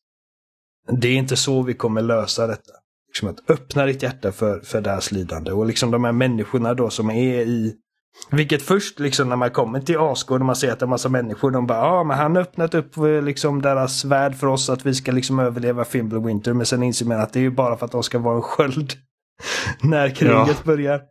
det 0.89 1.09
är 1.09 1.17
inte 1.17 1.37
så 1.37 1.63
vi 1.63 1.75
kommer 1.75 2.03
lösa 2.03 2.47
detta. 2.47 2.73
Liksom 3.09 3.29
att 3.29 3.51
öppna 3.51 3.87
ditt 3.87 4.03
hjärta 4.03 4.33
för, 4.33 4.61
för 4.61 4.81
deras 4.81 5.13
lidande. 5.13 5.53
Och 5.53 5.67
liksom 5.67 5.91
de 5.91 6.05
här 6.05 6.13
människorna 6.13 6.75
då 6.75 6.91
som 6.91 7.11
är 7.11 7.41
i 7.41 7.75
vilket 8.31 8.63
först 8.63 9.01
liksom 9.01 9.29
när 9.29 9.37
man 9.37 9.51
kommer 9.51 9.81
till 9.81 9.99
Asgård 9.99 10.41
och 10.41 10.47
man 10.47 10.57
ser 10.57 10.73
att 10.73 10.79
det 10.79 10.85
är 10.85 10.89
massa 10.89 11.09
människor. 11.09 11.51
De 11.51 11.67
bara, 11.67 11.79
ja 11.79 11.85
ah, 11.85 12.05
men 12.05 12.17
han 12.17 12.37
har 12.37 12.43
öppnat 12.43 12.75
upp 12.75 12.97
eh, 12.97 13.23
liksom 13.23 13.63
deras 13.63 14.05
värld 14.05 14.35
för 14.35 14.47
oss 14.47 14.71
att 14.71 14.87
vi 14.87 14.95
ska 14.95 15.13
liksom 15.13 15.39
överleva 15.39 15.85
Fimbulwinter. 15.85 16.53
Men 16.53 16.67
sen 16.67 16.83
inser 16.83 17.07
man 17.07 17.21
att 17.21 17.33
det 17.33 17.39
är 17.39 17.43
ju 17.43 17.51
bara 17.51 17.77
för 17.77 17.87
att 17.87 17.93
de 17.93 18.03
ska 18.03 18.19
vara 18.19 18.37
en 18.37 18.43
sköld. 18.43 18.93
när 19.83 20.09
kriget 20.09 20.49
ja. 20.49 20.55
börjar. 20.65 21.03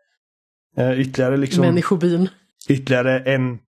Uh, 0.80 1.00
ytterligare 1.02 1.38
liksom. 1.38 1.62
Människobyn. 1.62 2.30
Ytterligare 2.70 3.20
en 3.20 3.60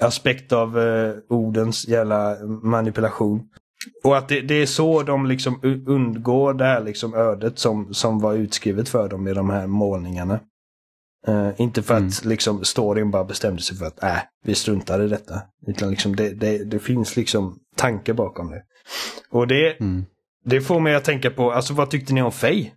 aspekt 0.00 0.52
av 0.52 0.78
uh, 0.78 1.14
ordens 1.28 1.88
jävla 1.88 2.36
manipulation. 2.62 3.48
Och 4.04 4.16
att 4.16 4.28
det, 4.28 4.40
det, 4.40 4.54
är 4.54 4.66
så 4.66 5.02
de 5.02 5.26
liksom 5.26 5.82
undgår 5.86 6.54
det 6.54 6.64
här 6.64 6.84
liksom 6.84 7.14
ödet 7.14 7.58
som, 7.58 7.94
som 7.94 8.18
var 8.18 8.34
utskrivet 8.34 8.88
för 8.88 9.08
dem 9.08 9.28
i 9.28 9.34
de 9.34 9.50
här 9.50 9.66
målningarna. 9.66 10.40
Uh, 11.28 11.50
inte 11.56 11.82
för 11.82 11.94
att 11.94 12.00
mm. 12.00 12.12
liksom 12.22 12.64
storyn 12.64 13.10
bara 13.10 13.24
bestämde 13.24 13.62
sig 13.62 13.76
för 13.76 13.86
att 13.86 14.02
äh, 14.02 14.18
vi 14.44 14.54
struntar 14.54 15.02
i 15.02 15.08
detta. 15.08 15.42
Utan 15.66 15.90
liksom 15.90 16.16
det, 16.16 16.30
det, 16.30 16.64
det 16.64 16.78
finns 16.78 17.16
liksom 17.16 17.58
tanke 17.76 18.14
bakom 18.14 18.50
det. 18.50 18.62
Och 19.30 19.46
det, 19.46 19.80
mm. 19.80 20.04
det 20.44 20.60
får 20.60 20.80
mig 20.80 20.94
att 20.94 21.04
tänka 21.04 21.30
på, 21.30 21.52
alltså 21.52 21.74
vad 21.74 21.90
tyckte 21.90 22.14
ni 22.14 22.22
om 22.22 22.32
Faye? 22.32 22.72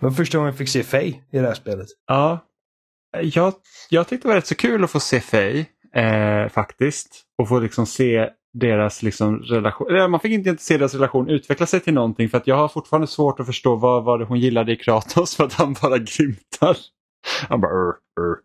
Det 0.00 0.06
var 0.06 0.10
första 0.10 0.38
gången 0.38 0.50
jag 0.50 0.58
fick 0.58 0.68
se 0.68 0.82
Faye 0.82 1.20
i 1.30 1.38
det 1.38 1.46
här 1.46 1.54
spelet. 1.54 1.86
Ja, 2.06 2.38
jag, 3.20 3.54
jag 3.90 4.08
tyckte 4.08 4.28
det 4.28 4.30
var 4.30 4.36
rätt 4.36 4.46
så 4.46 4.54
kul 4.54 4.84
att 4.84 4.90
få 4.90 5.00
se 5.00 5.20
Faye 5.20 5.66
eh, 5.94 6.48
faktiskt. 6.48 7.24
Och 7.38 7.48
få 7.48 7.58
liksom 7.58 7.86
se 7.86 8.28
deras 8.54 9.02
liksom 9.02 9.38
relation. 9.38 10.10
Man 10.10 10.20
fick 10.20 10.32
inte 10.32 10.56
se 10.62 10.78
deras 10.78 10.94
relation 10.94 11.30
utveckla 11.30 11.66
sig 11.66 11.80
till 11.80 11.94
någonting 11.94 12.28
för 12.28 12.38
att 12.38 12.46
jag 12.46 12.56
har 12.56 12.68
fortfarande 12.68 13.06
svårt 13.06 13.40
att 13.40 13.46
förstå 13.46 13.76
vad, 13.76 14.04
vad 14.04 14.22
hon 14.22 14.40
gillade 14.40 14.72
i 14.72 14.76
Kratos 14.76 15.36
för 15.36 15.44
att 15.44 15.52
han 15.52 15.76
bara 15.82 15.98
grymtar. 15.98 16.76
Han 17.48 17.60
bara 17.60 17.72
ur, 17.72 17.94
ur. 18.20 18.36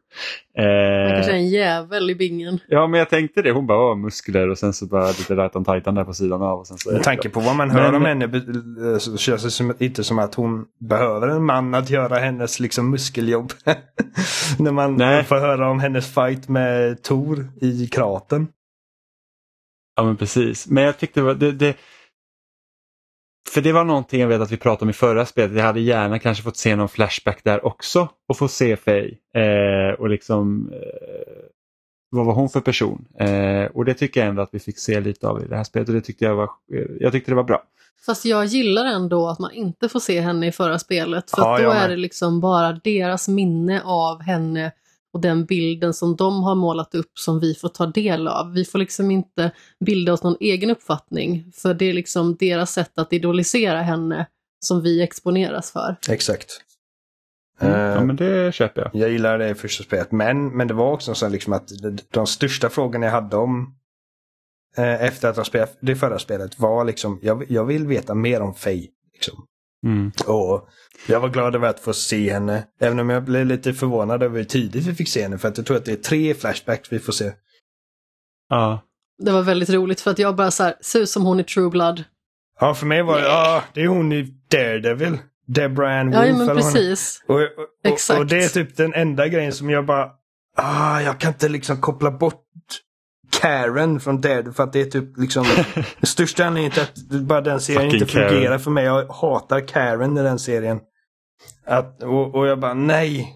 Eh, 0.58 1.14
kanske 1.14 1.32
en 1.32 1.50
jävel 1.50 2.10
i 2.10 2.16
bingen. 2.16 2.60
Ja 2.68 2.88
men 2.88 3.00
jag 3.00 3.10
tänkte 3.10 3.42
det, 3.42 3.52
hon 3.52 3.68
bara 3.68 3.96
muskler 3.96 4.50
och 4.50 4.58
sen 4.58 4.74
så 4.74 4.86
bara 4.86 5.08
lite 5.08 5.36
Rajtan 5.36 5.66
Titan 5.66 5.96
där 5.96 6.04
på 6.04 6.14
sidan 6.14 6.42
av. 6.42 6.60
Och 6.60 6.68
sen 6.68 6.78
så 6.78 6.92
Med 6.92 7.04
tanke 7.04 7.30
på 7.30 7.40
vad 7.40 7.56
man 7.56 7.72
hör 7.72 7.92
men, 7.92 7.96
om 7.96 8.06
henne 8.06 9.00
så 9.00 9.18
känns 9.18 9.44
det 9.44 9.52
som, 9.52 9.74
inte 9.80 10.04
som 10.04 10.20
att 10.20 10.36
hon 10.36 10.66
behöver 10.80 11.28
en 11.28 11.44
man 11.46 11.76
att 11.76 11.90
göra 11.90 12.16
hennes 12.16 12.60
liksom 12.60 12.92
muskeljobb. 12.92 13.54
När 14.60 14.72
man 14.72 14.96
Nej. 14.96 15.24
får 15.24 15.36
höra 15.36 15.70
om 15.70 15.80
hennes 15.80 16.14
fight 16.14 16.48
med 16.48 17.04
Tor 17.04 17.48
i 17.62 17.88
kraten. 17.88 18.48
Ja 19.96 20.04
men 20.04 20.18
precis, 20.18 20.68
men 20.68 20.84
jag 20.84 21.00
tyckte 21.00 21.22
det, 21.22 21.52
det 21.52 21.78
för 23.50 23.62
det 23.62 23.72
var 23.72 23.84
någonting 23.84 24.22
jag 24.22 24.28
vet 24.28 24.42
att 24.42 24.52
vi 24.52 24.58
pratade 24.58 24.84
om 24.84 24.90
i 24.90 24.94
förra 24.94 25.26
spelet. 25.26 25.58
Jag 25.58 25.64
hade 25.64 25.80
gärna 25.80 26.20
kanske 26.20 26.44
fått 26.44 26.58
se 26.58 26.76
någon 26.76 26.90
flashback 26.90 27.44
där 27.44 27.66
också 27.66 28.10
och 28.28 28.38
få 28.38 28.48
se 28.48 28.78
Faye. 28.78 29.18
Eh, 29.36 29.94
och 30.00 30.10
liksom 30.10 30.72
eh, 30.74 31.44
vad 32.10 32.26
var 32.26 32.34
hon 32.34 32.50
för 32.50 32.60
person? 32.60 33.06
Eh, 33.20 33.66
och 33.74 33.86
det 33.86 33.94
tycker 33.94 34.20
jag 34.20 34.30
ändå 34.30 34.42
att 34.42 34.54
vi 34.54 34.60
fick 34.60 34.80
se 34.80 35.00
lite 35.00 35.28
av 35.28 35.44
i 35.44 35.48
det 35.48 35.56
här 35.56 35.64
spelet 35.64 35.90
och 35.90 35.96
det 35.96 36.02
tyckte 36.02 36.26
jag 36.26 36.36
var, 36.36 36.50
eh, 36.74 36.86
jag 37.00 37.12
tyckte 37.12 37.32
det 37.32 37.36
var 37.36 37.44
bra. 37.44 37.64
Fast 38.06 38.26
jag 38.26 38.46
gillar 38.46 38.86
ändå 38.86 39.28
att 39.28 39.40
man 39.40 39.52
inte 39.52 39.90
får 39.90 40.00
se 40.00 40.22
henne 40.22 40.48
i 40.48 40.52
förra 40.52 40.80
spelet 40.80 41.32
för 41.32 41.42
ja, 41.42 41.60
då 41.64 41.70
är 41.70 41.90
det 41.90 41.96
liksom 41.96 42.42
bara 42.42 42.74
deras 42.84 43.28
minne 43.28 43.82
av 43.86 44.22
henne 44.22 44.72
och 45.18 45.22
den 45.22 45.46
bilden 45.46 45.94
som 45.94 46.16
de 46.16 46.44
har 46.44 46.56
målat 46.56 46.96
upp 46.96 47.20
som 47.20 47.40
vi 47.40 47.54
får 47.54 47.70
ta 47.70 47.86
del 47.86 48.28
av. 48.28 48.54
Vi 48.54 48.66
får 48.66 48.80
liksom 48.80 49.12
inte 49.12 49.52
bilda 49.86 50.14
oss 50.14 50.24
någon 50.24 50.38
egen 50.40 50.70
uppfattning 50.70 51.52
för 51.56 51.74
det 51.74 51.86
är 51.86 51.94
liksom 51.94 52.36
deras 52.36 52.72
sätt 52.72 52.92
att 52.98 53.14
idolisera 53.14 53.82
henne 53.82 54.28
som 54.66 54.82
vi 54.82 55.02
exponeras 55.02 55.72
för. 55.72 55.96
Exakt. 56.10 56.62
Mm. 57.60 57.74
Uh, 57.74 57.80
ja 57.80 58.04
men 58.04 58.16
det 58.16 58.54
köper 58.54 58.82
jag. 58.82 59.02
Jag 59.02 59.10
gillar 59.10 59.38
det 59.38 59.50
i 59.50 59.56
första 59.56 59.84
spelet 59.84 60.12
men, 60.12 60.58
men 60.58 60.68
det 60.68 60.74
var 60.74 60.92
också 60.92 61.16
så 61.16 61.30
liksom 61.30 61.54
att 61.54 61.72
de 62.12 62.28
största 62.28 62.70
frågorna 62.70 63.06
jag 63.06 63.14
hade 63.14 63.38
om 63.38 63.76
eh, 64.78 65.04
efter 65.04 65.30
att 65.30 65.38
ha 65.38 65.44
spelat 65.44 65.78
det 65.82 65.96
förra 65.96 66.20
spelet 66.20 66.60
var 66.60 66.86
liksom 66.86 67.20
jag, 67.22 67.52
jag 67.52 67.66
vill 67.66 67.88
veta 67.88 68.16
mer 68.16 68.42
om 68.42 68.54
Faye. 68.54 68.88
Liksom. 69.14 69.46
Mm. 69.88 70.12
Och 70.26 70.70
jag 71.08 71.20
var 71.20 71.30
glad 71.30 71.56
över 71.56 71.68
att 71.68 71.80
få 71.80 71.94
se 71.94 72.34
henne. 72.34 72.64
Även 72.80 73.00
om 73.00 73.10
jag 73.10 73.24
blev 73.24 73.46
lite 73.46 73.74
förvånad 73.74 74.24
över 74.24 74.38
hur 74.38 74.46
tidigt 74.46 74.86
vi 74.86 74.94
fick 74.94 75.10
se 75.10 75.24
henne. 75.24 75.38
För 75.38 75.48
att 75.48 75.58
jag 75.58 75.66
tror 75.66 75.78
att 75.78 75.86
det 75.86 75.92
är 75.92 75.96
tre 75.96 76.34
flashbacks 76.34 76.92
vi 76.92 77.00
får 77.00 77.14
se. 77.14 77.32
Ja. 78.50 78.84
Det 79.24 79.32
var 79.32 79.42
väldigt 79.42 79.70
roligt 79.70 80.02
för 80.02 80.12
att 80.12 80.20
jag 80.20 80.36
bara 80.36 80.52
så 80.52 80.64
här, 80.64 80.76
ser 80.82 81.00
ut 81.00 81.10
som 81.10 81.26
hon 81.26 81.40
i 81.40 81.44
True 81.44 81.70
Blood. 81.70 82.04
Ja, 82.60 82.74
för 82.74 82.86
mig 82.86 83.04
var 83.04 83.18
det, 83.18 83.24
ja, 83.24 83.64
det 83.74 83.84
är 83.84 83.88
hon 83.88 84.12
i 84.12 84.34
Daredevil. 84.52 85.18
Deborah 85.48 86.00
Ann 86.00 86.12
Wolf. 86.12 86.28
Ja, 86.28 86.36
men 86.36 86.56
precis. 86.56 87.24
Och, 87.28 87.36
och, 87.36 87.42
och, 87.42 87.50
Exakt. 87.84 88.20
och 88.20 88.26
det 88.26 88.44
är 88.44 88.50
typ 88.50 88.78
den 88.78 88.94
enda 88.94 89.28
grejen 89.28 89.54
som 89.54 89.70
jag 89.70 89.86
bara, 89.86 90.12
ah, 90.56 91.02
jag 91.02 91.20
kan 91.20 91.32
inte 91.32 91.50
liksom 91.50 91.82
koppla 91.82 92.12
bort 92.12 92.44
Karen 93.42 94.00
från 94.00 94.22
Dead 94.22 94.56
för 94.56 94.64
att 94.64 94.74
det 94.74 94.82
är 94.82 94.86
typ 94.86 95.18
liksom 95.18 95.44
den 95.76 96.08
största 96.08 96.46
anledningen 96.46 96.72
till 96.72 96.84
att 96.84 97.22
bara 97.22 97.42
den 97.42 97.62
serien 97.62 97.82
Fucking 97.82 98.02
inte 98.02 98.14
fungerar 98.14 98.58
för 98.58 98.72
mig. 98.72 98.86
Jag 98.86 99.06
hatar 99.08 99.68
Karen 99.68 100.18
i 100.18 100.24
den 100.24 100.40
serien. 100.40 100.80
Att, 101.66 102.04
och, 102.04 102.36
och 102.36 102.48
jag 102.48 102.60
bara 102.60 102.74
nej. 102.74 103.34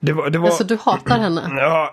Det 0.00 0.12
var, 0.12 0.30
det 0.30 0.38
var... 0.38 0.46
Alltså 0.48 0.64
du 0.64 0.76
hatar 0.76 1.18
henne? 1.18 1.42
Ja, 1.56 1.92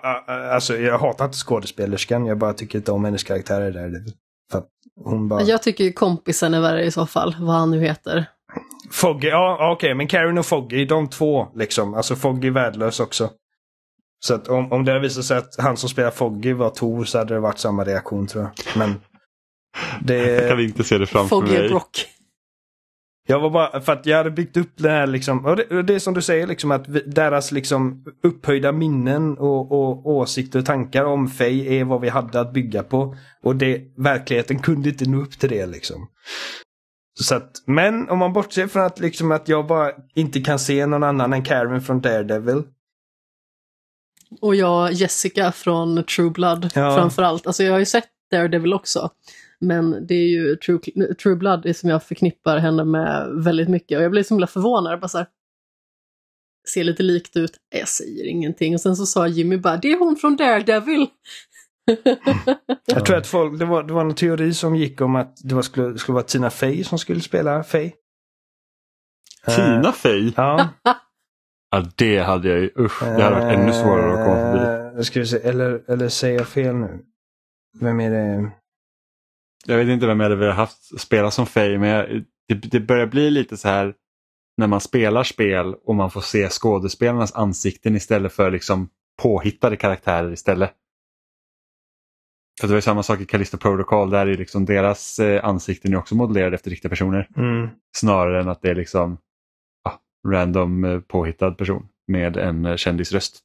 alltså 0.53 0.77
jag 0.77 0.99
hatar 0.99 1.25
inte 1.25 1.37
skådespelerskan. 1.37 2.25
Jag 2.25 2.37
bara 2.37 2.53
tycker 2.53 2.77
inte 2.77 2.91
om 2.91 3.05
hennes 3.05 3.23
karaktärer 3.23 3.71
där. 3.71 3.91
För 4.51 4.57
att 4.57 4.67
hon 5.03 5.27
bara... 5.27 5.41
Jag 5.41 5.63
tycker 5.63 5.83
ju 5.83 5.93
kompisen 5.93 6.53
är 6.53 6.61
värre 6.61 6.83
i 6.83 6.91
så 6.91 7.05
fall, 7.05 7.35
vad 7.39 7.55
han 7.55 7.71
nu 7.71 7.79
heter. 7.79 8.25
Foggy, 8.91 9.27
ja 9.27 9.71
okej, 9.71 9.93
men 9.93 10.07
Karen 10.07 10.37
och 10.37 10.45
Foggy, 10.45 10.85
de 10.85 11.09
två 11.09 11.47
liksom. 11.55 11.93
Alltså 11.93 12.15
Foggy 12.15 12.47
är 12.47 12.51
värdelös 12.51 12.99
också. 12.99 13.29
Så 14.19 14.33
att 14.33 14.47
om, 14.47 14.71
om 14.71 14.85
det 14.85 14.91
hade 14.91 15.01
visat 15.01 15.25
sig 15.25 15.37
att 15.37 15.55
han 15.57 15.77
som 15.77 15.89
spelar 15.89 16.11
Foggy 16.11 16.53
var 16.53 16.69
Tor 16.69 17.05
så 17.05 17.17
hade 17.17 17.33
det 17.33 17.39
varit 17.39 17.59
samma 17.59 17.83
reaktion 17.83 18.27
tror 18.27 18.43
jag. 18.43 18.77
Men 18.77 18.89
Jag 20.07 20.49
kan 20.49 20.57
det... 20.57 20.63
inte 20.63 20.83
se 20.83 20.97
det 20.97 21.05
framför 21.05 21.29
Foggy 21.29 21.59
mig. 21.59 21.69
Brock. 21.69 22.07
Jag 23.27 23.39
var 23.39 23.49
bara, 23.49 23.81
för 23.81 23.93
att 23.93 24.05
jag 24.05 24.17
hade 24.17 24.31
byggt 24.31 24.57
upp 24.57 24.71
det 24.75 24.89
här 24.89 25.07
liksom, 25.07 25.45
och 25.45 25.55
det, 25.55 25.77
och 25.77 25.85
det 25.85 25.95
är 25.95 25.99
som 25.99 26.13
du 26.13 26.21
säger 26.21 26.47
liksom 26.47 26.71
att 26.71 26.87
vi, 26.87 26.99
deras 26.99 27.51
liksom 27.51 28.03
upphöjda 28.23 28.71
minnen 28.71 29.37
och, 29.37 29.71
och 29.71 30.05
åsikter 30.05 30.59
och 30.59 30.65
tankar 30.65 31.05
om 31.05 31.27
Faye 31.27 31.79
är 31.79 31.83
vad 31.83 32.01
vi 32.01 32.09
hade 32.09 32.39
att 32.39 32.53
bygga 32.53 32.83
på. 32.83 33.15
Och 33.43 33.55
det, 33.55 33.81
verkligheten 33.97 34.59
kunde 34.59 34.89
inte 34.89 35.09
nå 35.09 35.21
upp 35.21 35.39
till 35.39 35.49
det 35.49 35.65
liksom. 35.65 36.07
Så 37.21 37.35
att, 37.35 37.51
men 37.65 38.09
om 38.09 38.19
man 38.19 38.33
bortser 38.33 38.67
från 38.67 38.83
att, 38.83 38.99
liksom, 38.99 39.31
att 39.31 39.47
jag 39.47 39.67
bara 39.67 39.91
inte 40.15 40.41
kan 40.41 40.59
se 40.59 40.85
någon 40.85 41.03
annan 41.03 41.33
än 41.33 41.43
Karen 41.43 41.81
från 41.81 42.01
Daredevil. 42.01 42.63
Och 44.41 44.55
jag 44.55 44.93
Jessica 44.93 45.51
från 45.51 46.03
True 46.03 46.29
Blood 46.29 46.71
Ja. 46.75 46.95
framförallt. 46.95 47.47
Alltså 47.47 47.63
jag 47.63 47.71
har 47.71 47.79
ju 47.79 47.85
sett 47.85 48.09
Daredevil 48.31 48.73
också. 48.73 49.09
Men 49.59 50.07
det 50.07 50.15
är 50.15 50.27
ju 50.27 50.55
True, 50.55 50.79
True 51.13 51.35
Blood 51.35 51.75
som 51.75 51.89
jag 51.89 52.03
förknippar 52.03 52.57
henne 52.57 52.83
med 52.83 53.27
väldigt 53.43 53.69
mycket. 53.69 53.97
Och 53.97 54.03
jag 54.03 54.11
blev 54.11 54.23
så 54.23 54.33
himla 54.33 54.47
förvånad. 54.47 54.99
Bara 54.99 55.07
så 55.07 55.17
här, 55.17 55.27
ser 56.73 56.83
lite 56.83 57.03
likt 57.03 57.37
ut. 57.37 57.51
Jag 57.75 57.87
säger 57.87 58.27
ingenting. 58.27 58.73
Och 58.73 58.81
sen 58.81 58.95
så 58.95 59.05
sa 59.05 59.27
Jimmy 59.27 59.57
bara, 59.57 59.77
det 59.77 59.91
är 59.91 59.99
hon 59.99 60.15
från 60.15 60.35
Daredevil. 60.35 61.07
Jag 62.85 63.05
tror 63.05 63.17
att 63.17 63.27
folk, 63.27 63.59
det 63.59 63.65
var, 63.65 63.83
det 63.83 63.93
var 63.93 64.01
en 64.01 64.15
teori 64.15 64.53
som 64.53 64.75
gick 64.75 65.01
om 65.01 65.15
att 65.15 65.37
det 65.43 65.55
var, 65.55 65.61
skulle, 65.61 65.97
skulle 65.97 66.13
vara 66.13 66.23
Tina 66.23 66.49
Fey 66.49 66.83
som 66.83 66.99
skulle 66.99 67.21
spela. 67.21 67.63
Eh, 67.73 67.91
Tina 69.55 69.91
Fey? 69.91 70.31
Ja. 70.35 70.69
Ja, 71.71 71.85
det 71.95 72.19
hade 72.19 72.49
jag 72.49 72.59
ju. 72.59 72.71
Usch, 72.79 73.03
det 73.03 73.23
hade 73.23 73.35
varit 73.35 73.57
ännu 73.57 73.73
svårare 73.73 74.13
att 74.13 74.25
komma 74.25 74.51
förbi. 74.51 74.97
Eh, 74.97 75.01
Ska 75.01 75.19
vi 75.19 75.25
se, 75.25 75.37
eller, 75.37 75.81
eller 75.87 76.09
säger 76.09 76.37
jag 76.37 76.47
fel 76.47 76.75
nu? 76.75 76.99
Vem 77.79 77.99
är 77.99 78.11
det? 78.11 78.51
Jag 79.65 79.77
vet 79.77 79.87
inte 79.87 80.07
vem 80.07 80.19
jag 80.19 80.25
hade 80.25 80.35
velat 80.35 80.55
haft 80.55 80.99
spela 80.99 81.31
som 81.31 81.45
Fey 81.45 81.77
men 81.77 81.89
jag, 81.89 82.23
det, 82.47 82.53
det 82.53 82.79
börjar 82.79 83.07
bli 83.07 83.29
lite 83.29 83.57
så 83.57 83.67
här 83.67 83.93
när 84.57 84.67
man 84.67 84.81
spelar 84.81 85.23
spel 85.23 85.75
och 85.85 85.95
man 85.95 86.11
får 86.11 86.21
se 86.21 86.49
skådespelarnas 86.49 87.35
ansikten 87.35 87.95
istället 87.95 88.33
för 88.33 88.51
liksom 88.51 88.89
påhittade 89.21 89.77
karaktärer 89.77 90.31
istället. 90.31 90.71
För 92.61 92.67
det 92.67 92.71
var 92.73 92.77
ju 92.77 92.81
samma 92.81 93.03
sak 93.03 93.21
i 93.21 93.25
Callisto 93.25 93.57
Protocol, 93.57 94.09
där 94.09 94.27
är 94.27 94.37
liksom 94.37 94.65
deras 94.65 95.19
eh, 95.19 95.45
ansikten 95.45 95.93
är 95.93 95.97
också 95.97 96.15
modellerade 96.15 96.55
efter 96.55 96.69
riktiga 96.69 96.89
personer. 96.89 97.29
Mm. 97.37 97.69
Snarare 97.97 98.41
än 98.41 98.49
att 98.49 98.61
det 98.61 98.69
är 98.69 98.75
liksom 98.75 99.17
random 100.25 100.83
eh, 100.83 100.99
påhittad 100.99 101.51
person 101.51 101.87
med 102.07 102.37
en 102.37 102.65
eh, 102.65 102.75
kändisröst. 102.75 103.39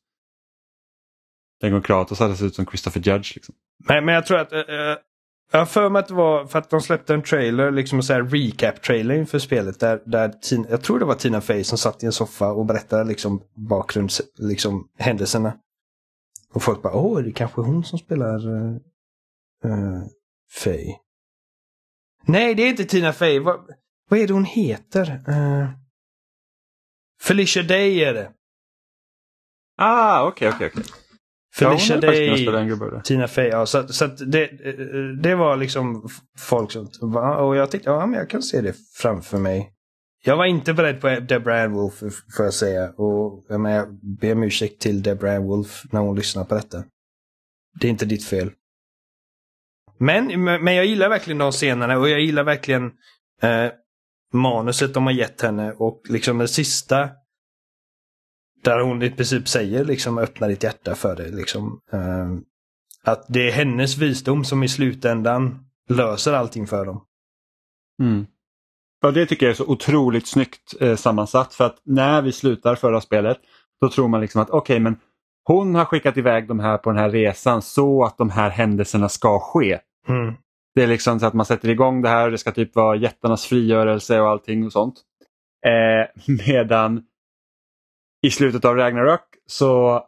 Tänk 1.60 1.74
om 1.74 1.82
Kratos 1.82 2.18
hade 2.18 2.36
sett 2.36 2.46
ut 2.46 2.54
som 2.54 2.66
Christopher 2.66 3.00
Judge. 3.00 3.34
Liksom. 3.34 3.54
Men, 3.88 4.04
men 4.04 4.14
jag 4.14 4.26
tror 4.26 4.38
att... 4.38 4.52
Äh, 4.52 4.60
jag 5.52 5.58
har 5.58 5.66
för 5.66 5.90
mig 5.90 6.00
att 6.00 6.08
det 6.08 6.14
var 6.14 6.46
för 6.46 6.58
att 6.58 6.70
de 6.70 6.80
släppte 6.80 7.14
en 7.14 7.22
trailer, 7.22 7.70
liksom 7.70 7.98
en 7.98 8.28
recap-trailer 8.30 9.14
inför 9.14 9.38
spelet. 9.38 9.80
Där, 9.80 10.02
där 10.06 10.28
Tina, 10.28 10.66
jag 10.70 10.82
tror 10.82 10.98
det 10.98 11.04
var 11.04 11.14
Tina 11.14 11.40
Fey 11.40 11.64
som 11.64 11.78
satt 11.78 12.02
i 12.02 12.06
en 12.06 12.12
soffa 12.12 12.52
och 12.52 12.66
berättade 12.66 13.04
liksom 13.04 13.42
bakgrunds... 13.54 14.22
Liksom 14.38 14.88
händelserna. 14.98 15.56
Och 16.52 16.62
folk 16.62 16.82
bara, 16.82 16.94
åh, 16.94 17.20
det 17.20 17.30
är 17.30 17.32
kanske 17.32 17.60
hon 17.60 17.84
som 17.84 17.98
spelar 17.98 18.48
äh, 19.64 20.02
Fey. 20.64 20.94
Nej, 22.26 22.54
det 22.54 22.62
är 22.62 22.68
inte 22.68 22.84
Tina 22.84 23.12
Fey. 23.12 23.38
Vad, 23.38 23.60
vad 24.08 24.20
är 24.20 24.26
det 24.26 24.32
hon 24.32 24.44
heter? 24.44 25.22
Äh... 25.28 25.79
Felicia 27.22 27.62
Day 27.62 28.04
är 28.04 28.14
det. 28.14 28.30
Ah, 29.76 30.26
okej, 30.26 30.48
okej, 30.48 30.70
okej. 30.72 30.84
Felicia 31.54 31.96
ja, 31.96 32.00
hon 32.00 32.04
hade 32.04 32.06
faktiskt 32.06 32.46
kunnat 32.46 32.92
Day. 32.92 33.02
Tina 33.04 33.28
Fey, 33.28 33.48
ja. 33.48 33.66
Så, 33.66 33.88
så 33.88 34.06
det, 34.06 34.46
det 35.22 35.34
var 35.34 35.56
liksom 35.56 36.08
folk 36.38 36.72
som... 36.72 36.90
va? 37.00 37.36
Och 37.36 37.56
jag 37.56 37.70
tänkte, 37.70 37.90
ja 37.90 38.06
men 38.06 38.18
jag 38.18 38.30
kan 38.30 38.42
se 38.42 38.60
det 38.60 38.76
framför 38.94 39.38
mig. 39.38 39.72
Jag 40.24 40.36
var 40.36 40.44
inte 40.44 40.74
beredd 40.74 41.00
på 41.00 41.08
Deborah 41.08 41.64
Ann 41.64 41.72
Wolf, 41.72 41.98
får 42.36 42.44
jag 42.44 42.54
säga. 42.54 42.90
Och 42.90 43.46
jag, 43.48 43.60
menar, 43.60 43.76
jag 43.76 43.94
ber 44.02 44.32
om 44.32 44.42
ursäkt 44.42 44.80
till 44.80 45.02
Deborah 45.02 45.36
Ann 45.36 45.44
Wolf 45.46 45.82
när 45.92 46.00
hon 46.00 46.16
lyssnar 46.16 46.44
på 46.44 46.54
detta. 46.54 46.84
Det 47.80 47.86
är 47.86 47.90
inte 47.90 48.04
ditt 48.04 48.24
fel. 48.24 48.50
Men, 49.98 50.44
men 50.44 50.74
jag 50.74 50.86
gillar 50.86 51.08
verkligen 51.08 51.38
de 51.38 51.52
scenerna 51.52 51.98
och 51.98 52.08
jag 52.08 52.20
gillar 52.20 52.44
verkligen 52.44 52.92
eh, 53.42 53.66
manuset 54.32 54.94
de 54.94 55.04
har 55.04 55.12
gett 55.12 55.40
henne 55.40 55.72
och 55.72 56.02
liksom 56.08 56.38
det 56.38 56.48
sista 56.48 57.08
där 58.64 58.80
hon 58.80 59.02
i 59.02 59.10
princip 59.10 59.48
säger 59.48 59.84
liksom 59.84 60.18
öppna 60.18 60.46
ditt 60.46 60.62
hjärta 60.62 60.94
för 60.94 61.16
det. 61.16 61.28
Liksom. 61.28 61.80
Eh, 61.92 62.30
att 63.04 63.24
det 63.28 63.48
är 63.48 63.52
hennes 63.52 63.96
visdom 63.96 64.44
som 64.44 64.62
i 64.62 64.68
slutändan 64.68 65.64
löser 65.88 66.32
allting 66.32 66.66
för 66.66 66.86
dem. 66.86 67.04
Mm. 68.02 68.26
Ja, 69.00 69.10
det 69.10 69.26
tycker 69.26 69.46
jag 69.46 69.50
är 69.50 69.56
så 69.56 69.66
otroligt 69.66 70.28
snyggt 70.28 70.74
eh, 70.80 70.96
sammansatt 70.96 71.54
för 71.54 71.66
att 71.66 71.76
när 71.84 72.22
vi 72.22 72.32
slutar 72.32 72.74
förra 72.74 73.00
spelet 73.00 73.38
då 73.80 73.88
tror 73.88 74.08
man 74.08 74.20
liksom 74.20 74.42
att 74.42 74.50
okej 74.50 74.80
men 74.80 74.96
hon 75.44 75.74
har 75.74 75.84
skickat 75.84 76.16
iväg 76.16 76.48
de 76.48 76.60
här 76.60 76.78
på 76.78 76.90
den 76.90 76.98
här 76.98 77.10
resan 77.10 77.62
så 77.62 78.04
att 78.04 78.18
de 78.18 78.30
här 78.30 78.50
händelserna 78.50 79.08
ska 79.08 79.38
ske. 79.38 79.78
Mm. 80.08 80.34
Det 80.74 80.82
är 80.82 80.86
liksom 80.86 81.20
så 81.20 81.26
att 81.26 81.34
man 81.34 81.46
sätter 81.46 81.68
igång 81.68 82.02
det 82.02 82.08
här 82.08 82.24
och 82.24 82.30
det 82.30 82.38
ska 82.38 82.52
typ 82.52 82.76
vara 82.76 82.96
jättarnas 82.96 83.46
frigörelse 83.46 84.20
och 84.20 84.28
allting 84.28 84.66
och 84.66 84.72
sånt. 84.72 84.94
Eh, 85.66 86.34
medan 86.46 87.02
i 88.22 88.30
slutet 88.30 88.64
av 88.64 88.76
Ragnarök 88.76 89.24
så 89.46 90.02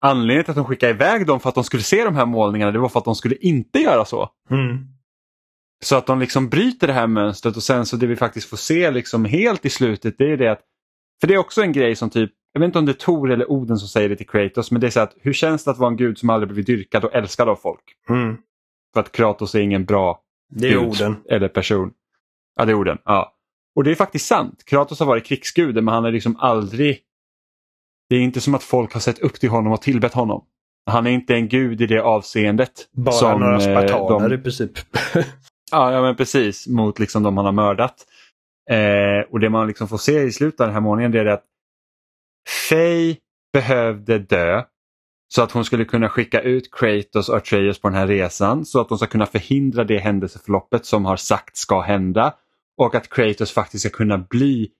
anledningen 0.00 0.44
till 0.44 0.50
att 0.50 0.56
de 0.56 0.64
skickade 0.64 0.92
iväg 0.92 1.26
dem 1.26 1.40
för 1.40 1.48
att 1.48 1.54
de 1.54 1.64
skulle 1.64 1.82
se 1.82 2.04
de 2.04 2.16
här 2.16 2.26
målningarna 2.26 2.72
det 2.72 2.78
var 2.78 2.88
för 2.88 2.98
att 2.98 3.04
de 3.04 3.14
skulle 3.14 3.36
inte 3.36 3.78
göra 3.78 4.04
så. 4.04 4.28
Mm. 4.50 4.78
Så 5.84 5.96
att 5.96 6.06
de 6.06 6.18
liksom 6.18 6.48
bryter 6.48 6.86
det 6.86 6.92
här 6.92 7.06
mönstret 7.06 7.56
och 7.56 7.62
sen 7.62 7.86
så 7.86 7.96
det 7.96 8.06
vi 8.06 8.16
faktiskt 8.16 8.48
får 8.48 8.56
se 8.56 8.90
liksom 8.90 9.24
helt 9.24 9.64
i 9.64 9.70
slutet 9.70 10.18
det 10.18 10.32
är 10.32 10.36
det 10.36 10.48
att 10.48 10.60
för 11.20 11.28
det 11.28 11.34
är 11.34 11.38
också 11.38 11.62
en 11.62 11.72
grej 11.72 11.96
som 11.96 12.10
typ, 12.10 12.32
jag 12.52 12.60
vet 12.60 12.66
inte 12.66 12.78
om 12.78 12.86
det 12.86 12.92
är 12.92 12.94
Tor 12.94 13.30
eller 13.30 13.50
Oden 13.50 13.78
som 13.78 13.88
säger 13.88 14.08
det 14.08 14.16
till 14.16 14.28
Kratos 14.28 14.70
men 14.70 14.80
det 14.80 14.86
är 14.86 14.90
så 14.90 15.00
att 15.00 15.14
hur 15.20 15.32
känns 15.32 15.64
det 15.64 15.70
att 15.70 15.78
vara 15.78 15.90
en 15.90 15.96
gud 15.96 16.18
som 16.18 16.30
aldrig 16.30 16.48
blivit 16.48 16.66
dyrkad 16.66 17.04
och 17.04 17.14
älskad 17.14 17.48
av 17.48 17.56
folk? 17.56 17.82
Mm. 18.08 18.36
För 18.94 19.00
att 19.00 19.12
Kratos 19.12 19.54
är 19.54 19.60
ingen 19.60 19.84
bra 19.84 20.20
Det 20.50 20.68
är 20.68 20.72
gud 20.72 20.88
orden. 20.88 21.16
eller 21.30 21.48
person. 21.48 21.92
Ja, 22.56 22.64
det 22.64 22.72
är 22.72 22.74
orden. 22.74 22.98
Ja. 23.04 23.34
Och 23.76 23.84
det 23.84 23.90
är 23.90 23.94
faktiskt 23.94 24.26
sant. 24.26 24.62
Kratos 24.66 25.00
har 25.00 25.06
varit 25.06 25.24
krigsguden 25.26 25.84
men 25.84 25.94
han 25.94 26.04
är 26.04 26.12
liksom 26.12 26.36
aldrig... 26.36 27.00
Det 28.08 28.16
är 28.16 28.20
inte 28.20 28.40
som 28.40 28.54
att 28.54 28.62
folk 28.62 28.92
har 28.92 29.00
sett 29.00 29.18
upp 29.18 29.34
till 29.40 29.48
honom 29.50 29.72
och 29.72 29.82
tillbett 29.82 30.14
honom. 30.14 30.44
Han 30.90 31.06
är 31.06 31.10
inte 31.10 31.34
en 31.34 31.48
gud 31.48 31.80
i 31.80 31.86
det 31.86 31.98
avseendet. 32.02 32.88
Bara 32.92 33.12
som, 33.14 33.40
några 33.40 33.54
eh, 33.54 33.60
spartaner 33.60 34.28
de- 34.28 34.34
i 34.34 34.38
princip. 34.38 34.70
Ja, 35.70 35.92
ja 35.92 36.02
men 36.02 36.16
precis. 36.16 36.66
Mot 36.66 36.98
liksom 36.98 37.22
de 37.22 37.36
han 37.36 37.46
har 37.46 37.52
mördat. 37.52 38.06
Eh, 38.70 39.30
och 39.32 39.40
det 39.40 39.50
man 39.50 39.66
liksom 39.66 39.88
får 39.88 39.98
se 39.98 40.22
i 40.22 40.32
slutet 40.32 40.60
av 40.60 40.66
den 40.66 40.74
här 40.74 40.80
månaden 40.80 41.14
är 41.14 41.26
att 41.26 41.44
Faye 42.68 43.16
behövde 43.52 44.18
dö 44.18 44.62
så 45.28 45.42
att 45.42 45.52
hon 45.52 45.64
skulle 45.64 45.84
kunna 45.84 46.08
skicka 46.08 46.40
ut 46.40 46.74
Kratos 46.74 47.28
och 47.28 47.36
Atreus 47.36 47.80
på 47.80 47.88
den 47.88 47.98
här 47.98 48.06
resan 48.06 48.64
så 48.64 48.80
att 48.80 48.88
de 48.88 48.98
ska 48.98 49.06
kunna 49.06 49.26
förhindra 49.26 49.84
det 49.84 49.98
händelseförloppet 49.98 50.86
som 50.86 51.04
har 51.04 51.16
sagt 51.16 51.56
ska 51.56 51.80
hända 51.80 52.34
och 52.78 52.94
att 52.94 53.08
Kratos 53.08 53.52
faktiskt 53.52 53.84
ska 53.84 53.96
kunna 53.96 54.18
bli 54.18 54.70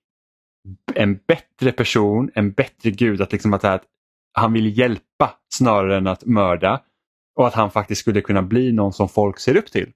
en 0.95 1.21
bättre 1.29 1.73
person, 1.73 2.31
en 2.35 2.53
bättre 2.53 2.91
gud, 2.91 3.23
att, 3.23 3.33
liksom 3.33 3.55
att, 3.55 3.63
här, 3.63 3.75
att 3.75 3.85
han 4.33 4.53
vill 4.53 4.79
hjälpa 4.79 5.31
snarare 5.55 5.97
än 5.97 6.07
att 6.07 6.25
mörda 6.25 6.81
och 7.37 7.47
att 7.47 7.55
han 7.55 7.71
faktiskt 7.71 8.01
skulle 8.01 8.21
kunna 8.21 8.43
bli 8.43 8.73
någon 8.73 8.93
som 8.93 9.09
folk 9.09 9.39
ser 9.39 9.57
upp 9.57 9.73
till. 9.73 9.93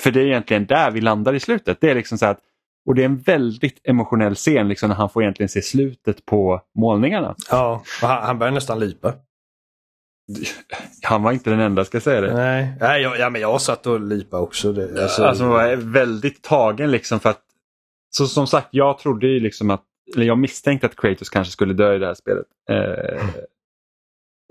För 0.00 0.10
det 0.10 0.20
är 0.20 0.26
egentligen 0.26 0.66
där 0.66 0.90
vi 0.90 1.00
landar 1.00 1.34
i 1.34 1.40
slutet. 1.40 1.80
Det 1.80 1.90
är 1.90 1.94
liksom 1.94 2.18
så 2.18 2.26
att, 2.26 2.40
och 2.86 2.94
det 2.94 3.02
är 3.02 3.06
en 3.06 3.18
väldigt 3.18 3.80
emotionell 3.84 4.34
scen 4.34 4.68
liksom 4.68 4.88
när 4.88 4.96
han 4.96 5.10
får 5.10 5.22
egentligen 5.22 5.48
se 5.48 5.62
slutet 5.62 6.26
på 6.26 6.60
målningarna. 6.78 7.34
Ja, 7.50 7.82
och 8.02 8.08
han, 8.08 8.22
han 8.22 8.38
börjar 8.38 8.52
nästan 8.52 8.80
lipa. 8.80 9.12
Han 11.02 11.22
var 11.22 11.32
inte 11.32 11.50
den 11.50 11.60
enda 11.60 11.84
ska 11.84 11.96
jag 11.96 12.02
säga 12.02 12.20
det. 12.20 12.34
Nej, 12.34 12.76
Nej 12.80 13.02
jag, 13.02 13.18
ja, 13.18 13.30
men 13.30 13.40
jag 13.40 13.60
satt 13.60 13.86
och 13.86 14.00
lipa 14.00 14.38
också. 14.40 14.72
Det, 14.72 15.02
alltså, 15.02 15.24
Alltså, 15.24 15.44
jag 15.44 15.72
är 15.72 15.76
väldigt 15.76 16.42
tagen 16.42 16.90
liksom 16.90 17.20
för 17.20 17.30
att 17.30 17.42
så 18.16 18.26
som 18.26 18.46
sagt 18.46 18.68
jag 18.70 18.98
trodde 18.98 19.26
ju 19.26 19.40
liksom 19.40 19.70
att 19.70 19.84
eller 20.16 20.26
jag 20.26 20.38
misstänkte 20.38 20.86
att 20.86 20.96
Kratos 20.96 21.28
kanske 21.28 21.52
skulle 21.52 21.74
dö 21.74 21.94
i 21.94 21.98
det 21.98 22.06
här 22.06 22.14
spelet. 22.14 22.46
Eh, 22.70 23.28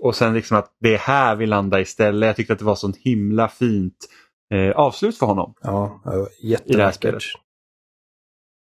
Och 0.02 0.16
sen 0.16 0.34
liksom 0.34 0.56
att 0.56 0.76
det 0.80 0.94
är 0.94 0.98
här 0.98 1.36
vi 1.36 1.46
landar 1.46 1.78
istället. 1.80 2.26
Jag 2.26 2.36
tyckte 2.36 2.52
att 2.52 2.58
det 2.58 2.64
var 2.64 2.74
sånt 2.74 2.96
himla 2.96 3.48
fint 3.48 3.96
eh, 4.54 4.70
avslut 4.70 5.18
för 5.18 5.26
honom. 5.26 5.54
Ja, 5.62 6.00
I 6.04 6.08
det 6.08 6.16
här 6.16 6.28
jättevackert. 6.42 6.94
spelet. 6.94 7.22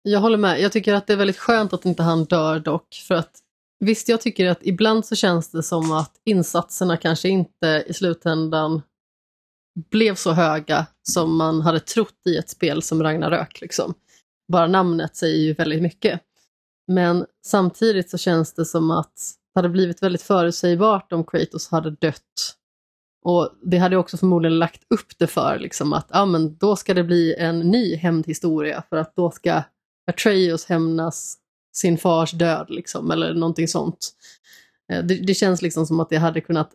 Jag 0.03 0.21
håller 0.21 0.39
med. 0.39 0.61
Jag 0.61 0.73
tycker 0.73 0.95
att 0.95 1.07
det 1.07 1.12
är 1.12 1.16
väldigt 1.16 1.39
skönt 1.39 1.73
att 1.73 1.85
inte 1.85 2.03
han 2.03 2.25
dör 2.25 2.59
dock. 2.59 2.95
För 3.09 3.15
att 3.15 3.31
visst, 3.80 4.09
jag 4.09 4.20
tycker 4.20 4.48
att 4.48 4.59
ibland 4.62 5.06
så 5.06 5.16
känns 5.16 5.51
det 5.51 5.62
som 5.62 5.92
att 5.92 6.12
insatserna 6.24 6.96
kanske 6.96 7.28
inte 7.28 7.84
i 7.86 7.92
slutändan 7.94 8.82
blev 9.90 10.14
så 10.14 10.32
höga 10.32 10.86
som 11.02 11.36
man 11.36 11.60
hade 11.60 11.80
trott 11.80 12.26
i 12.28 12.36
ett 12.36 12.48
spel 12.48 12.82
som 12.82 13.02
Ragnarök. 13.02 13.60
Liksom. 13.60 13.94
Bara 14.52 14.66
namnet 14.66 15.16
säger 15.16 15.38
ju 15.38 15.55
väldigt 15.55 15.82
mycket. 15.82 16.20
Men 16.86 17.26
samtidigt 17.46 18.10
så 18.10 18.18
känns 18.18 18.55
det 18.55 18.64
som 18.64 18.90
att 18.90 19.14
det 19.55 19.59
hade 19.59 19.68
blivit 19.68 20.02
väldigt 20.02 20.22
förutsägbart 20.22 21.12
om 21.12 21.24
Kratos 21.24 21.68
hade 21.68 21.90
dött. 21.90 22.56
Och 23.24 23.51
det 23.62 23.78
hade 23.78 23.96
också 23.96 24.16
förmodligen 24.16 24.59
lagt 24.59 24.82
upp 24.90 25.18
det 25.18 25.26
för 25.26 25.59
liksom 25.59 25.92
att 25.92 26.06
ah, 26.10 26.26
men 26.26 26.56
då 26.56 26.76
ska 26.76 26.94
det 26.94 27.05
bli 27.05 27.34
en 27.34 27.60
ny 27.60 27.96
hämndhistoria 27.96 28.82
för 28.88 28.96
att 28.96 29.16
då 29.16 29.30
ska 29.30 29.62
Atreus 30.10 30.64
hämnas 30.64 31.38
sin 31.76 31.98
fars 31.98 32.32
död 32.32 32.66
liksom, 32.68 33.10
eller 33.10 33.34
någonting 33.34 33.68
sånt. 33.68 34.10
Eh, 34.92 35.05
Det, 35.05 35.14
det 35.14 35.34
känns 35.34 35.62
liksom 35.62 35.86
som 35.86 36.01
att 36.01 36.10
det 36.10 36.16
hade 36.16 36.40
kunnat 36.40 36.70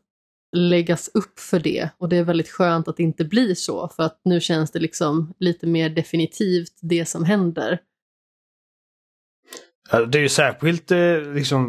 läggas 0.55 1.09
upp 1.13 1.39
för 1.39 1.59
det 1.59 1.89
och 1.97 2.09
det 2.09 2.17
är 2.17 2.23
väldigt 2.23 2.49
skönt 2.49 2.87
att 2.87 2.97
det 2.97 3.03
inte 3.03 3.25
blir 3.25 3.55
så 3.55 3.87
för 3.87 4.03
att 4.03 4.21
nu 4.25 4.39
känns 4.41 4.71
det 4.71 4.79
liksom 4.79 5.33
lite 5.39 5.67
mer 5.67 5.89
definitivt 5.89 6.73
det 6.81 7.05
som 7.05 7.23
händer. 7.23 7.79
Det 10.07 10.17
är 10.17 10.21
ju 10.21 10.29
särskilt 10.29 10.91
eh, 10.91 11.21
liksom, 11.35 11.67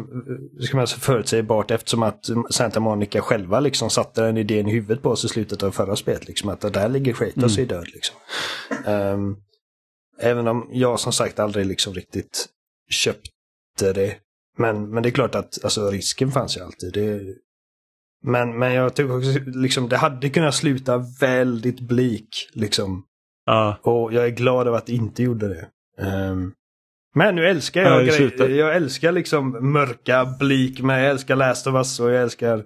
eh, 0.59 0.63
ska 0.63 0.77
man 0.77 0.87
säga, 0.87 0.99
förutsägbart 0.99 1.71
eftersom 1.71 2.03
att 2.03 2.29
Santa 2.49 2.79
Monica 2.79 3.21
själva 3.21 3.59
liksom 3.59 3.89
satte 3.89 4.21
den 4.21 4.37
idén 4.37 4.67
i 4.67 4.71
huvudet 4.71 5.01
på 5.03 5.09
oss 5.09 5.25
i 5.25 5.27
slutet 5.27 5.63
av 5.63 5.71
förra 5.71 5.95
spelet. 5.95 6.27
Liksom, 6.27 6.49
att 6.49 6.61
där 6.73 6.89
ligger 6.89 7.13
Kratos 7.13 7.57
Mm. 7.57 7.63
i 7.63 7.65
död. 7.65 7.87
Liksom. 7.93 8.15
Ehm, 8.85 9.35
även 10.19 10.47
om 10.47 10.69
jag 10.71 10.99
som 10.99 11.13
sagt 11.13 11.39
aldrig 11.39 11.65
liksom 11.65 11.93
riktigt 11.93 12.45
köpte 12.91 13.93
det. 13.93 14.17
Men, 14.57 14.89
men 14.89 15.03
det 15.03 15.09
är 15.09 15.11
klart 15.11 15.35
att 15.35 15.63
alltså, 15.63 15.89
risken 15.89 16.31
fanns 16.31 16.57
ju 16.57 16.61
alltid. 16.61 16.93
Det, 16.93 17.35
men, 18.23 18.59
men 18.59 18.73
jag 18.73 18.95
tycker 18.95 19.17
också 19.17 19.39
liksom, 19.45 19.89
det 19.89 19.97
hade 19.97 20.29
kunnat 20.29 20.55
sluta 20.55 20.97
väldigt 21.19 21.79
blik. 21.79 22.49
Liksom. 22.53 23.05
Ja. 23.45 23.77
Och 23.81 24.13
jag 24.13 24.25
är 24.25 24.29
glad 24.29 24.67
över 24.67 24.77
att 24.77 24.85
det 24.85 24.93
inte 24.93 25.23
gjorde 25.23 25.47
det. 25.47 25.69
Ehm, 26.05 26.53
men 27.15 27.35
nu 27.35 27.47
älskar 27.47 27.81
Ja, 27.81 28.01
jag 28.01 28.19
det 28.19 28.37
grejer. 28.37 28.59
Jag 28.65 28.75
älskar 28.75 29.11
liksom 29.11 29.71
mörka 29.71 30.35
blik, 30.39 30.81
men 30.81 30.99
jag 30.99 31.09
älskar 31.09 31.35
Last 31.35 31.67
of 31.67 31.75
Us 31.75 31.99
och 31.99 32.11
jag 32.11 32.21
älskar 32.21 32.63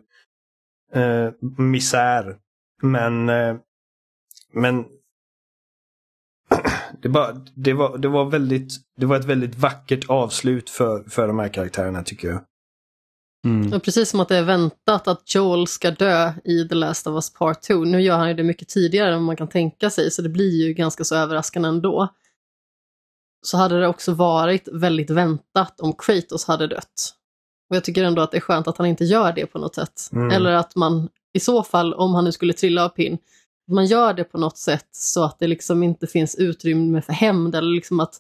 eh, 0.93 1.30
misär. 1.57 2.35
Men, 2.81 3.30
eh, 3.30 3.56
men 4.53 4.85
det, 7.06 7.10
bara, 7.10 7.41
det, 7.56 7.73
var, 7.73 7.98
det, 7.98 8.07
var 8.07 8.26
väldigt, 8.26 8.73
det 8.98 9.06
var 9.06 9.19
ett 9.19 9.26
väldigt 9.26 9.56
vackert 9.56 10.10
avslut 10.10 10.69
för, 10.69 11.03
för 11.10 11.27
de 11.27 11.40
här 11.40 11.48
karaktärerna 11.48 12.03
tycker 12.03 12.27
jag. 12.27 12.41
Mm. 13.45 13.73
Och 13.73 13.84
precis 13.84 14.10
som 14.10 14.19
att 14.19 14.27
det 14.30 14.38
är 14.38 14.44
väntat 14.44 15.07
att 15.07 15.36
Joel 15.36 15.68
ska 15.68 15.91
dö 15.91 16.34
i 16.44 16.68
The 16.68 16.76
Last 16.76 17.07
of 17.07 17.14
Us 17.14 17.34
Part 17.34 17.61
2. 17.61 17.73
Nu 17.73 18.02
gör 18.02 18.18
han 18.18 18.27
ju 18.27 18.34
det 18.34 18.44
mycket 18.44 18.68
tidigare 18.68 19.15
än 19.15 19.23
man 19.23 19.36
kan 19.36 19.48
tänka 19.48 19.90
sig, 19.90 20.11
så 20.11 20.22
det 20.22 20.30
blir 20.30 20.65
ju 20.65 20.73
ganska 20.73 21.03
så 21.03 21.15
överraskande 21.15 21.69
ändå. 21.69 22.07
Så 23.45 23.57
hade 23.57 23.80
det 23.80 23.88
också 23.88 24.14
varit 24.14 24.68
väldigt 24.72 25.10
väntat 25.10 25.80
om 25.80 25.94
Kratos 25.94 26.45
hade 26.45 26.68
dött. 26.68 27.14
Och 27.69 27.76
jag 27.76 27.84
tycker 27.84 28.03
ändå 28.03 28.22
att 28.22 28.32
det 28.32 28.38
är 28.38 28.41
skönt 28.41 28.68
att 28.68 28.77
han 28.77 28.88
inte 28.88 29.06
gör 29.06 29.34
det 29.34 29.45
på 29.45 29.60
något 29.60 29.76
sätt. 29.76 30.10
Mm. 30.11 30.32
Eller 30.32 30.52
att 30.52 30.76
man 30.76 31.10
i 31.34 31.40
så 31.40 31.64
fall, 31.64 31.94
om 31.94 32.15
han 32.15 32.23
nu 32.23 32.32
skulle 32.32 32.53
trilla 32.53 32.86
av 32.86 32.90
pinn, 32.90 33.18
man 33.67 33.85
gör 33.85 34.13
det 34.13 34.23
på 34.23 34.37
något 34.37 34.57
sätt 34.57 34.87
så 34.91 35.23
att 35.23 35.39
det 35.39 35.47
liksom 35.47 35.83
inte 35.83 36.07
finns 36.07 36.35
utrymme 36.35 37.01
för 37.01 37.13
hämnd 37.13 37.55
eller 37.55 37.75
liksom 37.75 37.99
att 37.99 38.19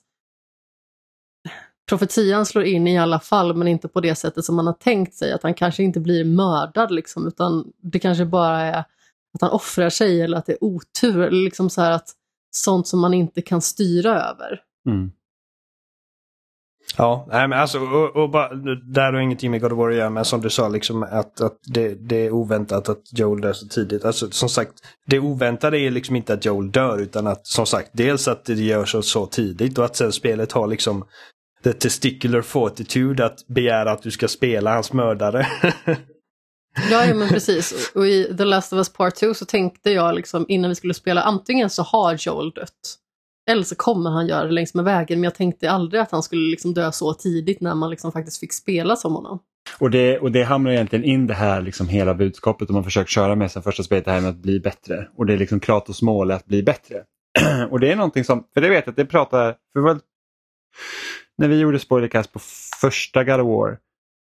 profetian 1.89 2.45
slår 2.45 2.63
in 2.63 2.87
i 2.87 2.99
alla 2.99 3.19
fall 3.19 3.55
men 3.55 3.67
inte 3.67 3.87
på 3.87 4.01
det 4.01 4.15
sättet 4.15 4.45
som 4.45 4.55
man 4.55 4.67
har 4.67 4.73
tänkt 4.73 5.13
sig. 5.13 5.31
Att 5.31 5.43
han 5.43 5.53
kanske 5.53 5.83
inte 5.83 5.99
blir 5.99 6.25
mördad 6.25 6.91
liksom 6.91 7.27
utan 7.27 7.71
det 7.81 7.99
kanske 7.99 8.25
bara 8.25 8.61
är 8.61 8.79
att 9.33 9.41
han 9.41 9.51
offrar 9.51 9.89
sig 9.89 10.21
eller 10.21 10.37
att 10.37 10.45
det 10.45 10.53
är 10.53 10.63
otur 10.63 11.21
eller 11.21 11.43
liksom 11.43 11.69
så 11.69 11.81
här 11.81 11.91
att 11.91 12.09
sånt 12.51 12.87
som 12.87 12.99
man 12.99 13.13
inte 13.13 13.41
kan 13.41 13.61
styra 13.61 14.21
över. 14.23 14.61
Mm. 14.87 15.11
Ja, 16.97 17.27
nej 17.31 17.47
men 17.47 17.59
alltså, 17.59 17.79
och, 17.79 18.15
och 18.15 18.29
bara, 18.29 18.49
där 18.93 19.13
har 19.13 19.19
ingenting 19.19 19.51
med 19.51 19.61
God 19.61 19.71
of 19.71 19.77
War 19.77 19.89
att 19.89 19.95
göra, 19.95 20.09
men 20.09 20.25
som 20.25 20.41
du 20.41 20.49
sa, 20.49 20.67
liksom 20.67 21.03
att, 21.03 21.41
att 21.41 21.57
det, 21.65 21.95
det 21.95 22.25
är 22.25 22.31
oväntat 22.31 22.89
att 22.89 23.01
Joel 23.11 23.41
dör 23.41 23.53
så 23.53 23.67
tidigt. 23.67 24.05
Alltså 24.05 24.31
som 24.31 24.49
sagt, 24.49 24.71
det 25.05 25.19
oväntade 25.19 25.79
är 25.79 25.91
liksom 25.91 26.15
inte 26.15 26.33
att 26.33 26.45
Joel 26.45 26.71
dör, 26.71 26.97
utan 26.97 27.27
att 27.27 27.47
som 27.47 27.65
sagt, 27.65 27.89
dels 27.91 28.27
att 28.27 28.45
det 28.45 28.53
görs 28.53 28.91
så, 28.91 29.01
så 29.01 29.25
tidigt 29.25 29.77
och 29.77 29.85
att 29.85 29.95
sen 29.95 30.11
spelet 30.11 30.51
har 30.51 30.67
liksom 30.67 31.05
the 31.63 31.73
testicular 31.73 32.41
fortitude 32.41 33.25
att 33.25 33.47
begära 33.47 33.91
att 33.91 34.01
du 34.01 34.11
ska 34.11 34.27
spela 34.27 34.73
hans 34.73 34.93
mördare. 34.93 35.47
Ja, 36.91 37.05
ja 37.05 37.13
men 37.13 37.29
precis. 37.29 37.91
Och 37.95 38.07
i 38.07 38.37
The 38.37 38.45
Last 38.45 38.73
of 38.73 38.77
Us 38.77 38.93
Part 38.93 39.15
2 39.15 39.33
så 39.33 39.45
tänkte 39.45 39.91
jag 39.91 40.15
liksom 40.15 40.45
innan 40.47 40.69
vi 40.69 40.75
skulle 40.75 40.93
spela 40.93 41.21
antingen 41.21 41.69
så 41.69 41.83
har 41.83 42.17
Joel 42.19 42.51
dött 42.51 42.97
eller 43.49 43.63
så 43.63 43.75
kommer 43.75 44.09
han 44.09 44.27
göra 44.27 44.45
det 44.45 44.51
längs 44.51 44.73
med 44.73 44.85
vägen 44.85 45.19
men 45.19 45.23
jag 45.23 45.35
tänkte 45.35 45.71
aldrig 45.71 46.01
att 46.01 46.11
han 46.11 46.23
skulle 46.23 46.49
liksom 46.49 46.73
dö 46.73 46.91
så 46.91 47.13
tidigt 47.13 47.61
när 47.61 47.75
man 47.75 47.89
liksom 47.89 48.11
faktiskt 48.11 48.39
fick 48.39 48.53
spela 48.53 48.95
som 48.95 49.13
honom. 49.13 49.39
Och, 49.79 49.91
det, 49.91 50.19
och 50.19 50.31
det 50.31 50.43
hamnar 50.43 50.71
egentligen 50.71 51.05
in 51.05 51.27
det 51.27 51.33
här 51.33 51.61
liksom 51.61 51.87
hela 51.87 52.13
budskapet 52.13 52.69
om 52.69 52.73
man 52.73 52.83
försöker 52.83 53.09
köra 53.09 53.35
med 53.35 53.51
sen 53.51 53.63
första 53.63 53.83
spelet, 53.83 54.05
det 54.05 54.11
här 54.11 54.21
med 54.21 54.29
att 54.29 54.35
bli 54.35 54.59
bättre. 54.59 55.07
Och 55.17 55.25
det 55.25 55.33
är 55.33 55.37
liksom 55.37 55.59
Kratos 55.59 56.01
mål 56.01 56.31
att 56.31 56.45
bli 56.45 56.63
bättre. 56.63 57.03
och 57.69 57.79
det 57.79 57.91
är 57.91 57.95
någonting 57.95 58.23
som, 58.23 58.43
för 58.53 58.61
det 58.61 58.69
vet 58.69 58.85
jag 58.85 58.91
att 58.91 58.97
det 58.97 59.05
pratar, 59.05 59.55
för 59.73 59.81
väl, 59.81 59.99
när 61.37 61.47
vi 61.47 61.59
gjorde 61.59 61.79
spoilercast 61.79 62.33
på 62.33 62.39
första 62.81 63.23
God 63.23 63.39
of 63.39 63.47
War, 63.47 63.77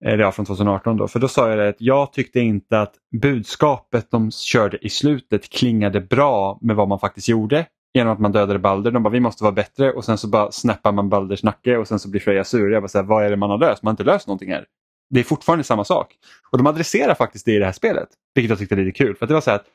eh, 0.04 0.12
eller 0.12 0.24
ja, 0.24 0.32
från 0.32 0.46
2018 0.46 0.96
då, 0.96 1.08
för 1.08 1.20
då 1.20 1.28
sa 1.28 1.48
jag 1.48 1.58
det 1.58 1.68
att 1.68 1.80
jag 1.80 2.12
tyckte 2.12 2.40
inte 2.40 2.80
att 2.80 2.94
budskapet 3.22 4.10
de 4.10 4.30
körde 4.30 4.86
i 4.86 4.88
slutet 4.88 5.48
klingade 5.50 6.00
bra 6.00 6.58
med 6.62 6.76
vad 6.76 6.88
man 6.88 6.98
faktiskt 6.98 7.28
gjorde 7.28 7.66
genom 7.94 8.12
att 8.12 8.18
man 8.20 8.32
dödade 8.32 8.58
Balder. 8.58 8.90
De 8.90 9.02
bara 9.02 9.10
vi 9.10 9.20
måste 9.20 9.44
vara 9.44 9.52
bättre 9.52 9.92
och 9.92 10.04
sen 10.04 10.18
så 10.18 10.28
bara 10.28 10.52
snappar 10.52 10.92
man 10.92 11.08
Balders 11.08 11.42
nacke 11.42 11.76
och 11.76 11.88
sen 11.88 11.98
så 11.98 12.08
blir 12.10 12.20
Freja 12.20 12.44
sur. 12.44 12.70
Jag 12.70 12.82
bara 12.82 12.88
så 12.88 12.98
här, 12.98 13.04
vad 13.04 13.24
är 13.24 13.30
det 13.30 13.36
man 13.36 13.50
har 13.50 13.58
löst? 13.58 13.82
Man 13.82 13.88
har 13.90 13.92
inte 13.92 14.04
löst 14.04 14.26
någonting 14.26 14.50
här. 14.52 14.66
Det 15.10 15.20
är 15.20 15.24
fortfarande 15.24 15.64
samma 15.64 15.84
sak. 15.84 16.14
Och 16.50 16.58
de 16.58 16.66
adresserar 16.66 17.14
faktiskt 17.14 17.44
det 17.44 17.52
i 17.52 17.58
det 17.58 17.64
här 17.64 17.72
spelet. 17.72 18.08
Vilket 18.34 18.50
jag 18.50 18.58
tyckte 18.58 18.74
var 18.74 18.82
lite 18.82 18.98
kul. 18.98 19.16
För 19.16 19.24
att 19.24 19.28
det 19.28 19.34
var 19.34 19.40
så 19.40 19.50
här 19.50 19.56
att 19.56 19.66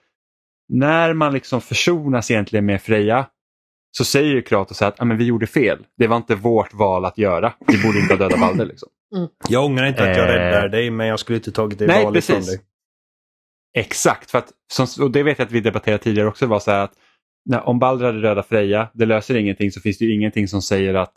när 0.69 1.13
man 1.13 1.33
liksom 1.33 1.61
försonas 1.61 2.31
egentligen 2.31 2.65
med 2.65 2.81
Freja 2.81 3.25
så 3.97 4.05
säger 4.05 4.31
ju 4.33 4.41
Kratos 4.41 4.81
att 4.81 5.01
ah, 5.01 5.05
men 5.05 5.17
vi 5.17 5.23
gjorde 5.25 5.47
fel. 5.47 5.85
Det 5.97 6.07
var 6.07 6.17
inte 6.17 6.35
vårt 6.35 6.73
val 6.73 7.05
att 7.05 7.17
göra. 7.17 7.53
Vi 7.67 7.81
borde 7.83 7.99
inte 7.99 8.13
ha 8.13 8.17
dödat 8.19 8.39
Balder. 8.47 8.65
Liksom. 8.65 8.89
jag 9.49 9.65
ångrar 9.65 9.85
inte 9.85 10.03
att 10.03 10.17
jag 10.17 10.29
Eh. 10.29 10.33
räddar 10.33 10.69
dig, 10.69 10.91
men 10.91 11.07
jag 11.07 11.19
skulle 11.19 11.37
inte 11.37 11.51
tagit 11.51 11.79
det 11.79 11.87
Nej, 11.87 12.03
valet 12.05 12.25
från 12.25 12.35
precis. 12.35 12.55
dig. 12.57 12.65
Exakt, 13.77 14.31
för 14.31 14.37
att, 14.37 14.51
som, 14.73 15.03
och 15.05 15.11
det 15.11 15.23
vet 15.23 15.39
jag 15.39 15.45
att 15.45 15.51
vi 15.51 15.59
debatterade 15.59 16.03
tidigare 16.03 16.27
också, 16.27 16.45
var 16.45 16.59
så 16.59 16.71
här 16.71 16.83
att 16.83 16.93
när, 17.45 17.67
om 17.67 17.79
Balder 17.79 18.05
hade 18.05 18.21
dödat 18.21 18.47
Freja, 18.47 18.89
det 18.93 19.05
löser 19.05 19.35
ingenting 19.35 19.71
så 19.71 19.81
finns 19.81 19.97
det 19.97 20.05
ju 20.05 20.13
ingenting 20.13 20.47
som 20.47 20.61
säger 20.61 20.93
att 20.93 21.13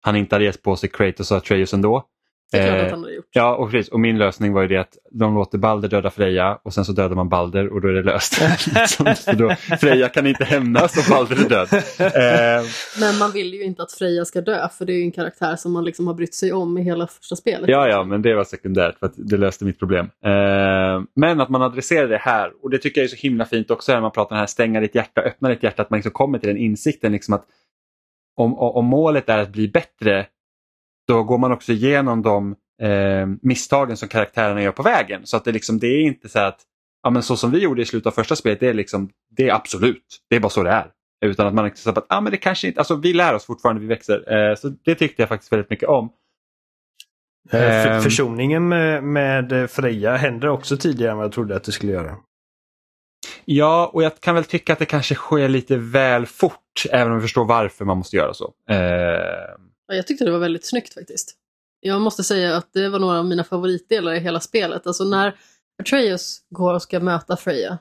han 0.00 0.16
inte 0.16 0.34
hade 0.34 0.44
gett 0.44 0.62
på 0.62 0.76
sig 0.76 0.88
Kratos 0.88 1.30
och 1.30 1.36
Atreus 1.36 1.74
ändå. 1.74 2.04
Det 2.52 2.58
är 2.58 2.66
klart 2.66 2.78
Eh, 2.78 2.84
att 2.84 2.90
han 2.90 3.00
hade 3.00 3.14
gjort. 3.14 3.28
Ja, 3.32 3.56
och, 3.56 3.70
precis, 3.70 3.92
och 3.92 4.00
min 4.00 4.18
lösning 4.18 4.52
var 4.52 4.62
ju 4.62 4.68
det 4.68 4.76
att 4.76 4.96
de 5.10 5.34
låter 5.34 5.58
Balder 5.58 5.88
döda 5.88 6.10
Freja 6.10 6.58
och 6.62 6.74
sen 6.74 6.84
så 6.84 6.92
dödar 6.92 7.16
man 7.16 7.28
Balder 7.28 7.72
och 7.72 7.80
då 7.80 7.88
är 7.88 7.92
det 7.92 8.02
löst. 8.02 8.40
Liksom, 8.74 9.14
så 9.16 9.32
då, 9.32 9.54
Freja 9.80 10.08
kan 10.08 10.26
inte 10.26 10.44
hämnas 10.44 10.96
om 10.96 11.14
Balder 11.14 11.44
är 11.44 11.48
död. 11.48 11.68
Eh, 11.72 12.66
Men 13.00 13.18
man 13.18 13.32
vill 13.32 13.54
ju 13.54 13.62
inte 13.62 13.82
att 13.82 13.92
Freja 13.92 14.24
ska 14.24 14.40
dö 14.40 14.68
för 14.78 14.84
det 14.84 14.92
är 14.92 14.96
ju 14.96 15.02
en 15.02 15.12
karaktär 15.12 15.56
som 15.56 15.72
man 15.72 15.84
liksom 15.84 16.06
har 16.06 16.14
brytt 16.14 16.34
sig 16.34 16.52
om 16.52 16.78
i 16.78 16.82
hela 16.82 17.06
första 17.06 17.36
spelet. 17.36 17.70
Ja, 17.70 17.88
ja, 17.88 18.04
men 18.04 18.22
det 18.22 18.34
var 18.34 18.44
sekundärt 18.44 18.98
för 18.98 19.06
att 19.06 19.14
det 19.16 19.36
löste 19.36 19.64
mitt 19.64 19.78
problem. 19.78 20.06
Eh, 20.24 21.02
men 21.16 21.40
att 21.40 21.48
man 21.48 21.62
adresserar 21.62 22.08
det 22.08 22.18
här 22.18 22.52
och 22.62 22.70
det 22.70 22.78
tycker 22.78 23.00
jag 23.00 23.04
är 23.04 23.08
så 23.08 23.16
himla 23.16 23.44
fint 23.44 23.70
också 23.70 23.92
när 23.92 24.00
man 24.00 24.10
pratar 24.10 24.30
om 24.30 24.36
det 24.36 24.40
här 24.40 24.46
stänga 24.46 24.80
ditt 24.80 24.94
hjärta, 24.94 25.20
öppna 25.20 25.48
ditt 25.48 25.62
hjärta, 25.62 25.82
att 25.82 25.90
man 25.90 25.96
liksom 25.96 26.12
kommer 26.12 26.38
till 26.38 26.48
den 26.48 26.58
insikten 26.58 27.12
liksom 27.12 27.34
att 27.34 27.44
om, 28.36 28.58
om 28.58 28.84
målet 28.84 29.28
är 29.28 29.38
att 29.38 29.52
bli 29.52 29.68
bättre 29.68 30.26
då 31.08 31.22
går 31.22 31.38
man 31.38 31.52
också 31.52 31.72
igenom 31.72 32.22
de 32.22 32.56
eh, 32.82 33.26
misstagen 33.42 33.96
som 33.96 34.08
karaktärerna 34.08 34.62
gör 34.62 34.72
på 34.72 34.82
vägen. 34.82 35.26
Så 35.26 35.36
att 35.36 35.44
det, 35.44 35.52
liksom, 35.52 35.78
det 35.78 35.86
är 35.86 36.00
inte 36.00 36.28
så 36.28 36.38
att 36.38 36.60
ja, 37.02 37.10
men 37.10 37.22
så 37.22 37.36
som 37.36 37.50
vi 37.50 37.58
gjorde 37.58 37.82
i 37.82 37.86
slutet 37.86 38.06
av 38.06 38.10
första 38.10 38.36
spelet, 38.36 38.60
det 38.60 38.68
är, 38.68 38.74
liksom, 38.74 39.10
det 39.30 39.48
är 39.48 39.54
absolut, 39.54 40.04
det 40.30 40.36
är 40.36 40.40
bara 40.40 40.50
så 40.50 40.62
det 40.62 40.70
är. 40.70 40.90
Utan 41.24 41.46
att 41.46 41.54
man 41.54 41.70
säger 41.76 41.98
att 41.98 42.06
ah, 42.08 42.20
men 42.20 42.32
det 42.32 42.36
kanske 42.36 42.66
inte, 42.68 42.80
alltså 42.80 42.96
vi 42.96 43.12
lär 43.12 43.34
oss 43.34 43.46
fortfarande, 43.46 43.80
vi 43.80 43.86
växer. 43.86 44.50
Eh, 44.50 44.54
så 44.54 44.68
det 44.68 44.94
tyckte 44.94 45.22
jag 45.22 45.28
faktiskt 45.28 45.52
väldigt 45.52 45.70
mycket 45.70 45.88
om. 45.88 46.10
Eh, 47.50 47.86
Ehm. 47.86 48.02
försoningen 48.02 48.68
med, 48.68 49.04
med 49.04 49.70
Freja 49.70 50.16
händer 50.16 50.48
också 50.48 50.76
tidigare 50.76 51.10
än 51.10 51.16
vad 51.16 51.24
jag 51.24 51.32
trodde 51.32 51.56
att 51.56 51.64
det 51.64 51.72
skulle 51.72 51.92
göra. 51.92 52.16
Ja, 53.44 53.90
och 53.92 54.02
jag 54.02 54.20
kan 54.20 54.34
väl 54.34 54.44
tycka 54.44 54.72
att 54.72 54.78
det 54.78 54.86
kanske 54.86 55.14
sker 55.14 55.48
lite 55.48 55.76
väl 55.76 56.26
fort, 56.26 56.84
även 56.90 57.06
om 57.06 57.12
jag 57.12 57.22
förstår 57.22 57.44
varför 57.44 57.84
man 57.84 57.98
måste 57.98 58.16
göra 58.16 58.34
så. 58.34 58.52
Eh, 58.70 59.56
Ja, 59.88 59.94
jag 59.94 60.06
tyckte 60.06 60.24
det 60.24 60.30
var 60.30 60.38
väldigt 60.38 60.66
snyggt 60.66 60.94
faktiskt. 60.94 61.34
Jag 61.80 62.00
måste 62.00 62.24
säga 62.24 62.56
att 62.56 62.72
det 62.72 62.88
var 62.88 62.98
några 62.98 63.18
av 63.18 63.26
mina 63.26 63.44
favoritdelar 63.44 64.14
i 64.14 64.18
hela 64.20 64.40
spelet. 64.40 64.86
Alltså 64.86 65.04
när 65.04 65.36
Atreus 65.82 66.38
går 66.50 66.74
och 66.74 66.82
ska 66.82 67.00
möta 67.00 67.36
Freja 67.36 67.78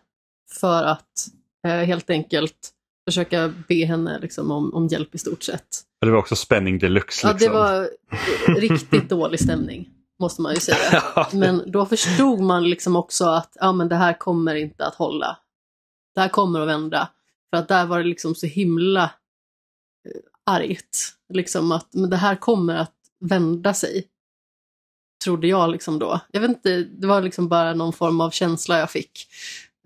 för 0.60 0.84
att 0.84 1.28
eh, 1.68 1.72
helt 1.72 2.10
enkelt 2.10 2.74
försöka 3.08 3.54
be 3.68 3.86
henne 3.86 4.20
liksom, 4.20 4.52
om, 4.52 4.74
om 4.74 4.88
hjälp 4.88 5.16
i 5.16 5.18
stort 5.18 5.44
sett. 5.44 5.68
Det 6.02 6.12
var 6.12 6.18
också 6.18 6.36
spänning 6.36 6.80
deluxe. 6.80 7.28
Ja, 7.28 7.34
Liksom. 7.34 7.48
det 7.54 7.60
var 7.60 7.90
riktigt 8.60 9.10
dålig 9.10 9.40
stämning, 9.40 9.90
måste 10.20 10.42
man 10.42 10.54
ju 10.54 10.60
säga. 10.60 11.04
Men 11.34 11.72
då 11.72 11.86
förstod 11.86 12.40
man 12.40 12.70
liksom 12.70 12.96
också 12.96 13.26
att 13.26 13.58
ja, 13.60 13.72
men 13.72 13.90
det 13.90 13.96
här 13.96 14.14
kommer 14.14 14.56
inte 14.56 14.86
att 14.86 14.96
hålla. 14.96 15.38
Det 16.16 16.22
här 16.22 16.30
kommer 16.30 16.60
att 16.62 16.68
vända. 16.68 17.10
För 17.50 17.58
att 17.58 17.68
där 17.68 17.86
var 17.86 17.98
det 17.98 18.06
liksom 18.06 18.36
så 18.36 18.46
himla 18.48 19.04
eh, 19.04 20.22
argt. 20.48 21.14
Liksom 21.34 21.72
att 21.72 21.94
men 21.94 22.10
det 22.10 22.18
här 22.18 22.36
kommer 22.36 22.76
att 22.76 22.96
vända 23.20 23.74
sig. 23.74 24.08
Trodde 25.24 25.48
jag 25.48 25.70
liksom 25.72 26.00
då. 26.00 26.20
Jag 26.32 26.42
vet 26.42 26.50
inte, 26.50 26.84
det 26.84 27.08
var 27.08 27.22
liksom 27.22 27.48
bara 27.48 27.74
någon 27.74 27.94
form 27.94 28.22
av 28.22 28.30
känsla 28.30 28.80
jag 28.80 28.92
fick. 28.92 29.28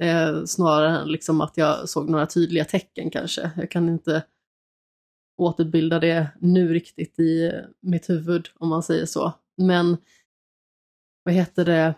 Eh, 0.02 0.44
snarare 0.46 0.98
än 0.98 1.08
liksom 1.08 1.42
att 1.42 1.58
jag 1.58 1.90
såg 1.90 2.10
några 2.10 2.26
tydliga 2.26 2.66
tecken 2.66 3.10
kanske. 3.10 3.52
Jag 3.58 3.72
kan 3.72 3.90
inte 3.90 4.24
återbilda 5.38 6.00
det 6.00 6.28
nu 6.40 6.74
riktigt 6.74 7.20
i 7.20 7.52
mitt 7.82 8.10
huvud 8.10 8.50
om 8.56 8.70
man 8.70 8.84
säger 8.84 9.06
så. 9.06 9.34
Men 9.58 9.98
vad 11.24 11.34
heter 11.34 11.66
det, 11.66 11.96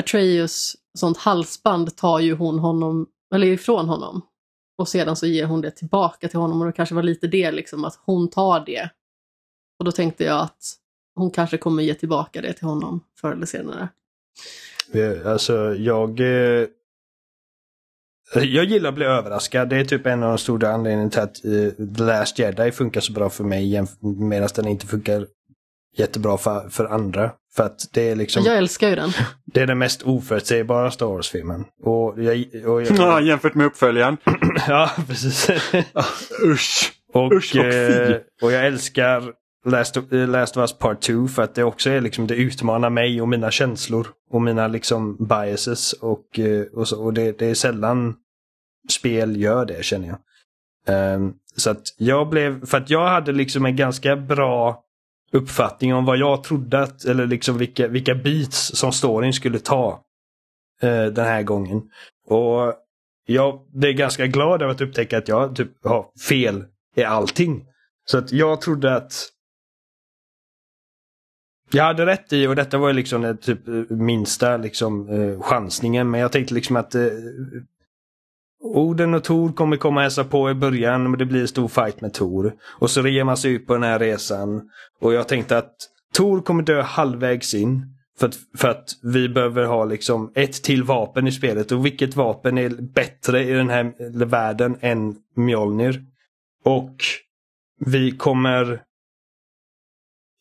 Atreus 0.00 0.76
sånt 0.98 1.18
halsband 1.18 1.96
tar 1.96 2.20
ju 2.20 2.34
hon 2.34 2.58
honom, 2.58 3.06
eller 3.34 3.46
ifrån 3.46 3.88
honom. 3.88 4.22
Och 4.80 4.88
sedan 4.88 5.16
så 5.16 5.26
ger 5.26 5.44
hon 5.44 5.60
det 5.60 5.70
tillbaka 5.70 6.28
till 6.28 6.38
honom 6.38 6.60
och 6.60 6.66
det 6.66 6.72
kanske 6.72 6.94
var 6.94 7.02
lite 7.02 7.26
det 7.26 7.50
liksom 7.50 7.84
att 7.84 8.00
hon 8.04 8.30
tar 8.30 8.60
det. 8.66 8.90
Och 9.78 9.84
då 9.84 9.92
tänkte 9.92 10.24
jag 10.24 10.40
att 10.40 10.74
hon 11.14 11.30
kanske 11.30 11.58
kommer 11.58 11.82
ge 11.82 11.94
tillbaka 11.94 12.42
det 12.42 12.52
till 12.52 12.66
honom 12.66 13.00
förr 13.20 13.32
eller 13.32 13.46
senare. 13.46 13.88
Alltså 15.26 15.74
jag... 15.74 16.20
Eh, 16.20 16.66
jag 18.34 18.64
gillar 18.64 18.88
att 18.88 18.94
bli 18.94 19.04
överraskad. 19.04 19.68
Det 19.68 19.76
är 19.76 19.84
typ 19.84 20.06
en 20.06 20.22
av 20.22 20.28
de 20.28 20.38
stora 20.38 20.72
anledningarna 20.72 21.10
till 21.10 21.20
att 21.20 21.44
eh, 21.44 21.86
The 21.96 22.02
Last 22.02 22.38
Jedi 22.38 22.72
funkar 22.72 23.00
så 23.00 23.12
bra 23.12 23.30
för 23.30 23.44
mig 23.44 23.86
medan 24.00 24.48
den 24.54 24.68
inte 24.68 24.86
funkar 24.86 25.26
jättebra 25.96 26.38
för, 26.38 26.68
för 26.68 26.84
andra. 26.84 27.30
För 27.56 27.62
att 27.62 27.80
det 27.92 28.10
är 28.10 28.16
liksom... 28.16 28.42
Jag 28.44 28.56
älskar 28.56 28.88
ju 28.88 28.96
den. 28.96 29.12
Det 29.52 29.60
är 29.60 29.66
den 29.66 29.78
mest 29.78 30.02
oförutsägbara 30.02 30.90
Star 30.90 31.06
Wars-filmen. 31.06 31.64
Och 31.82 32.22
jag, 32.22 32.46
och 32.66 32.82
jag, 32.82 32.96
Ja, 32.96 33.20
jämfört 33.20 33.54
med 33.54 33.66
uppföljaren. 33.66 34.16
ja, 34.68 34.90
precis. 35.08 35.50
Usch! 36.44 36.92
och, 37.12 37.32
Usch, 37.32 37.56
och 37.56 37.64
eh, 37.64 38.16
och 38.42 38.52
jag 38.52 38.66
älskar 38.66 39.32
Last 39.64 39.96
eh, 39.96 40.28
Last 40.28 40.56
of 40.56 40.60
Us 40.60 40.78
Part 40.78 41.00
2 41.00 41.28
för 41.28 41.42
att 41.42 41.54
det 41.54 41.64
också 41.64 41.90
är 41.90 42.00
liksom, 42.00 42.26
det 42.26 42.34
utmanar 42.34 42.90
mig 42.90 43.20
och 43.20 43.28
mina 43.28 43.50
känslor. 43.50 44.06
Och 44.30 44.42
mina 44.42 44.68
liksom 44.68 45.26
biases. 45.26 45.92
Och, 45.92 46.38
eh, 46.38 46.62
och, 46.72 46.88
så, 46.88 47.04
och 47.04 47.14
det, 47.14 47.38
det 47.38 47.46
är 47.46 47.54
sällan 47.54 48.14
spel 48.90 49.40
gör 49.40 49.64
det 49.64 49.84
känner 49.84 50.08
jag. 50.08 50.18
Ehm, 50.86 51.32
så 51.56 51.70
att 51.70 51.82
jag 51.98 52.28
blev, 52.28 52.66
för 52.66 52.78
att 52.78 52.90
jag 52.90 53.08
hade 53.08 53.32
liksom 53.32 53.66
en 53.66 53.76
ganska 53.76 54.16
bra 54.16 54.82
uppfattning 55.32 55.94
om 55.94 56.04
vad 56.04 56.18
jag 56.18 56.44
trodde 56.44 56.82
att, 56.82 57.04
eller 57.04 57.26
liksom 57.26 57.58
vilka, 57.58 57.88
vilka 57.88 58.14
beats 58.14 58.76
som 58.76 58.92
storyn 58.92 59.32
skulle 59.32 59.58
ta 59.58 60.04
eh, 60.82 61.04
den 61.04 61.24
här 61.24 61.42
gången. 61.42 61.82
Och 62.26 62.74
jag 63.26 63.60
blev 63.72 63.92
ganska 63.92 64.26
glad 64.26 64.62
över 64.62 64.72
att 64.72 64.80
upptäcka 64.80 65.18
att 65.18 65.28
jag 65.28 65.56
typ 65.56 65.84
har 65.84 66.06
fel 66.28 66.64
i 66.96 67.04
allting. 67.04 67.66
Så 68.04 68.18
att 68.18 68.32
jag 68.32 68.60
trodde 68.60 68.96
att 68.96 69.12
jag 71.72 71.84
hade 71.84 72.06
rätt 72.06 72.32
i, 72.32 72.46
och 72.46 72.56
detta 72.56 72.78
var 72.78 72.88
ju 72.88 72.94
liksom 72.94 73.22
den 73.22 73.38
typ 73.38 73.68
eh, 73.68 73.74
minsta 73.88 74.56
liksom, 74.56 75.08
eh, 75.08 75.42
chansningen, 75.42 76.10
men 76.10 76.20
jag 76.20 76.32
tänkte 76.32 76.54
liksom 76.54 76.76
att 76.76 76.94
eh, 76.94 77.02
Oden 78.62 79.14
och 79.14 79.24
Tor 79.24 79.52
kommer 79.52 79.76
komma 79.76 80.00
och 80.00 80.02
hälsa 80.02 80.24
på 80.24 80.50
i 80.50 80.54
början, 80.54 81.10
men 81.10 81.18
det 81.18 81.24
blir 81.24 81.40
en 81.40 81.48
stor 81.48 81.68
fight 81.68 82.00
med 82.00 82.12
Tor. 82.12 82.54
Och 82.62 82.90
så 82.90 83.08
ger 83.08 83.24
man 83.24 83.36
sig 83.36 83.52
ut 83.52 83.66
på 83.66 83.72
den 83.72 83.82
här 83.82 83.98
resan. 83.98 84.70
Och 85.00 85.14
jag 85.14 85.28
tänkte 85.28 85.58
att 85.58 85.74
Tor 86.14 86.40
kommer 86.40 86.62
dö 86.62 86.82
halvvägs 86.82 87.54
in. 87.54 87.96
För 88.18 88.26
att, 88.26 88.38
för 88.58 88.68
att 88.68 88.90
vi 89.02 89.28
behöver 89.28 89.64
ha 89.64 89.84
liksom 89.84 90.32
ett 90.34 90.62
till 90.62 90.82
vapen 90.82 91.26
i 91.26 91.32
spelet. 91.32 91.72
Och 91.72 91.86
vilket 91.86 92.16
vapen 92.16 92.58
är 92.58 92.68
bättre 92.94 93.44
i 93.44 93.52
den 93.52 93.70
här 93.70 94.24
världen 94.24 94.76
än 94.80 95.16
Mjolnir? 95.36 96.04
Och 96.64 96.96
vi 97.86 98.10
kommer 98.10 98.82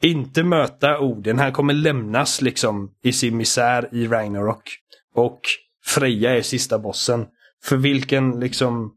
inte 0.02 0.44
möta 0.44 1.00
Oden. 1.00 1.40
Han 1.40 1.54
kommer 1.54 1.74
lämnas 1.74 2.41
liksom 2.41 2.91
i 3.04 3.14
sin 3.14 3.38
misär 3.38 3.90
i 3.91 4.08
Ragnarok. 4.08 4.78
Och 5.16 5.40
Freja 5.86 6.38
är 6.38 6.41
sista 6.41 6.80
bossen. 6.80 7.26
För 7.64 7.77
vilken 7.77 8.40
liksom 8.40 8.95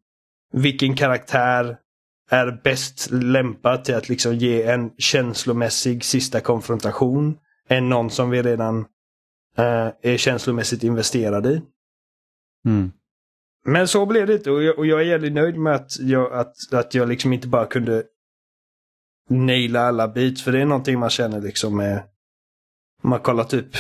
vilken 0.53 0.97
karaktär 0.97 1.77
är 2.31 2.61
bäst 2.65 3.11
lämpad 3.11 3.85
till 3.85 3.95
att 3.95 4.09
liksom 4.09 4.35
ge 4.35 4.63
en 4.63 4.91
känslomässig 4.99 6.05
sista 6.05 6.41
konfrontation 6.41 7.39
än 7.69 7.89
någon 7.89 8.11
som 8.11 8.31
vi 8.31 8.43
redan 8.43 8.79
eh, 9.57 9.89
är 10.03 10.17
känslomässigt 10.17 10.83
investerade 10.83 11.51
i. 11.51 11.63
Mm. 12.67 12.93
Men 13.65 13.89
så 13.89 14.07
blev 14.07 14.27
det 14.27 14.35
inte 14.35 14.51
och 14.51 14.63
jag, 14.63 14.79
och 14.79 14.87
jag 14.87 15.01
är 15.01 15.05
jävligt 15.05 15.33
nöjd 15.33 15.59
med 15.59 15.75
att 15.75 16.01
jag, 16.01 16.33
att, 16.33 16.55
att 16.73 16.95
jag 16.95 17.09
liksom 17.09 17.33
inte 17.33 17.49
bara 17.49 17.67
kunde 17.67 18.05
naila 19.31 19.81
alla 19.81 20.09
beats. 20.09 20.43
För 20.43 20.53
det 20.53 20.61
är 20.61 20.67
någonting 20.67 20.99
man 20.99 21.11
känner 21.11 21.41
liksom 21.41 21.77
med... 21.77 22.03
Man 23.03 23.21
kollar 23.21 23.45
typ 23.45 23.77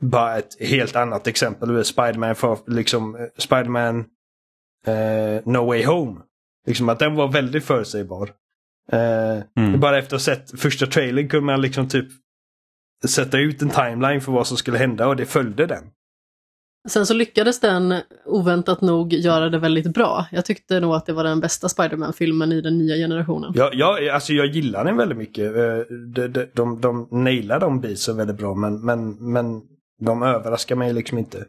bara 0.00 0.36
ett 0.38 0.60
helt 0.60 0.96
annat 0.96 1.26
exempel. 1.26 1.84
Spiderman 1.84 2.34
för 2.34 2.58
liksom 2.66 3.14
eh, 3.16 3.22
Spiderman 3.38 3.98
eh, 4.86 5.42
No 5.44 5.66
Way 5.66 5.84
Home. 5.84 6.20
Liksom 6.66 6.88
att 6.88 6.98
den 6.98 7.14
var 7.14 7.32
väldigt 7.32 7.64
förutsägbar. 7.64 8.30
Eh, 8.92 9.42
Mm. 9.56 9.80
Bara 9.80 9.98
efter 9.98 10.16
att 10.16 10.26
ha 10.26 10.34
sett 10.34 10.60
första 10.60 10.86
trailern 10.86 11.28
kunde 11.28 11.46
man 11.46 11.60
liksom 11.60 11.88
typ 11.88 12.06
sätta 13.08 13.38
ut 13.38 13.62
en 13.62 13.70
timeline 13.70 14.20
för 14.20 14.32
vad 14.32 14.46
som 14.46 14.56
skulle 14.56 14.78
hända 14.78 15.08
och 15.08 15.16
det 15.16 15.26
följde 15.26 15.66
den. 15.66 15.84
Sen 16.88 17.06
så 17.06 17.14
lyckades 17.14 17.60
den 17.60 17.94
oväntat 18.24 18.80
nog 18.80 19.12
göra 19.12 19.48
det 19.48 19.58
väldigt 19.58 19.94
bra. 19.94 20.26
Jag 20.32 20.44
tyckte 20.44 20.80
nog 20.80 20.94
att 20.94 21.06
det 21.06 21.12
var 21.12 21.24
den 21.24 21.40
bästa 21.40 21.68
Spiderman-filmen 21.68 22.52
i 22.52 22.60
den 22.60 22.78
nya 22.78 22.96
generationen. 22.96 23.52
Jag, 23.54 23.74
jag, 23.74 24.08
alltså 24.08 24.32
jag 24.32 24.46
gillar 24.46 24.84
den 24.84 24.96
väldigt 24.96 25.18
mycket. 25.18 25.56
Eh, 25.56 25.96
De, 26.14 26.28
de, 26.28 26.46
de, 26.54 26.80
de 26.80 27.08
nailar 27.10 27.60
de 27.60 27.80
beatsen 27.80 28.16
väldigt 28.16 28.36
bra 28.36 28.54
men, 28.54 28.80
men, 28.84 29.32
men 29.32 29.62
de 30.00 30.22
överraskar 30.22 30.76
mig 30.76 30.92
liksom 30.92 31.18
inte. 31.18 31.46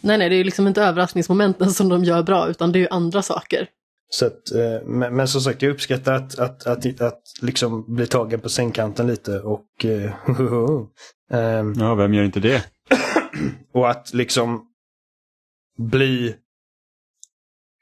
Nej, 0.00 0.18
nej, 0.18 0.28
det 0.28 0.34
är 0.34 0.38
ju 0.38 0.44
liksom 0.44 0.66
inte 0.66 0.82
överraskningsmomenten 0.82 1.70
som 1.70 1.88
de 1.88 2.04
gör 2.04 2.22
bra, 2.22 2.48
utan 2.48 2.72
det 2.72 2.78
är 2.78 2.80
ju 2.80 2.88
andra 2.90 3.22
saker. 3.22 3.68
Så 4.08 4.26
att, 4.26 4.52
eh, 4.54 4.86
men, 4.86 5.16
men 5.16 5.28
som 5.28 5.40
sagt, 5.40 5.62
jag 5.62 5.70
uppskattar 5.70 6.12
att, 6.12 6.38
att, 6.38 6.66
att, 6.66 7.00
att, 7.00 7.22
liksom 7.42 7.94
bli 7.94 8.06
tagen 8.06 8.40
på 8.40 8.48
sängkanten 8.48 9.06
lite 9.06 9.40
och, 9.40 9.84
eh, 9.84 10.12
ehm, 11.30 11.74
Ja, 11.78 11.94
vem 11.94 12.14
gör 12.14 12.24
inte 12.24 12.40
det? 12.40 12.64
och 13.74 13.90
att 13.90 14.14
liksom 14.14 14.66
bli 15.78 16.36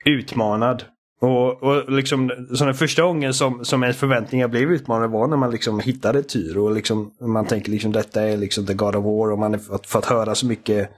utmanad. 0.04 0.84
Och, 1.24 1.62
och 1.62 1.92
liksom, 1.92 2.46
så 2.54 2.64
den 2.64 2.74
första 2.74 3.02
gången 3.02 3.34
som, 3.34 3.64
som 3.64 3.82
ens 3.82 3.96
förväntningar 3.96 4.48
blev 4.48 4.72
utmanade 4.72 5.08
var 5.08 5.28
när 5.28 5.36
man 5.36 5.50
liksom 5.50 5.80
hittade 5.80 6.22
Tyr 6.22 6.56
och 6.56 6.72
liksom, 6.72 7.14
man 7.20 7.46
tänker 7.46 7.70
liksom 7.70 7.92
detta 7.92 8.22
är 8.22 8.36
liksom 8.36 8.66
the 8.66 8.74
God 8.74 8.96
of 8.96 9.04
War 9.04 9.32
och 9.32 9.38
man 9.38 9.52
har 9.52 9.86
fått, 9.86 10.04
höra 10.04 10.34
så 10.34 10.46
mycket 10.46 10.90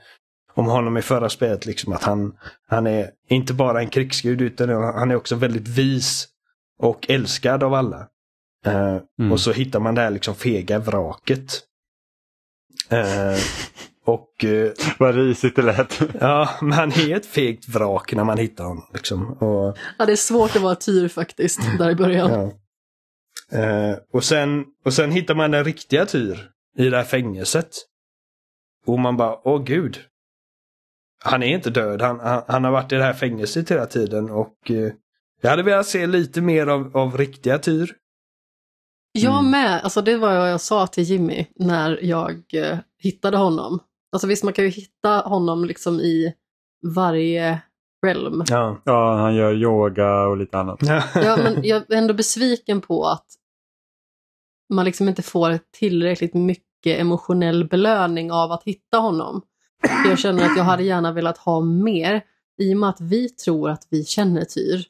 om 0.55 0.67
honom 0.67 0.97
i 0.97 1.03
förra 1.03 1.29
spelet. 1.29 1.67
Liksom, 1.67 1.93
att 1.93 2.03
han, 2.03 2.33
han 2.69 2.87
är 2.87 3.11
inte 3.29 3.55
bara 3.55 3.81
en 3.81 3.89
krigsgud 3.89 4.41
utan 4.41 4.69
han 4.69 5.11
är 5.11 5.17
också 5.17 5.35
väldigt 5.35 5.69
vis 5.69 6.29
och 6.79 7.11
älskad 7.11 7.63
av 7.63 7.75
alla. 7.75 8.09
Eh, 8.67 8.97
Mm. 9.19 9.33
Och 9.33 9.41
så 9.41 9.53
hittar 9.53 9.81
man 9.81 9.95
det 9.95 10.01
här 10.01 10.11
liksom 10.11 10.35
fega 10.35 10.79
vraket. 10.79 11.63
Eh, 12.91 13.39
och 14.07 14.45
eh, 14.45 14.73
Vad 14.99 15.15
risigt 15.15 15.57
det 15.57 15.63
lät. 15.63 16.01
ja, 16.21 16.49
men 16.61 16.73
han 16.73 16.93
är 16.93 17.17
ett 17.17 17.27
fegt 17.27 17.69
vrak 17.69 18.13
när 18.13 18.25
man 18.25 18.39
hittar 18.39 18.65
honom. 18.65 18.85
Liksom. 18.95 19.33
Och, 19.33 19.77
Ja, 19.99 20.07
det 20.07 20.13
är 20.13 20.17
svårt 20.17 20.57
att 20.57 20.63
vara 20.63 20.75
tyr 20.75 21.09
faktiskt, 21.09 21.61
där 21.79 21.91
i 21.91 21.95
början. 21.95 22.31
ja. 22.31 23.59
eh, 23.59 23.97
och, 24.13 24.25
sen, 24.25 24.65
och 24.85 24.93
sen 24.93 25.11
hittar 25.11 25.35
man 25.35 25.51
den 25.51 25.65
riktiga 25.65 26.07
Tyr 26.07 26.51
i 26.79 26.89
det 26.89 26.97
här 26.97 27.05
fängelset. 27.05 27.71
Och 28.87 28.99
man 28.99 29.17
bara, 29.17 29.49
åh 29.49 29.63
gud. 29.65 29.99
Han 31.25 31.43
är 31.43 31.55
inte 31.55 31.71
död, 31.71 32.03
han, 32.03 32.21
han, 32.21 32.43
han 32.49 32.65
har 32.65 32.71
varit 32.71 32.93
i 32.93 32.97
det 32.97 33.03
här 33.03 33.13
fängelset 33.13 33.71
hela 33.71 33.87
tiden 33.87 34.31
och 34.31 34.71
eh, 34.71 34.93
jag 35.41 35.51
hade 35.51 35.63
velat 35.63 35.87
se 35.87 36.07
lite 36.07 36.41
mer 36.41 36.67
av, 36.67 36.97
av 36.97 37.17
riktiga 37.19 37.59
Tyr. 37.59 37.91
Jag 39.13 39.39
Mm. 39.39 39.51
med, 39.51 39.81
alltså 39.85 40.03
det 40.03 40.17
var 40.17 40.39
vad 40.39 40.51
jag 40.53 40.61
sa 40.61 40.87
till 40.87 41.05
Jimmy 41.05 41.47
när 41.57 41.99
jag 42.05 42.43
eh, 42.55 42.79
hittade 42.99 43.37
honom. 43.37 43.81
Alltså 44.13 44.27
visst, 44.27 44.45
man 44.45 44.53
kan 44.53 44.65
ju 44.65 44.71
hitta 44.71 45.11
honom 45.11 45.65
liksom 45.65 46.01
i 46.01 46.35
varje 46.95 47.63
realm. 48.07 48.45
Ja. 48.49 48.83
Ja, 48.85 49.17
han 49.17 49.35
gör 49.35 49.55
yoga 49.55 50.27
och 50.27 50.37
lite 50.37 50.59
annat. 50.59 50.79
Ja, 51.15 51.37
men 51.37 51.61
jag 51.65 51.91
är 51.93 51.97
ändå 51.97 52.15
besviken 52.15 52.81
på 52.81 53.05
att 53.05 53.27
man 54.73 54.85
liksom 54.85 55.09
inte 55.09 55.23
får 55.23 55.59
tillräckligt 55.79 56.35
mycket 56.35 57.01
emotionell 57.01 57.69
belöning 57.69 58.33
av 58.33 58.53
att 58.53 58.65
hitta 58.65 58.99
honom. 58.99 59.43
Jag 60.09 60.19
känner 60.19 60.45
att 60.45 60.57
jag 60.57 60.65
hade 60.65 60.83
gärna 60.83 61.13
velat 61.13 61.39
ha 61.39 61.61
mer 61.61 62.25
i 62.63 62.75
och 62.75 62.79
med 62.79 62.89
att 62.89 63.01
vi 63.01 63.29
tror 63.29 63.71
att 63.71 63.87
vi 63.91 64.05
känner 64.05 64.45
Tyr. 64.45 64.85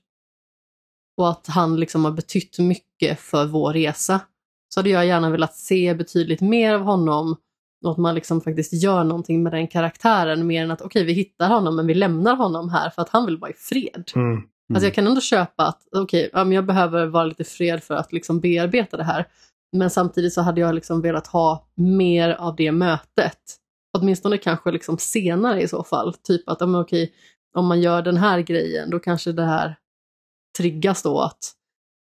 Och 1.17 1.31
att 1.31 1.47
han 1.47 1.81
liksom 1.81 2.05
har 2.05 2.13
betytt 2.13 2.59
mycket 2.59 3.21
för 3.21 3.47
vår 3.47 3.73
resa. 3.73 4.21
Så 4.69 4.81
hade 4.81 4.91
jag 4.91 5.07
gärna 5.07 5.31
velat 5.31 5.55
se 5.55 5.95
betydligt 5.95 6.41
mer 6.41 6.75
av 6.75 6.81
honom 6.81 7.37
och 7.85 7.91
att 7.91 7.99
man 7.99 8.15
liksom 8.15 8.41
faktiskt 8.41 8.83
gör 8.83 9.05
någonting 9.05 9.43
med 9.43 9.53
den 9.53 9.69
karaktären 9.69 10.47
mer 10.47 10.65
än 10.65 10.71
att 10.71 10.81
okej, 10.81 11.01
okay, 11.01 11.05
vi 11.05 11.13
hittar 11.13 11.49
honom 11.49 11.77
men 11.77 11.87
vi 11.87 11.95
lämnar 11.95 12.37
honom 12.37 12.69
här 12.69 12.91
för 12.91 13.03
att 13.03 13.09
han 13.09 13.27
vill 13.27 13.37
vara 13.37 13.51
i 13.51 13.55
fred. 13.55 14.11
Mm. 14.17 14.43
Alltså 14.75 14.87
jag 14.87 14.95
kan 14.95 15.07
ändå 15.07 15.21
köpa 15.21 15.67
att 15.67 15.83
okej, 15.97 16.31
okay, 16.33 16.55
jag 16.55 16.67
behöver 16.67 17.07
vara 17.07 17.25
lite 17.25 17.45
fred 17.45 17.83
för 17.83 17.95
att 17.95 18.13
liksom 18.13 18.41
bearbeta 18.41 18.97
det 18.97 19.05
här. 19.05 19.27
Men 19.73 19.91
samtidigt 19.91 20.33
så 20.33 20.41
hade 20.41 20.61
jag 20.61 20.75
liksom 20.75 21.01
velat 21.01 21.27
ha 21.27 21.69
mer 21.75 22.31
av 22.31 22.57
det 22.57 22.73
mötet. 22.73 23.39
Åtminstone 23.99 24.39
kanske 24.39 24.71
liksom 24.71 24.99
senare 24.99 25.63
i 25.63 25.69
så 25.69 25.85
fall. 25.85 26.15
Typ 26.15 26.49
att 26.49 26.63
okej, 26.63 26.81
okay, 26.81 27.09
om 27.57 27.67
man 27.67 27.81
gör 27.81 28.03
den 28.03 28.17
här 28.17 28.41
grejen 28.41 28.91
då 28.91 28.99
kanske 28.99 29.33
det 29.33 29.45
här 29.45 29.77
triggas 30.59 31.03
då 31.03 31.21
att 31.21 31.53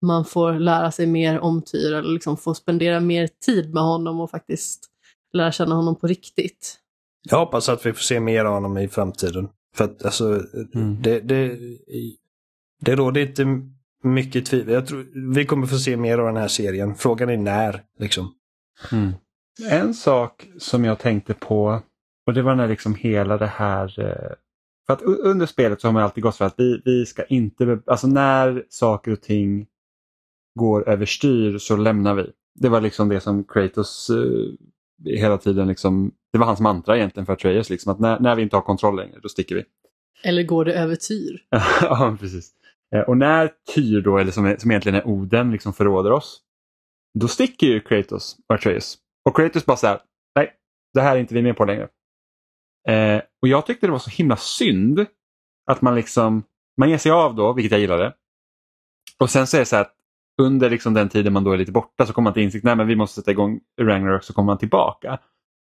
man 0.07 0.25
får 0.25 0.53
lära 0.53 0.91
sig 0.91 1.07
mer 1.07 1.41
om 1.41 1.63
Tyr 1.63 1.93
eller 1.93 2.13
liksom 2.13 2.37
får 2.37 2.55
spendera 2.55 3.01
mer 3.01 3.29
tid 3.47 3.75
med 3.75 3.83
honom 3.83 4.21
och 4.21 4.31
faktiskt 4.31 4.91
lära 5.35 5.53
känna 5.53 5.75
honom 5.75 5.97
på 5.97 6.07
riktigt. 6.07 6.79
Jag 7.23 7.39
hoppas 7.39 7.69
att 7.69 7.87
vi 7.87 7.93
får 7.93 8.01
se 8.01 8.21
mer 8.21 8.45
av 8.45 8.55
honom 8.55 8.79
i 8.79 8.89
framtiden. 8.89 9.49
För 9.75 9.85
att 9.85 10.05
alltså, 10.05 10.43
mm. 10.75 11.03
det, 11.03 11.21
det, 11.21 11.59
det 12.81 12.97
råder 12.97 13.21
inte 13.21 13.61
mycket 14.03 14.47
tvivel. 14.47 14.75
Jag 14.75 14.87
tror 14.87 15.31
vi 15.35 15.47
kommer 15.47 15.67
få 15.67 15.79
se 15.79 15.97
mer 15.97 16.19
av 16.19 16.27
den 16.27 16.37
här 16.37 16.49
serien. 16.49 16.95
Frågan 16.95 17.31
är 17.31 17.37
när, 17.37 17.83
liksom. 17.99 18.35
Mm. 18.93 19.13
En 19.71 19.95
sak 19.95 20.49
som 20.59 20.85
jag 20.85 20.99
tänkte 20.99 21.35
på, 21.35 21.83
och 22.27 22.35
det 22.35 22.43
var 22.43 22.55
när 22.55 22.69
liksom 22.69 22.95
hela 22.95 23.39
det 23.39 23.47
här 23.47 24.01
eh, 24.01 24.37
för 24.87 24.93
att 24.93 25.03
under 25.03 25.47
spelet 25.47 25.81
så 25.81 25.89
har 25.89 25.93
man 25.93 26.03
alltid 26.03 26.23
gått 26.23 26.37
för 26.37 26.45
att 26.45 26.55
vi, 26.59 26.83
vi 26.85 27.07
ska 27.07 27.25
inte, 27.25 27.79
alltså 27.87 28.07
när 28.07 28.65
saker 28.69 29.13
och 29.13 29.21
ting 29.21 29.67
går 30.55 30.89
överstyr 30.89 31.59
så 31.59 31.77
lämnar 31.77 32.15
vi. 32.15 32.31
Det 32.55 32.69
var 32.69 32.81
liksom 32.81 33.09
det 33.09 33.21
som 33.21 33.45
Kratos 33.45 34.11
uh, 34.11 34.55
hela 35.05 35.39
tiden 35.39 35.69
liksom, 35.69 36.13
det 36.33 36.39
var 36.39 36.47
hans 36.47 36.61
mantra 36.61 36.97
egentligen 36.97 37.27
för 37.27 37.33
Atreus, 37.33 37.71
liksom, 37.71 37.93
att 37.93 38.01
när, 38.01 38.21
när 38.21 38.37
vi 38.37 38.43
inte 38.43 38.57
har 38.57 38.63
kontroll 38.63 38.97
längre, 38.97 39.19
då 39.23 39.29
sticker 39.29 39.55
vi. 39.55 39.65
Eller 40.23 40.43
går 40.43 40.65
det 40.65 40.75
över 40.75 40.97
Tyr? 40.97 41.43
ja, 41.81 42.17
precis. 42.21 42.53
Eh, 42.95 43.01
och 43.01 43.17
när 43.17 43.53
Tyr 43.75 44.01
då, 44.01 44.19
eller 44.19 44.33
som, 44.33 44.57
som 44.59 44.71
egentligen 44.71 44.99
är 44.99 45.07
Oden, 45.07 45.51
liksom 45.51 45.73
förråder 45.73 46.13
oss, 46.13 46.41
då 47.19 47.29
sticker 47.29 47.67
ju 47.67 47.81
Kratos 47.81 48.37
och 48.49 48.55
Atreus. 48.55 48.99
Och 49.25 49.37
Kratos 49.37 49.67
bara 49.67 49.77
säger 49.77 50.01
nej, 50.35 50.53
det 50.95 51.01
här 51.01 51.17
är 51.17 51.21
inte 51.21 51.35
vi 51.35 51.43
med 51.43 51.57
på 51.57 51.65
längre. 51.65 51.89
Eh, 52.89 53.23
och 53.43 53.49
jag 53.49 53.67
tyckte 53.67 53.87
det 53.87 53.93
var 53.93 53.99
så 53.99 54.11
himla 54.11 54.37
synd 54.37 55.07
att 55.71 55.83
man 55.83 55.95
liksom, 55.95 56.43
man 56.77 56.91
ger 56.91 56.99
sig 56.99 57.13
av 57.13 57.35
då, 57.35 57.53
vilket 57.53 57.73
jag 57.73 57.81
gillade. 57.81 58.15
Och 59.19 59.31
sen 59.31 59.47
så 59.47 59.57
är 59.57 59.61
det 59.61 59.67
så 59.67 59.77
att 59.77 59.94
under 60.43 60.71
liksom 60.71 60.95
den 60.95 61.09
tiden 61.09 61.33
man 61.33 61.45
då 61.45 61.53
är 61.53 61.57
lite 61.57 61.73
borta 61.73 62.07
så 62.07 62.13
kommer 62.13 62.25
man 62.25 62.35
till 62.35 62.43
insikt, 62.43 62.65
nej 62.65 62.77
men 62.77 62.87
vi 62.87 62.97
måste 62.97 63.21
sätta 63.21 63.31
igång 63.31 63.61
Ragnarök 63.81 64.25
så 64.25 64.33
kommer 64.33 64.47
man 64.47 64.59
tillbaka. 64.59 65.19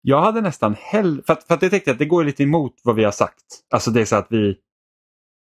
Jag 0.03 0.21
hade 0.21 0.41
nästan 0.41 0.75
hellre, 0.79 1.23
för 1.27 1.33
att, 1.33 1.45
för 1.45 1.55
att 1.55 1.63
jag 1.63 1.71
tänkte 1.71 1.91
att 1.91 1.99
det 1.99 2.05
går 2.05 2.25
lite 2.25 2.43
emot 2.43 2.75
vad 2.85 2.97
vi 2.97 3.05
har 3.05 3.13
sagt. 3.13 3.45
Alltså 3.71 3.91
det 3.91 4.01
är 4.01 4.05
så 4.05 4.17
att 4.17 4.27
vi, 4.31 4.57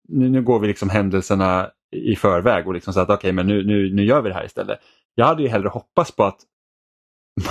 nu, 0.07 0.29
nu 0.29 0.41
går 0.41 0.59
vi 0.59 0.67
liksom 0.67 0.89
händelserna 0.89 1.69
i 1.95 2.15
förväg 2.15 2.67
och 2.67 2.73
liksom 2.73 2.93
så 2.93 2.99
att 2.99 3.09
okej 3.09 3.15
okay, 3.15 3.31
men 3.31 3.47
nu, 3.47 3.63
nu, 3.63 3.93
nu 3.93 4.05
gör 4.05 4.21
vi 4.21 4.29
det 4.29 4.35
här 4.35 4.45
istället. 4.45 4.79
Jag 5.15 5.25
hade 5.25 5.43
ju 5.43 5.49
hellre 5.49 5.69
hoppats 5.69 6.15
på 6.15 6.23
att 6.23 6.39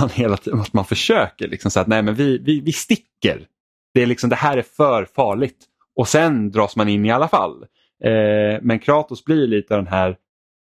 man 0.00 0.08
hela 0.08 0.36
tiden 0.36 0.60
att 0.60 0.72
man 0.72 0.84
försöker 0.84 1.48
liksom 1.48 1.70
så 1.70 1.80
att 1.80 1.86
nej 1.86 2.02
men 2.02 2.14
vi, 2.14 2.38
vi, 2.38 2.60
vi 2.60 2.72
sticker. 2.72 3.46
Det 3.94 4.02
är 4.02 4.06
liksom 4.06 4.30
det 4.30 4.36
här 4.36 4.56
är 4.56 4.62
för 4.62 5.04
farligt 5.04 5.66
och 5.96 6.08
sen 6.08 6.50
dras 6.50 6.76
man 6.76 6.88
in 6.88 7.04
i 7.04 7.10
alla 7.10 7.28
fall. 7.28 7.62
Eh, 8.04 8.60
men 8.62 8.78
Kratos 8.78 9.24
blir 9.24 9.46
lite 9.46 9.74
av 9.74 9.84
den 9.84 9.92
här 9.92 10.16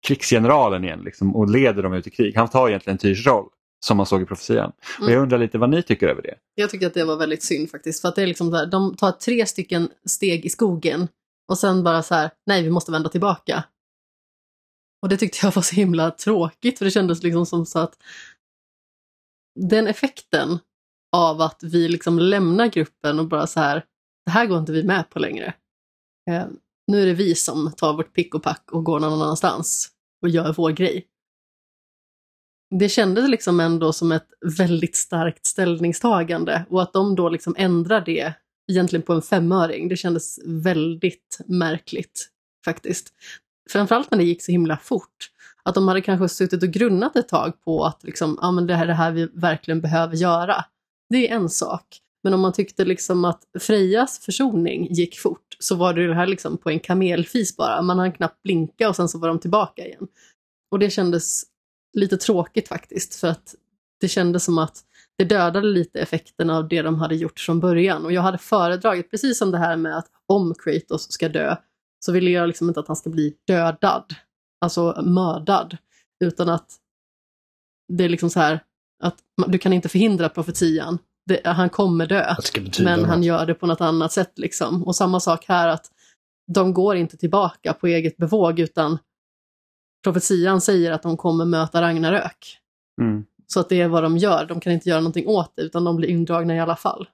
krigsgeneralen 0.06 0.84
igen 0.84 1.00
liksom, 1.00 1.36
och 1.36 1.50
leder 1.50 1.82
dem 1.82 1.92
ut 1.92 2.06
i 2.06 2.10
krig. 2.10 2.36
Han 2.36 2.48
tar 2.48 2.68
egentligen 2.68 2.98
Tyrs 2.98 3.26
roll 3.26 3.48
som 3.86 3.96
man 3.96 4.06
såg 4.06 4.22
i 4.22 4.24
profetian. 4.24 4.72
Mm. 4.98 5.06
Och 5.06 5.14
jag 5.14 5.22
undrar 5.22 5.38
lite 5.38 5.58
vad 5.58 5.70
ni 5.70 5.82
tycker 5.82 6.08
över 6.08 6.22
det? 6.22 6.34
Jag 6.54 6.70
tycker 6.70 6.86
att 6.86 6.94
det 6.94 7.04
var 7.04 7.16
väldigt 7.16 7.42
synd 7.42 7.70
faktiskt. 7.70 8.00
För 8.00 8.08
att 8.08 8.14
det 8.14 8.22
är 8.22 8.26
liksom 8.26 8.50
där, 8.50 8.66
de 8.66 8.96
tar 8.96 9.12
tre 9.12 9.46
stycken 9.46 9.88
steg 10.04 10.44
i 10.44 10.48
skogen 10.48 11.08
och 11.48 11.58
sen 11.58 11.84
bara 11.84 12.02
så 12.02 12.14
här, 12.14 12.30
nej 12.46 12.62
vi 12.62 12.70
måste 12.70 12.92
vända 12.92 13.08
tillbaka. 13.08 13.64
Och 15.02 15.08
det 15.08 15.16
tyckte 15.16 15.46
jag 15.46 15.54
var 15.54 15.62
så 15.62 15.76
himla 15.76 16.10
tråkigt 16.10 16.78
för 16.78 16.84
det 16.84 16.90
kändes 16.90 17.22
liksom 17.22 17.46
som 17.46 17.66
så 17.66 17.78
att 17.78 18.02
den 19.60 19.86
effekten 19.86 20.58
av 21.16 21.40
att 21.40 21.62
vi 21.62 21.88
liksom 21.88 22.18
lämnar 22.18 22.66
gruppen 22.66 23.18
och 23.18 23.28
bara 23.28 23.46
så 23.46 23.60
här, 23.60 23.84
det 24.24 24.30
här 24.30 24.46
går 24.46 24.58
inte 24.58 24.72
vi 24.72 24.82
med 24.84 25.10
på 25.10 25.18
längre. 25.18 25.54
Nu 26.86 27.02
är 27.02 27.06
det 27.06 27.14
vi 27.14 27.34
som 27.34 27.72
tar 27.76 27.92
vårt 27.92 28.12
pick 28.12 28.34
och 28.34 28.42
pack 28.42 28.72
och 28.72 28.84
går 28.84 29.00
någon 29.00 29.12
annanstans 29.12 29.88
och 30.22 30.28
gör 30.28 30.52
vår 30.52 30.70
grej. 30.70 31.06
Det 32.70 32.88
kändes 32.88 33.28
liksom 33.28 33.60
ändå 33.60 33.92
som 33.92 34.12
ett 34.12 34.28
väldigt 34.58 34.96
starkt 34.96 35.46
ställningstagande 35.46 36.66
och 36.70 36.82
att 36.82 36.92
de 36.92 37.14
då 37.14 37.28
liksom 37.28 37.54
ändrar 37.58 38.00
det 38.00 38.34
egentligen 38.72 39.02
på 39.02 39.12
en 39.12 39.22
femöring, 39.22 39.88
det 39.88 39.96
kändes 39.96 40.38
väldigt 40.44 41.40
märkligt 41.46 42.28
faktiskt. 42.64 43.12
Framförallt 43.70 44.10
när 44.10 44.18
det 44.18 44.24
gick 44.24 44.42
så 44.42 44.52
himla 44.52 44.76
fort. 44.76 45.30
Att 45.62 45.74
de 45.74 45.88
hade 45.88 46.00
kanske 46.00 46.28
suttit 46.28 46.62
och 46.62 46.68
grunnat 46.68 47.16
ett 47.16 47.28
tag 47.28 47.60
på 47.64 47.84
att 47.84 48.04
liksom, 48.04 48.38
ja, 48.42 48.50
men 48.52 48.66
det 48.66 48.74
här 48.74 48.82
är 48.82 48.86
det 48.86 48.94
här 48.94 49.12
vi 49.12 49.28
verkligen 49.34 49.80
behöver 49.80 50.16
göra. 50.16 50.64
Det 51.08 51.28
är 51.30 51.36
en 51.36 51.48
sak. 51.48 52.00
Men 52.26 52.34
om 52.34 52.40
man 52.40 52.52
tyckte 52.52 52.84
liksom 52.84 53.24
att 53.24 53.42
Frejas 53.58 54.18
försoning 54.18 54.92
gick 54.92 55.18
fort 55.18 55.56
så 55.58 55.76
var 55.76 55.94
det 55.94 56.06
det 56.06 56.14
här 56.14 56.26
liksom 56.26 56.58
på 56.58 56.70
en 56.70 56.80
kamelfis 56.80 57.56
bara. 57.56 57.82
Man 57.82 57.98
hann 57.98 58.12
knappt 58.12 58.42
blinka 58.42 58.88
och 58.88 58.96
sen 58.96 59.08
så 59.08 59.18
var 59.18 59.28
de 59.28 59.40
tillbaka 59.40 59.86
igen. 59.86 60.08
Och 60.70 60.78
det 60.78 60.90
kändes 60.90 61.42
lite 61.92 62.16
tråkigt 62.16 62.68
faktiskt 62.68 63.14
för 63.14 63.28
att 63.28 63.54
det 64.00 64.08
kändes 64.08 64.44
som 64.44 64.58
att 64.58 64.84
det 65.18 65.24
dödade 65.24 65.66
lite 65.66 66.00
effekten 66.00 66.50
av 66.50 66.68
det 66.68 66.82
de 66.82 66.94
hade 66.94 67.16
gjort 67.16 67.40
från 67.40 67.60
början. 67.60 68.04
Och 68.04 68.12
jag 68.12 68.22
hade 68.22 68.38
föredragit, 68.38 69.10
precis 69.10 69.38
som 69.38 69.50
det 69.50 69.58
här 69.58 69.76
med 69.76 69.96
att 69.96 70.10
om 70.26 70.54
Kratos 70.64 71.12
ska 71.12 71.28
dö, 71.28 71.56
så 72.04 72.12
vill 72.12 72.28
jag 72.28 72.46
liksom 72.46 72.68
inte 72.68 72.80
att 72.80 72.88
han 72.88 72.96
ska 72.96 73.10
bli 73.10 73.36
dödad, 73.46 74.14
alltså 74.60 75.02
mördad, 75.02 75.76
utan 76.24 76.48
att 76.48 76.76
det 77.92 78.04
är 78.04 78.08
liksom 78.08 78.30
så 78.30 78.40
här 78.40 78.64
att 79.02 79.18
du 79.46 79.58
kan 79.58 79.72
inte 79.72 79.88
förhindra 79.88 80.28
profetian, 80.28 80.98
det, 81.26 81.40
han 81.44 81.70
kommer 81.70 82.06
dö, 82.06 82.34
men 82.84 83.04
han 83.04 83.22
gör 83.22 83.46
det 83.46 83.54
på 83.54 83.66
något 83.66 83.80
annat 83.80 84.12
sätt. 84.12 84.38
Liksom. 84.38 84.84
Och 84.84 84.96
samma 84.96 85.20
sak 85.20 85.44
här, 85.48 85.68
att 85.68 85.86
de 86.52 86.74
går 86.74 86.96
inte 86.96 87.16
tillbaka 87.16 87.72
på 87.72 87.86
eget 87.86 88.16
bevåg, 88.16 88.58
utan 88.58 88.98
profetian 90.04 90.60
säger 90.60 90.92
att 90.92 91.02
de 91.02 91.16
kommer 91.16 91.44
möta 91.44 91.82
Ragnarök. 91.82 92.58
Mm. 93.00 93.24
Så 93.46 93.60
att 93.60 93.68
det 93.68 93.80
är 93.80 93.88
vad 93.88 94.02
de 94.02 94.16
gör, 94.16 94.46
de 94.46 94.60
kan 94.60 94.72
inte 94.72 94.88
göra 94.88 95.00
någonting 95.00 95.28
åt 95.28 95.52
det, 95.56 95.62
utan 95.62 95.84
de 95.84 95.96
blir 95.96 96.08
indragna 96.08 96.56
i 96.56 96.60
alla 96.60 96.76
fall. 96.76 97.08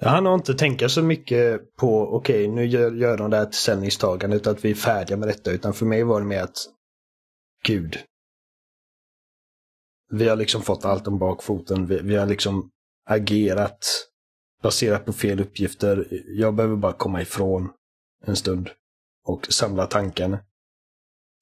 Jag 0.00 0.08
hann 0.08 0.26
inte 0.26 0.54
tänka 0.54 0.88
så 0.88 1.02
mycket 1.02 1.76
på, 1.76 2.14
okej, 2.14 2.44
okay, 2.44 2.54
nu 2.54 2.66
gör, 2.66 2.92
gör 2.92 3.16
de 3.16 3.30
det 3.30 3.36
här 3.36 3.50
ställningstagandet, 3.50 4.46
att 4.46 4.64
vi 4.64 4.70
är 4.70 4.74
färdiga 4.74 5.16
med 5.16 5.28
detta, 5.28 5.50
utan 5.50 5.74
för 5.74 5.86
mig 5.86 6.04
var 6.04 6.20
det 6.20 6.26
mer 6.26 6.42
att, 6.42 6.58
gud, 7.66 7.98
vi 10.10 10.28
har 10.28 10.36
liksom 10.36 10.62
fått 10.62 10.84
allt 10.84 11.06
om 11.08 11.18
bakfoten. 11.18 11.86
Vi, 11.86 12.00
vi 12.02 12.16
har 12.16 12.26
liksom 12.26 12.70
agerat 13.06 14.08
baserat 14.62 15.04
på 15.04 15.12
fel 15.12 15.40
uppgifter. 15.40 16.06
Jag 16.26 16.54
behöver 16.54 16.76
bara 16.76 16.92
komma 16.92 17.22
ifrån 17.22 17.70
en 18.24 18.36
stund 18.36 18.70
och 19.24 19.46
samla 19.50 19.86
tanken. 19.86 20.36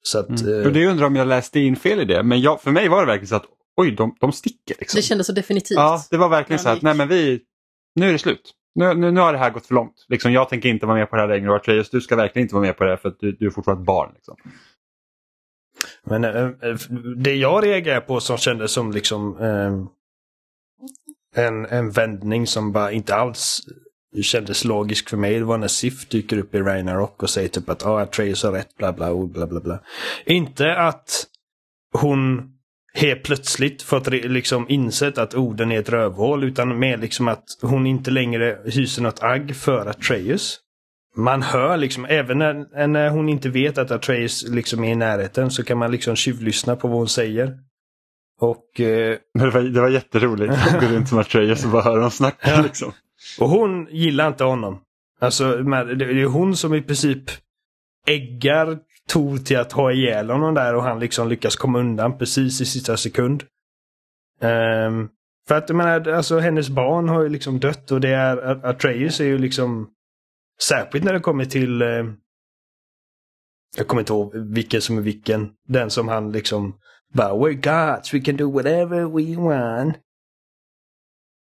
Så 0.03 0.19
att, 0.19 0.29
mm. 0.29 0.65
eh... 0.65 0.71
Det 0.71 0.87
undrar 0.87 1.07
om 1.07 1.15
jag 1.15 1.27
läste 1.27 1.59
in 1.59 1.75
fel 1.75 1.99
i 1.99 2.05
det, 2.05 2.23
men 2.23 2.41
jag, 2.41 2.61
för 2.61 2.71
mig 2.71 2.87
var 2.87 2.99
det 2.99 3.07
verkligen 3.07 3.27
så 3.27 3.35
att 3.35 3.45
oj, 3.77 3.91
de, 3.91 4.15
de 4.19 4.31
sticker. 4.31 4.75
Liksom. 4.79 4.97
Det 4.97 5.01
kändes 5.01 5.27
så 5.27 5.33
definitivt. 5.33 5.77
Ja, 5.77 6.03
det 6.09 6.17
var 6.17 6.29
verkligen 6.29 6.59
så 6.59 6.69
att 6.69 6.81
nej 6.81 6.93
men 6.93 7.07
vi, 7.07 7.39
nu 7.95 8.09
är 8.09 8.13
det 8.13 8.19
slut. 8.19 8.53
Nu, 8.75 8.93
nu, 8.93 9.11
nu 9.11 9.19
har 9.19 9.33
det 9.33 9.39
här 9.39 9.49
gått 9.49 9.65
för 9.65 9.75
långt. 9.75 10.05
Liksom, 10.07 10.31
jag 10.31 10.49
tänker 10.49 10.69
inte 10.69 10.85
vara 10.85 10.97
med 10.97 11.09
på 11.09 11.15
det 11.15 11.21
här 11.21 11.29
längre 11.29 11.49
och 11.49 11.55
Atreus, 11.55 11.89
du 11.89 12.01
ska 12.01 12.15
verkligen 12.15 12.45
inte 12.45 12.55
vara 12.55 12.65
med 12.65 12.77
på 12.77 12.83
det 12.83 12.89
här 12.89 12.97
för 12.97 13.09
att 13.09 13.19
du, 13.19 13.31
du 13.31 13.45
är 13.45 13.49
fortfarande 13.49 13.81
ett 13.81 13.87
barn. 13.87 14.11
Liksom. 14.15 14.35
Men 16.09 16.23
eh, 16.23 16.45
eh 16.45 16.75
det 17.17 17.35
jag 17.35 17.65
reagerar 17.65 18.01
på 18.01 18.19
som 18.19 18.37
kändes 18.37 18.71
som 18.71 18.91
liksom 18.91 19.37
eh, 19.37 19.87
en, 21.45 21.65
en 21.65 21.91
vändning 21.91 22.47
som 22.47 22.71
bara 22.71 22.91
inte 22.91 23.15
alls 23.15 23.61
kändes 24.21 24.65
logisk 24.65 25.09
för 25.09 25.17
mig. 25.17 25.39
Det 25.39 25.45
var 25.45 25.57
när 25.57 25.67
Sif 25.67 26.09
dyker 26.09 26.37
upp 26.37 26.55
i 26.55 26.59
Ragnarok 26.59 27.23
och 27.23 27.29
säger 27.29 27.47
typ 27.47 27.69
att 27.69 27.85
ah, 27.85 28.01
Atreus 28.01 28.43
har 28.43 28.51
rätt, 28.51 28.77
bla 28.77 28.93
bla, 28.93 29.15
bla 29.27 29.47
bla 29.47 29.59
bla. 29.59 29.79
Inte 30.25 30.75
att 30.75 31.25
hon 31.93 32.51
helt 32.93 33.23
plötsligt 33.23 33.81
fått 33.81 34.07
liksom 34.07 34.65
insett 34.69 35.17
att 35.17 35.35
orden 35.35 35.71
är 35.71 35.79
ett 35.79 35.89
rövhål 35.89 36.43
utan 36.43 36.79
mer 36.79 36.97
liksom 36.97 37.27
att 37.27 37.43
hon 37.61 37.87
inte 37.87 38.11
längre 38.11 38.59
hyser 38.65 39.01
något 39.01 39.23
agg 39.23 39.55
för 39.55 39.85
Atreus 39.85 40.59
man 41.17 41.41
hör 41.41 41.77
liksom, 41.77 42.05
även 42.05 42.37
när, 42.37 42.87
när 42.87 43.09
hon 43.09 43.29
inte 43.29 43.49
vet 43.49 43.77
att 43.77 43.91
Atreus 43.91 44.47
liksom 44.47 44.83
är 44.83 44.91
i 44.91 44.95
närheten 44.95 45.51
så 45.51 45.63
kan 45.63 45.77
man 45.77 45.91
liksom 45.91 46.15
tjuvlyssna 46.15 46.75
på 46.75 46.87
vad 46.87 46.97
hon 46.97 47.07
säger. 47.07 47.57
Och... 48.39 48.79
Eh... 48.79 49.17
Det, 49.33 49.49
var, 49.49 49.61
det 49.61 49.81
var 49.81 49.89
jätteroligt. 49.89 50.53
Gå 50.79 50.87
runt 50.87 51.09
som 51.09 51.17
Atreus 51.17 51.65
och 51.65 51.71
bara 51.71 51.81
höra 51.81 52.01
dem 52.01 52.11
snacka. 52.11 52.49
Ja. 52.55 52.61
Liksom. 52.61 52.91
Och 53.39 53.49
hon 53.49 53.87
gillar 53.91 54.27
inte 54.27 54.43
honom. 54.43 54.79
Alltså, 55.19 55.57
det 55.57 56.05
är 56.05 56.25
hon 56.25 56.55
som 56.55 56.73
i 56.73 56.81
princip 56.81 57.23
äggar 58.07 58.77
Tor 59.09 59.37
till 59.37 59.57
att 59.57 59.71
ha 59.71 59.91
ihjäl 59.91 60.29
honom 60.29 60.53
där 60.53 60.75
och 60.75 60.83
han 60.83 60.99
liksom 60.99 61.29
lyckas 61.29 61.55
komma 61.55 61.79
undan 61.79 62.17
precis 62.17 62.61
i 62.61 62.65
sista 62.65 62.97
sekund. 62.97 63.43
Ehm, 64.41 65.09
för 65.47 65.55
att 65.55 65.69
jag 65.69 65.75
menar, 65.75 66.07
alltså 66.07 66.39
hennes 66.39 66.69
barn 66.69 67.09
har 67.09 67.23
ju 67.23 67.29
liksom 67.29 67.59
dött 67.59 67.91
och 67.91 68.01
det 68.01 68.09
är, 68.09 68.65
Atreus 68.65 69.19
är 69.19 69.25
ju 69.25 69.37
liksom 69.37 69.89
Särskilt 70.63 71.05
när 71.05 71.13
det 71.13 71.19
kommer 71.19 71.45
till 71.45 71.81
eh, 71.81 71.87
Jag 73.77 73.87
kommer 73.87 74.01
inte 74.01 74.13
ihåg 74.13 74.35
vilken 74.35 74.81
som 74.81 74.97
är 74.97 75.01
vilken. 75.01 75.49
Den 75.67 75.89
som 75.89 76.07
han 76.07 76.31
liksom 76.31 76.79
bara 77.13 77.33
We're 77.33 77.53
gods, 77.95 78.13
we 78.13 78.19
can 78.19 78.37
do 78.37 78.51
whatever 78.51 79.05
we 79.05 79.41
want. 79.41 79.97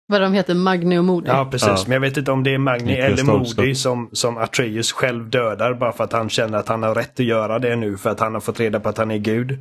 Vad 0.06 0.20
de 0.20 0.32
heter, 0.32 0.55
Magni 0.55 0.98
och 0.98 1.05
Modi. 1.05 1.28
Ja, 1.28 1.48
precis. 1.51 1.68
Ja. 1.68 1.84
Men 1.86 1.93
jag 1.93 2.01
vet 2.01 2.16
inte 2.16 2.32
om 2.32 2.43
det 2.43 2.55
är 2.55 2.59
Magni 2.59 2.93
eller. 2.93 3.24
Modi 3.24 3.74
som, 3.74 4.10
som 4.12 4.36
Atreus 4.36 4.93
själv 4.93 5.30
dödar 5.30 5.74
bara 5.74 5.93
för 5.93 6.05
att 6.05 6.12
han 6.12 6.28
känner 6.28 6.59
att 6.59 6.68
han 6.68 6.82
har 6.82 6.94
rätt 6.94 7.20
att 7.20 7.26
göra 7.26 7.59
det 7.59 7.76
nu 7.76 7.97
för 7.97 8.10
att 8.10 8.20
han 8.20 8.34
har 8.34 8.40
fått 8.40 8.60
reda 8.60 8.80
på 8.80 8.89
att 8.89 8.98
han 8.98 9.10
är 9.10 9.18
gud. 9.18 9.59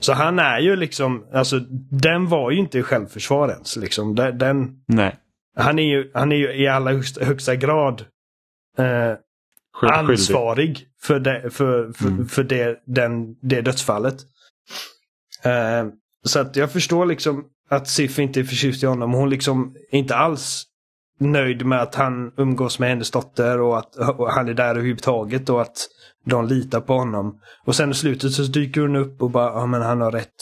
Så 0.00 0.12
han 0.12 0.38
är 0.38 0.58
ju 0.60 0.76
liksom, 0.76 1.26
alltså 1.32 1.58
den 1.90 2.28
var 2.28 2.50
ju 2.50 2.58
inte 2.58 2.82
självförsvar 2.82 3.48
ens. 3.48 3.76
Liksom. 3.76 4.14
Den, 4.14 4.38
den, 4.38 4.82
Nej. 4.86 5.16
han, 5.56 5.78
är 5.78 5.82
ju, 5.82 6.10
han 6.14 6.32
är 6.32 6.36
ju 6.36 6.54
i 6.54 6.68
allra 6.68 6.92
högsta, 6.92 7.24
högsta 7.24 7.56
grad 7.56 8.04
eh, 8.78 9.14
ansvarig 9.82 10.86
för, 11.02 11.20
det, 11.20 11.50
för, 11.50 11.92
för, 11.92 12.08
Mm. 12.08 12.26
för 12.28 12.44
det, 12.44 12.82
den, 12.86 13.34
det 13.40 13.60
dödsfallet. 13.60 14.16
Eh, 15.42 15.86
så 16.24 16.38
att 16.38 16.56
jag 16.56 16.72
förstår 16.72 17.06
liksom 17.06 17.44
att 17.68 17.88
Sif 17.88 18.18
inte 18.18 18.40
är 18.40 18.44
förtjust 18.44 18.82
i 18.82 18.86
honom. 18.86 19.12
Hon 19.12 19.30
liksom 19.30 19.76
är 19.90 19.98
inte 19.98 20.16
alls 20.16 20.64
nöjd 21.20 21.66
med 21.66 21.82
att 21.82 21.94
han 21.94 22.32
umgås 22.36 22.78
med 22.78 22.88
hennes 22.88 23.10
dotter 23.10 23.60
och 23.60 23.78
att 23.78 23.96
och 23.96 24.32
han 24.32 24.48
är 24.48 24.54
där 24.54 24.70
överhuvudtaget 24.70 25.48
och 25.48 25.62
att 25.62 25.76
de 26.24 26.46
litar 26.46 26.80
på 26.80 26.94
honom. 26.94 27.40
Och 27.64 27.76
sen 27.76 27.90
i 27.90 27.94
slutet 27.94 28.32
så 28.32 28.42
dyker 28.42 28.80
hon 28.80 28.96
upp 28.96 29.22
och 29.22 29.30
bara, 29.30 29.52
ja 29.60 29.66
men 29.66 29.82
han 29.82 30.00
har 30.00 30.12
rätt. 30.12 30.34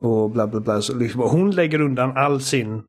Och 0.00 0.30
bla 0.30 0.46
bla 0.46 0.60
bla. 0.60 0.82
Så 0.82 0.94
liksom, 0.94 1.20
hon 1.20 1.50
lägger 1.50 1.80
undan 1.80 2.16
all 2.16 2.40
sin... 2.40 2.82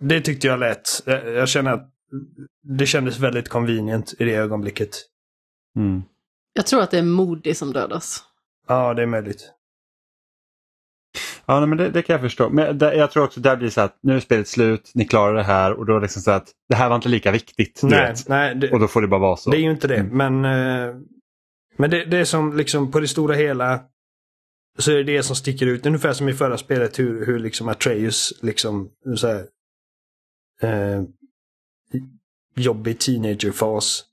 Det 0.00 0.20
tyckte 0.20 0.46
jag 0.46 0.58
lät. 0.60 1.02
Jag, 1.06 1.28
jag 1.28 1.48
känner 1.48 1.72
att 1.72 1.90
det 2.62 2.86
kändes 2.86 3.18
väldigt 3.18 3.48
convenient 3.48 4.14
i 4.18 4.24
det 4.24 4.34
ögonblicket. 4.34 4.90
Mm. 5.76 6.02
Jag 6.52 6.66
tror 6.66 6.82
att 6.82 6.90
det 6.90 6.98
är 6.98 7.02
Modi 7.02 7.54
som 7.54 7.72
dödas. 7.72 8.24
Ja, 8.68 8.94
det 8.94 9.02
är 9.02 9.06
möjligt. 9.06 9.52
Ja, 11.46 11.60
nej, 11.60 11.68
men 11.68 11.78
det, 11.78 11.90
det 11.90 12.02
kan 12.02 12.14
jag 12.14 12.20
förstå. 12.20 12.50
Men 12.50 12.78
det, 12.78 12.94
jag 12.94 13.10
tror 13.10 13.24
också 13.24 13.40
där 13.40 13.56
blir 13.56 13.70
så 13.70 13.80
att 13.80 13.98
nu 14.02 14.16
är 14.16 14.20
spelet 14.20 14.48
slut, 14.48 14.90
ni 14.94 15.04
klarar 15.04 15.34
det 15.34 15.42
här 15.42 15.72
och 15.72 15.86
då 15.86 15.92
är 15.92 15.96
det 15.96 16.02
liksom 16.02 16.22
så 16.22 16.30
att 16.30 16.52
det 16.68 16.74
här 16.74 16.88
var 16.88 16.96
inte 16.96 17.08
lika 17.08 17.32
viktigt. 17.32 17.80
Nej, 17.82 18.14
nej 18.26 18.54
det, 18.54 18.70
Och 18.70 18.80
då 18.80 18.88
får 18.88 19.02
det 19.02 19.08
bara 19.08 19.20
vara 19.20 19.36
så. 19.36 19.50
det 19.50 19.56
är 19.56 19.60
ju 19.60 19.70
inte 19.70 19.88
det. 19.88 19.96
Mm. 19.96 20.40
Men, 20.40 20.44
eh, 20.88 20.94
men 21.76 21.90
det, 21.90 22.04
det 22.04 22.18
är 22.18 22.24
som 22.24 22.56
liksom 22.56 22.90
på 22.90 23.00
det 23.00 23.08
stora 23.08 23.34
hela 23.34 23.80
så 24.78 24.90
är 24.92 24.96
det 24.96 25.02
det 25.02 25.22
som 25.22 25.36
sticker 25.36 25.66
ut. 25.66 25.86
Ungefär 25.86 26.12
som 26.12 26.28
i 26.28 26.32
förra 26.34 26.58
spelet 26.58 26.98
hur, 26.98 27.26
hur 27.26 27.38
liksom 27.38 27.68
Atreus 27.68 28.32
liksom 28.42 28.90
så 29.16 29.26
här, 29.26 29.46
eh, 30.62 31.02
jobbig 32.56 32.98
teenagerfas 32.98 34.04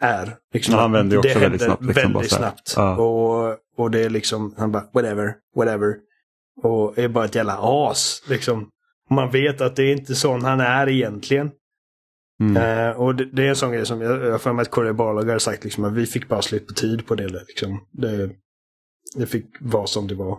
är. 0.00 0.36
Liksom, 0.54 0.74
han 0.74 0.92
vänder 0.92 1.18
också 1.18 1.28
det 1.28 1.40
väldigt 1.40 1.60
händer 1.60 1.76
snabbt, 1.76 1.96
liksom, 1.96 2.12
väldigt 2.12 2.32
snabbt. 2.32 2.74
Ja. 2.76 2.96
Och, 2.96 3.56
och 3.76 3.90
det 3.90 4.00
är 4.00 4.10
liksom, 4.10 4.54
han 4.58 4.72
bara 4.72 4.86
whatever, 4.92 5.34
whatever. 5.56 5.96
Och 6.62 6.98
är 6.98 7.08
bara 7.08 7.24
ett 7.24 7.34
jävla 7.34 7.58
as. 7.60 8.22
Liksom. 8.28 8.68
Man 9.10 9.30
vet 9.30 9.60
att 9.60 9.76
det 9.76 9.82
är 9.82 9.92
inte 9.92 10.14
sån 10.14 10.44
han 10.44 10.60
är 10.60 10.88
egentligen. 10.88 11.50
Mm. 12.40 12.56
Eh, 12.56 13.00
och 13.00 13.14
det, 13.14 13.24
det 13.24 13.44
är 13.44 13.48
en 13.48 13.56
sån 13.56 13.72
grej 13.72 13.86
som 13.86 14.00
jag 14.00 14.24
jag 14.26 14.30
har 14.30 14.38
för 14.38 14.52
mig 14.52 14.62
att 14.62 14.70
Corey 14.70 14.92
Barlog 14.92 15.28
har 15.28 15.38
sagt 15.38 15.64
liksom, 15.64 15.84
att 15.84 15.92
vi 15.92 16.06
fick 16.06 16.28
bara 16.28 16.42
slut 16.42 16.66
på 16.66 16.74
tid 16.74 17.06
på 17.06 17.14
det. 17.14 17.28
Liksom. 17.28 17.86
det. 17.92 18.30
Det 19.16 19.26
fick 19.26 19.46
vara 19.60 19.86
som 19.86 20.06
det 20.06 20.14
var. 20.14 20.38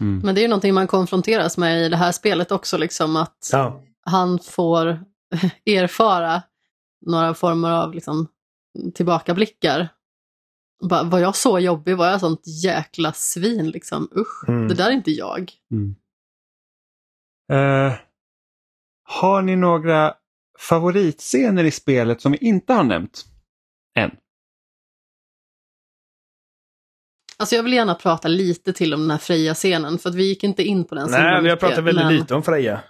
Mm. 0.00 0.20
Men 0.24 0.34
det 0.34 0.40
är 0.40 0.42
ju 0.42 0.48
någonting 0.48 0.74
man 0.74 0.86
konfronteras 0.86 1.58
med 1.58 1.86
i 1.86 1.88
det 1.88 1.96
här 1.96 2.12
spelet 2.12 2.52
också, 2.52 2.78
liksom 2.78 3.16
att 3.16 3.48
Ja, 3.52 3.82
han 4.04 4.38
får 4.38 5.00
erfara 5.66 6.42
några 7.06 7.34
former 7.34 7.70
av 7.70 7.94
liksom, 7.94 8.28
tillbakablickar. 8.94 9.88
Bara, 10.88 11.02
var 11.02 11.18
jag 11.18 11.36
så 11.36 11.58
jobbig? 11.58 11.96
Var 11.96 12.06
jag 12.06 12.20
sånt 12.20 12.42
jäkla 12.64 13.12
svin? 13.12 13.70
Liksom? 13.70 14.08
Usch, 14.16 14.48
Mm. 14.48 14.68
det 14.68 14.74
där 14.74 14.86
är 14.88 14.92
inte 14.92 15.10
jag. 15.10 15.52
Mm. 15.70 15.94
Eh, 17.52 17.94
har 19.04 19.42
ni 19.42 19.56
några 19.56 20.14
favoritscener 20.58 21.64
i 21.64 21.70
spelet 21.70 22.20
som 22.20 22.32
vi 22.32 22.38
inte 22.38 22.72
har 22.72 22.84
nämnt 22.84 23.24
än? 23.98 24.10
Alltså 27.36 27.54
jag 27.56 27.62
vill 27.62 27.72
gärna 27.72 27.94
prata 27.94 28.28
lite 28.28 28.72
till 28.72 28.94
om 28.94 29.00
den 29.00 29.10
här 29.10 29.18
Freja-scenen, 29.18 29.98
för 29.98 30.08
att 30.08 30.14
vi 30.14 30.28
gick 30.28 30.44
inte 30.44 30.62
in 30.62 30.84
på 30.84 30.94
den 30.94 31.10
nej, 31.10 31.42
vi 31.42 31.48
har 31.50 31.56
pratat 31.56 31.78
väldigt 31.84 32.04
men- 32.04 32.14
lite 32.16 32.34
om 32.34 32.42
Freja. 32.42 32.80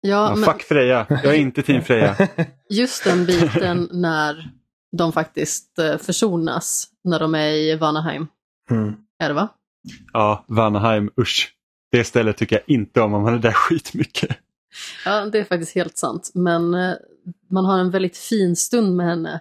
Ja, 0.00 0.28
Ja, 0.30 0.34
men 0.34 0.44
Fuck 0.44 0.62
Freja, 0.62 1.06
jag 1.08 1.24
är 1.24 1.38
inte 1.38 1.62
team 1.62 1.82
Freja. 1.82 2.16
just 2.70 3.04
den 3.04 3.26
biten 3.26 3.88
när 3.92 4.50
de 4.96 5.12
faktiskt 5.12 5.78
eh, 5.78 5.98
försonas, 5.98 6.88
när 7.04 7.18
de 7.18 7.34
är 7.34 7.50
i 7.50 7.76
Vanaheim. 7.76 8.26
Mm. 8.70 8.94
Är 9.18 9.28
det 9.28 9.34
va? 9.34 9.48
Ja, 10.12 10.44
Vanaheim, 10.48 11.10
usch. 11.20 11.54
Det 11.90 12.04
stället 12.04 12.36
tycker 12.36 12.56
jag 12.56 12.74
inte 12.74 13.00
om, 13.00 13.14
om 13.14 13.22
man 13.22 13.34
är 13.34 13.38
där 13.38 13.52
skitmycket. 13.54 14.38
Ja, 15.04 15.24
det 15.24 15.38
är 15.38 15.44
faktiskt 15.44 15.74
helt 15.74 15.98
sant. 15.98 16.30
Men 16.34 16.74
eh, 16.74 16.94
man 17.50 17.64
har 17.64 17.78
en 17.78 17.90
väldigt 17.90 18.16
fin 18.16 18.56
stund 18.56 18.96
med 18.96 19.06
henne 19.06 19.40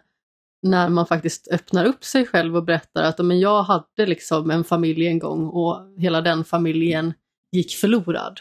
när 0.61 0.89
man 0.89 1.05
faktiskt 1.05 1.47
öppnar 1.47 1.85
upp 1.85 2.03
sig 2.03 2.25
själv 2.25 2.55
och 2.55 2.63
berättar 2.63 3.03
att 3.03 3.25
men 3.25 3.39
jag 3.39 3.63
hade 3.63 4.05
liksom 4.05 4.51
en 4.51 4.63
familj 4.63 5.07
en 5.07 5.19
gång 5.19 5.47
och 5.47 5.93
hela 5.97 6.21
den 6.21 6.43
familjen 6.43 7.13
gick 7.51 7.75
förlorad. 7.75 8.39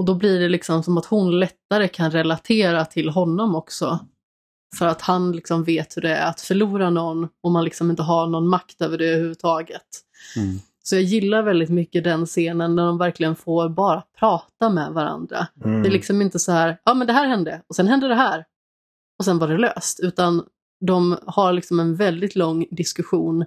Och 0.00 0.06
då 0.06 0.14
blir 0.14 0.40
det 0.40 0.48
liksom 0.48 0.82
som 0.82 0.98
att 0.98 1.06
hon 1.06 1.38
lättare 1.40 1.88
kan 1.88 2.10
relatera 2.10 2.84
till 2.84 3.08
honom 3.08 3.54
också. 3.54 3.98
För 4.78 4.86
att 4.86 5.02
han 5.02 5.32
liksom 5.32 5.64
vet 5.64 5.96
hur 5.96 6.02
det 6.02 6.16
är 6.16 6.26
att 6.26 6.40
förlora 6.40 6.90
någon 6.90 7.28
och 7.42 7.50
man 7.50 7.64
liksom 7.64 7.90
inte 7.90 8.02
har 8.02 8.26
någon 8.26 8.48
makt 8.48 8.80
över 8.82 8.98
det 8.98 9.04
överhuvudtaget. 9.04 9.86
Mm. 10.36 10.58
Så 10.82 10.94
jag 10.94 11.02
gillar 11.02 11.42
väldigt 11.42 11.70
mycket 11.70 12.04
den 12.04 12.26
scenen 12.26 12.76
när 12.76 12.86
de 12.86 12.98
verkligen 12.98 13.36
får 13.36 13.68
bara 13.68 14.02
prata 14.18 14.70
med 14.70 14.92
varandra. 14.92 15.46
Mm. 15.64 15.82
Det 15.82 15.88
är 15.88 15.92
liksom 15.92 16.22
inte 16.22 16.38
så 16.38 16.52
här, 16.52 16.78
ja 16.84 16.94
men 16.94 17.06
det 17.06 17.12
här 17.12 17.28
hände 17.28 17.62
och 17.68 17.76
sen 17.76 17.88
hände 17.88 18.08
det 18.08 18.14
här. 18.14 18.44
Och 19.18 19.24
sen 19.24 19.38
var 19.38 19.48
det 19.48 19.58
löst. 19.58 20.00
Utan 20.00 20.44
de 20.86 21.18
har 21.26 21.52
liksom 21.52 21.80
en 21.80 21.96
väldigt 21.96 22.36
lång 22.36 22.66
diskussion 22.70 23.44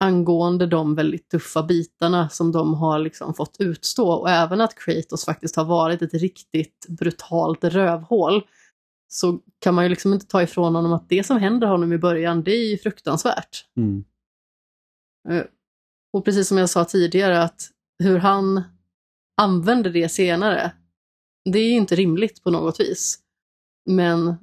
angående 0.00 0.66
de 0.66 0.94
väldigt 0.94 1.30
tuffa 1.30 1.62
bitarna 1.62 2.28
som 2.28 2.52
de 2.52 2.74
har 2.74 2.98
liksom 2.98 3.34
fått 3.34 3.56
utstå. 3.58 4.12
Och 4.12 4.30
även 4.30 4.60
att 4.60 4.74
Kratos 4.74 5.24
faktiskt 5.24 5.56
har 5.56 5.64
varit 5.64 6.02
ett 6.02 6.14
riktigt 6.14 6.86
brutalt 6.88 7.64
rövhål. 7.64 8.42
Så 9.08 9.40
kan 9.58 9.74
man 9.74 9.84
ju 9.84 9.88
liksom 9.88 10.12
inte 10.14 10.26
ta 10.26 10.42
ifrån 10.42 10.74
honom 10.74 10.92
att 10.92 11.08
det 11.08 11.24
som 11.24 11.38
händer 11.38 11.66
honom 11.66 11.92
i 11.92 11.98
början, 11.98 12.42
det 12.42 12.52
är 12.52 12.70
ju 12.70 12.78
fruktansvärt. 12.78 13.66
Mm. 13.76 14.04
Eh, 15.28 15.44
Och 16.12 16.24
precis 16.24 16.48
som 16.48 16.58
jag 16.58 16.70
sa 16.70 16.84
tidigare, 16.84 17.42
att 17.42 17.70
hur 17.98 18.18
han 18.18 18.62
använder 19.40 19.90
det 19.90 20.08
senare, 20.08 20.72
det 21.52 21.58
är 21.58 21.64
ju 21.64 21.76
inte 21.76 21.94
rimligt 21.94 22.42
på 22.42 22.50
något 22.50 22.80
vis. 22.80 23.18
Men 23.90 24.36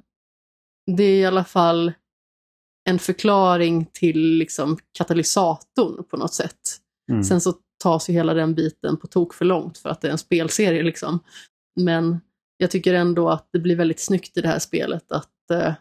det 0.96 1.02
är 1.02 1.20
i 1.20 1.26
alla 1.26 1.44
fall 1.44 1.92
en 2.88 2.98
förklaring 2.98 3.86
till 3.92 4.20
liksom 4.20 4.78
katalysatorn 4.92 6.04
på 6.04 6.16
något 6.16 6.34
sätt. 6.34 6.60
Mm. 7.10 7.24
Sen 7.24 7.40
så 7.40 7.54
tas 7.82 8.08
ju 8.08 8.12
hela 8.12 8.34
den 8.34 8.54
biten 8.54 8.96
på 8.96 9.06
tok 9.06 9.34
för 9.34 9.44
långt 9.44 9.78
för 9.78 9.88
att 9.88 10.00
det 10.00 10.08
är 10.08 10.12
en 10.12 10.18
spelserie 10.18 10.82
liksom. 10.82 11.18
Men 11.80 12.20
jag 12.56 12.70
tycker 12.70 12.94
ändå 12.94 13.28
att 13.28 13.48
det 13.52 13.58
blir 13.58 13.76
väldigt 13.76 14.00
snyggt 14.00 14.36
i 14.36 14.40
det 14.40 14.48
här 14.48 14.58
spelet 14.58 15.12
att 15.12 15.50
eh, 15.52 15.74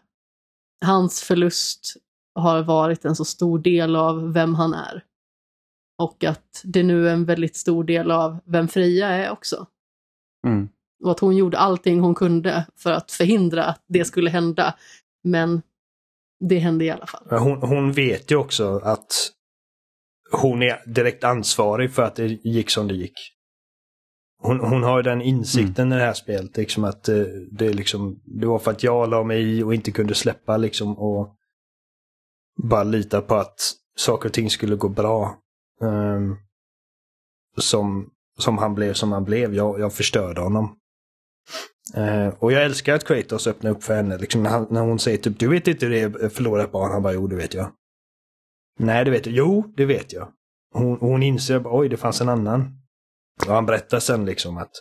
hans 0.86 1.22
förlust 1.22 1.94
har 2.36 2.64
varit 2.64 3.06
en 3.06 3.16
så 3.16 3.26
stor 3.26 3.60
del 3.60 3.96
av 3.96 4.34
vem 4.34 4.56
han 4.56 4.74
är. 4.74 5.04
Och 6.02 6.24
att 6.24 6.62
det 6.64 6.84
nu 6.84 7.10
är 7.10 7.14
en 7.14 7.26
väldigt 7.26 7.56
stor 7.56 7.84
del 7.84 8.12
av 8.12 8.38
vem 8.46 8.68
Freja 8.68 9.08
är 9.08 9.32
också. 9.32 9.68
Mm. 10.48 10.70
Och 11.04 11.12
att 11.12 11.20
hon 11.20 11.36
gjorde 11.36 11.58
allting 11.58 12.00
hon 12.00 12.16
kunde 12.16 12.66
för 12.76 12.92
att 12.92 13.12
förhindra 13.12 13.64
att 13.64 13.84
det 13.88 14.06
skulle 14.06 14.30
hända. 14.30 14.76
Men 15.24 15.62
det 16.40 16.60
hände 16.60 16.86
i 16.86 16.90
alla 16.90 17.06
fall. 17.06 17.28
Hon, 17.30 17.58
hon 17.62 17.92
vet 17.92 18.32
ju 18.32 18.36
också 18.36 18.80
att 18.84 19.32
hon 20.32 20.64
är 20.64 20.94
direkt 20.94 21.24
ansvarig 21.24 21.92
för 21.92 22.04
att 22.04 22.16
det 22.16 22.28
gick 22.28 22.70
som 22.70 22.88
det 22.88 22.94
gick. 22.94 23.14
Hon, 24.42 24.60
hon 24.60 24.84
har 24.84 24.98
ju 24.98 25.04
den 25.04 25.22
insikten 25.22 25.92
i 25.92 25.96
det 25.96 26.02
här 26.02 26.14
spelet. 26.14 26.58
Liksom 26.58 26.84
att 26.84 27.10
eh, 27.10 27.24
det, 27.52 27.68
är 27.68 27.74
liksom, 27.74 28.22
det 28.26 28.48
var 28.48 28.60
för 28.60 28.72
att 28.72 28.84
jag 28.84 29.10
la 29.10 29.24
mig 29.24 29.58
i 29.58 29.64
och 29.64 29.74
inte 29.74 29.92
kunde 29.92 30.16
släppa 30.16 30.58
liksom 30.58 30.98
och 30.98 31.36
bara 32.64 32.84
lita 32.84 33.22
på 33.22 33.36
att 33.36 33.60
saker 33.98 34.30
och 34.30 34.34
ting 34.34 34.50
skulle 34.50 34.76
gå 34.76 34.90
bra. 34.90 35.40
Ehm, 35.82 36.36
som, 37.58 38.10
som 38.38 38.58
han 38.58 38.76
blev 38.76 38.94
som 38.94 39.12
han 39.12 39.24
blev. 39.24 39.56
Jag, 39.56 39.80
jag 39.80 39.94
förstörde 39.94 40.42
honom. 40.42 40.78
Uh, 41.98 42.28
och 42.28 42.52
jag 42.52 42.64
älskar 42.64 42.96
att 42.96 43.04
Kratos 43.04 43.48
öppnar 43.48 43.72
upp 43.72 43.84
för 43.84 43.96
henne. 43.96 44.18
Liksom 44.18 44.44
när, 44.44 44.50
han, 44.50 44.68
när 44.70 44.82
hon 44.82 45.00
säger 45.00 45.18
typ, 45.18 45.40
du 45.40 45.48
vet 45.48 45.68
inte 45.68 45.86
hur 45.86 45.94
det 45.94 46.00
är 46.00 46.26
att 46.26 46.34
förlora 46.34 46.64
ett 46.64 46.72
barn? 46.72 46.92
Han 46.92 47.04
bara, 47.04 47.14
jo 47.14 47.28
det 47.28 47.36
vet 47.36 47.54
jag. 47.54 47.72
Nej, 48.80 49.06
det 49.06 49.12
vet 49.12 49.26
jag. 49.26 49.36
Jo, 49.36 49.74
det 49.78 49.86
vet 49.86 50.14
jag. 50.14 50.28
Hon, 50.74 50.98
hon 51.00 51.24
inser, 51.24 51.62
oj 51.66 51.90
det 51.90 51.98
fanns 51.98 52.22
en 52.22 52.30
annan. 52.30 52.82
Och 53.48 53.54
han 53.54 53.66
berättar 53.66 54.00
sen 54.00 54.26
liksom 54.26 54.58
att 54.58 54.72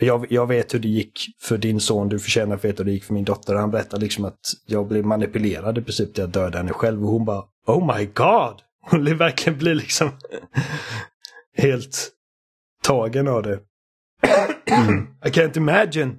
jag, 0.00 0.26
jag 0.32 0.46
vet 0.46 0.74
hur 0.74 0.78
det 0.78 0.88
gick 0.88 1.20
för 1.40 1.58
din 1.58 1.80
son, 1.80 2.08
du 2.08 2.18
förtjänar 2.18 2.56
att 2.56 2.64
veta 2.64 2.82
hur 2.82 2.84
det 2.84 2.92
gick 2.92 3.04
för 3.04 3.14
min 3.14 3.24
dotter. 3.24 3.54
Han 3.54 3.70
berättar 3.70 3.98
liksom 3.98 4.24
att 4.24 4.40
jag 4.66 4.88
blev 4.88 5.04
manipulerad 5.04 5.78
i 5.78 5.82
princip 5.82 6.14
till 6.14 6.24
att 6.24 6.32
döda 6.32 6.58
henne 6.58 6.72
själv. 6.72 7.04
Och 7.04 7.10
hon 7.10 7.24
bara, 7.24 7.44
oh 7.66 7.96
my 7.96 8.06
god! 8.06 8.62
Hon 8.90 9.00
blir 9.00 9.14
verkligen 9.14 9.58
blir 9.58 9.74
liksom 9.74 10.10
helt 11.56 12.10
tagen 12.82 13.28
av 13.28 13.42
det. 13.42 13.60
I 15.26 15.30
can't 15.30 15.56
imagine. 15.56 16.16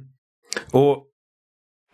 och 0.72 1.04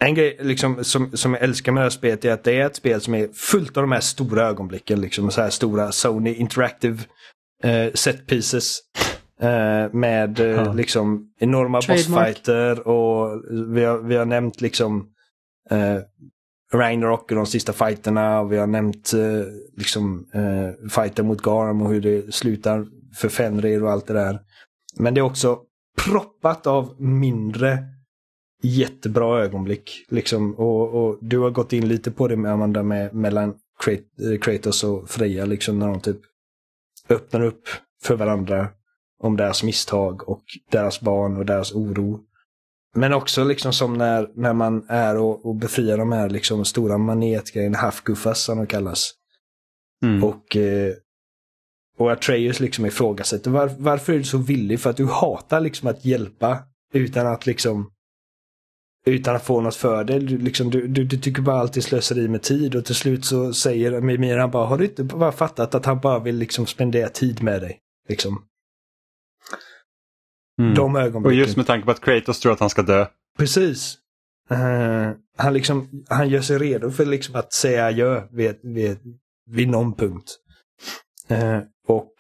en 0.03 0.15
grej 0.15 0.37
liksom, 0.41 0.85
som, 0.85 1.17
som 1.17 1.33
jag 1.35 1.43
älskar 1.43 1.73
med 1.73 1.81
det 1.81 1.85
här 1.85 1.91
spelet 1.91 2.25
är 2.25 2.33
att 2.33 2.45
det 2.45 2.61
är 2.61 2.67
ett 2.67 2.77
spel 2.77 3.01
som 3.01 3.15
är 3.15 3.29
fullt 3.29 3.77
av 3.77 3.83
de 3.83 3.93
här 3.93 4.01
stora 4.01 4.43
ögonblicken. 4.49 5.01
Liksom 5.01 5.31
så 5.31 5.41
här 5.41 5.51
stora 5.51 5.93
Sony 5.93 6.35
Interactive 6.35 6.99
eh, 7.63 7.93
set 7.95 8.27
pieces. 8.27 8.79
Eh, 9.41 9.93
med 9.93 10.41
eh, 10.41 10.47
Ja. 10.47 10.73
liksom 10.73 11.33
enorma 11.41 11.81
Trademark. 11.81 12.09
bossfighter 12.09 12.89
och 12.89 13.43
vi 13.75 13.85
har, 13.85 13.99
vi 13.99 14.17
har 14.17 14.25
nämnt 14.25 14.61
liksom 14.61 15.07
eh, 15.71 15.97
Ragnarok 16.73 17.31
och 17.31 17.37
de 17.37 17.47
sista 17.47 17.73
fighterna 17.73 18.41
och 18.41 18.53
vi 18.53 18.57
har 18.59 18.67
nämnt 18.67 19.13
eh, 19.13 19.45
liksom 19.77 20.27
eh, 20.35 20.89
fighten 20.91 21.27
mot 21.27 21.43
Garm 21.43 21.83
och 21.83 21.91
hur 21.91 22.01
det 22.01 22.35
slutar 22.35 22.87
för 23.17 23.29
Fenrir 23.29 23.85
och 23.85 23.91
allt 23.91 24.07
det 24.07 24.15
där. 24.15 24.39
Men 24.99 25.15
det 25.15 25.21
är 25.21 25.23
också 25.23 25.59
proppat 26.05 26.67
av 26.67 26.95
mindre 26.99 27.79
jättebra 28.63 29.43
ögonblick. 29.43 30.07
Liksom. 30.09 30.55
Och, 30.55 30.95
och 30.95 31.19
du 31.21 31.39
har 31.39 31.51
gått 31.51 31.73
in 31.73 31.89
lite 31.89 32.11
på 32.11 32.29
det 32.29 32.37
med 32.37 32.53
Amanda 32.53 32.83
med, 32.83 33.15
mellan 33.15 33.55
eh, 33.87 34.39
Kratos 34.41 34.85
och 34.85 35.11
Freja 35.11 35.45
liksom 35.45 35.79
när 35.79 35.89
de 35.89 36.01
typ 36.01 36.21
öppnar 37.09 37.41
upp 37.41 37.69
för 38.03 38.17
varandra 38.17 38.69
om 39.23 39.37
deras 39.37 39.63
misstag 39.63 40.29
och 40.29 40.43
deras 40.71 41.01
barn 41.01 41.37
och 41.37 41.47
deras 41.47 41.73
oro. 41.73 42.21
Men 42.95 43.13
också 43.13 43.45
liksom 43.45 43.73
som 43.73 43.95
när, 43.95 44.31
när 44.35 44.53
man 44.53 44.87
är 44.89 45.17
och, 45.17 45.47
och 45.47 45.55
befriar 45.55 45.99
de 45.99 46.13
här 46.13 46.31
liksom 46.31 46.65
stora 46.65 46.99
manetgrejerna, 46.99 47.79
Hafgufas 47.79 48.43
som 48.45 48.59
de 48.59 48.67
kallas. 48.67 49.13
Mm. 50.05 50.25
Och, 50.25 50.57
eh, 50.57 50.95
och 52.01 52.13
Atreus 52.13 52.61
liksom 52.61 52.87
ifrågasätter 52.87 53.51
var, 53.51 53.71
varför 53.79 54.13
är 54.13 54.19
du 54.19 54.25
så 54.25 54.39
villig? 54.39 54.81
För 54.81 54.91
att 54.91 54.97
du 54.97 55.07
hatar 55.07 55.61
liksom 55.61 55.89
att 55.89 56.05
hjälpa 56.05 56.59
utan 56.95 57.27
att 57.27 57.47
liksom 57.47 57.91
utan 59.07 59.37
att 59.37 59.45
få 59.45 59.61
något 59.61 59.75
för 59.77 60.05
det. 60.05 60.19
Du, 60.19 60.39
liksom, 60.39 60.71
du, 60.71 60.87
du, 60.89 61.05
du 61.05 61.17
tycker 61.17 61.43
bara 61.43 61.61
alltid 61.61 61.85
slöseri 61.85 62.29
med 62.29 62.43
tid 62.43 62.75
och 62.75 62.85
till 62.85 62.95
slut 62.95 63.25
så 63.25 63.53
säger 63.53 64.01
Mimir 64.01 64.37
han 64.37 64.51
bara, 64.51 64.67
har 64.67 64.79
du 64.79 64.85
inte 64.85 65.05
bara 65.05 65.33
fattat 65.33 65.75
att 65.75 65.87
han 65.87 66.01
bara 66.01 66.19
vill 66.19 66.37
liksom 66.37 66.67
spendera 66.67 67.09
tid 67.09 67.43
med 67.43 67.61
dig? 67.61 67.79
Liksom. 68.09 68.45
Mm. 70.61 70.75
De 70.75 70.95
Och 70.95 71.01
ögonblicken. 71.01 71.39
just 71.39 71.57
med 71.57 71.67
tanke 71.67 71.85
på 71.85 71.91
att 71.91 72.01
Kratos 72.01 72.41
tror 72.41 72.53
att 72.53 72.61
han 72.61 72.71
ska 72.71 72.83
dö. 72.83 73.07
Precis. 73.39 73.99
Eh, 74.51 75.11
han, 75.37 75.53
liksom, 75.53 76.05
han 76.09 76.29
gör 76.29 76.41
sig 76.41 76.59
redo 76.59 76.91
för 76.91 77.07
liksom 77.07 77.35
att 77.35 77.53
säga 77.53 77.87
adjö 77.87 78.23
vid, 78.31 78.57
vid, 78.63 78.99
vid 79.51 79.69
någon 79.69 79.95
punkt. 79.95 80.37
Eh, 81.29 81.59
och 81.91 82.15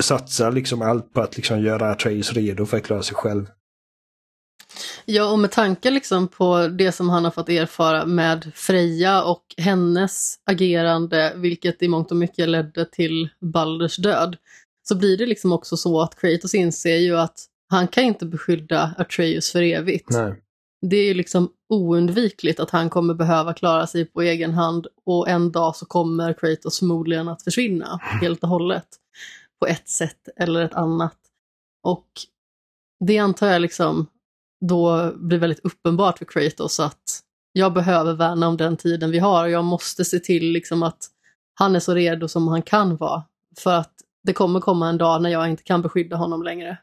satsar 0.00 0.52
liksom 0.52 0.82
allt 0.82 1.12
på 1.12 1.20
att 1.20 1.36
liksom 1.36 1.60
göra 1.60 1.90
Atreus 1.90 2.32
redo 2.32 2.66
för 2.66 2.76
att 2.76 2.84
klara 2.84 3.02
sig 3.02 3.14
själv. 3.14 3.46
Ja, 5.04 5.32
och 5.32 5.38
med 5.38 5.50
tanke 5.50 5.90
liksom 5.90 6.28
på 6.28 6.68
det 6.68 6.92
som 6.92 7.08
han 7.08 7.24
har 7.24 7.30
fått 7.30 7.48
erfara 7.48 8.06
med 8.06 8.52
Freja 8.54 9.22
och 9.22 9.44
hennes 9.56 10.38
agerande, 10.44 11.32
vilket 11.36 11.82
i 11.82 11.88
mångt 11.88 12.10
och 12.10 12.16
mycket 12.16 12.48
ledde 12.48 12.84
till 12.84 13.28
Balders 13.40 13.96
död, 13.96 14.36
så 14.88 14.94
blir 14.94 15.18
det 15.18 15.26
liksom 15.26 15.52
också 15.52 15.76
så 15.76 16.00
att 16.00 16.20
Kratos 16.20 16.54
inser 16.54 16.96
ju 16.96 17.16
att 17.16 17.46
han 17.68 17.88
kan 17.88 18.04
inte 18.04 18.26
beskydda 18.26 18.94
Atreus 18.98 19.52
för 19.52 19.62
evigt. 19.62 20.10
Nej. 20.10 20.34
Det 20.82 20.96
är 20.96 21.04
ju 21.04 21.14
liksom 21.14 21.52
oundvikligt 21.68 22.60
att 22.60 22.70
han 22.70 22.90
kommer 22.90 23.14
behöva 23.14 23.54
klara 23.54 23.86
sig 23.86 24.04
på 24.04 24.22
egen 24.22 24.54
hand 24.54 24.86
och 25.06 25.28
en 25.28 25.52
dag 25.52 25.76
så 25.76 25.86
kommer 25.86 26.32
Kratos 26.32 26.78
förmodligen 26.78 27.28
att 27.28 27.42
försvinna 27.42 28.00
helt 28.02 28.42
och 28.42 28.48
hållet. 28.48 28.86
På 29.60 29.66
ett 29.66 29.88
sätt 29.88 30.28
eller 30.36 30.60
ett 30.60 30.74
annat. 30.74 31.18
Och 31.82 32.06
det 33.04 33.18
antar 33.18 33.46
jag 33.46 33.62
liksom 33.62 34.06
då 34.60 35.12
blir 35.16 35.38
väldigt 35.38 35.64
uppenbart 35.64 36.18
för 36.18 36.24
Kratos 36.24 36.80
att 36.80 37.20
jag 37.52 37.72
behöver 37.72 38.12
värna 38.12 38.48
om 38.48 38.56
den 38.56 38.76
tiden 38.76 39.10
vi 39.10 39.18
har 39.18 39.44
och 39.44 39.50
jag 39.50 39.64
måste 39.64 40.04
se 40.04 40.18
till 40.18 40.52
liksom 40.52 40.82
att 40.82 41.06
han 41.54 41.76
är 41.76 41.80
så 41.80 41.94
redo 41.94 42.28
som 42.28 42.48
han 42.48 42.62
kan 42.62 42.96
vara. 42.96 43.24
För 43.58 43.72
att 43.72 43.92
det 44.22 44.32
kommer 44.32 44.60
komma 44.60 44.88
en 44.88 44.98
dag 44.98 45.22
när 45.22 45.30
jag 45.30 45.50
inte 45.50 45.62
kan 45.62 45.82
beskydda 45.82 46.16
honom 46.16 46.42
längre. 46.42 46.78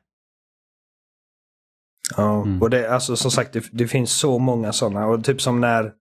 Ja, 2.17 2.41
Mm. 2.41 2.61
och 2.61 2.69
det, 2.69 2.89
alltså 2.89 3.15
som 3.15 3.31
sagt, 3.31 3.53
det, 3.53 3.63
det 3.71 3.88
finns 3.88 4.11
så 4.13 4.39
många 4.39 4.73
sådana. 4.73 5.07
Och 5.07 5.23
typ 5.23 5.41
som 5.41 5.61
när, 5.61 5.91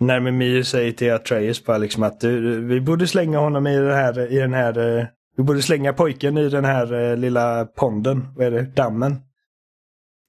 när 0.00 0.20
Mimir 0.20 0.62
säger 0.62 0.92
till 0.92 1.12
Atreus 1.12 1.64
bara 1.64 1.78
liksom 1.78 2.02
att 2.02 2.20
du, 2.20 2.60
vi 2.66 2.80
borde 2.80 3.06
slänga 3.06 3.38
honom 3.38 3.66
i 3.66 3.76
den 3.76 3.94
här, 3.94 4.32
i 4.32 4.36
den 4.38 4.54
här 4.54 4.98
eh, 4.98 5.06
vi 5.36 5.42
borde 5.42 5.62
slänga 5.62 5.92
pojken 5.92 6.38
i 6.38 6.48
den 6.48 6.64
här 6.64 7.10
eh, 7.10 7.16
lilla 7.16 7.64
ponden, 7.64 8.28
vad 8.36 8.46
är 8.46 8.50
det, 8.50 8.62
dammen. 8.62 9.20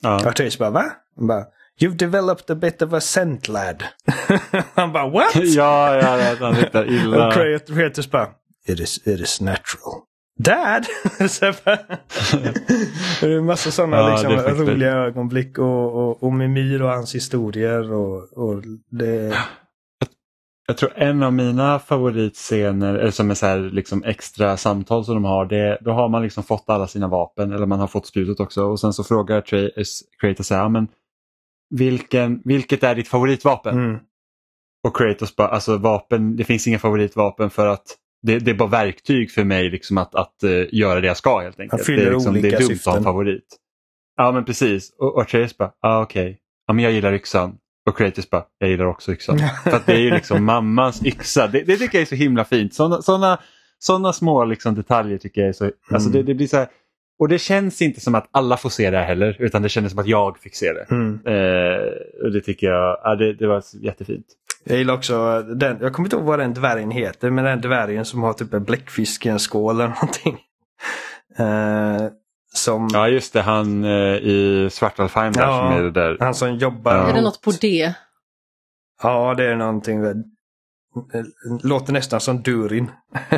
Ja. 0.01 0.27
Atreus 0.29 0.57
bara 0.59 0.69
va? 0.69 0.85
Han 1.17 1.27
bara, 1.27 1.45
You've 1.81 1.95
developed 1.97 2.49
a 2.51 2.55
bit 2.55 2.81
of 2.81 2.93
a 2.93 2.99
scent 2.99 3.47
lad. 3.47 3.83
Han 4.75 4.91
bara 4.93 5.09
what? 5.09 5.35
ja, 5.35 5.95
ja, 5.95 6.35
han 6.39 6.55
riktar 6.55 6.85
illa. 6.91 7.27
Och 7.27 7.33
Kratos 7.67 8.11
bara, 8.11 8.27
it 8.67 8.79
is, 8.79 9.07
it 9.07 9.19
is 9.19 9.41
natural. 9.41 10.01
Dad! 10.39 10.85
Jag 11.19 11.29
det 13.21 13.33
är 13.33 13.37
en 13.37 13.45
massa 13.45 13.71
sådana 13.71 13.97
Ja, 13.97 14.09
liksom, 14.09 14.31
det 14.31 14.71
roliga 14.71 14.91
ögonblick 14.93 15.57
och, 15.57 15.95
och, 15.95 16.23
och 16.23 16.33
Mimir 16.33 16.81
och 16.81 16.89
hans 16.89 17.15
historier. 17.15 17.91
Och, 17.93 18.33
och 18.33 18.63
det... 18.89 19.37
Jag 20.67 20.77
tror 20.77 20.91
en 20.95 21.23
av 21.23 21.33
mina 21.33 21.79
favoritscener, 21.79 22.95
eller 22.95 23.11
som 23.11 23.29
är 23.31 23.35
så 23.35 23.45
här, 23.45 23.59
liksom 23.59 24.03
extra 24.03 24.57
samtal 24.57 25.05
som 25.05 25.13
de 25.15 25.23
har, 25.25 25.45
det, 25.45 25.77
då 25.81 25.91
har 25.91 26.09
man 26.09 26.21
liksom 26.23 26.43
fått 26.43 26.63
alla 26.69 26.87
sina 26.87 27.07
vapen, 27.07 27.51
eller 27.51 27.65
man 27.65 27.79
har 27.79 27.87
fått 27.87 28.07
spjutet 28.07 28.39
också. 28.39 28.63
Och 28.63 28.79
sen 28.79 28.93
så 28.93 29.03
frågar 29.03 29.41
Tra- 29.41 29.83
Kratos 30.21 30.47
så 30.47 30.55
här, 30.55 30.61
"Ja, 30.61 30.69
men 30.69 30.87
vilken, 31.69 32.41
vilket 32.45 32.83
är 32.83 32.95
ditt 32.95 33.07
favoritvapen? 33.07 33.75
Mm. 33.77 33.99
Och 34.87 34.97
Kratos 34.97 35.35
bara, 35.35 35.47
alltså 35.47 35.77
vapen, 35.77 36.35
det 36.35 36.43
finns 36.43 36.67
inga 36.67 36.79
favoritvapen 36.79 37.49
för 37.49 37.67
att 37.67 37.97
det, 38.25 38.39
det 38.39 38.51
är 38.51 38.55
bara 38.55 38.69
verktyg 38.69 39.31
för 39.31 39.43
mig 39.43 39.69
liksom 39.69 39.97
att, 39.97 40.15
att 40.15 40.43
eh, 40.43 40.63
göra 40.71 41.01
det 41.01 41.07
jag 41.07 41.17
ska 41.17 41.39
helt 41.39 41.59
enkelt. 41.59 41.85
fyller 41.85 42.05
det, 42.05 42.09
är 42.09 42.13
liksom, 42.13 42.33
det 42.33 42.39
olika 42.39 42.57
är 42.57 42.61
dumt 42.61 42.73
att 42.75 42.85
ha 42.85 42.91
en 42.91 42.97
syften. 42.97 43.03
favorit. 43.03 43.57
Ja 44.17 44.31
men 44.31 44.45
precis. 44.45 44.95
Och, 44.97 45.15
och 45.15 45.21
Atreus 45.21 45.57
bara, 45.57 45.71
ah, 45.81 46.01
okej, 46.01 46.39
ja, 46.67 46.73
men 46.73 46.83
jag 46.83 46.93
gillar 46.93 47.13
yxan. 47.13 47.57
Och 47.89 47.97
Kratos 47.97 48.29
bara, 48.29 48.43
jag 48.57 48.69
gillar 48.69 48.85
också 48.85 49.11
yxan. 49.11 49.39
för 49.63 49.71
att 49.71 49.85
det 49.85 49.93
är 49.93 49.99
ju 49.99 50.11
liksom 50.11 50.45
mammans 50.45 51.05
yxa. 51.05 51.47
Det, 51.47 51.63
det 51.63 51.77
tycker 51.77 51.97
jag 51.97 52.01
är 52.01 52.05
så 52.05 52.15
himla 52.15 52.45
fint. 52.45 52.73
Sådana 52.73 53.01
såna, 53.01 53.39
såna 53.79 54.13
små 54.13 54.45
liksom 54.45 54.75
detaljer 54.75 55.17
tycker 55.17 55.41
jag 55.41 55.47
är 55.49 55.53
så, 55.53 55.71
alltså 55.91 56.09
det, 56.09 56.23
det 56.23 56.33
blir 56.33 56.47
så 56.47 56.57
här, 56.57 56.67
och 57.19 57.27
det 57.27 57.39
känns 57.39 57.81
inte 57.81 58.01
som 58.01 58.15
att 58.15 58.27
alla 58.31 58.57
får 58.57 58.69
se 58.69 58.91
det 58.91 58.97
här 58.97 59.05
heller, 59.05 59.35
utan 59.39 59.61
det 59.61 59.69
kändes 59.69 59.91
som 59.91 59.99
att 59.99 60.07
jag 60.07 60.37
fick 60.37 60.55
se 60.55 60.73
det. 60.73 60.85
Mm. 60.91 61.19
Eh, 61.25 61.91
och 62.23 62.31
det 62.31 62.41
tycker 62.41 62.67
jag, 62.67 62.97
ja, 63.03 63.15
det, 63.15 63.33
det 63.33 63.47
var 63.47 63.63
jättefint. 63.81 64.25
Jag 64.67 64.77
gillar 64.77 64.93
också 64.93 65.41
den, 65.41 65.77
jag 65.81 65.93
kommer 65.93 66.07
inte 66.07 66.15
ihåg 66.15 66.25
vad 66.25 66.39
den 66.39 66.53
dvärgen 66.53 66.91
heter, 66.91 67.29
men 67.29 67.45
den 67.45 67.61
dvärgen 67.61 68.05
som 68.05 68.23
har 68.23 68.33
typ 68.33 68.53
en 68.53 68.63
bläckfisk 68.63 69.25
i 69.25 69.29
en 69.29 69.39
skål 69.39 69.75
eller 69.81 69.87
någonting. 69.89 70.39
Eh, 71.37 72.07
som, 72.53 72.89
Ja 72.93 73.07
just 73.07 73.33
det, 73.33 73.41
han 73.41 73.83
eh, 73.83 74.15
i 74.15 74.69
Svartalfheim 74.71 75.33
där 75.33 75.41
Ja. 75.41 75.57
som 75.57 75.77
är 75.77 75.83
det 75.83 75.91
där. 75.91 76.17
han 76.19 76.33
som 76.35 76.55
jobbar. 76.55 76.95
Är 76.95 77.13
det 77.13 77.21
något 77.21 77.41
på 77.41 77.51
det? 77.61 77.93
Ja, 79.03 79.33
det 79.33 79.45
är 79.51 79.55
någonting. 79.55 80.01
väl- 80.01 80.23
Låter 81.63 81.93
nästan 81.93 82.19
som 82.19 82.41
Durin. 82.41 82.91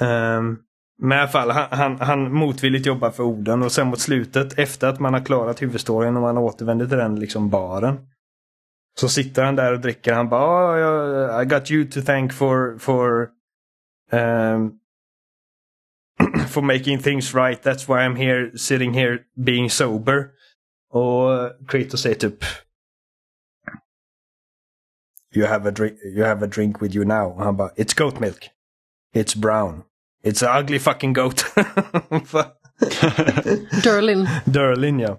Ehm, 0.00 0.56
men 1.02 1.18
i 1.18 1.20
alla 1.20 1.28
fall, 1.28 1.50
han, 1.50 1.66
han, 1.70 2.00
han 2.00 2.32
motvilligt 2.32 2.86
jobbar 2.86 3.10
för 3.10 3.22
Oden 3.22 3.62
och 3.62 3.72
sen 3.72 3.86
mot 3.86 4.00
slutet, 4.00 4.58
efter 4.58 4.88
att 4.88 5.00
man 5.00 5.14
har 5.14 5.20
klarat 5.20 5.62
huvudstoryn 5.62 6.16
och 6.16 6.22
man 6.22 6.38
återvänder 6.38 6.86
till 6.86 6.98
den 6.98 7.20
liksom 7.20 7.50
baren. 7.50 7.98
Så 8.98 9.08
sitter 9.08 9.44
han 9.44 9.56
där 9.56 9.72
och 9.72 9.80
dricker. 9.80 10.12
Han 10.12 10.28
bara, 10.28 11.36
oh, 11.36 11.42
I 11.42 11.44
got 11.44 11.70
you 11.70 11.84
to 11.84 12.00
thank 12.02 12.32
for, 12.32 12.78
for, 12.78 13.28
ehm, 14.12 14.72
for 16.48 16.62
making 16.62 16.98
things 16.98 17.34
right. 17.34 17.62
That's 17.62 17.88
why 17.88 18.04
I'm 18.04 18.16
here, 18.16 18.50
sitting 18.56 18.94
here 18.94 19.18
being 19.44 19.70
sober. 19.70 20.30
Och 20.90 21.50
Kratos 21.68 22.02
säger 22.02 22.16
typ 22.16 22.44
You 25.34 25.46
have 25.46 25.68
a 25.68 25.70
drink, 25.70 25.98
you 26.16 26.24
have 26.24 26.44
a 26.44 26.48
drink 26.48 26.82
with 26.82 26.96
you 26.96 27.04
now. 27.04 27.32
Och 27.36 27.44
han 27.44 27.56
bara, 27.56 27.70
it's 27.76 27.94
goat 27.98 28.20
milk. 28.20 28.48
It's 29.14 29.36
brown. 29.40 29.82
It's 30.24 30.42
an 30.42 30.62
ugly 30.62 30.78
fucking 30.78 31.12
goat. 31.12 31.44
Durlin. 33.82 34.28
Durlin 34.44 35.00
ja. 35.00 35.18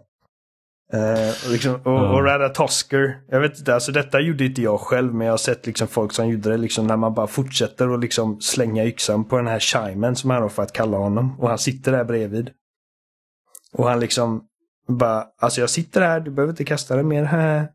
Eh, 0.93 1.45
och, 1.45 1.51
liksom, 1.51 1.75
och, 1.75 2.13
och 2.13 2.23
Ratatosker, 2.23 3.21
jag 3.27 3.41
vet 3.41 3.59
inte, 3.59 3.73
alltså 3.73 3.91
detta 3.91 4.19
gjorde 4.19 4.45
inte 4.45 4.61
jag 4.61 4.79
själv 4.79 5.13
men 5.13 5.27
jag 5.27 5.33
har 5.33 5.37
sett 5.37 5.65
liksom 5.65 5.87
folk 5.87 6.13
som 6.13 6.29
gjorde 6.29 6.49
det 6.49 6.57
liksom 6.57 6.87
när 6.87 6.97
man 6.97 7.13
bara 7.13 7.27
fortsätter 7.27 7.93
att 7.93 7.99
liksom 7.99 8.41
slänga 8.41 8.85
yxan 8.85 9.25
på 9.25 9.37
den 9.37 9.47
här 9.47 9.59
Shimen 9.59 10.15
som 10.15 10.29
han 10.29 10.41
har 10.41 10.49
för 10.49 10.63
att 10.63 10.73
kalla 10.73 10.97
honom. 10.97 11.39
Och 11.39 11.49
han 11.49 11.57
sitter 11.57 11.91
där 11.91 12.03
bredvid. 12.03 12.49
Och 13.73 13.89
han 13.89 13.99
liksom 13.99 14.43
bara, 14.87 15.25
alltså 15.41 15.61
jag 15.61 15.69
sitter 15.69 16.01
här, 16.01 16.19
du 16.19 16.31
behöver 16.31 16.53
inte 16.53 16.65
kasta 16.65 16.95
den 16.95 17.07
mer. 17.07 17.23
Här. 17.23 17.69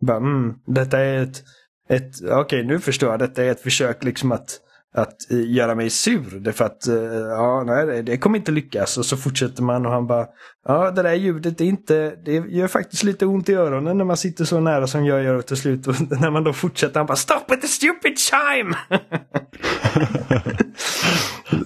Bara, 0.00 0.16
mm, 0.16 0.54
detta 0.66 0.98
är 0.98 1.22
ett, 1.22 1.42
ett 1.88 2.20
okej 2.22 2.40
okay, 2.40 2.62
nu 2.62 2.80
förstår 2.80 3.10
jag, 3.10 3.18
detta 3.18 3.44
är 3.44 3.50
ett 3.50 3.60
försök 3.60 4.04
liksom 4.04 4.32
att 4.32 4.60
att 4.96 5.30
eh, 5.30 5.50
göra 5.50 5.74
mig 5.74 5.90
sur. 5.90 6.40
Därför 6.40 6.64
att, 6.64 6.86
eh, 6.86 6.94
ja, 7.14 7.64
nej, 7.66 8.02
det 8.02 8.18
kommer 8.18 8.38
inte 8.38 8.52
lyckas. 8.52 8.98
Och 8.98 9.06
så 9.06 9.16
fortsätter 9.16 9.62
man 9.62 9.86
och 9.86 9.92
han 9.92 10.06
bara, 10.06 10.26
ja, 10.64 10.90
det 10.90 11.02
där 11.02 11.14
ljudet 11.14 11.60
är 11.60 11.64
inte, 11.64 12.16
det 12.24 12.32
gör 12.32 12.68
faktiskt 12.68 13.02
lite 13.02 13.26
ont 13.26 13.48
i 13.48 13.54
öronen 13.54 13.98
när 13.98 14.04
man 14.04 14.16
sitter 14.16 14.44
så 14.44 14.60
nära 14.60 14.86
som 14.86 15.04
jag 15.04 15.22
gör 15.22 15.42
till 15.42 15.56
slut. 15.56 15.86
Och 15.86 15.94
när 16.20 16.30
man 16.30 16.44
då 16.44 16.52
fortsätter, 16.52 17.00
han 17.00 17.06
bara, 17.06 17.16
stop 17.16 17.44
with 17.48 17.60
the 17.60 17.68
stupid 17.68 18.18
chime! 18.18 18.76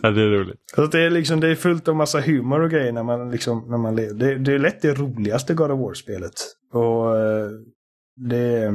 ja, 0.02 0.10
det 0.10 0.22
är 0.22 0.30
roligt. 0.30 0.60
Så 0.74 0.86
det 0.86 1.00
är 1.00 1.10
liksom, 1.10 1.40
det 1.40 1.48
är 1.48 1.54
fullt 1.54 1.88
av 1.88 1.96
massa 1.96 2.20
humor 2.20 2.60
och 2.60 2.70
grejer 2.70 2.92
när 2.92 3.02
man 3.02 3.30
liksom, 3.30 3.64
när 3.68 3.78
man 3.78 3.96
lever. 3.96 4.14
Det, 4.14 4.38
det 4.38 4.54
är 4.54 4.58
lätt 4.58 4.82
det 4.82 4.94
roligaste 4.94 5.54
God 5.54 5.70
of 5.70 5.80
War-spelet. 5.80 6.32
Och 6.72 7.18
eh, 7.18 7.50
det, 8.16 8.72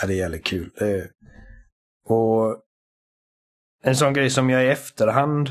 ja, 0.00 0.06
det 0.06 0.12
är 0.12 0.18
jävligt 0.18 0.44
kul. 0.44 0.70
Det, 0.78 1.10
och 2.08 2.64
en 3.82 3.96
sån 3.96 4.12
grej 4.12 4.30
som 4.30 4.50
jag 4.50 4.64
i 4.64 4.68
efterhand 4.68 5.48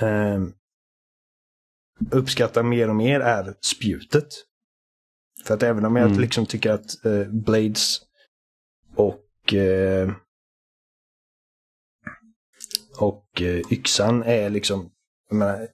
eh, 0.00 0.42
uppskattar 2.10 2.62
mer 2.62 2.88
och 2.88 2.96
mer 2.96 3.20
är 3.20 3.54
spjutet. 3.60 4.28
För 5.44 5.54
att 5.54 5.62
även 5.62 5.84
om 5.84 5.96
jag 5.96 6.06
mm. 6.06 6.20
liksom 6.20 6.46
tycker 6.46 6.70
att 6.70 7.04
eh, 7.04 7.28
Blades 7.28 7.98
och 8.94 9.54
eh, 9.54 10.10
och 12.98 13.42
eh, 13.42 13.72
yxan 13.72 14.22
är 14.22 14.50
liksom, 14.50 14.90
menar, 15.30 15.68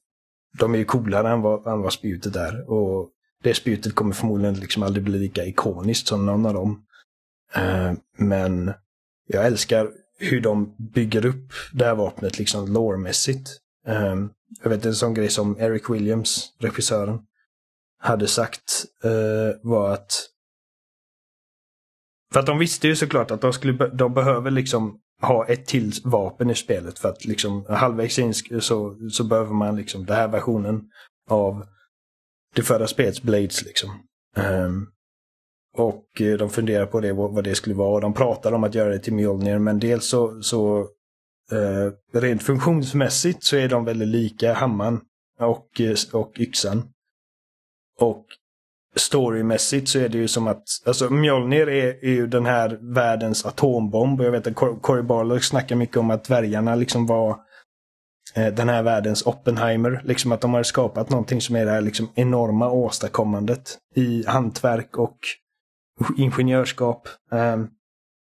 de 0.58 0.74
är 0.74 0.78
ju 0.78 0.84
coolare 0.84 1.30
än 1.30 1.40
vad, 1.42 1.66
än 1.66 1.80
vad 1.80 1.92
spjutet 1.92 2.36
är. 2.36 2.70
Och 2.70 3.10
det 3.42 3.54
spjutet 3.54 3.94
kommer 3.94 4.14
förmodligen 4.14 4.54
liksom 4.54 4.82
aldrig 4.82 5.04
bli 5.04 5.18
lika 5.18 5.44
ikoniskt 5.44 6.08
som 6.08 6.26
någon 6.26 6.46
av 6.46 6.54
dem. 6.54 6.86
Eh, 7.54 7.92
men 8.16 8.72
jag 9.34 9.46
älskar 9.46 9.90
hur 10.18 10.40
de 10.40 10.76
bygger 10.78 11.26
upp 11.26 11.52
det 11.72 11.84
här 11.84 11.94
vapnet 11.94 12.38
liksom 12.38 12.72
lårmässigt. 12.72 13.50
Um, 13.86 13.94
ehm, 13.94 14.30
jag 14.62 14.70
vet 14.70 14.86
en 14.86 14.94
sån 14.94 15.14
grej 15.14 15.28
som 15.28 15.60
Eric 15.60 15.90
Williams, 15.90 16.56
regissören, 16.60 17.20
hade 17.98 18.28
sagt 18.28 18.84
uh, 19.04 19.70
var 19.70 19.92
att 19.92 20.28
för 22.32 22.40
att 22.40 22.46
de 22.46 22.58
visste 22.58 22.88
ju 22.88 22.96
såklart 22.96 23.30
att 23.30 23.40
de, 23.40 23.52
skulle, 23.52 23.88
de 23.88 24.14
behöver 24.14 24.50
liksom 24.50 24.98
ha 25.22 25.46
ett 25.46 25.66
till 25.66 25.92
vapen 26.04 26.50
i 26.50 26.54
spelet 26.54 26.98
för 26.98 27.08
att 27.08 27.24
liksom 27.24 27.64
halvvägs 27.68 28.18
in 28.18 28.34
så, 28.60 28.96
så 29.10 29.24
behöver 29.24 29.54
man 29.54 29.76
liksom 29.76 30.06
den 30.06 30.16
här 30.16 30.28
versionen 30.28 30.82
av 31.30 31.66
det 32.54 32.62
förra 32.62 32.86
spelets 32.86 33.22
Blades 33.22 33.64
liksom. 33.64 33.90
Um, 34.36 34.88
och 35.76 36.20
eh, 36.20 36.38
de 36.38 36.50
funderar 36.50 36.86
på 36.86 37.00
det, 37.00 37.12
vad 37.12 37.44
det 37.44 37.54
skulle 37.54 37.74
vara. 37.74 37.94
och 37.94 38.00
De 38.00 38.14
pratar 38.14 38.52
om 38.52 38.64
att 38.64 38.74
göra 38.74 38.90
det 38.90 38.98
till 38.98 39.14
Mjolnir, 39.14 39.58
men 39.58 39.78
dels 39.78 40.06
så, 40.06 40.42
så 40.42 40.78
eh, 41.52 42.18
rent 42.20 42.42
funktionsmässigt 42.42 43.44
så 43.44 43.56
är 43.56 43.68
de 43.68 43.84
väldigt 43.84 44.08
lika 44.08 44.52
hammaren 44.52 45.00
och, 45.40 45.80
eh, 45.80 45.96
och 46.12 46.32
yxan. 46.38 46.82
Och 48.00 48.26
storymässigt 48.96 49.88
så 49.88 49.98
är 49.98 50.08
det 50.08 50.18
ju 50.18 50.28
som 50.28 50.46
att, 50.46 50.62
alltså 50.86 51.10
Mjolnir 51.10 51.68
är, 51.68 52.04
är 52.04 52.10
ju 52.10 52.26
den 52.26 52.46
här 52.46 52.78
världens 52.94 53.46
atombomb. 53.46 54.20
Och 54.20 54.26
jag 54.26 54.32
vet 54.32 54.46
att 54.46 54.82
Cory 54.82 55.02
Barlow 55.02 55.38
snackar 55.38 55.76
mycket 55.76 55.96
om 55.96 56.10
att 56.10 56.24
dvärgarna 56.24 56.74
liksom 56.74 57.06
var 57.06 57.36
eh, 58.34 58.54
den 58.54 58.68
här 58.68 58.82
världens 58.82 59.26
Oppenheimer. 59.26 60.02
Liksom 60.04 60.32
att 60.32 60.40
de 60.40 60.54
har 60.54 60.62
skapat 60.62 61.10
någonting 61.10 61.40
som 61.40 61.56
är 61.56 61.64
det 61.64 61.70
här 61.70 61.80
liksom 61.80 62.08
enorma 62.14 62.70
åstadkommandet 62.70 63.78
i 63.94 64.24
hantverk 64.26 64.98
och 64.98 65.16
ingenjörskap 66.16 67.08
eh, 67.32 67.64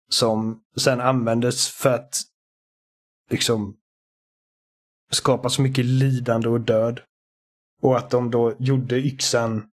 som 0.09 0.63
sen 0.77 1.01
användes 1.01 1.69
för 1.69 1.95
att 1.95 2.15
liksom 3.31 3.77
skapa 5.11 5.49
så 5.49 5.63
mycket 5.63 5.85
lidande 5.85 6.49
och 6.49 6.61
död. 6.61 7.01
Och 7.83 7.99
att 7.99 8.11
de 8.11 8.31
då 8.31 8.55
gjorde 8.59 8.97
yxan 8.97 9.69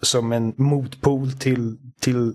som 0.00 0.32
en 0.32 0.54
motpol 0.56 1.32
till, 1.32 1.78
till, 2.00 2.34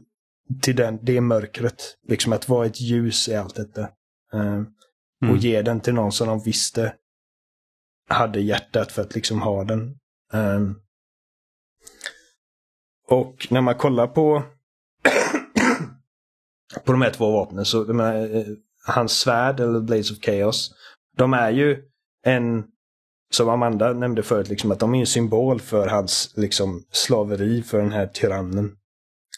till 0.62 0.76
den, 0.76 1.00
det 1.02 1.22
mörkret. 1.22 1.98
Liksom 2.08 2.34
att 2.34 2.50
vara 2.50 2.66
ett 2.66 2.82
ljus 2.82 3.30
i 3.30 3.36
allt 3.36 3.56
detta. 3.56 3.90
Mm. 4.34 4.66
Och 5.32 5.38
ge 5.38 5.62
den 5.62 5.82
till 5.82 5.94
någon 5.94 6.12
som 6.12 6.28
de 6.28 6.40
visste 6.40 6.96
hade 8.10 8.40
hjärtat 8.40 8.92
för 8.92 9.02
att 9.02 9.16
liksom 9.16 9.42
ha 9.42 9.64
den. 9.64 10.00
Eh, 10.34 10.62
och 13.08 13.48
när 13.50 13.62
man 13.62 13.76
kollar 13.76 14.08
på 14.08 14.44
på 16.86 16.92
de 16.92 17.02
här 17.02 17.12
två 17.12 17.32
vapnen. 17.32 17.66
Så 17.66 17.94
menar, 17.94 18.36
eh, 18.36 18.46
hans 18.86 19.20
svärd 19.20 19.60
eller 19.60 19.80
Blades 19.80 20.12
of 20.12 20.18
Chaos. 20.18 20.72
De 21.18 21.34
är 21.34 21.50
ju 21.50 21.84
en, 22.26 22.64
som 23.34 23.50
Amanda 23.50 23.94
nämnde 23.94 24.24
förut, 24.24 24.50
liksom, 24.50 24.72
att 24.72 24.80
de 24.80 24.96
är 24.96 25.00
en 25.00 25.06
symbol 25.06 25.62
för 25.62 25.88
hans 25.88 26.34
liksom, 26.36 26.84
slaveri 26.92 27.64
för 27.64 27.78
den 27.78 27.92
här 27.92 28.08
tyrannen. 28.08 28.78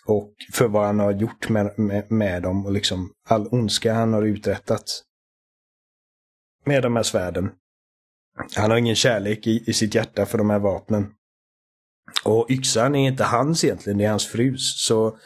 Och 0.05 0.33
för 0.53 0.67
vad 0.67 0.85
han 0.85 0.99
har 0.99 1.11
gjort 1.11 1.49
med, 1.49 1.79
med, 1.79 2.11
med 2.11 2.43
dem 2.43 2.65
och 2.65 2.71
liksom 2.71 3.11
all 3.29 3.47
ondska 3.51 3.93
han 3.93 4.13
har 4.13 4.21
uträttat. 4.21 4.83
Med 6.65 6.83
de 6.83 6.95
här 6.95 7.03
svärden. 7.03 7.51
Han 8.55 8.71
har 8.71 8.77
ingen 8.77 8.95
kärlek 8.95 9.47
i, 9.47 9.63
i 9.67 9.73
sitt 9.73 9.95
hjärta 9.95 10.25
för 10.25 10.37
de 10.37 10.49
här 10.49 10.59
vapnen. 10.59 11.13
Och 12.23 12.45
yxan 12.49 12.95
är 12.95 13.07
inte 13.07 13.23
hans 13.23 13.63
egentligen, 13.63 13.97
det 13.97 14.05
är 14.05 14.09
hans 14.09 14.27
frus. 14.27 14.85
Så 14.85 15.17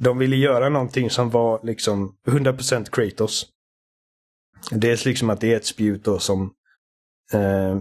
de 0.00 0.18
ville 0.18 0.36
göra 0.36 0.68
någonting 0.68 1.10
som 1.10 1.30
var 1.30 1.60
liksom 1.62 2.16
100% 2.26 2.90
Kratos. 2.90 3.46
Dels 4.70 5.04
liksom 5.04 5.30
att 5.30 5.40
det 5.40 5.52
är 5.52 5.56
ett 5.56 5.66
spjut 5.66 6.04
då 6.04 6.18
som 6.18 6.54
eh, 7.32 7.78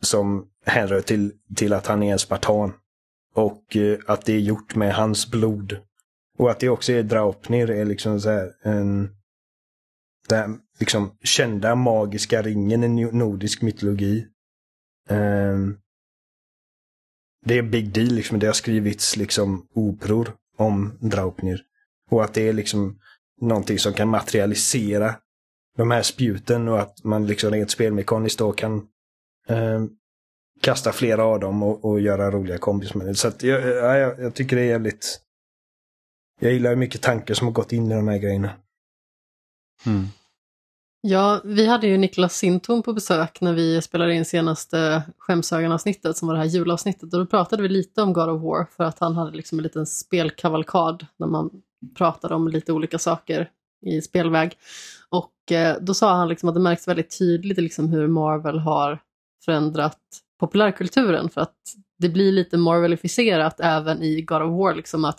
som 0.00 0.48
hänrör 0.66 1.00
till, 1.00 1.32
till 1.56 1.72
att 1.72 1.86
han 1.86 2.02
är 2.02 2.12
en 2.12 2.18
spartan. 2.18 2.72
Och 3.34 3.76
eh, 3.76 3.98
att 4.06 4.24
det 4.24 4.32
är 4.32 4.40
gjort 4.40 4.74
med 4.74 4.94
hans 4.94 5.30
blod. 5.30 5.76
Och 6.38 6.50
att 6.50 6.60
det 6.60 6.68
också 6.68 6.92
är 6.92 7.02
Draupnir 7.02 7.70
är 7.70 7.84
liksom 7.84 8.20
så 8.20 8.30
här 8.30 8.52
en 8.62 9.14
den 10.28 10.60
liksom 10.78 11.16
kända 11.22 11.74
magiska 11.74 12.42
ringen 12.42 12.84
i 12.84 13.12
nordisk 13.12 13.62
mytologi. 13.62 14.26
Um, 15.08 15.78
det 17.44 17.58
är 17.58 17.62
big 17.62 17.92
deal, 17.92 18.08
liksom. 18.08 18.38
det 18.38 18.46
har 18.46 18.54
skrivits 18.54 19.16
liksom 19.16 19.66
operor 19.74 20.36
om 20.58 20.98
Draupnir. 21.00 21.62
Och 22.10 22.24
att 22.24 22.34
det 22.34 22.48
är 22.48 22.52
liksom 22.52 23.00
någonting 23.40 23.78
som 23.78 23.92
kan 23.92 24.08
materialisera 24.08 25.14
de 25.76 25.90
här 25.90 26.02
spjuten 26.02 26.68
och 26.68 26.80
att 26.80 27.04
man 27.04 27.26
liksom 27.26 27.50
rent 27.50 27.70
spelmekaniskt 27.70 28.38
då 28.38 28.52
kan 28.52 28.88
eh, 29.48 29.84
kasta 30.60 30.92
flera 30.92 31.24
av 31.24 31.40
dem 31.40 31.62
och, 31.62 31.84
och 31.84 32.00
göra 32.00 32.30
roliga 32.30 32.58
kombis 32.58 32.94
med 32.94 33.06
det. 33.06 33.14
Så 33.14 33.28
att 33.28 33.42
jag, 33.42 33.66
jag, 33.66 34.20
jag, 34.20 34.34
tycker 34.34 34.56
det 34.56 34.62
är 34.62 34.66
jävligt... 34.66 35.20
Jag 36.40 36.52
gillar 36.52 36.76
mycket 36.76 37.02
tankar 37.02 37.34
som 37.34 37.46
har 37.46 37.52
gått 37.52 37.72
in 37.72 37.92
i 37.92 37.94
de 37.94 38.08
här 38.08 38.18
grejerna. 38.18 38.50
Mm. 39.86 40.06
Ja, 41.00 41.40
vi 41.44 41.66
hade 41.66 41.86
ju 41.86 41.96
Niklas 41.96 42.36
Sinton 42.36 42.82
på 42.82 42.92
besök 42.92 43.40
när 43.40 43.52
vi 43.52 43.82
spelade 43.82 44.14
in 44.14 44.24
senaste 44.24 45.02
skämsögonavsnittet 45.18 46.16
som 46.16 46.28
var 46.28 46.34
det 46.34 46.40
här 46.40 46.48
julavsnittet 46.48 47.02
och 47.02 47.20
då 47.20 47.26
pratade 47.26 47.62
vi 47.62 47.68
lite 47.68 48.02
om 48.02 48.12
God 48.12 48.28
of 48.28 48.42
War 48.42 48.66
för 48.76 48.84
att 48.84 48.98
han 48.98 49.14
hade 49.16 49.36
liksom 49.36 49.58
en 49.58 49.62
liten 49.62 49.86
spelkavalkad 49.86 51.06
när 51.18 51.26
man 51.26 51.50
pratade 51.98 52.34
om 52.34 52.48
lite 52.48 52.72
olika 52.72 52.98
saker 52.98 53.50
i 53.86 54.00
spelväg. 54.00 54.56
Och 55.08 55.52
eh, 55.52 55.76
då 55.80 55.94
sa 55.94 56.14
han 56.14 56.28
liksom 56.28 56.48
att 56.48 56.54
det 56.54 56.60
märks 56.60 56.88
väldigt 56.88 57.18
tydligt 57.18 57.58
liksom 57.58 57.88
hur 57.88 58.08
Marvel 58.08 58.58
har 58.58 58.98
förändrat 59.44 59.98
populärkulturen 60.40 61.30
för 61.30 61.40
att 61.40 61.56
det 61.98 62.08
blir 62.08 62.32
lite 62.32 62.56
Marvelificerat 62.56 63.60
även 63.60 64.02
i 64.02 64.22
God 64.22 64.42
of 64.42 64.58
War, 64.58 64.74
liksom 64.74 65.04
att 65.04 65.18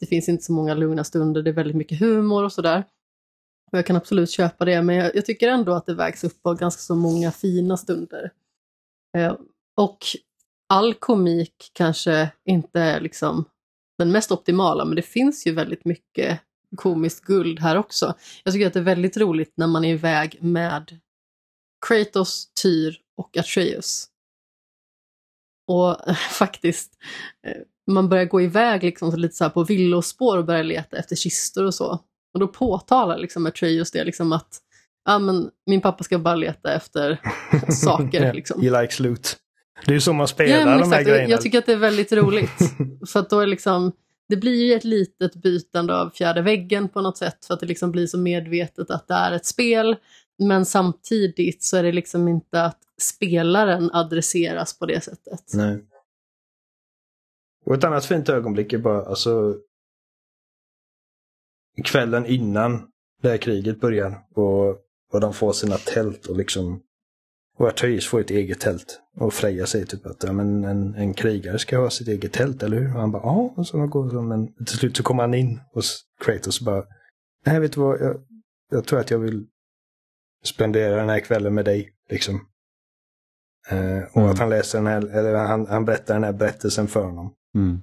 det 0.00 0.06
finns 0.06 0.28
inte 0.28 0.44
så 0.44 0.52
många 0.52 0.74
lugna 0.74 1.04
stunder, 1.04 1.42
det 1.42 1.50
är 1.50 1.54
väldigt 1.54 1.76
mycket 1.76 2.00
humor 2.00 2.44
och 2.44 2.52
sådär. 2.52 2.84
Och 3.72 3.78
jag 3.78 3.86
kan 3.86 3.96
absolut 3.96 4.30
köpa 4.30 4.64
det, 4.64 4.82
men 4.82 4.96
jag, 4.96 5.16
jag, 5.16 5.26
tycker 5.26 5.48
ändå 5.48 5.72
att 5.72 5.86
det 5.86 5.94
vägs 5.94 6.24
upp 6.24 6.46
av 6.46 6.58
ganska 6.58 6.80
så 6.80 6.94
många 6.94 7.32
fina 7.32 7.76
stunder. 7.76 8.32
Eh, 9.16 9.36
och 9.76 9.98
all 10.68 10.94
komik 10.94 11.70
kanske 11.72 12.30
inte 12.44 12.80
är 12.80 13.00
liksom 13.00 13.44
den 13.98 14.12
mest 14.12 14.32
optimala, 14.32 14.84
men 14.84 14.96
det 14.96 15.02
finns 15.02 15.46
ju 15.46 15.52
väldigt 15.52 15.84
mycket 15.84 16.40
komiskt 16.76 17.24
guld 17.24 17.60
här 17.60 17.76
också. 17.76 18.14
Jag 18.44 18.54
tycker 18.54 18.66
att 18.66 18.72
det 18.72 18.80
är 18.80 18.84
väldigt 18.84 19.16
roligt 19.16 19.52
när 19.56 19.66
man 19.66 19.84
är 19.84 19.92
iväg 19.92 20.38
med 20.40 21.00
Kratos, 21.86 22.52
Tyr 22.62 23.00
och 23.16 23.36
Atreus. 23.36 24.08
Och 25.68 26.08
eh, 26.08 26.14
faktiskt, 26.14 26.98
eh, 27.46 27.62
man 27.86 28.08
börjar 28.08 28.24
gå 28.24 28.40
iväg 28.40 28.82
liksom 28.82 29.10
så 29.10 29.16
lite 29.16 29.34
så 29.34 29.44
här 29.44 29.50
på 29.50 29.64
villospår 29.64 30.38
och 30.38 30.44
börjar 30.44 30.64
leta 30.64 30.96
efter 30.96 31.16
kistor 31.16 31.64
och 31.64 31.74
så. 31.74 32.00
Och 32.38 32.46
då 32.46 32.52
påtalar 32.52 33.18
liksom 33.18 33.46
Atreus 33.46 33.90
det 33.90 34.04
liksom 34.04 34.32
att 34.32 34.58
ja, 35.04 35.18
men 35.18 35.50
min 35.66 35.80
pappa 35.80 36.04
ska 36.04 36.18
bara 36.18 36.34
leta 36.34 36.74
efter 36.74 37.20
saker. 37.72 38.34
Liksom. 38.34 38.62
He 38.62 38.82
likes 38.82 39.00
loot. 39.00 39.36
Det 39.86 39.92
är 39.92 39.94
ju 39.94 40.00
så 40.00 40.12
man 40.12 40.28
spelar 40.28 40.72
Ja, 40.72 40.78
de 40.78 40.92
här 40.92 41.02
grejerna. 41.02 41.28
Jag 41.28 41.40
tycker 41.40 41.58
att 41.58 41.66
det 41.66 41.72
är 41.72 41.76
väldigt 41.76 42.12
roligt. 42.12 42.58
för 43.08 43.20
att 43.20 43.30
då 43.30 43.40
är 43.40 43.46
liksom, 43.46 43.92
det 44.28 44.36
blir 44.36 44.64
ju 44.64 44.74
ett 44.74 44.84
litet 44.84 45.34
bytande 45.34 45.96
av 46.00 46.10
fjärde 46.10 46.42
väggen 46.42 46.88
på 46.88 47.00
något 47.00 47.16
sätt. 47.16 47.44
För 47.46 47.54
att 47.54 47.60
det 47.60 47.66
liksom 47.66 47.92
blir 47.92 48.06
så 48.06 48.18
medvetet 48.18 48.90
att 48.90 49.08
det 49.08 49.14
är 49.14 49.32
ett 49.32 49.46
spel. 49.46 49.96
Men 50.38 50.66
samtidigt 50.66 51.62
så 51.62 51.76
är 51.76 51.82
det 51.82 51.92
liksom 51.92 52.28
inte 52.28 52.64
att 52.64 52.78
spelaren 53.00 53.90
adresseras 53.92 54.78
på 54.78 54.86
det 54.86 55.04
sättet. 55.04 55.44
Nej. 55.54 55.84
Och 57.66 57.74
ett 57.74 57.84
annat 57.84 58.06
fint 58.06 58.28
ögonblick 58.28 58.72
är 58.72 58.78
bara 58.78 59.02
alltså 59.04 59.56
kvällen 61.84 62.26
innan 62.26 62.88
det 63.22 63.28
här 63.28 63.36
kriget 63.36 63.80
börjar 63.80 64.14
och, 64.34 64.68
och 65.12 65.20
de 65.20 65.32
får 65.32 65.52
sina 65.52 65.76
tält 65.76 66.26
och 66.26 66.36
liksom 66.36 66.82
och 67.58 67.68
Atreus 67.68 68.06
får 68.06 68.20
ett 68.20 68.30
eget 68.30 68.60
tält. 68.60 69.00
Och 69.16 69.34
Freja 69.34 69.66
säger 69.66 69.86
typ 69.86 70.06
att 70.06 70.24
ja, 70.24 70.32
men 70.32 70.64
en, 70.64 70.94
en 70.94 71.14
krigare 71.14 71.58
ska 71.58 71.78
ha 71.78 71.90
sitt 71.90 72.08
eget 72.08 72.32
tält, 72.32 72.62
eller 72.62 72.76
hur? 72.76 72.94
Och 72.94 73.00
han 73.00 73.10
bara 73.10 73.22
ja. 73.22 73.54
Och 73.56 73.66
så 73.66 73.86
går 73.86 74.10
så, 74.10 74.22
men 74.22 74.54
till 74.54 74.78
slut 74.78 74.96
så 74.96 75.02
kommer 75.02 75.22
han 75.22 75.34
in 75.34 75.60
hos 75.72 76.04
Kratos 76.24 76.60
och 76.60 76.64
bara 76.64 76.84
nej 77.46 77.60
vet 77.60 77.72
du 77.72 77.80
vad, 77.80 78.00
jag, 78.00 78.16
jag 78.70 78.84
tror 78.84 79.00
att 79.00 79.10
jag 79.10 79.18
vill 79.18 79.46
spendera 80.44 80.96
den 80.96 81.08
här 81.08 81.20
kvällen 81.20 81.54
med 81.54 81.64
dig. 81.64 81.90
Liksom. 82.10 82.34
Eh, 83.70 84.02
och 84.02 84.16
Mm. 84.16 84.30
att 84.30 84.38
han 84.38 84.50
läser 84.50 84.78
den 84.78 84.86
här, 84.86 85.06
eller 85.06 85.34
han, 85.34 85.66
han 85.66 85.84
berättar 85.84 86.14
den 86.14 86.24
här 86.24 86.32
berättelsen 86.32 86.88
för 86.88 87.04
honom. 87.04 87.34
Mm. 87.54 87.78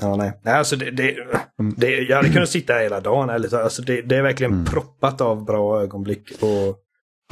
Ja, 0.00 0.16
nej. 0.16 0.32
nej 0.42 0.54
alltså 0.54 0.76
det, 0.76 0.90
det, 0.90 1.16
Mm. 1.60 1.74
det, 1.76 1.90
jag 1.90 2.16
hade 2.16 2.28
kunnat 2.28 2.48
sitta 2.48 2.72
här 2.72 2.82
hela 2.82 3.00
dagen. 3.00 3.30
Alltså 3.30 3.82
det, 3.82 4.02
det 4.02 4.16
är 4.16 4.22
verkligen 4.22 4.52
Mm. 4.52 4.64
proppat 4.64 5.20
av 5.20 5.44
bra 5.44 5.80
ögonblick. 5.82 6.30
Och, 6.42 6.76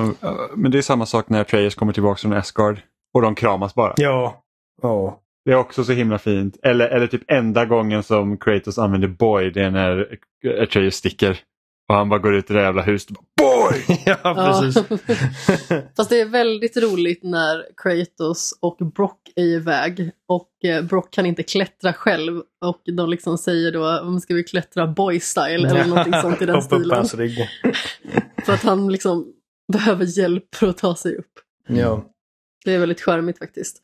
uh, 0.04 0.32
Men 0.56 0.70
det 0.70 0.78
är 0.78 0.82
samma 0.82 1.06
sak 1.06 1.28
när 1.28 1.40
Atreus 1.40 1.74
kommer 1.74 1.92
tillbaka 1.92 2.18
från 2.18 2.32
Asgard 2.32 2.80
och 3.14 3.22
de 3.22 3.34
kramas 3.34 3.74
bara. 3.74 3.94
ja, 3.96 4.44
ja. 4.82 5.20
Det 5.44 5.52
är 5.52 5.56
också 5.56 5.84
så 5.84 5.92
himla 5.92 6.18
fint. 6.18 6.56
Eller, 6.62 6.88
eller 6.88 7.06
typ 7.06 7.22
enda 7.28 7.64
gången 7.64 8.02
som 8.02 8.36
Kratos 8.38 8.78
använder 8.78 9.08
Boy, 9.08 9.50
det 9.50 9.62
är 9.62 9.70
när 9.70 10.18
Atreus 10.62 10.94
sticker. 10.94 11.38
Och 11.88 11.94
han 11.94 12.08
bara 12.08 12.20
går 12.20 12.34
ut 12.34 12.50
i 12.50 12.54
det 12.54 12.62
jävla 12.62 12.82
huset 12.82 13.10
och 13.10 13.14
bara 13.16 13.46
Boy! 13.70 13.84
ja, 14.06 14.16
Ja. 14.24 14.34
precis. 14.62 14.84
Fast 15.96 16.10
det 16.10 16.20
är 16.20 16.24
väldigt 16.28 16.76
roligt 16.76 17.22
när 17.22 17.64
Kratos 17.76 18.58
och 18.60 18.76
Brock 18.94 19.20
är 19.36 19.42
iväg 19.44 20.10
och 20.28 20.64
eh, 20.64 20.82
Brock 20.84 21.10
kan 21.10 21.26
inte 21.26 21.42
klättra 21.42 21.92
själv 21.92 22.42
och 22.64 22.80
de 22.96 23.10
liksom 23.10 23.38
säger 23.38 23.72
då, 23.72 24.00
"Om 24.00 24.20
ska 24.20 24.34
vi 24.34 24.44
klättra 24.44 24.86
boy 24.86 25.20
style 25.20 25.68
eller 25.68 25.84
någonting 25.86 26.14
sånt 26.22 26.42
i 26.42 26.46
den 26.46 26.62
stilen. 27.06 27.06
För 28.44 28.52
att 28.52 28.62
han 28.62 28.92
liksom 28.92 29.32
behöver 29.72 30.18
hjälp 30.18 30.54
för 30.54 30.66
att 30.68 30.78
ta 30.78 30.96
sig 30.96 31.16
upp. 31.16 31.32
Ja. 31.68 32.04
Det 32.64 32.74
är 32.74 32.78
väldigt 32.78 33.00
charmigt 33.00 33.38
faktiskt. 33.38 33.82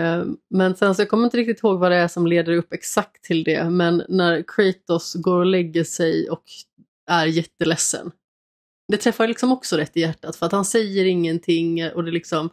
Eh, 0.00 0.24
Men 0.50 0.76
sen 0.76 0.94
så 0.94 1.00
jag 1.02 1.08
kommer 1.08 1.24
inte 1.24 1.36
riktigt 1.36 1.62
ihåg 1.64 1.78
vad 1.78 1.90
det 1.92 1.96
är 1.96 2.08
som 2.08 2.26
leder 2.26 2.52
upp 2.52 2.72
exakt 2.72 3.24
till 3.24 3.44
det, 3.44 3.70
men 3.70 4.02
när 4.08 4.44
Kratos 4.48 5.14
går 5.14 5.38
och 5.38 5.46
lägger 5.46 5.84
sig 5.84 6.30
och 6.30 6.42
är 7.10 7.26
jätteledsen. 7.26 8.12
Det 8.88 8.96
träffar 8.96 9.28
liksom 9.28 9.52
också 9.52 9.76
rätt 9.76 9.96
i 9.96 10.00
hjärtat 10.00 10.36
för 10.36 10.46
att 10.46 10.52
han 10.52 10.64
säger 10.64 11.04
ingenting 11.04 11.92
och 11.92 12.04
det 12.04 12.10
liksom 12.10 12.50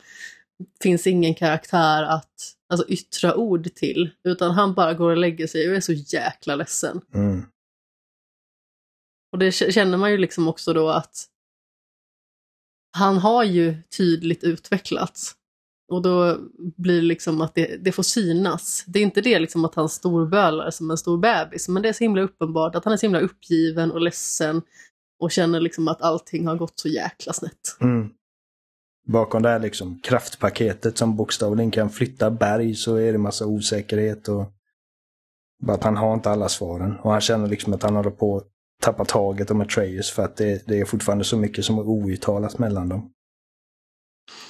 finns 0.81 1.07
ingen 1.07 1.35
karaktär 1.35 2.03
att 2.03 2.55
alltså, 2.69 2.87
yttra 2.87 3.35
ord 3.35 3.73
till, 3.75 4.09
utan 4.23 4.51
han 4.51 4.73
bara 4.73 4.93
går 4.93 5.11
och 5.11 5.17
lägger 5.17 5.47
sig 5.47 5.69
och 5.69 5.75
är 5.75 5.81
så 5.81 5.93
jäkla 5.93 6.55
ledsen. 6.55 7.01
Mm. 7.13 7.45
Och 9.31 9.39
det 9.39 9.51
känner 9.51 9.97
man 9.97 10.11
ju 10.11 10.17
liksom 10.17 10.47
också 10.47 10.73
då 10.73 10.89
att 10.89 11.25
han 12.97 13.17
har 13.17 13.43
ju 13.43 13.77
tydligt 13.97 14.43
utvecklats. 14.43 15.35
Och 15.89 16.01
då 16.01 16.37
blir 16.77 16.95
det 16.95 17.07
liksom 17.07 17.41
att 17.41 17.55
det, 17.55 17.77
det 17.83 17.91
får 17.91 18.03
synas. 18.03 18.83
Det 18.87 18.99
är 18.99 19.03
inte 19.03 19.21
det 19.21 19.39
liksom 19.39 19.65
att 19.65 19.75
han 19.75 19.89
storbölar 19.89 20.71
som 20.71 20.91
en 20.91 20.97
stor 20.97 21.17
bebis, 21.17 21.69
men 21.69 21.83
det 21.83 21.89
är 21.89 21.93
så 21.93 22.03
himla 22.03 22.21
uppenbart 22.21 22.75
att 22.75 22.85
han 22.85 22.93
är 22.93 22.97
så 22.97 23.05
himla 23.05 23.19
uppgiven 23.19 23.91
och 23.91 24.01
ledsen 24.01 24.61
och 25.19 25.31
känner 25.31 25.59
liksom 25.59 25.87
att 25.87 26.01
allting 26.01 26.47
har 26.47 26.55
gått 26.55 26.79
så 26.79 26.87
jäkla 26.87 27.33
snett. 27.33 27.77
Mm. 27.81 28.09
Bakom 29.07 29.41
det 29.41 29.49
här 29.49 29.59
liksom 29.59 29.99
kraftpaketet 29.99 30.97
som 30.97 31.15
bokstavligen 31.15 31.71
kan 31.71 31.89
flytta 31.89 32.31
berg 32.31 32.75
så 32.75 32.95
är 32.95 33.11
det 33.11 33.17
massa 33.17 33.45
osäkerhet 33.45 34.27
och 34.27 34.53
bara 35.63 35.77
att 35.77 35.83
han 35.83 35.97
har 35.97 36.13
inte 36.13 36.29
alla 36.29 36.49
svaren. 36.49 36.95
Och 36.99 37.11
han 37.11 37.21
känner 37.21 37.47
liksom 37.47 37.73
att 37.73 37.83
han 37.83 37.95
håller 37.95 38.09
på 38.09 38.37
att 38.37 38.47
tappa 38.81 39.05
taget 39.05 39.51
om 39.51 39.61
Atreus 39.61 40.11
för 40.11 40.23
att 40.23 40.35
det, 40.35 40.63
det 40.67 40.79
är 40.79 40.85
fortfarande 40.85 41.23
så 41.23 41.37
mycket 41.37 41.65
som 41.65 41.77
är 41.77 41.87
outtalat 41.87 42.59
mellan 42.59 42.89
dem. 42.89 43.11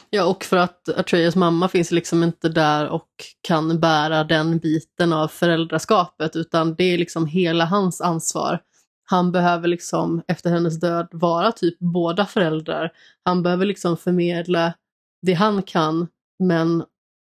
Ja, 0.09 0.25
och 0.25 0.43
för 0.43 0.57
att 0.57 0.89
Atreus 0.89 1.35
mamma 1.35 1.67
finns 1.67 1.91
liksom 1.91 2.23
inte 2.23 2.49
där 2.49 2.87
och 2.87 3.09
kan 3.41 3.79
bära 3.79 4.23
den 4.23 4.57
biten 4.57 5.13
av 5.13 5.27
föräldraskapet, 5.27 6.35
utan 6.35 6.75
det 6.75 6.83
är 6.83 6.97
liksom 6.97 7.25
hela 7.25 7.65
hans 7.65 8.01
ansvar. 8.01 8.59
Han 9.03 9.31
behöver 9.31 9.67
liksom 9.67 10.21
efter 10.27 10.49
hennes 10.49 10.79
död 10.79 11.07
vara 11.11 11.51
typ 11.51 11.79
båda 11.79 12.25
föräldrar. 12.25 12.91
Han 13.25 13.43
behöver 13.43 13.65
liksom 13.65 13.97
förmedla 13.97 14.73
det 15.21 15.33
han 15.33 15.63
kan, 15.63 16.07
men 16.43 16.83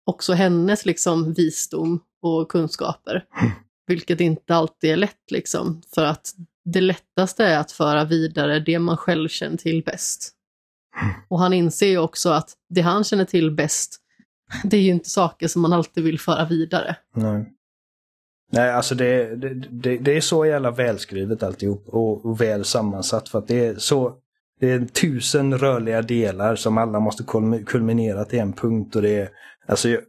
också 0.06 0.32
hennes 0.32 0.86
liksom 0.86 1.32
visdom 1.32 2.00
och 2.22 2.50
kunskaper. 2.50 3.24
Vilket 3.86 4.20
inte 4.20 4.54
alltid 4.54 4.90
är 4.90 4.96
lätt 4.96 5.30
liksom, 5.30 5.82
för 5.94 6.04
att 6.04 6.34
det 6.64 6.80
lättaste 6.80 7.44
är 7.44 7.58
att 7.58 7.72
föra 7.72 8.04
vidare 8.04 8.60
det 8.60 8.78
man 8.78 8.96
själv 8.96 9.28
känner 9.28 9.56
till 9.56 9.82
bäst. 9.82 10.35
Och 11.28 11.38
han 11.38 11.52
inser 11.52 11.86
ju 11.86 11.98
också 11.98 12.30
att 12.30 12.50
det 12.68 12.80
han 12.80 13.04
känner 13.04 13.24
till 13.24 13.50
bäst, 13.50 13.96
det 14.64 14.76
är 14.76 14.80
ju 14.80 14.90
inte 14.90 15.08
saker 15.08 15.48
som 15.48 15.62
man 15.62 15.72
alltid 15.72 16.04
vill 16.04 16.20
föra 16.20 16.44
vidare. 16.44 16.96
Nej. 17.14 17.52
Nej, 18.52 18.70
alltså 18.72 18.94
det, 18.94 19.36
det, 19.36 19.54
det, 19.54 19.98
det 19.98 20.16
är 20.16 20.20
så 20.20 20.46
jävla 20.46 20.70
välskrivet 20.70 21.42
alltihop 21.42 21.84
och, 21.88 22.26
och 22.26 22.40
väl 22.40 22.64
sammansatt 22.64 23.28
för 23.28 23.38
att 23.38 23.48
det 23.48 23.66
är 23.66 23.74
så 23.76 24.14
det 24.60 24.70
är 24.70 24.84
tusen 24.86 25.58
rörliga 25.58 26.02
delar 26.02 26.56
som 26.56 26.78
alla 26.78 27.00
måste 27.00 27.24
kulminera 27.66 28.24
till 28.24 28.38
en 28.38 28.52
punkt 28.52 28.96
och 28.96 29.02
det 29.02 29.14
är 29.20 29.28
alltså 29.68 29.88
jag, 29.88 30.00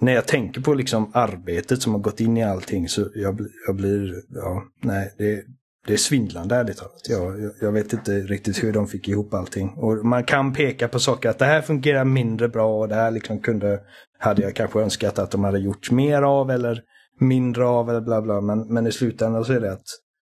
när 0.00 0.12
jag 0.12 0.26
tänker 0.26 0.60
på 0.60 0.74
liksom 0.74 1.10
arbetet 1.14 1.82
som 1.82 1.92
har 1.92 2.00
gått 2.00 2.20
in 2.20 2.36
i 2.36 2.42
allting 2.44 2.88
så 2.88 3.08
jag, 3.14 3.34
blir- 3.36 3.50
jag 3.66 3.76
blir, 3.76 4.22
ja, 4.28 4.62
nej, 4.82 5.14
det, 5.18 5.44
det 5.86 5.92
är 5.92 5.96
svindlande 5.96 6.56
ärligt 6.56 6.76
talat. 6.76 7.08
Jag, 7.08 7.52
jag, 7.60 7.72
vet 7.72 7.92
inte 7.92 8.12
riktigt 8.20 8.64
hur 8.64 8.72
de 8.72 8.88
fick 8.88 9.08
ihop 9.08 9.34
allting. 9.34 9.68
Och 9.68 10.04
man 10.04 10.24
kan 10.24 10.52
peka 10.52 10.88
på 10.88 10.98
saker 10.98 11.28
att 11.28 11.38
det 11.38 11.44
här 11.44 11.62
fungerar 11.62 12.04
mindre 12.04 12.48
bra 12.48 12.78
och 12.78 12.88
det 12.88 12.94
här 12.94 13.10
liksom 13.10 13.40
kunde, 13.40 13.80
hade 14.18 14.42
jag 14.42 14.56
kanske 14.56 14.80
önskat 14.80 15.18
att 15.18 15.30
de 15.30 15.44
hade 15.44 15.58
gjort 15.58 15.90
mer 15.90 16.22
av 16.22 16.50
eller 16.50 16.82
mindre 17.20 17.66
av 17.66 17.90
eller 17.90 18.00
bla 18.00 18.22
bla. 18.22 18.40
Men, 18.40 18.74
men 18.74 18.86
i 18.86 18.92
slutändan 18.92 19.44
så 19.44 19.52
är 19.52 19.60
det 19.60 19.72
att 19.72 19.86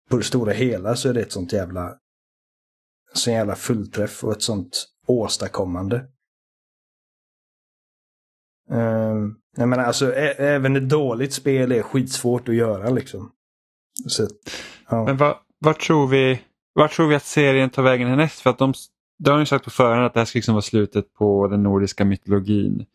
på 0.09 0.17
det 0.17 0.23
stora 0.23 0.53
hela 0.53 0.95
så 0.95 1.09
är 1.09 1.13
det 1.13 1.21
ett 1.21 1.31
sånt 1.31 1.53
jävla 1.53 1.93
sån 3.13 3.33
jävla 3.33 3.55
fullträff 3.55 4.23
och 4.23 4.31
ett 4.31 4.41
sånt 4.41 4.87
åstadkommande. 5.07 6.05
Um, 8.69 9.37
jag 9.57 9.69
menar 9.69 9.83
alltså 9.83 10.13
även 10.13 10.75
ett 10.75 10.89
dåligt 10.89 11.33
spel 11.33 11.71
är 11.71 11.81
skitsvårt 11.81 12.49
att 12.49 12.55
göra 12.55 12.89
liksom. 12.89 13.31
Så, 14.07 14.27
ja. 14.89 15.05
Men 15.05 15.17
vad, 15.17 15.35
vad 15.59 15.79
tror 15.79 16.07
vi 16.07 16.39
vart 16.77 16.91
tror 16.91 17.07
vi 17.07 17.15
att 17.15 17.25
serien 17.25 17.69
tar 17.69 17.83
vägen 17.83 18.07
härnäst? 18.07 18.39
För 18.39 18.49
att 18.49 18.57
de, 18.57 18.73
de 19.19 19.31
har 19.31 19.39
ju 19.39 19.45
sagt 19.45 19.63
på 19.63 19.69
förhand 19.69 20.05
att 20.05 20.13
det 20.13 20.19
här 20.19 20.25
ska 20.25 20.37
liksom 20.37 20.53
vara 20.53 20.61
slutet 20.61 21.13
på 21.13 21.47
den 21.47 21.63
nordiska 21.63 22.05
mytologin. 22.05 22.85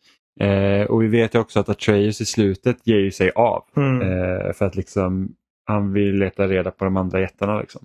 Eh, 0.40 0.86
och 0.86 1.02
vi 1.02 1.06
vet 1.06 1.34
ju 1.34 1.38
också 1.38 1.60
att 1.60 1.68
Atreus 1.68 2.20
i 2.20 2.26
slutet 2.26 2.86
ger 2.86 2.98
ju 2.98 3.10
sig 3.10 3.30
av. 3.30 3.64
Mm. 3.76 4.00
Eh, 4.00 4.52
för 4.52 4.64
att 4.64 4.76
liksom 4.76 5.34
han 5.64 5.92
vill 5.92 6.18
leta 6.18 6.48
reda 6.48 6.70
på 6.70 6.84
de 6.84 6.96
andra 6.96 7.20
jättarna. 7.20 7.60
Liksom. 7.60 7.84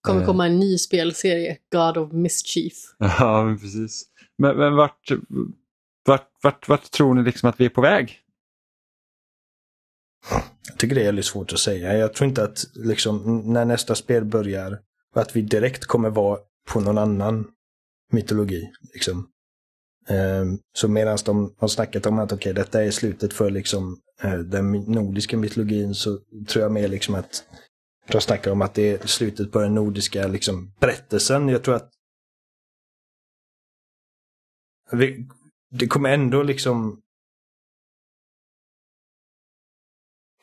kommer 0.00 0.20
Eh. 0.20 0.26
komma 0.26 0.46
en 0.46 0.58
ny 0.58 0.78
spelserie, 0.78 1.56
God 1.72 1.96
of 1.96 2.12
Mischief. 2.12 2.74
Ja, 2.98 3.44
men 3.44 3.58
precis. 3.58 4.04
Men, 4.38 4.56
men 4.56 4.74
vart, 4.74 5.10
vart, 6.06 6.28
vart, 6.42 6.68
vart 6.68 6.90
tror 6.90 7.14
ni 7.14 7.22
liksom 7.22 7.48
att 7.48 7.60
vi 7.60 7.64
är 7.64 7.68
på 7.68 7.80
väg? 7.80 8.20
Jag 10.68 10.78
tycker 10.78 10.94
det 10.94 11.00
är 11.00 11.04
väldigt 11.04 11.24
svårt 11.24 11.52
att 11.52 11.58
säga. 11.58 11.98
Jag 11.98 12.14
tror 12.14 12.28
inte 12.28 12.44
att 12.44 12.64
liksom, 12.74 13.42
när 13.52 13.64
nästa 13.64 13.94
spel 13.94 14.24
börjar 14.24 14.80
att 15.14 15.36
vi 15.36 15.42
direkt 15.42 15.84
kommer 15.84 16.10
vara 16.10 16.38
på 16.72 16.80
någon 16.80 16.98
annan 16.98 17.46
mytologi. 18.12 18.70
Liksom. 18.94 19.28
Ehm, 20.08 20.58
så 20.72 20.88
medan 20.88 21.18
de 21.24 21.54
har 21.58 21.68
snackat 21.68 22.06
om 22.06 22.18
att 22.18 22.32
okej, 22.32 22.54
detta 22.54 22.84
är 22.84 22.90
slutet 22.90 23.32
för 23.32 23.50
liksom, 23.50 24.00
eh, 24.22 24.38
den 24.38 24.72
nordiska 24.72 25.36
mytologin 25.36 25.94
så 25.94 26.18
tror 26.48 26.62
jag 26.62 26.72
mer 26.72 26.88
liksom 26.88 27.14
att 27.14 27.44
de 28.08 28.20
snackar 28.20 28.50
om 28.50 28.62
att 28.62 28.74
det 28.74 28.90
är 28.90 29.06
slutet 29.06 29.52
på 29.52 29.60
den 29.60 29.74
nordiska 29.74 30.26
liksom, 30.26 30.72
berättelsen. 30.80 31.48
Jag 31.48 31.62
tror 31.62 31.74
att 31.74 31.90
vi, 34.92 35.28
det 35.70 35.86
kommer 35.86 36.10
ändå 36.10 36.42
liksom... 36.42 37.00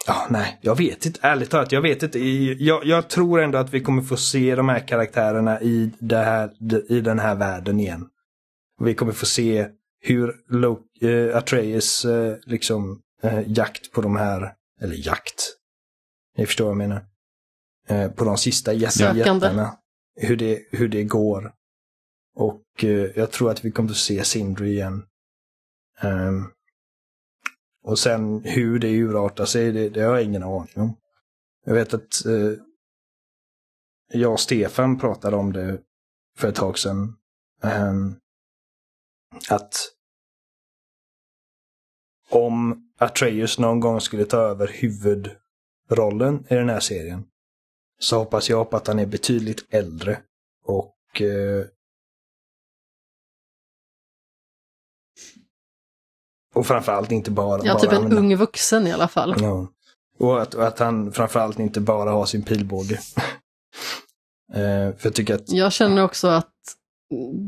Ja, 0.07 0.28
nej, 0.30 0.60
jag 0.61 0.78
vet 0.78 1.06
inte. 1.06 1.19
Ärligt 1.23 1.49
talat, 1.49 1.72
jag 1.72 1.82
vet 1.82 2.03
inte. 2.03 2.19
Jag, 2.19 2.86
jag 2.86 3.10
tror 3.10 3.41
ändå 3.41 3.57
att 3.57 3.73
vi 3.73 3.82
kommer 3.82 4.02
få 4.02 4.18
se 4.18 4.56
de 4.56 4.69
här 4.69 4.88
karaktärerna 4.88 5.61
i, 5.61 5.91
det 5.99 6.18
här, 6.18 6.52
i 6.91 7.02
den 7.02 7.19
här 7.19 7.36
världen 7.36 7.80
igen. 7.80 8.07
Vi 8.80 8.95
kommer 8.95 9.11
få 9.11 9.26
se 9.26 9.68
hur 9.99 10.36
Lo 10.48 10.80
äh, 11.02 11.38
Atreus 11.38 12.06
äh, 12.06 12.36
liksom 12.44 13.02
äh, 13.22 13.41
jakt 13.48 13.91
på 13.91 14.02
de 14.02 14.15
här, 14.15 14.53
eller 14.82 15.07
jakt, 15.07 15.57
ni 16.38 16.45
förstår 16.45 16.65
vad 16.65 16.72
jag 16.72 16.78
menar. 16.78 17.06
På 18.15 18.23
de 18.23 18.38
sista 18.38 18.73
jättarna. 18.73 19.78
Hur 20.15 20.38
det, 20.38 20.60
hur 20.72 20.88
det 20.88 21.03
går. 21.03 21.53
Och 22.36 22.64
jag 23.15 23.32
tror 23.32 23.52
att 23.52 23.65
vi 23.65 23.72
kommer 23.72 23.90
att 23.90 23.98
se 23.98 24.23
Sindri 24.23 24.72
igen. 24.72 25.03
Um, 26.02 26.52
och 27.83 27.99
sen 27.99 28.43
hur 28.43 28.79
det 28.79 28.87
urartar 28.87 29.45
sig, 29.45 29.71
det, 29.71 29.89
det 29.89 30.01
har 30.01 30.15
jag 30.15 30.23
ingen 30.23 30.43
aning 30.43 30.73
om. 30.75 30.97
Jag 31.65 31.73
vet 31.73 31.93
att 31.93 32.25
eh, 32.25 32.53
jag 34.13 34.31
och 34.31 34.39
Stefan 34.39 34.99
pratade 34.99 35.35
om 35.35 35.53
det 35.53 35.81
för 36.37 36.47
ett 36.47 36.55
tag 36.55 36.77
sedan. 36.77 37.15
Eh, 37.63 37.93
att 39.49 39.73
om 42.29 42.87
Atreus 42.97 43.59
någon 43.59 43.79
gång 43.79 44.01
skulle 44.01 44.25
ta 44.25 44.37
över 44.37 44.67
huvudrollen 44.67 46.45
i 46.49 46.55
den 46.55 46.69
här 46.69 46.79
serien 46.79 47.23
så 47.99 48.17
hoppas 48.17 48.49
jag 48.49 48.69
på 48.69 48.77
att 48.77 48.87
han 48.87 48.99
är 48.99 49.05
betydligt 49.05 49.73
äldre 49.73 50.21
och 50.63 51.21
eh, 51.21 51.65
Och 56.56 56.68
framförallt 56.68 57.11
inte 57.11 57.32
bara... 57.32 57.61
Ja, 57.64 57.73
bara 57.73 57.80
typ 57.80 57.91
en 57.91 57.98
använda. 57.98 58.18
ung 58.18 58.36
vuxen 58.36 58.88
i 58.88 58.91
alla 58.91 59.07
fall. 59.07 59.36
Ja. 59.40 59.68
Och 60.19 60.41
att, 60.41 60.53
och 60.53 60.68
att 60.68 60.80
han 60.80 61.11
framförallt 61.11 61.60
inte 61.60 61.82
bara 61.82 62.11
har 62.11 62.26
sin 62.26 62.44
pilbåge. 62.44 62.94
eh, 64.53 64.95
för 64.98 64.99
jag 65.02 65.14
tycker 65.14 65.36
att... 65.36 65.52
Jag 65.52 65.73
känner 65.73 66.03
också 66.03 66.28
att 66.28 66.52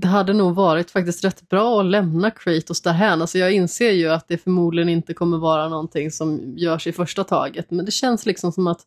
det 0.01 0.07
hade 0.07 0.33
nog 0.33 0.55
varit 0.55 0.91
faktiskt 0.91 1.23
rätt 1.23 1.49
bra 1.49 1.79
att 1.79 1.85
lämna 1.85 2.31
Kratos 2.31 2.81
därhän. 2.81 3.21
Alltså 3.21 3.37
jag 3.37 3.51
inser 3.51 3.91
ju 3.91 4.09
att 4.09 4.27
det 4.27 4.37
förmodligen 4.37 4.89
inte 4.89 5.13
kommer 5.13 5.37
vara 5.37 5.69
någonting 5.69 6.11
som 6.11 6.57
görs 6.57 6.87
i 6.87 6.91
första 6.91 7.23
taget, 7.23 7.71
men 7.71 7.85
det 7.85 7.91
känns 7.91 8.25
liksom 8.25 8.51
som 8.51 8.67
att 8.67 8.81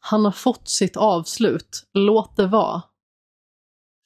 han 0.00 0.24
har 0.24 0.32
fått 0.32 0.68
sitt 0.68 0.96
avslut. 0.96 1.82
Låt 1.94 2.36
det 2.36 2.46
vara. 2.46 2.82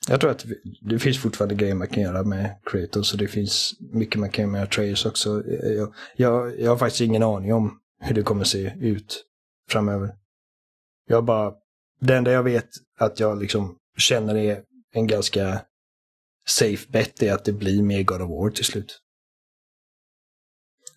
Jag 0.09 0.21
tror 0.21 0.31
att 0.31 0.45
det 0.81 0.99
finns 0.99 1.19
fortfarande 1.19 1.55
grejer 1.55 1.75
man 1.75 1.89
kan 1.89 2.03
göra 2.03 2.23
med 2.23 2.57
Kratos 2.65 3.13
och 3.13 3.19
det 3.19 3.29
finns 3.29 3.73
mycket 3.93 4.21
man 4.21 4.31
kan 4.31 4.43
göra 4.43 4.53
med 4.53 4.63
Atreus 4.63 5.07
också. 5.07 5.43
Jag, 5.47 5.95
jag, 6.17 6.61
jag 6.61 6.71
har 6.71 6.77
faktiskt 6.77 7.01
ingen 7.01 7.23
aning 7.23 7.55
om 7.55 7.81
hur 8.01 8.15
det 8.15 8.23
kommer 8.23 8.45
se 8.45 8.73
ut 8.81 9.25
framöver. 9.71 10.15
Jag 11.07 11.25
bara, 11.25 11.53
det 12.01 12.17
enda 12.17 12.33
jag 12.33 12.43
vet 12.43 12.69
att 12.99 13.21
jag 13.21 13.39
liksom 13.39 13.77
känner 13.99 14.37
är 14.37 14.63
en 14.93 15.07
ganska 15.07 15.61
safe 16.47 16.91
bet 16.91 17.23
är 17.23 17.33
att 17.33 17.45
det 17.45 17.53
blir 17.53 17.83
mer 17.83 18.03
God 18.03 18.23
of 18.23 18.31
War 18.31 18.51
till 18.51 18.65
slut. 18.65 19.01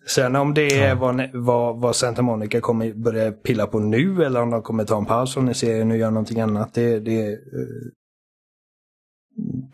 Sen 0.06 0.36
om 0.36 0.54
det 0.54 0.62
är 0.62 0.88
ja. 0.88 0.94
vad, 0.94 1.30
vad, 1.34 1.80
vad, 1.80 1.96
Santa 1.96 2.22
Monica 2.22 2.60
kommer 2.60 2.92
börja 2.92 3.32
pilla 3.32 3.66
på 3.66 3.78
nu 3.78 4.24
eller 4.24 4.42
om 4.42 4.50
de 4.50 4.62
kommer 4.62 4.84
ta 4.84 4.98
en 4.98 5.06
paus 5.06 5.34
från 5.34 5.54
serien 5.54 5.90
och 5.90 5.96
göra 5.96 6.10
någonting 6.10 6.40
annat. 6.40 6.74
Det, 6.74 7.00
det, 7.00 7.32
eh, 7.32 7.38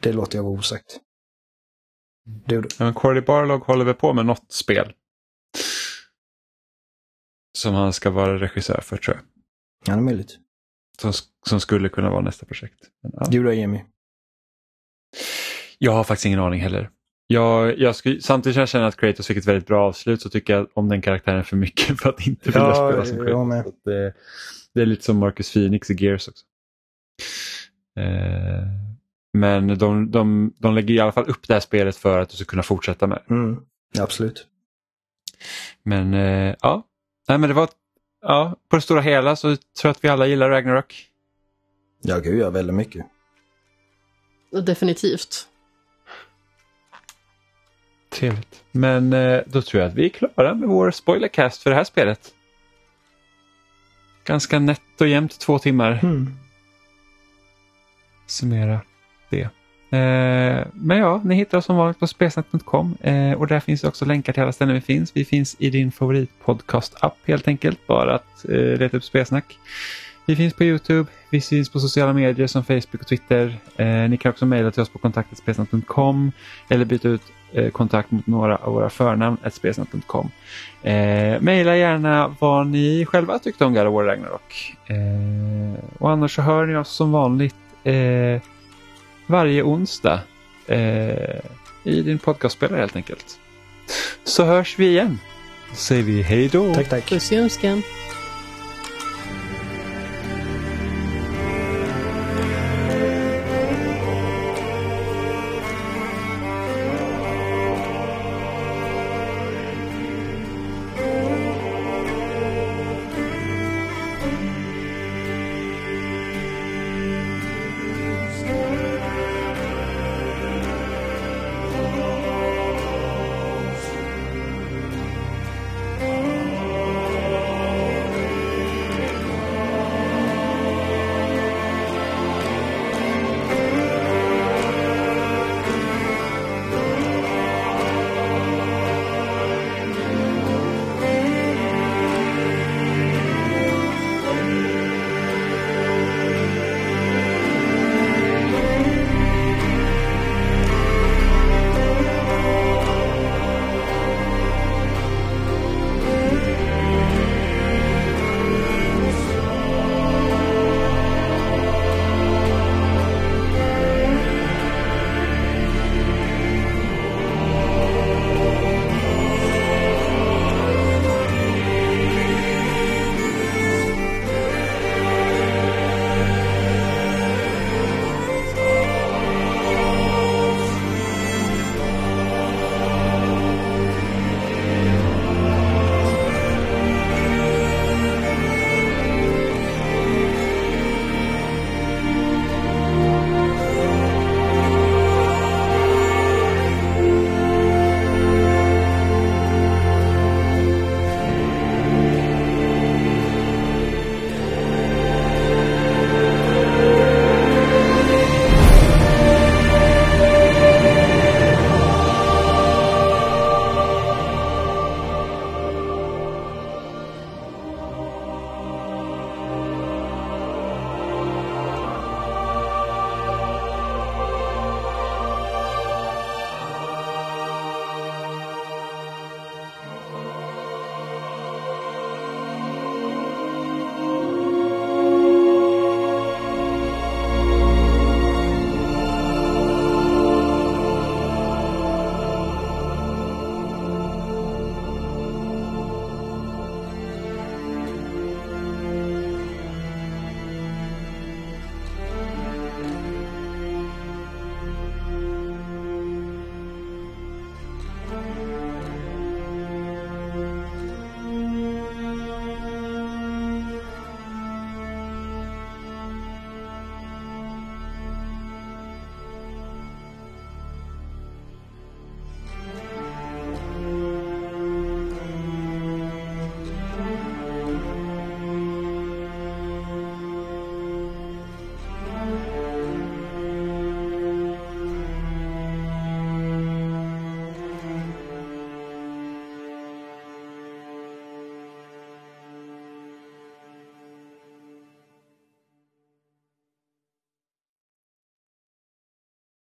det 0.01 0.13
låter 0.13 0.39
jag 0.39 0.43
vara 0.43 0.59
osagt. 0.59 1.01
Det 2.47 2.55
Ja, 2.55 2.63
men 2.79 2.95
Corey 2.95 3.23
Barlog 3.23 3.61
håller 3.61 3.85
väl 3.85 3.95
på 3.95 4.13
med 4.13 4.27
något 4.27 4.53
spel. 4.53 4.93
Som 7.59 7.75
han 7.75 7.93
ska 7.93 8.11
vara 8.11 8.39
regissör 8.39 8.81
för 8.81 8.97
tror 8.97 9.17
jag. 9.17 9.25
Ja, 9.87 9.93
det 9.93 10.01
är 10.01 10.05
möjligt. 10.05 10.39
Som, 10.99 11.13
som 11.47 11.61
skulle 11.61 11.89
kunna 11.89 12.11
vara 12.11 12.21
nästa 12.21 12.47
projekt. 12.47 12.79
Men, 13.03 13.13
ja. 13.15 13.27
Du 13.31 13.43
då 13.43 13.53
Jimmy? 13.53 13.85
Jag 15.79 15.93
har 15.93 16.05
faktiskt 16.05 16.27
ingen 16.27 16.41
aning 16.41 16.61
heller. 16.61 16.91
Jag, 17.27 17.79
jag 17.79 17.97
skulle, 17.97 18.21
samtidigt 18.21 18.55
som 18.55 18.61
jag 18.61 18.69
känner 18.69 18.87
att 18.87 18.97
Kratos 18.97 19.27
fick 19.27 19.37
ett 19.37 19.47
väldigt 19.47 19.67
bra 19.67 19.89
avslut 19.89 20.23
så 20.23 20.31
tycker 20.31 20.53
jag 20.53 20.69
om 20.75 20.89
den 20.89 21.03
karaktären 21.03 21.45
för 21.45 21.57
mycket 21.57 22.01
för 22.03 22.09
att 22.09 22.27
inte 22.27 22.51
vilja 22.51 22.61
ja, 22.61 22.91
spela 22.91 23.05
som 23.05 23.27
Kratos. 23.27 23.75
Det, 23.85 24.15
det, 24.75 24.83
är 24.83 24.87
lite 24.87 25.05
som 25.05 25.17
Marcus 25.17 25.53
Phoenix 25.53 25.91
i 25.91 26.05
Gears 26.05 26.29
också. 26.29 26.45
Eh, 27.99 28.90
men 29.33 29.79
de, 29.79 30.11
de, 30.11 30.53
de 30.59 30.75
lägger 30.75 30.95
i 30.95 31.01
alla 31.01 31.13
fall 31.13 31.31
upp 31.31 31.49
det 31.49 31.53
här 31.53 31.61
spelet 31.61 31.97
för 31.97 32.19
att 32.19 32.29
du 32.29 32.37
ska 32.37 32.45
kunna 32.45 32.63
fortsätta 32.63 33.07
med 33.07 33.23
mm, 33.31 33.61
Absolut. 33.99 34.47
Men 35.83 36.15
eh, 36.15 36.55
ja, 36.61 36.87
Nej, 37.31 37.39
men 37.39 37.49
det 37.49 37.55
var, 37.55 37.69
ja, 38.23 38.57
på 38.69 38.77
det 38.77 38.83
stora 38.83 39.01
hela 39.01 39.37
så 39.37 39.57
tror 39.57 39.63
jag 39.83 39.91
att 39.91 40.05
vi 40.05 40.09
alla 40.09 40.27
gillar 40.27 40.51
Ragnarok. 40.51 41.07
Ja, 42.03 42.19
gud 42.19 42.41
ja, 42.41 42.51
väldigt 42.51 42.77
mycket. 42.77 43.07
Definitivt. 44.67 45.47
Trevligt. 48.09 48.65
Men 48.73 49.13
eh, 49.13 49.41
då 49.47 49.63
tror 49.63 49.83
jag 49.83 49.89
att 49.89 49.97
vi 49.97 50.05
är 50.05 50.09
klara 50.09 50.55
med 50.55 50.69
vår 50.69 50.91
spoilercast 50.91 51.63
för 51.63 51.71
det 51.71 51.77
här 51.77 51.85
spelet. 51.85 52.35
Ganska 54.25 54.59
nätt 54.59 55.01
och 55.01 55.09
jämnt 55.09 55.39
två 55.39 55.59
timmar. 55.59 56.01
Mm. 56.03 56.35
Summera 58.27 58.81
det. 59.31 59.49
Eh, 59.93 60.67
men 60.73 60.99
ja, 60.99 61.21
ni 61.25 61.35
hittar 61.35 61.59
oss 61.59 61.65
som 61.65 61.77
vanligt 61.77 61.99
på 61.99 62.07
spesnack.com 62.07 62.97
eh, 63.01 63.33
och 63.33 63.47
där 63.47 63.61
finns 63.61 63.85
också 63.85 64.05
länkar 64.05 64.33
till 64.33 64.43
alla 64.43 64.53
ställen 64.53 64.75
vi 64.75 64.81
finns. 64.81 65.17
Vi 65.17 65.25
finns 65.25 65.57
i 65.59 65.71
din 65.71 65.93
favoritpodcast-app 65.93 67.17
helt 67.25 67.49
enkelt, 67.49 67.87
bara 67.87 68.15
att 68.15 68.45
eh, 68.49 68.79
leta 68.79 68.97
upp 68.97 69.05
Spesnack. 69.05 69.59
Vi 70.27 70.37
finns 70.37 70.55
på 70.55 70.65
Youtube, 70.65 71.11
vi 71.31 71.41
finns 71.41 71.69
på 71.69 71.81
sociala 71.81 72.13
medier 72.13 72.47
som 72.47 72.65
Facebook 72.65 73.01
och 73.01 73.07
Twitter. 73.07 73.59
Eh, 73.77 73.87
ni 73.87 74.17
kan 74.17 74.31
också 74.31 74.47
mejla 74.47 74.71
till 74.71 74.83
oss 74.83 74.89
på 74.89 74.99
kontaktetspesnack.com 74.99 76.33
eller 76.69 76.85
byta 76.85 77.09
ut 77.09 77.23
eh, 77.53 77.71
kontakt 77.71 78.11
mot 78.11 78.27
några 78.27 78.57
av 78.57 78.73
våra 78.73 78.91
förnamn, 78.91 79.37
spesnack.com. 79.51 80.31
Eh, 80.83 81.41
mejla 81.41 81.77
gärna 81.77 82.35
vad 82.39 82.67
ni 82.67 83.07
själva 83.07 83.39
tyckte 83.39 83.65
om 83.65 83.75
God 83.75 83.87
of 83.87 83.95
War 83.95 84.05
Ragnarok. 84.05 84.77
Eh, 84.87 85.85
och 85.99 86.11
annars 86.11 86.35
så 86.35 86.43
hör 86.43 86.67
ni 86.67 86.77
oss 86.77 86.89
som 86.89 87.13
vanligt 87.13 87.57
eh, 87.85 88.41
varje 89.31 89.63
onsdag 89.63 90.21
eh, 90.67 91.41
i 91.85 92.03
din 92.03 92.19
podcastspelare 92.19 92.81
helt 92.81 92.97
enkelt. 92.97 93.39
Så 94.25 94.45
hörs 94.45 94.79
vi 94.79 94.89
igen. 94.89 95.19
Då 95.71 95.77
säger 95.77 96.03
vi 96.03 96.23
hej 96.23 96.49
då. 96.49 96.75
Tack, 96.75 96.89
tack. 96.89 97.09
Puss 97.09 97.33
i 97.33 97.37
önskan. 97.37 97.83